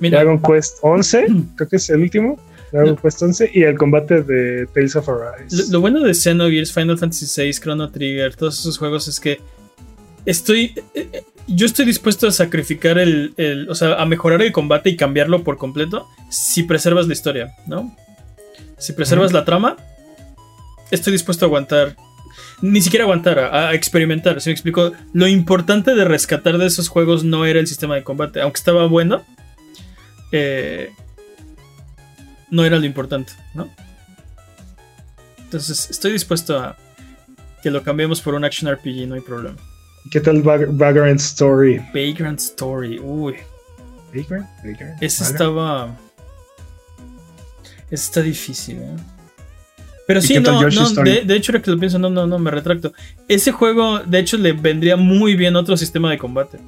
Mira, 0.00 0.18
Dragon 0.22 0.40
Quest 0.42 0.78
11. 0.82 1.26
creo 1.56 1.68
que 1.68 1.76
es 1.76 1.90
el 1.90 2.00
último. 2.02 2.38
Dragon 2.72 2.96
Quest 2.96 3.22
11 3.22 3.50
y 3.54 3.62
el 3.62 3.78
combate 3.78 4.22
de 4.22 4.66
Tales 4.74 4.96
of 4.96 5.08
Arise. 5.08 5.56
lo, 5.66 5.72
lo 5.72 5.80
bueno 5.80 6.00
de 6.00 6.12
Xenogears, 6.14 6.72
Final 6.72 6.98
Fantasy 6.98 7.26
VI, 7.42 7.52
Chrono 7.54 7.90
Trigger, 7.90 8.34
todos 8.34 8.58
esos 8.58 8.76
juegos 8.78 9.08
es 9.08 9.20
que 9.20 9.40
estoy. 10.26 10.74
eh, 10.94 11.08
eh, 11.12 11.22
yo 11.48 11.64
estoy 11.64 11.84
dispuesto 11.86 12.26
a 12.26 12.32
sacrificar 12.32 12.98
el, 12.98 13.32
el- 13.36 13.70
O 13.70 13.74
sea, 13.76 13.94
a 13.94 14.04
mejorar 14.06 14.42
el 14.42 14.50
combate 14.50 14.90
y 14.90 14.96
cambiarlo 14.96 15.44
por 15.44 15.58
completo 15.58 16.06
si 16.28 16.64
preservas 16.64 17.06
la 17.06 17.12
historia, 17.12 17.52
¿no? 17.68 17.94
Si 18.78 18.92
preservas 18.92 19.32
la 19.32 19.44
trama, 19.44 19.76
estoy 20.90 21.12
dispuesto 21.12 21.44
a 21.44 21.48
aguantar. 21.48 21.96
Ni 22.62 22.80
siquiera 22.80 23.04
aguantar, 23.04 23.38
a, 23.38 23.68
a 23.68 23.74
experimentar. 23.74 24.40
Si 24.40 24.48
me 24.50 24.52
explico, 24.54 24.92
lo 25.12 25.28
importante 25.28 25.94
de 25.94 26.04
rescatar 26.04 26.58
de 26.58 26.66
esos 26.66 26.88
juegos 26.88 27.22
no 27.24 27.46
era 27.46 27.60
el 27.60 27.66
sistema 27.68 27.94
de 27.94 28.02
combate, 28.02 28.40
aunque 28.40 28.58
estaba 28.58 28.86
bueno. 28.86 29.24
Eh, 30.32 30.90
no 32.50 32.64
era 32.64 32.78
lo 32.78 32.86
importante, 32.86 33.32
¿no? 33.54 33.68
Entonces 35.38 35.88
estoy 35.90 36.12
dispuesto 36.12 36.58
a 36.58 36.76
que 37.62 37.70
lo 37.70 37.82
cambiemos 37.82 38.20
por 38.20 38.34
un 38.34 38.44
action 38.44 38.70
RPG, 38.72 39.06
no 39.08 39.14
hay 39.14 39.20
problema. 39.20 39.56
¿Qué 40.10 40.20
tal 40.20 40.42
Vag- 40.42 40.68
Vagrant 40.76 41.20
Story? 41.20 41.78
Vagrant 41.92 42.38
Story, 42.40 42.98
uy, 42.98 43.36
¿Vagrant? 44.14 44.46
Vagrant. 44.64 45.02
ese 45.02 45.22
Vagrant. 45.24 45.40
estaba... 45.40 45.96
Ese 47.90 48.04
está 48.04 48.22
difícil, 48.22 48.78
¿eh? 48.78 48.96
Pero 50.06 50.20
¿Y 50.20 50.22
sí, 50.22 50.38
no, 50.38 50.62
no 50.62 50.90
de, 51.02 51.22
de 51.22 51.34
hecho, 51.36 51.50
ahora 51.50 51.62
que 51.62 51.70
lo 51.70 51.78
pienso, 51.78 51.98
no, 51.98 52.08
no, 52.08 52.26
no, 52.28 52.38
me 52.38 52.50
retracto. 52.52 52.92
Ese 53.26 53.50
juego, 53.50 53.98
de 54.00 54.20
hecho, 54.20 54.36
le 54.36 54.52
vendría 54.52 54.96
muy 54.96 55.34
bien 55.34 55.56
otro 55.56 55.76
sistema 55.76 56.10
de 56.10 56.18
combate. 56.18 56.58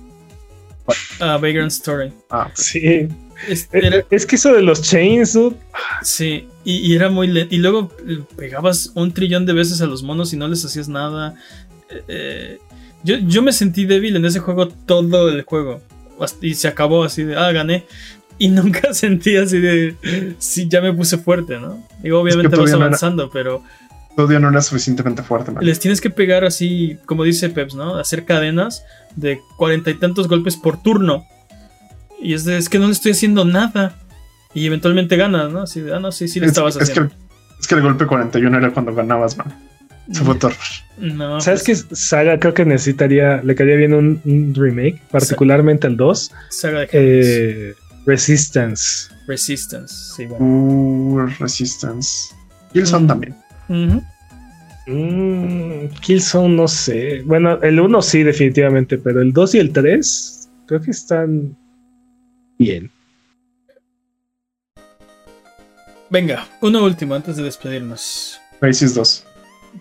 A 1.21 1.37
Vagrant 1.37 1.71
Story. 1.71 2.13
Ah, 2.31 2.49
ok. 2.51 2.57
Sí. 2.57 3.09
Es- 3.47 3.69
era- 3.73 4.05
Es 4.11 4.27
que 4.27 4.37
eso 4.37 4.53
de 4.53 4.63
los 4.63 4.83
chains, 4.83 5.33
dude, 5.35 5.57
Sí, 6.03 6.49
y, 6.65 6.77
y 6.79 6.95
era 6.97 7.09
muy 7.09 7.27
lento. 7.29 7.55
Y 7.55 7.59
luego 7.59 7.93
eh, 8.07 8.19
pegabas 8.37 8.91
un 8.95 9.13
trillón 9.13 9.47
de 9.47 9.53
veces 9.53 9.81
a 9.81 9.87
los 9.87 10.03
monos 10.03 10.33
y 10.33 10.37
no 10.37 10.49
les 10.49 10.65
hacías 10.65 10.89
nada. 10.89 11.35
Eh, 11.91 12.03
eh, 12.09 12.59
yo, 13.05 13.17
yo 13.19 13.43
me 13.43 13.53
sentí 13.53 13.85
débil 13.85 14.17
en 14.17 14.25
ese 14.25 14.41
juego 14.41 14.69
todo 14.69 15.29
el 15.29 15.43
juego. 15.43 15.81
Y 16.43 16.55
se 16.55 16.67
acabó 16.67 17.05
así 17.05 17.23
de, 17.23 17.37
ah, 17.37 17.53
gané. 17.53 17.85
Y 18.39 18.49
nunca 18.49 18.93
sentí 18.95 19.37
así 19.37 19.59
de, 19.61 19.95
sí, 20.39 20.67
ya 20.69 20.81
me 20.81 20.93
puse 20.93 21.17
fuerte, 21.19 21.59
¿no? 21.61 21.83
Digo, 22.03 22.21
obviamente 22.21 22.49
vas 22.49 22.57
todavía 22.57 22.73
no 22.75 22.79
era- 22.79 22.87
avanzando, 22.87 23.31
pero 23.31 23.63
Todavía 24.17 24.41
no 24.41 24.49
era 24.51 24.61
suficientemente 24.63 25.23
fuerte, 25.23 25.53
man. 25.53 25.65
les 25.65 25.79
tienes 25.79 26.01
que 26.01 26.11
pegar 26.11 26.45
así, 26.45 26.99
como 27.07 27.23
dice 27.23 27.51
Peps, 27.51 27.77
¿no? 27.77 27.95
Hacer 27.97 28.25
cadenas 28.25 28.83
de 29.15 29.39
cuarenta 29.57 29.91
y 29.91 29.95
tantos 29.95 30.27
golpes 30.27 30.57
por 30.57 30.83
turno. 30.83 31.25
Y 32.21 32.35
es 32.35 32.45
de, 32.45 32.57
es 32.59 32.69
que 32.69 32.79
no 32.79 32.87
le 32.87 32.93
estoy 32.93 33.13
haciendo 33.13 33.45
nada. 33.45 33.97
Y 34.55 34.67
eventualmente 34.67 35.17
ganas, 35.17 35.53
¿no? 35.53 35.63
Así 35.63 35.81
de, 35.81 35.95
ah, 35.95 36.01
no, 36.01 36.11
sí, 36.13 36.27
sí 36.29 36.41
le 36.41 36.47
Es, 36.47 36.53
estabas 36.53 36.77
es 36.77 36.79
que, 36.91 36.93
haciendo. 36.93 37.13
el- 37.15 37.59
es 37.61 37.67
que 37.67 37.75
el 37.75 37.83
golpe 37.83 38.07
41 38.07 38.59
era 38.59 38.71
cuando 38.73 38.95
ganabas, 38.95 39.37
man. 39.37 39.53
Se 40.11 40.23
fue 40.25 40.35
todo. 40.37 40.53
No, 40.97 41.39
¿Sabes 41.41 41.63
pues, 41.67 41.85
qué? 41.85 41.95
Saga 41.95 42.39
creo 42.41 42.55
que 42.55 42.65
necesitaría, 42.65 43.43
le 43.43 43.55
caería 43.55 43.77
bien 43.77 43.93
un, 43.93 44.21
un 44.25 44.55
remake, 44.55 45.03
particularmente 45.11 45.87
al 45.87 45.97
2. 45.99 46.33
Saga 46.49 46.81
de. 46.81 46.89
Eh, 46.93 47.75
Resistance. 48.07 49.11
Resistance, 49.27 49.95
sí, 50.17 50.25
bueno. 50.25 50.45
Uh, 50.47 51.27
Resistance. 51.39 52.35
Killzone 52.73 53.05
Mm. 53.05 53.07
también. 53.07 53.35
Ujú. 53.69 54.03
Mm, 54.87 55.89
Killzone, 56.01 56.55
no 56.57 56.67
sé. 56.69 57.21
Bueno, 57.27 57.61
el 57.63 57.79
1 57.79 58.01
sí, 58.01 58.23
definitivamente, 58.23 58.97
pero 58.97 59.21
el 59.21 59.33
2 59.35 59.55
y 59.57 59.59
el 59.59 59.73
3 59.73 60.49
creo 60.67 60.81
que 60.81 60.91
están 60.91 61.55
bien. 62.59 62.91
Venga, 66.11 66.47
uno 66.63 66.85
último 66.85 67.15
antes 67.15 67.37
de 67.37 67.43
despedirnos. 67.43 68.41
Crisis 68.61 68.95
2. 68.95 69.25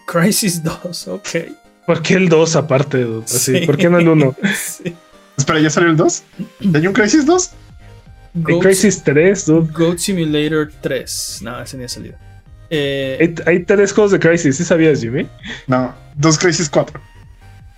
Crisis 0.06 0.62
2, 0.64 1.08
ok. 1.08 1.30
¿Por 1.86 2.02
qué 2.02 2.16
el 2.16 2.28
2 2.28 2.56
aparte? 2.58 3.06
Así, 3.24 3.60
Sí. 3.60 3.66
¿Por 3.66 3.78
qué 3.78 3.90
no 3.90 3.98
el 4.00 4.08
1? 4.10 4.36
Sí. 4.56 4.94
Espera, 5.38 5.60
¿ya 5.60 5.70
salió 5.70 5.90
el 5.92 5.98
2? 5.98 6.24
¿Ya 6.62 6.80
hay 6.80 6.88
un 6.88 6.94
Crisis 6.94 7.26
2? 7.26 7.52
En 8.36 8.44
Goat, 8.44 8.62
Crisis 8.64 9.04
3, 9.04 9.46
dude. 9.46 9.72
Goat 9.72 10.00
Simulator 10.00 10.72
3. 10.82 11.40
No, 11.44 11.62
ese 11.62 11.78
ni 11.78 11.86
ha 11.86 11.90
salido. 11.90 12.16
Eh, 12.70 13.18
Hay, 13.22 13.36
hay 13.56 13.64
tres 13.64 13.94
juegos 13.94 14.12
de 14.12 14.20
Crisis, 14.20 14.58
¿sí 14.58 14.66
sabías, 14.66 15.00
Jimmy? 15.00 15.28
No, 15.68 15.96
dos 16.16 16.38
Crisis 16.38 16.70
4. 16.70 17.00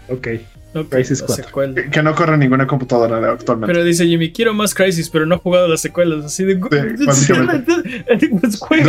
Ok. 0.10 0.28
Crisis 0.90 1.22
la 1.22 1.28
4. 1.28 1.46
secuela. 1.46 1.76
Que, 1.76 1.90
que 1.90 2.04
no 2.04 2.14
corre 2.16 2.34
en 2.36 2.40
ninguna 2.42 2.68
computadora 2.68 3.32
actualmente. 3.32 3.74
Pero 3.74 3.84
dice 3.86 4.06
Jimmy, 4.06 4.32
quiero 4.32 4.54
más 4.54 4.74
Crisis, 4.74 5.10
pero 5.10 5.26
no 5.26 5.36
he 5.36 5.38
jugado 5.40 5.68
las 5.68 5.82
secuelas. 5.82 6.26
Así 6.26 6.44
de. 6.46 6.56
básicamente. 7.06 7.72
pues 8.68 8.86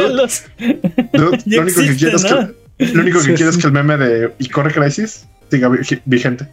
lo 1.12 1.30
único 1.62 1.80
que 1.82 1.96
quiero 1.96 2.16
es 2.16 2.24
que, 2.24 2.94
lo 2.94 3.00
único 3.02 3.18
que 3.20 3.24
Sí, 3.24 3.32
quiero 3.34 3.50
es 3.50 3.56
sí. 3.56 3.60
que 3.62 3.66
el 3.66 3.72
meme 3.72 3.96
de 3.96 4.32
y 4.38 4.48
corre 4.48 4.72
Crisis 4.72 5.26
siga 5.50 5.68
vi- 5.68 5.78
vigente. 6.04 6.46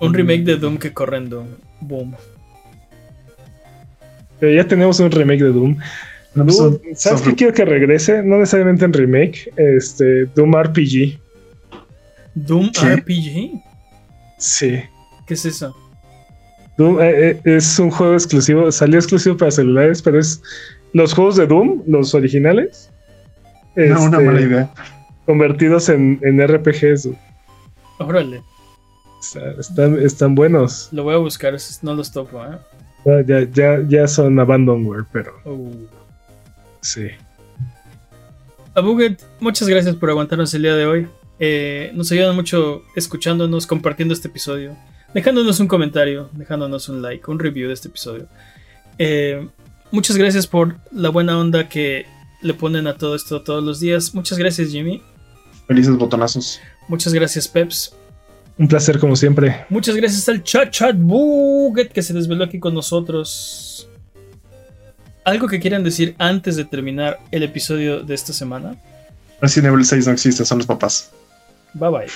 Un 0.00 0.14
remake 0.14 0.44
de 0.44 0.56
Doom 0.56 0.78
que 0.78 0.92
corre 0.92 1.18
en 1.18 1.28
Doom. 1.28 1.46
Boom. 1.80 2.14
Pero 4.38 4.52
ya 4.54 4.66
tenemos 4.66 4.98
un 5.00 5.10
remake 5.10 5.42
de 5.42 5.52
Doom. 5.52 5.76
Tenemos 6.32 6.56
Doom, 6.56 6.78
¿Sabes 6.94 7.20
qué 7.22 7.34
quiero 7.34 7.52
que 7.52 7.64
regrese? 7.64 8.22
No 8.22 8.38
necesariamente 8.38 8.84
en 8.86 8.92
remake. 8.92 9.52
Este, 9.56 10.24
Doom 10.34 10.54
RPG. 10.54 11.18
¿Doom 12.34 12.70
¿Qué? 12.72 12.96
RPG? 12.96 13.62
Sí. 14.38 14.80
¿Qué 15.26 15.34
es 15.34 15.44
eso? 15.44 15.76
Doom 16.76 17.00
eh, 17.00 17.30
eh, 17.30 17.40
es 17.44 17.78
un 17.78 17.90
juego 17.90 18.14
exclusivo, 18.14 18.70
salió 18.72 18.98
exclusivo 18.98 19.36
para 19.36 19.50
celulares, 19.50 20.00
pero 20.02 20.18
es 20.18 20.42
los 20.92 21.12
juegos 21.12 21.36
de 21.36 21.46
Doom, 21.46 21.82
los 21.86 22.14
originales, 22.14 22.90
No, 23.76 24.02
una 24.02 24.16
este, 24.16 24.24
mala 24.24 24.40
idea. 24.40 24.70
convertidos 25.26 25.88
en, 25.88 26.18
en 26.22 26.40
RPGs. 26.46 27.08
Órale, 27.98 28.42
Está- 29.20 29.50
están, 29.60 29.98
están 30.02 30.34
buenos. 30.34 30.88
lo 30.92 31.02
voy 31.04 31.14
a 31.14 31.18
buscar, 31.18 31.54
no 31.82 31.94
los 31.94 32.10
topo, 32.10 32.42
¿eh? 32.44 32.56
Ya, 33.04 33.22
ya, 33.26 33.48
ya, 33.52 33.84
ya 33.88 34.08
son 34.08 34.38
abandonware, 34.40 35.04
pero 35.12 35.32
Uh. 35.44 35.86
sí. 36.80 37.08
Abuget, 38.74 39.20
muchas 39.40 39.68
gracias 39.68 39.94
por 39.96 40.10
aguantarnos 40.10 40.52
el 40.54 40.62
día 40.62 40.74
de 40.76 40.86
hoy. 40.86 41.08
Eh, 41.42 41.90
nos 41.94 42.12
ayudan 42.12 42.36
mucho 42.36 42.84
escuchándonos, 42.94 43.66
compartiendo 43.66 44.12
este 44.12 44.28
episodio, 44.28 44.76
dejándonos 45.14 45.58
un 45.58 45.68
comentario, 45.68 46.28
dejándonos 46.32 46.90
un 46.90 47.00
like, 47.00 47.30
un 47.30 47.38
review 47.38 47.68
de 47.68 47.74
este 47.74 47.88
episodio. 47.88 48.26
Eh, 48.98 49.48
muchas 49.90 50.18
gracias 50.18 50.46
por 50.46 50.76
la 50.92 51.08
buena 51.08 51.38
onda 51.38 51.66
que 51.66 52.04
le 52.42 52.52
ponen 52.52 52.86
a 52.86 52.98
todo 52.98 53.14
esto 53.14 53.40
todos 53.40 53.64
los 53.64 53.80
días. 53.80 54.14
Muchas 54.14 54.36
gracias, 54.36 54.68
Jimmy. 54.68 55.02
Felices 55.66 55.96
botonazos. 55.96 56.60
Muchas 56.88 57.14
gracias, 57.14 57.48
Peps. 57.48 57.94
Un 58.58 58.68
placer 58.68 58.98
como 58.98 59.16
siempre. 59.16 59.64
Muchas 59.70 59.96
gracias 59.96 60.28
al 60.28 60.42
Chat 60.42 60.70
Chat 60.70 60.94
Buget 60.98 61.90
que 61.90 62.02
se 62.02 62.12
desveló 62.12 62.44
aquí 62.44 62.58
con 62.58 62.74
nosotros. 62.74 63.88
¿Algo 65.24 65.48
que 65.48 65.58
quieran 65.58 65.84
decir 65.84 66.14
antes 66.18 66.56
de 66.56 66.66
terminar 66.66 67.18
el 67.30 67.42
episodio 67.42 68.02
de 68.02 68.14
esta 68.14 68.34
semana? 68.34 68.76
Resident 69.40 69.72
Evil 69.72 69.86
6 69.86 70.06
no 70.06 70.12
existe, 70.12 70.44
son 70.44 70.58
los 70.58 70.66
papás. 70.66 71.10
Bye 71.74 71.90
bye. 71.90 72.10